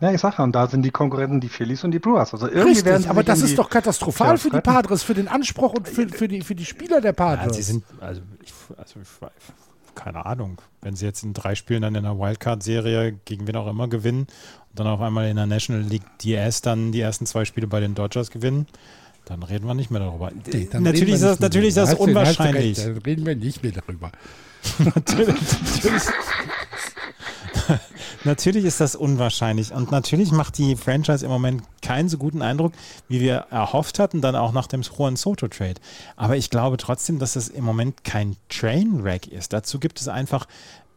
Ja, 0.00 0.12
ich 0.12 0.20
sag 0.20 0.38
ja, 0.38 0.44
und 0.44 0.52
da 0.52 0.66
sind 0.66 0.82
die 0.82 0.90
Konkurrenten 0.90 1.40
die 1.40 1.48
Phillies 1.48 1.84
und 1.84 1.90
die 1.90 1.98
Brewers. 1.98 2.32
Also 2.32 2.46
irgendwie 2.46 2.76
werden 2.84 2.86
Richtig, 2.86 3.02
sie 3.04 3.08
aber 3.10 3.22
das 3.22 3.42
ist 3.42 3.58
doch 3.58 3.68
katastrophal 3.68 4.38
für 4.38 4.50
die. 4.50 4.60
Padres, 4.60 5.02
für 5.02 5.14
den 5.14 5.28
Anspruch 5.28 5.74
und 5.74 5.88
für, 5.88 6.08
für, 6.08 6.26
die, 6.28 6.40
für 6.40 6.54
die 6.54 6.64
Spieler 6.64 7.00
der 7.00 7.10
Ja, 7.10 7.12
Padres. 7.12 7.56
sie 7.56 7.62
sind, 7.62 7.84
also, 8.00 8.22
ich, 8.42 8.52
also 8.76 9.00
ich, 9.00 9.94
keine 9.94 10.24
Ahnung, 10.24 10.58
wenn 10.80 10.96
sie 10.96 11.04
jetzt 11.04 11.22
in 11.22 11.34
drei 11.34 11.54
Spielen 11.54 11.82
dann 11.82 11.94
in 11.94 12.04
der 12.04 12.18
Wildcard-Serie 12.18 13.18
gegen 13.24 13.46
wen 13.46 13.56
auch 13.56 13.66
immer 13.66 13.88
gewinnen 13.88 14.20
und 14.70 14.78
dann 14.78 14.86
auf 14.86 15.00
einmal 15.02 15.28
in 15.28 15.36
der 15.36 15.46
National 15.46 15.82
League 15.82 16.06
DS 16.22 16.62
dann 16.62 16.92
die 16.92 17.00
ersten 17.00 17.26
zwei 17.26 17.44
Spiele 17.44 17.66
bei 17.66 17.80
den 17.80 17.94
Dodgers 17.94 18.30
gewinnen, 18.30 18.66
dann 19.26 19.42
reden 19.42 19.66
wir 19.66 19.74
nicht 19.74 19.90
mehr 19.90 20.00
darüber. 20.00 20.30
Nee, 20.52 20.68
natürlich 20.72 21.14
ist 21.14 21.22
das, 21.22 21.40
natürlich 21.40 21.68
ist 21.68 21.76
das 21.76 21.94
unwahrscheinlich. 21.94 22.78
recht, 22.78 22.88
Dann 22.88 22.96
reden 22.98 23.26
wir 23.26 23.36
nicht 23.36 23.62
mehr 23.62 23.72
darüber. 23.72 24.10
natürlich, 24.78 25.28
natürlich, 25.28 26.02
natürlich 28.24 28.64
ist 28.64 28.80
das 28.80 28.96
unwahrscheinlich. 28.96 29.72
Und 29.72 29.90
natürlich 29.90 30.32
macht 30.32 30.58
die 30.58 30.76
Franchise 30.76 31.24
im 31.24 31.30
Moment 31.30 31.62
keinen 31.82 32.08
so 32.08 32.18
guten 32.18 32.42
Eindruck, 32.42 32.72
wie 33.08 33.20
wir 33.20 33.46
erhofft 33.50 33.98
hatten, 33.98 34.20
dann 34.20 34.36
auch 34.36 34.52
nach 34.52 34.66
dem 34.66 34.82
Juan 34.82 35.16
Soto 35.16 35.48
Trade. 35.48 35.80
Aber 36.16 36.36
ich 36.36 36.50
glaube 36.50 36.76
trotzdem, 36.76 37.18
dass 37.18 37.36
es 37.36 37.48
im 37.48 37.64
Moment 37.64 38.04
kein 38.04 38.36
Trainwreck 38.48 39.26
ist. 39.26 39.52
Dazu 39.52 39.78
gibt 39.78 40.00
es 40.00 40.08
einfach 40.08 40.46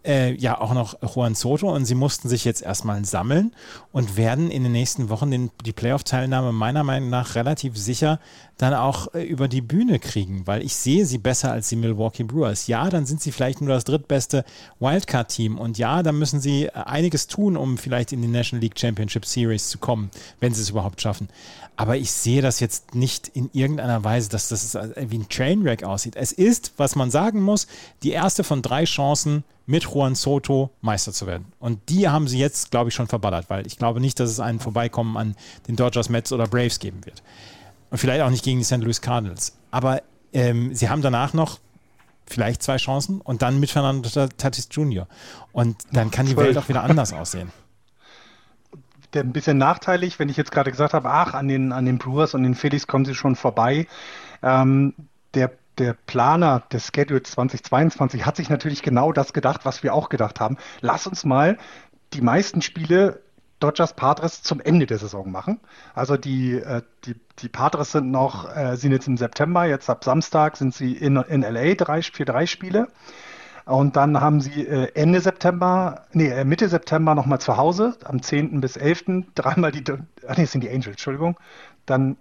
äh, 0.05 0.33
ja 0.33 0.59
auch 0.59 0.73
noch 0.73 0.95
Juan 1.15 1.35
Soto 1.35 1.73
und 1.73 1.85
sie 1.85 1.95
mussten 1.95 2.29
sich 2.29 2.45
jetzt 2.45 2.61
erstmal 2.61 3.03
sammeln 3.05 3.53
und 3.91 4.17
werden 4.17 4.51
in 4.51 4.63
den 4.63 4.71
nächsten 4.71 5.09
Wochen 5.09 5.31
den, 5.31 5.51
die 5.65 5.73
Playoff-Teilnahme 5.73 6.51
meiner 6.51 6.83
Meinung 6.83 7.09
nach 7.09 7.35
relativ 7.35 7.77
sicher 7.77 8.19
dann 8.57 8.73
auch 8.73 9.13
äh, 9.13 9.23
über 9.23 9.47
die 9.47 9.61
Bühne 9.61 9.99
kriegen, 9.99 10.45
weil 10.45 10.63
ich 10.63 10.75
sehe 10.75 11.05
sie 11.05 11.17
besser 11.17 11.51
als 11.51 11.69
die 11.69 11.75
Milwaukee 11.75 12.23
Brewers. 12.23 12.67
Ja, 12.67 12.89
dann 12.89 13.05
sind 13.05 13.21
sie 13.21 13.31
vielleicht 13.31 13.61
nur 13.61 13.73
das 13.73 13.83
drittbeste 13.83 14.45
Wildcard-Team 14.79 15.57
und 15.57 15.77
ja, 15.77 16.03
dann 16.03 16.17
müssen 16.19 16.39
sie 16.39 16.65
äh, 16.65 16.71
einiges 16.71 17.27
tun, 17.27 17.57
um 17.57 17.77
vielleicht 17.77 18.11
in 18.11 18.21
die 18.21 18.27
National 18.27 18.61
League 18.61 18.79
Championship 18.79 19.25
Series 19.25 19.69
zu 19.69 19.77
kommen, 19.77 20.11
wenn 20.39 20.53
sie 20.53 20.61
es 20.61 20.69
überhaupt 20.69 21.01
schaffen. 21.01 21.29
Aber 21.75 21.97
ich 21.97 22.11
sehe 22.11 22.41
das 22.41 22.59
jetzt 22.59 22.93
nicht 22.93 23.29
in 23.29 23.49
irgendeiner 23.53 24.03
Weise, 24.03 24.29
dass 24.29 24.49
das 24.49 24.75
wie 24.75 25.17
ein 25.17 25.27
Trainwreck 25.27 25.83
aussieht. 25.83 26.15
Es 26.15 26.31
ist, 26.31 26.73
was 26.77 26.95
man 26.95 27.09
sagen 27.09 27.41
muss, 27.41 27.67
die 28.03 28.11
erste 28.11 28.43
von 28.43 28.61
drei 28.61 28.83
Chancen, 28.85 29.43
mit 29.65 29.83
Juan 29.85 30.15
Soto 30.15 30.71
Meister 30.81 31.13
zu 31.13 31.27
werden. 31.27 31.45
Und 31.59 31.89
die 31.89 32.09
haben 32.09 32.27
sie 32.27 32.37
jetzt, 32.37 32.71
glaube 32.71 32.89
ich, 32.89 32.95
schon 32.95 33.07
verballert, 33.07 33.49
weil 33.49 33.65
ich 33.65 33.77
glaube 33.77 33.99
nicht, 33.99 34.19
dass 34.19 34.29
es 34.29 34.39
einen 34.39 34.59
Vorbeikommen 34.59 35.17
an 35.17 35.35
den 35.67 35.75
Dodgers, 35.75 36.09
Mets 36.09 36.31
oder 36.31 36.47
Braves 36.47 36.79
geben 36.79 37.05
wird. 37.05 37.23
Und 37.89 37.97
vielleicht 37.97 38.21
auch 38.21 38.29
nicht 38.29 38.43
gegen 38.43 38.59
die 38.59 38.65
St. 38.65 38.77
Louis 38.77 39.01
Cardinals. 39.01 39.53
Aber 39.71 40.01
ähm, 40.33 40.73
sie 40.75 40.89
haben 40.89 41.01
danach 41.01 41.33
noch 41.33 41.59
vielleicht 42.25 42.63
zwei 42.63 42.77
Chancen 42.77 43.21
und 43.21 43.41
dann 43.41 43.59
mit 43.59 43.69
Fernando 43.69 44.09
Tatis 44.37 44.67
Jr. 44.71 45.07
Und 45.51 45.77
dann 45.91 46.11
kann 46.11 46.25
die. 46.25 46.35
Welt 46.35 46.57
auch 46.57 46.69
wieder 46.69 46.83
anders 46.83 47.13
aussehen. 47.13 47.51
Der 49.13 49.23
ein 49.23 49.33
bisschen 49.33 49.57
nachteilig, 49.57 50.19
wenn 50.19 50.29
ich 50.29 50.37
jetzt 50.37 50.51
gerade 50.51 50.71
gesagt 50.71 50.93
habe, 50.93 51.09
ach, 51.09 51.33
an 51.33 51.47
den, 51.47 51.71
an 51.71 51.85
den 51.85 51.97
Brewers 51.97 52.33
und 52.33 52.43
den 52.43 52.55
Phillies 52.55 52.87
kommen 52.87 53.05
sie 53.05 53.15
schon 53.15 53.35
vorbei. 53.35 53.87
Ähm, 54.41 54.93
der, 55.33 55.51
der 55.77 55.93
Planer 55.93 56.63
des 56.71 56.91
Schedule 56.93 57.23
2022 57.23 58.25
hat 58.25 58.35
sich 58.35 58.49
natürlich 58.49 58.81
genau 58.81 59.11
das 59.11 59.33
gedacht, 59.33 59.61
was 59.63 59.83
wir 59.83 59.93
auch 59.93 60.09
gedacht 60.09 60.39
haben. 60.39 60.57
Lass 60.81 61.07
uns 61.07 61.25
mal 61.25 61.57
die 62.13 62.21
meisten 62.21 62.61
Spiele 62.61 63.21
Dodgers 63.59 63.95
Padres 63.95 64.43
zum 64.43 64.59
Ende 64.59 64.85
der 64.85 64.97
Saison 64.97 65.31
machen. 65.31 65.59
Also 65.95 66.17
die, 66.17 66.55
äh, 66.55 66.81
die, 67.05 67.15
die 67.39 67.47
Padres 67.47 67.93
sind 67.93 68.11
noch, 68.11 68.53
äh, 68.53 68.75
sind 68.75 68.91
jetzt 68.91 69.07
im 69.07 69.15
September, 69.15 69.65
jetzt 69.65 69.89
ab 69.89 70.03
Samstag 70.03 70.57
sind 70.57 70.75
sie 70.75 70.93
in, 70.93 71.15
in 71.15 71.43
LA 71.43 71.75
drei, 71.75 72.01
für 72.01 72.25
drei 72.25 72.45
Spiele. 72.45 72.89
Und 73.65 73.95
dann 73.95 74.19
haben 74.19 74.41
sie 74.41 74.67
äh, 74.67 74.91
Ende 74.93 75.21
September, 75.21 76.05
nee, 76.11 76.27
äh, 76.27 76.43
Mitte 76.43 76.67
September 76.67 77.15
nochmal 77.15 77.39
zu 77.39 77.55
Hause, 77.57 77.95
am 78.03 78.21
10. 78.21 78.59
bis 78.61 78.75
11. 78.75 79.05
dreimal 79.35 79.71
die, 79.71 79.83
ah, 79.89 80.33
nee, 80.35 80.43
das 80.43 80.51
sind 80.51 80.63
die 80.63 80.69
Angels, 80.69 80.87
Entschuldigung. 80.87 81.37
Dann, 81.85 82.17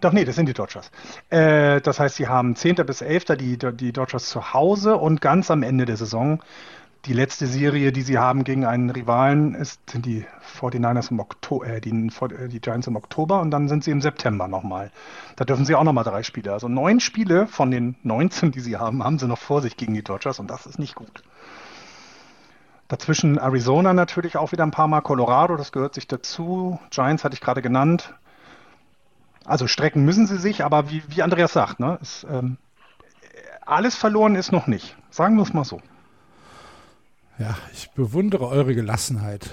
doch, 0.00 0.12
nee, 0.12 0.24
das 0.24 0.36
sind 0.36 0.46
die 0.46 0.52
Dodgers. 0.52 0.90
Äh, 1.30 1.80
das 1.80 2.00
heißt, 2.00 2.16
sie 2.16 2.28
haben 2.28 2.56
10. 2.56 2.76
bis 2.86 3.02
11. 3.02 3.24
Die, 3.36 3.58
die 3.58 3.92
Dodgers 3.92 4.28
zu 4.28 4.52
Hause 4.52 4.96
und 4.96 5.20
ganz 5.20 5.50
am 5.50 5.62
Ende 5.62 5.84
der 5.84 5.96
Saison 5.96 6.42
die 7.06 7.12
letzte 7.12 7.46
Serie, 7.46 7.92
die 7.92 8.02
sie 8.02 8.18
haben 8.18 8.44
gegen 8.44 8.64
einen 8.64 8.88
Rivalen, 8.88 9.54
ist, 9.54 9.80
die 9.94 10.24
49ers 10.58 11.10
im 11.10 11.20
Oktober, 11.20 11.66
äh, 11.66 11.80
die, 11.80 11.90
äh, 11.90 12.48
die 12.48 12.60
Giants 12.60 12.86
im 12.86 12.96
Oktober 12.96 13.40
und 13.40 13.50
dann 13.50 13.68
sind 13.68 13.84
sie 13.84 13.90
im 13.90 14.00
September 14.00 14.48
nochmal. 14.48 14.90
Da 15.36 15.44
dürfen 15.44 15.66
sie 15.66 15.74
auch 15.74 15.84
nochmal 15.84 16.04
drei 16.04 16.22
Spiele. 16.22 16.52
Also 16.52 16.68
neun 16.68 17.00
Spiele 17.00 17.46
von 17.46 17.70
den 17.70 17.96
19, 18.02 18.52
die 18.52 18.60
sie 18.60 18.76
haben, 18.76 19.04
haben 19.04 19.18
sie 19.18 19.26
noch 19.26 19.38
vor 19.38 19.60
sich 19.60 19.76
gegen 19.76 19.94
die 19.94 20.02
Dodgers 20.02 20.38
und 20.38 20.48
das 20.48 20.66
ist 20.66 20.78
nicht 20.78 20.94
gut. 20.94 21.22
Dazwischen 22.88 23.38
Arizona 23.38 23.92
natürlich 23.92 24.36
auch 24.36 24.52
wieder 24.52 24.64
ein 24.64 24.70
paar 24.70 24.88
Mal, 24.88 25.00
Colorado, 25.00 25.56
das 25.56 25.72
gehört 25.72 25.94
sich 25.94 26.06
dazu. 26.06 26.78
Giants 26.90 27.24
hatte 27.24 27.34
ich 27.34 27.40
gerade 27.40 27.62
genannt. 27.62 28.14
Also 29.44 29.66
strecken 29.66 30.04
müssen 30.04 30.26
sie 30.26 30.38
sich, 30.38 30.64
aber 30.64 30.90
wie, 30.90 31.02
wie 31.08 31.22
Andreas 31.22 31.52
sagt, 31.52 31.80
ne, 31.80 31.98
ist, 32.00 32.26
ähm, 32.30 32.56
alles 33.66 33.94
verloren 33.94 34.36
ist 34.36 34.52
noch 34.52 34.66
nicht. 34.66 34.96
Sagen 35.10 35.36
wir 35.36 35.42
es 35.42 35.52
mal 35.52 35.64
so. 35.64 35.80
Ja, 37.38 37.56
ich 37.72 37.90
bewundere 37.90 38.46
eure 38.48 38.74
Gelassenheit. 38.74 39.50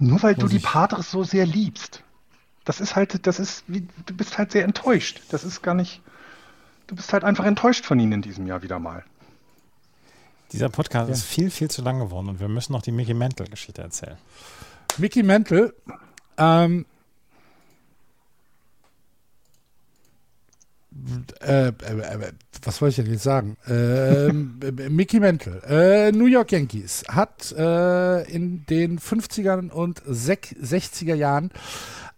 Nur 0.00 0.22
weil 0.22 0.34
du 0.34 0.42
Muss 0.42 0.50
die 0.50 0.56
ich- 0.58 0.62
Padres 0.62 1.10
so 1.10 1.24
sehr 1.24 1.46
liebst. 1.46 2.02
Das 2.64 2.80
ist 2.80 2.96
halt, 2.96 3.26
das 3.26 3.38
ist, 3.38 3.64
wie, 3.66 3.86
du 4.06 4.14
bist 4.14 4.36
halt 4.38 4.52
sehr 4.52 4.64
enttäuscht. 4.64 5.22
Das 5.30 5.42
ist 5.44 5.62
gar 5.62 5.74
nicht, 5.74 6.02
du 6.86 6.94
bist 6.96 7.12
halt 7.12 7.24
einfach 7.24 7.44
enttäuscht 7.44 7.84
von 7.86 7.98
ihnen 7.98 8.12
in 8.12 8.22
diesem 8.22 8.46
Jahr 8.46 8.62
wieder 8.62 8.78
mal. 8.78 9.04
Dieser 10.52 10.68
Podcast 10.68 11.10
ist 11.10 11.24
viel, 11.24 11.50
viel 11.50 11.70
zu 11.70 11.82
lang 11.82 11.98
geworden 11.98 12.28
und 12.28 12.40
wir 12.40 12.48
müssen 12.48 12.72
noch 12.72 12.82
die 12.82 12.92
Mickey 12.92 13.14
Mantle-Geschichte 13.14 13.82
erzählen. 13.82 14.16
Mickey 14.98 15.22
Mantle, 15.22 15.74
ähm, 16.38 16.86
äh, 21.40 21.68
äh, 21.68 21.70
äh, 21.70 22.32
was 22.62 22.82
wollte 22.82 23.00
ich 23.00 23.04
denn 23.04 23.12
jetzt 23.12 23.22
sagen? 23.24 23.56
Ähm, 23.68 24.58
äh, 24.62 24.70
Mickey 24.88 25.20
Mantle, 25.20 25.62
äh, 25.68 26.10
New 26.12 26.26
York 26.26 26.52
Yankees, 26.52 27.04
hat 27.08 27.52
äh, 27.52 28.22
in 28.30 28.64
den 28.66 28.98
50er 28.98 29.70
und 29.70 30.00
sech- 30.02 30.56
60er 30.60 31.14
Jahren 31.14 31.50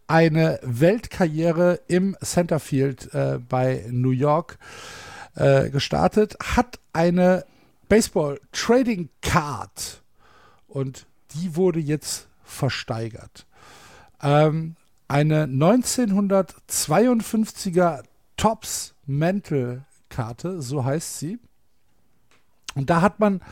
eine 0.06 0.58
Weltkarriere 0.62 1.80
im 1.86 2.16
Centerfield 2.20 3.10
bei 3.48 3.86
New 3.90 4.10
York 4.10 4.58
gestartet, 5.36 6.36
hat 6.42 6.80
eine 6.92 7.44
Baseball 7.88 8.40
Trading 8.50 9.08
Card 9.22 10.02
und 10.66 11.06
die 11.34 11.54
wurde 11.54 11.78
jetzt 11.78 12.26
versteigert. 12.42 13.46
Ähm, 14.20 14.74
eine 15.06 15.44
1952er 15.46 18.02
Tops 18.40 18.94
Mantle 19.04 19.84
Karte, 20.08 20.62
so 20.62 20.82
heißt 20.82 21.18
sie. 21.18 21.38
Und 22.74 22.88
da 22.88 23.02
hat 23.02 23.20
man 23.20 23.42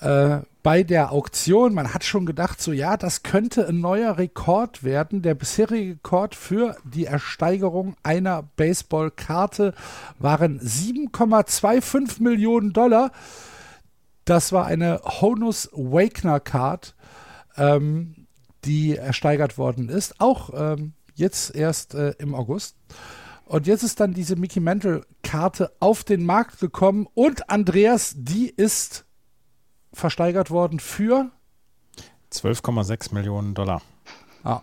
äh, 0.00 0.40
bei 0.62 0.82
der 0.82 1.12
Auktion, 1.12 1.72
man 1.72 1.94
hat 1.94 2.04
schon 2.04 2.26
gedacht, 2.26 2.60
so 2.60 2.72
ja, 2.72 2.98
das 2.98 3.22
könnte 3.22 3.66
ein 3.66 3.80
neuer 3.80 4.18
Rekord 4.18 4.84
werden. 4.84 5.22
Der 5.22 5.34
bisherige 5.34 5.94
Rekord 5.94 6.34
für 6.34 6.76
die 6.84 7.06
Ersteigerung 7.06 7.96
einer 8.02 8.42
Baseballkarte 8.42 9.72
waren 10.18 10.60
7,25 10.60 12.22
Millionen 12.22 12.74
Dollar. 12.74 13.12
Das 14.26 14.52
war 14.52 14.66
eine 14.66 15.00
Honus 15.22 15.70
Wagner 15.72 16.38
Card, 16.38 16.94
ähm, 17.56 18.26
die 18.66 18.94
ersteigert 18.94 19.56
worden 19.56 19.88
ist. 19.88 20.20
Auch 20.20 20.50
ähm, 20.54 20.92
jetzt 21.14 21.56
erst 21.56 21.94
äh, 21.94 22.10
im 22.18 22.34
August. 22.34 22.76
Und 23.46 23.66
jetzt 23.66 23.82
ist 23.82 24.00
dann 24.00 24.14
diese 24.14 24.36
Mickey 24.36 24.60
Mantle 24.60 25.04
Karte 25.22 25.72
auf 25.80 26.04
den 26.04 26.24
Markt 26.24 26.60
gekommen 26.60 27.06
und 27.14 27.50
Andreas, 27.50 28.14
die 28.16 28.48
ist 28.48 29.04
versteigert 29.92 30.50
worden 30.50 30.80
für 30.80 31.30
12,6 32.32 33.14
Millionen 33.14 33.54
Dollar. 33.54 33.82
Ah. 34.42 34.62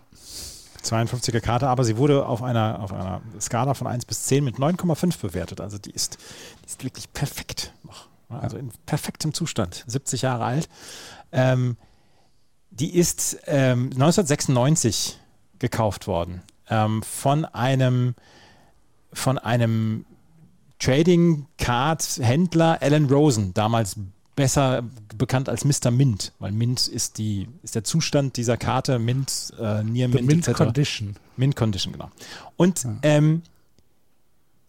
52er 0.82 1.40
Karte, 1.40 1.68
aber 1.68 1.84
sie 1.84 1.96
wurde 1.96 2.26
auf 2.26 2.42
einer, 2.42 2.80
auf 2.80 2.92
einer 2.92 3.20
Skala 3.40 3.74
von 3.74 3.86
1 3.86 4.06
bis 4.06 4.24
10 4.24 4.42
mit 4.42 4.56
9,5 4.56 5.20
bewertet. 5.20 5.60
Also 5.60 5.78
die 5.78 5.90
ist, 5.90 6.18
die 6.62 6.66
ist 6.66 6.84
wirklich 6.84 7.12
perfekt 7.12 7.74
noch. 7.84 8.08
Also 8.28 8.56
in 8.56 8.70
perfektem 8.86 9.34
Zustand. 9.34 9.84
70 9.86 10.22
Jahre 10.22 10.44
alt. 10.44 10.68
Ähm, 11.32 11.76
die 12.70 12.96
ist 12.96 13.38
ähm, 13.46 13.90
1996 13.92 15.18
gekauft 15.58 16.06
worden 16.06 16.42
ähm, 16.68 17.02
von 17.02 17.44
einem 17.44 18.14
von 19.12 19.38
einem 19.38 20.04
Trading 20.78 21.46
Card 21.58 22.02
Händler 22.20 22.78
Alan 22.80 23.06
Rosen, 23.06 23.52
damals 23.54 23.96
besser 24.34 24.82
bekannt 25.18 25.48
als 25.50 25.64
Mr. 25.64 25.90
Mint, 25.90 26.32
weil 26.38 26.52
Mint 26.52 26.88
ist, 26.88 27.18
die, 27.18 27.46
ist 27.62 27.74
der 27.74 27.84
Zustand 27.84 28.38
dieser 28.38 28.56
Karte, 28.56 28.98
Mint, 28.98 29.52
äh, 29.58 29.82
Near 29.84 30.08
Mint, 30.08 30.26
Mint 30.26 30.48
etc. 30.48 30.56
Condition. 30.56 31.16
Mint 31.36 31.56
Condition, 31.56 31.92
genau. 31.92 32.10
Und 32.56 32.84
ja. 32.84 32.96
ähm, 33.02 33.42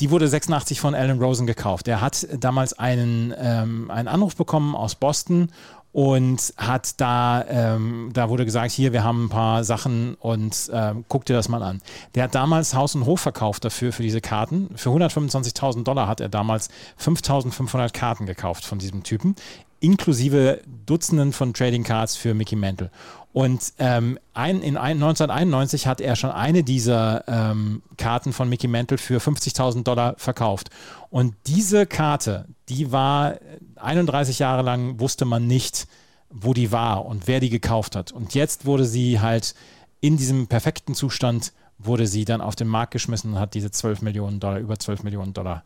die 0.01 0.09
wurde 0.09 0.27
86 0.27 0.81
von 0.81 0.95
Alan 0.95 1.19
Rosen 1.19 1.47
gekauft. 1.47 1.87
Er 1.87 2.01
hat 2.01 2.27
damals 2.39 2.73
einen, 2.73 3.33
ähm, 3.37 3.89
einen 3.91 4.07
Anruf 4.07 4.35
bekommen 4.35 4.75
aus 4.75 4.95
Boston 4.95 5.49
und 5.93 6.53
hat 6.55 7.01
da, 7.01 7.43
ähm, 7.49 8.11
da 8.13 8.29
wurde 8.29 8.45
gesagt, 8.45 8.71
hier, 8.71 8.93
wir 8.93 9.03
haben 9.03 9.25
ein 9.25 9.29
paar 9.29 9.63
Sachen 9.63 10.15
und 10.15 10.69
ähm, 10.73 11.03
guck 11.09 11.25
dir 11.25 11.33
das 11.33 11.49
mal 11.49 11.61
an. 11.63 11.81
Der 12.15 12.23
hat 12.23 12.35
damals 12.35 12.73
Haus 12.73 12.95
und 12.95 13.05
Hof 13.05 13.19
verkauft 13.19 13.65
dafür, 13.65 13.91
für 13.91 14.03
diese 14.03 14.21
Karten. 14.21 14.69
Für 14.75 14.89
125.000 14.89 15.83
Dollar 15.83 16.07
hat 16.07 16.21
er 16.21 16.29
damals 16.29 16.69
5.500 16.99 17.91
Karten 17.91 18.25
gekauft 18.25 18.65
von 18.65 18.79
diesem 18.79 19.03
Typen, 19.03 19.35
inklusive 19.81 20.61
Dutzenden 20.85 21.33
von 21.33 21.53
Trading 21.53 21.83
Cards 21.83 22.15
für 22.15 22.33
Mickey 22.33 22.55
Mantle. 22.55 22.89
Und 23.33 23.73
ähm, 23.79 24.19
ein, 24.33 24.61
in 24.61 24.75
ein, 24.77 25.01
1991 25.01 25.87
hat 25.87 26.01
er 26.01 26.15
schon 26.15 26.31
eine 26.31 26.63
dieser 26.63 27.23
ähm, 27.27 27.81
Karten 27.97 28.33
von 28.33 28.49
Mickey 28.49 28.67
Mantle 28.67 28.97
für 28.97 29.19
50.000 29.19 29.83
Dollar 29.83 30.15
verkauft. 30.17 30.69
Und 31.09 31.35
diese 31.47 31.85
Karte, 31.85 32.45
die 32.71 32.91
war 32.91 33.35
31 33.75 34.39
Jahre 34.39 34.61
lang, 34.61 34.99
wusste 34.99 35.25
man 35.25 35.47
nicht, 35.47 35.87
wo 36.29 36.53
die 36.53 36.71
war 36.71 37.05
und 37.05 37.27
wer 37.27 37.39
die 37.39 37.49
gekauft 37.49 37.95
hat. 37.95 38.11
Und 38.11 38.33
jetzt 38.33 38.65
wurde 38.65 38.85
sie 38.85 39.19
halt 39.19 39.53
in 39.99 40.17
diesem 40.17 40.47
perfekten 40.47 40.95
Zustand, 40.95 41.51
wurde 41.77 42.07
sie 42.07 42.25
dann 42.25 42.41
auf 42.41 42.55
den 42.55 42.67
Markt 42.67 42.91
geschmissen 42.91 43.33
und 43.33 43.39
hat 43.39 43.53
diese 43.53 43.71
12 43.71 44.01
Millionen 44.01 44.39
Dollar, 44.39 44.59
über 44.59 44.77
12 44.79 45.03
Millionen 45.03 45.33
Dollar 45.33 45.63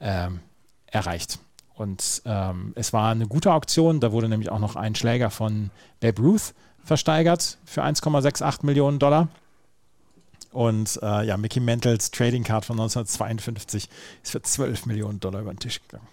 ähm, 0.00 0.40
erreicht. 0.86 1.38
Und 1.74 2.22
ähm, 2.24 2.72
es 2.74 2.92
war 2.92 3.12
eine 3.12 3.28
gute 3.28 3.52
Auktion. 3.52 4.00
Da 4.00 4.10
wurde 4.10 4.28
nämlich 4.28 4.50
auch 4.50 4.58
noch 4.58 4.74
ein 4.74 4.96
Schläger 4.96 5.30
von 5.30 5.70
Babe 6.00 6.20
Ruth 6.20 6.54
versteigert 6.82 7.58
für 7.64 7.84
1,68 7.84 8.66
Millionen 8.66 8.98
Dollar. 8.98 9.28
Und 10.50 10.98
äh, 11.02 11.24
ja, 11.24 11.36
Mickey 11.36 11.60
Mantles 11.60 12.10
Trading 12.10 12.42
Card 12.42 12.64
von 12.64 12.80
1952 12.80 13.88
ist 14.24 14.32
für 14.32 14.42
12 14.42 14.86
Millionen 14.86 15.20
Dollar 15.20 15.42
über 15.42 15.52
den 15.52 15.60
Tisch 15.60 15.80
gegangen. 15.82 16.08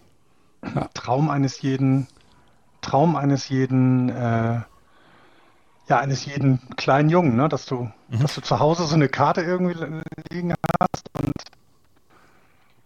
Ja. 0.74 0.90
Traum 0.94 1.30
eines 1.30 1.62
jeden, 1.62 2.08
Traum 2.82 3.16
eines 3.16 3.50
jeden, 3.50 4.10
äh, 4.10 4.62
ja, 5.88 6.00
eines 6.00 6.26
jeden 6.26 6.60
kleinen 6.76 7.10
Jungen, 7.10 7.36
ne? 7.36 7.50
dass 7.50 7.66
du, 7.66 7.90
mhm. 8.10 8.20
dass 8.20 8.36
du 8.36 8.42
zu 8.42 8.60
Hause 8.60 8.86
so 8.86 8.96
eine 8.96 9.10
Karte 9.10 9.42
irgendwie 9.42 9.76
liegen 10.32 10.54
hast 10.80 11.10
und 11.22 11.34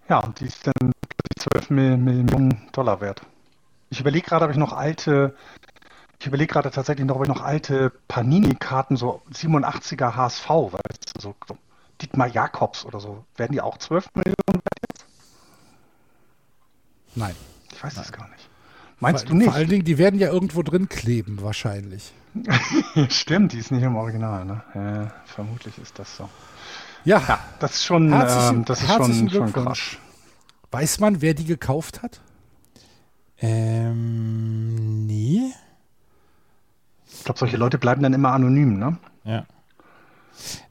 ja, 0.10 0.22
die 0.39 0.45
ist 0.45 0.65
dann 0.65 0.91
plötzlich 1.07 1.68
12 1.68 1.69
Millionen 1.69 2.68
Dollar 2.72 2.99
wert. 2.99 3.22
Ich 3.91 3.99
überlege 3.99 4.27
gerade, 4.27 4.45
ob 4.45 4.51
ich 4.51 4.57
noch 4.57 4.73
alte 4.73 5.35
ich 6.19 6.27
überlege 6.27 6.51
gerade 6.51 6.69
tatsächlich 6.69 7.07
noch, 7.07 7.15
ob 7.15 7.23
ich 7.23 7.30
noch 7.30 7.41
alte 7.41 7.91
Panini-Karten, 8.10 8.97
so 8.97 9.22
87er 9.31 10.15
HSV, 10.15 10.49
weißt 10.49 11.15
du, 11.15 11.22
so, 11.22 11.35
so 11.47 11.57
Dietmar 12.01 12.27
Jakobs 12.27 12.84
oder 12.85 12.99
so, 12.99 13.23
werden 13.38 13.53
die 13.53 13.61
auch 13.61 13.77
12 13.77 14.10
Millionen 14.15 14.35
wert 14.47 14.80
jetzt? 14.89 15.06
Nein. 17.15 17.35
Ich 17.80 17.84
weiß 17.85 17.95
das 17.95 18.11
gar 18.11 18.27
nicht. 18.27 18.49
Meinst 18.99 19.23
vor, 19.23 19.30
du 19.30 19.38
nicht? 19.38 19.45
Vor 19.45 19.56
allen 19.56 19.69
Dingen, 19.69 19.85
die 19.85 19.97
werden 19.97 20.19
ja 20.19 20.30
irgendwo 20.30 20.64
drin 20.64 20.89
kleben, 20.89 21.41
wahrscheinlich. 21.41 22.11
Stimmt, 23.07 23.53
die 23.53 23.60
ist 23.60 23.72
nicht 23.72 23.84
im 23.84 23.95
Original, 23.95 24.43
ne? 24.43 24.61
Ja, 24.76 25.14
vermutlich 25.23 25.77
ist 25.77 25.97
das 25.97 26.18
so. 26.18 26.27
Ja, 27.06 27.23
ja 27.26 27.39
das 27.61 27.76
ist 27.76 27.85
schon, 27.85 28.11
ähm, 28.11 28.65
das 28.65 28.81
ist 28.81 28.91
schon, 28.91 29.30
schon 29.30 29.53
krass. 29.53 29.95
Weiß 30.72 30.99
man, 30.99 31.22
wer 31.22 31.34
die 31.34 31.45
gekauft 31.45 32.03
hat? 32.03 32.19
Ähm, 33.38 35.06
nee. 35.06 35.53
Ich 37.07 37.23
glaube, 37.23 37.39
solche 37.39 37.56
Leute 37.56 37.77
bleiben 37.77 38.03
dann 38.03 38.11
immer 38.11 38.34
anonym, 38.34 38.77
ne? 38.77 38.97
Ja. 39.23 39.45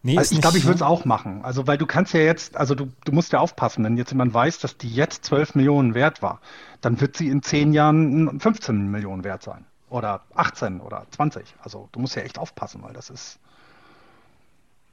Nee, 0.02 0.16
also 0.16 0.34
ich 0.34 0.40
glaube, 0.40 0.58
ich 0.58 0.64
würde 0.64 0.76
es 0.76 0.82
auch 0.82 1.04
machen. 1.04 1.44
Also, 1.44 1.66
weil 1.66 1.78
du 1.78 1.86
kannst 1.86 2.14
ja 2.14 2.20
jetzt, 2.20 2.56
also 2.56 2.74
du, 2.74 2.90
du 3.04 3.12
musst 3.12 3.32
ja 3.32 3.40
aufpassen, 3.40 3.84
wenn 3.84 3.96
jetzt 3.96 4.10
jemand 4.10 4.32
weiß, 4.32 4.58
dass 4.58 4.76
die 4.76 4.90
jetzt 4.90 5.24
12 5.24 5.54
Millionen 5.54 5.94
wert 5.94 6.22
war, 6.22 6.40
dann 6.80 7.00
wird 7.00 7.16
sie 7.16 7.28
in 7.28 7.42
10 7.42 7.72
Jahren 7.72 8.40
15 8.40 8.90
Millionen 8.90 9.24
wert 9.24 9.42
sein. 9.42 9.64
Oder 9.90 10.22
18 10.34 10.80
oder 10.80 11.06
20. 11.10 11.54
Also 11.62 11.88
du 11.92 12.00
musst 12.00 12.14
ja 12.14 12.22
echt 12.22 12.38
aufpassen, 12.38 12.82
weil 12.82 12.92
das 12.92 13.10
ist. 13.10 13.38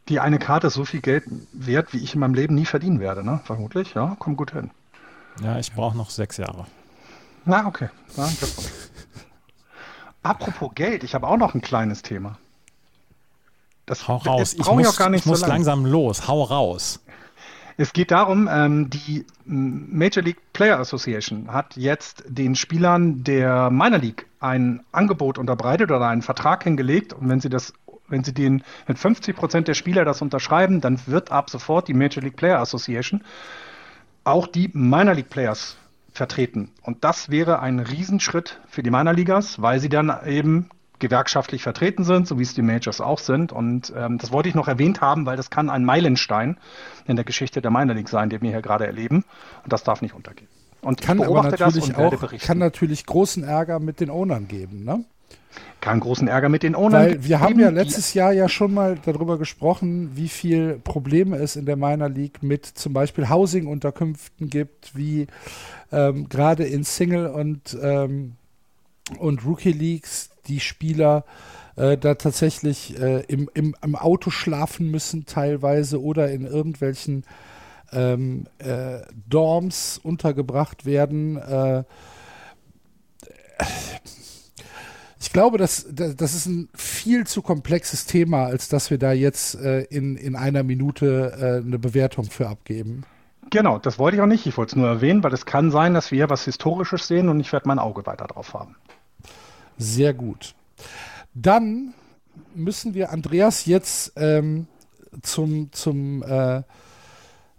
Die 0.08 0.20
eine 0.20 0.38
Karte 0.38 0.68
ist 0.68 0.76
so 0.76 0.86
viel 0.86 1.02
Geld 1.02 1.24
wert, 1.52 1.92
wie 1.92 1.98
ich 1.98 2.14
in 2.14 2.20
meinem 2.20 2.36
Leben 2.36 2.54
nie 2.54 2.66
verdienen 2.66 3.00
werde, 3.00 3.24
ne? 3.24 3.40
Vermutlich, 3.44 3.96
ja, 3.96 4.16
komm 4.20 4.36
gut 4.36 4.52
hin. 4.52 4.70
Ja, 5.42 5.58
ich 5.58 5.74
brauche 5.74 5.98
noch 5.98 6.12
sechs 6.12 6.38
Jahre. 6.38 6.68
Na, 7.44 7.66
okay. 7.66 7.90
Na, 8.16 8.30
Apropos 10.24 10.72
Geld, 10.74 11.04
ich 11.04 11.14
habe 11.14 11.28
auch 11.28 11.38
noch 11.38 11.54
ein 11.54 11.62
kleines 11.62 12.02
Thema. 12.02 12.38
Das, 13.86 14.08
Hau 14.08 14.18
raus. 14.18 14.54
Ich 14.54 14.66
muss, 14.66 14.92
ich, 14.92 14.98
gar 14.98 15.10
nicht 15.10 15.22
ich 15.22 15.26
muss 15.26 15.42
so 15.42 15.48
langsam 15.48 15.86
los. 15.86 16.28
Hau 16.28 16.44
raus. 16.44 17.02
Es 17.78 17.92
geht 17.92 18.12
darum, 18.12 18.48
ähm, 18.50 18.90
die 18.90 19.26
Major 19.46 20.24
League 20.24 20.42
Player 20.54 20.80
Association 20.80 21.52
hat 21.52 21.76
jetzt 21.76 22.24
den 22.28 22.56
Spielern 22.56 23.24
der 23.24 23.70
Minor 23.70 24.00
League 24.00 24.28
ein 24.40 24.84
Angebot 24.92 25.38
unterbreitet 25.38 25.92
oder 25.92 26.08
einen 26.08 26.22
Vertrag 26.22 26.64
hingelegt. 26.64 27.12
Und 27.14 27.28
wenn 27.28 27.42
sie 27.42 27.50
das, 27.50 27.74
wenn 28.08 28.24
sie 28.24 28.34
den 28.34 28.64
mit 28.88 28.98
50 28.98 29.36
Prozent 29.36 29.68
der 29.68 29.74
Spieler 29.74 30.06
das 30.06 30.22
unterschreiben, 30.22 30.80
dann 30.80 31.00
wird 31.06 31.32
ab 31.32 31.50
sofort 31.50 31.88
die 31.88 31.94
Major 31.94 32.24
League 32.24 32.38
Player 32.38 32.60
Association 32.60 33.24
auch 34.24 34.48
die 34.48 34.70
Minor 34.74 35.14
League 35.14 35.30
Players 35.30 35.78
vertreten. 36.12 36.72
Und 36.82 37.04
das 37.04 37.30
wäre 37.30 37.60
ein 37.60 37.80
Riesenschritt 37.80 38.60
für 38.68 38.84
die 38.84 38.90
Minor 38.90 39.14
Ligas, 39.14 39.62
weil 39.62 39.80
sie 39.80 39.90
dann 39.90 40.12
eben 40.26 40.70
gewerkschaftlich 41.00 41.64
vertreten 41.64 42.04
sind, 42.04 42.28
so 42.28 42.40
wie 42.40 42.44
es 42.44 42.54
die 42.54 42.62
Majors 42.62 43.02
auch 43.02 43.20
sind. 43.20 43.52
Und 43.52 43.94
ähm, 43.96 44.18
das 44.18 44.32
wollte 44.32 44.50
ich 44.50 44.56
noch 44.56 44.68
erwähnt 44.68 45.02
haben, 45.02 45.26
weil 45.26 45.38
das 45.38 45.50
kann 45.50 45.70
ein 45.70 45.86
Meilenstein 45.86 46.58
in 47.06 47.16
der 47.16 47.26
Geschichte 47.26 47.62
der 47.62 47.72
Minor 47.72 47.96
League 47.96 48.10
sein, 48.10 48.30
den 48.30 48.42
wir 48.42 48.52
hier 48.52 48.62
gerade 48.62 48.86
erleben. 48.86 49.24
Und 49.64 49.74
das 49.74 49.84
darf 49.84 50.02
nicht 50.02 50.14
untergehen. 50.14 50.50
Und 50.82 51.02
kann 51.02 51.22
aber 51.22 51.44
natürlich 51.44 51.96
auch, 51.96 52.14
kann 52.40 52.60
natürlich 52.60 53.06
großen 53.06 53.44
Ärger 53.44 53.80
mit 53.80 54.00
den 54.00 54.12
Ownern 54.12 54.48
geben, 54.48 54.84
ne? 54.84 55.04
Kann 55.82 56.00
großen 56.00 56.28
Ärger 56.28 56.50
mit 56.50 56.64
den 56.64 56.76
Ownern 56.76 57.06
Weil 57.06 57.24
wir 57.24 57.40
haben 57.40 57.60
ja 57.60 57.70
letztes 57.70 58.14
Jahr 58.14 58.34
ja 58.34 58.50
schon 58.50 58.74
mal 58.74 58.98
darüber 59.06 59.38
gesprochen, 59.38 60.12
wie 60.14 60.28
viel 60.28 60.80
Probleme 60.84 61.38
es 61.38 61.56
in 61.56 61.66
der 61.66 61.76
Minor 61.76 62.10
League 62.10 62.44
mit 62.44 62.66
zum 62.66 62.94
Beispiel 62.94 63.30
Housing-Unterkünften 63.30 64.50
gibt, 64.50 64.96
wie 64.96 65.28
ähm, 65.92 66.28
gerade 66.30 66.66
in 66.66 66.84
Single 66.84 67.28
und, 67.28 67.78
ähm, 67.82 68.34
und 69.20 69.46
Rookie 69.46 69.72
Leagues 69.72 70.30
die 70.48 70.60
Spieler 70.60 71.26
äh, 71.76 71.98
da 71.98 72.16
tatsächlich 72.16 73.00
äh, 73.00 73.22
im, 73.28 73.50
im, 73.54 73.76
im 73.84 73.96
Auto 73.96 74.30
schlafen 74.30 74.90
müssen 74.92 75.26
teilweise 75.26 76.02
oder 76.02 76.32
in 76.32 76.46
irgendwelchen 76.46 77.26
ähm, 77.92 78.46
äh, 78.60 79.00
Dorms 79.28 80.00
untergebracht 80.02 80.86
werden. 80.86 81.38
Äh, 81.38 81.84
ich 85.20 85.34
glaube, 85.34 85.58
das, 85.58 85.88
das 85.90 86.34
ist 86.34 86.46
ein 86.46 86.70
viel 86.76 87.26
zu 87.26 87.42
komplexes 87.42 88.06
Thema, 88.06 88.46
als 88.46 88.70
dass 88.70 88.90
wir 88.90 88.98
da 88.98 89.12
jetzt 89.12 89.56
äh, 89.56 89.82
in, 89.84 90.18
in 90.18 90.36
einer 90.36 90.64
Minute 90.64 91.34
äh, 91.40 91.66
eine 91.66 91.80
Bewertung 91.80 92.26
für 92.26 92.48
abgeben. 92.48 93.04
Genau, 93.50 93.80
das 93.80 94.00
wollte 94.00 94.18
ich 94.18 94.22
auch 94.22 94.28
nicht. 94.28 94.46
Ich 94.46 94.58
wollte 94.58 94.72
es 94.72 94.76
nur 94.76 94.88
erwähnen, 94.88 95.24
weil 95.24 95.34
es 95.34 95.46
kann 95.46 95.72
sein, 95.72 95.94
dass 95.94 96.12
wir 96.12 96.18
hier 96.18 96.30
was 96.30 96.46
Historisches 96.46 97.08
sehen 97.08 97.30
und 97.30 97.40
ich 97.40 97.52
werde 97.54 97.68
mein 97.68 97.80
Auge 97.80 98.06
weiter 98.06 98.28
drauf 98.28 98.54
haben. 98.54 98.76
Sehr 99.78 100.14
gut. 100.14 100.56
Dann 101.34 101.94
müssen 102.54 102.94
wir 102.94 103.12
Andreas 103.12 103.66
jetzt 103.66 104.14
ähm, 104.16 104.68
zum, 105.22 105.72
zum 105.72 106.24
äh, 106.24 106.64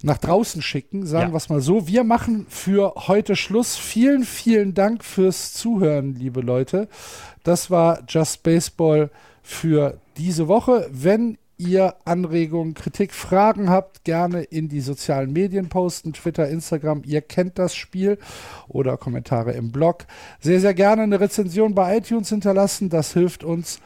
nach 0.02 0.18
draußen 0.18 0.60
schicken, 0.62 1.06
sagen 1.06 1.28
Ja. 1.28 1.32
wir 1.32 1.36
es 1.38 1.48
mal 1.48 1.60
so. 1.60 1.88
Wir 1.88 2.04
machen 2.04 2.46
für 2.48 2.94
heute 3.08 3.34
Schluss. 3.36 3.76
Vielen, 3.76 4.24
vielen 4.24 4.74
Dank 4.74 5.04
fürs 5.04 5.52
Zuhören, 5.54 6.14
liebe 6.14 6.40
Leute. 6.40 6.88
Das 7.44 7.70
war 7.70 8.02
Just 8.08 8.42
Baseball 8.42 9.10
für 9.42 9.98
diese 10.16 10.48
Woche. 10.48 10.88
Wenn 10.92 11.38
ihr 11.58 11.94
Anregungen, 12.04 12.74
Kritik, 12.74 13.12
Fragen 13.12 13.70
habt, 13.70 14.04
gerne 14.04 14.42
in 14.42 14.68
die 14.68 14.80
sozialen 14.80 15.32
Medien 15.32 15.68
posten, 15.68 16.12
Twitter, 16.12 16.48
Instagram, 16.48 17.02
ihr 17.04 17.22
kennt 17.22 17.58
das 17.58 17.74
Spiel 17.74 18.18
oder 18.68 18.96
Kommentare 18.96 19.52
im 19.52 19.72
Blog. 19.72 20.06
Sehr, 20.40 20.60
sehr 20.60 20.74
gerne 20.74 21.02
eine 21.02 21.20
Rezension 21.20 21.74
bei 21.74 21.96
iTunes 21.96 22.28
hinterlassen, 22.28 22.90
das 22.90 23.12
hilft 23.12 23.44
uns 23.44 23.80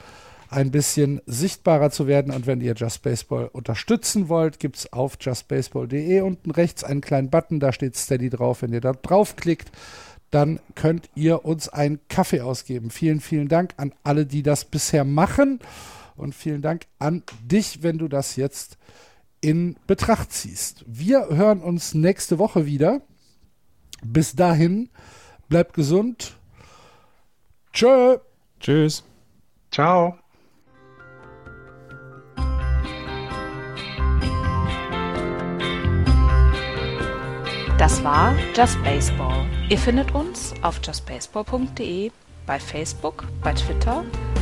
ein 0.51 0.71
bisschen 0.73 1.21
sichtbarer 1.27 1.91
zu 1.91 2.07
werden. 2.07 2.33
Und 2.35 2.47
wenn 2.47 2.61
ihr 2.61 2.75
Just 2.75 3.03
Baseball 3.03 3.49
unterstützen 3.53 4.29
wollt, 4.29 4.59
gibt 4.59 4.77
es 4.77 4.93
auf 4.93 5.17
justbaseball.de 5.21 6.21
unten 6.23 6.51
rechts 6.51 6.83
einen 6.85 7.01
kleinen 7.01 7.31
Button, 7.31 7.61
da 7.61 7.73
steht 7.73 7.97
Steady 7.97 8.31
drauf. 8.31 8.63
Wenn 8.63 8.73
ihr 8.73 8.81
da 8.81 8.93
draufklickt, 8.93 9.71
dann 10.31 10.61
könnt 10.75 11.09
ihr 11.15 11.45
uns 11.45 11.69
einen 11.69 12.01
Kaffee 12.09 12.41
ausgeben. 12.41 12.91
Vielen, 12.91 13.21
vielen 13.21 13.49
Dank 13.49 13.75
an 13.77 13.93
alle, 14.03 14.27
die 14.27 14.43
das 14.43 14.65
bisher 14.65 15.05
machen. 15.05 15.61
Und 16.21 16.35
vielen 16.35 16.61
Dank 16.61 16.87
an 16.99 17.23
dich, 17.43 17.83
wenn 17.83 17.97
du 17.97 18.07
das 18.07 18.37
jetzt 18.37 18.77
in 19.41 19.77
Betracht 19.87 20.33
ziehst. 20.33 20.85
Wir 20.87 21.29
hören 21.31 21.63
uns 21.63 21.95
nächste 21.95 22.39
Woche 22.39 22.67
wieder. 22.67 23.01
Bis 24.05 24.37
dahin, 24.37 24.91
bleibt 25.49 25.73
gesund. 25.73 26.37
Tschö. 27.73 28.19
Tschüss. 28.61 29.03
Ciao. 29.71 30.19
Das 37.79 38.05
war 38.05 38.37
Just 38.55 38.83
Baseball. 38.83 39.47
Ihr 39.71 39.79
findet 39.79 40.15
uns 40.15 40.53
auf 40.61 40.83
justbaseball.de, 40.85 42.11
bei 42.45 42.61
Facebook, 42.61 43.27
bei 43.43 43.55
Twitter 43.55 44.05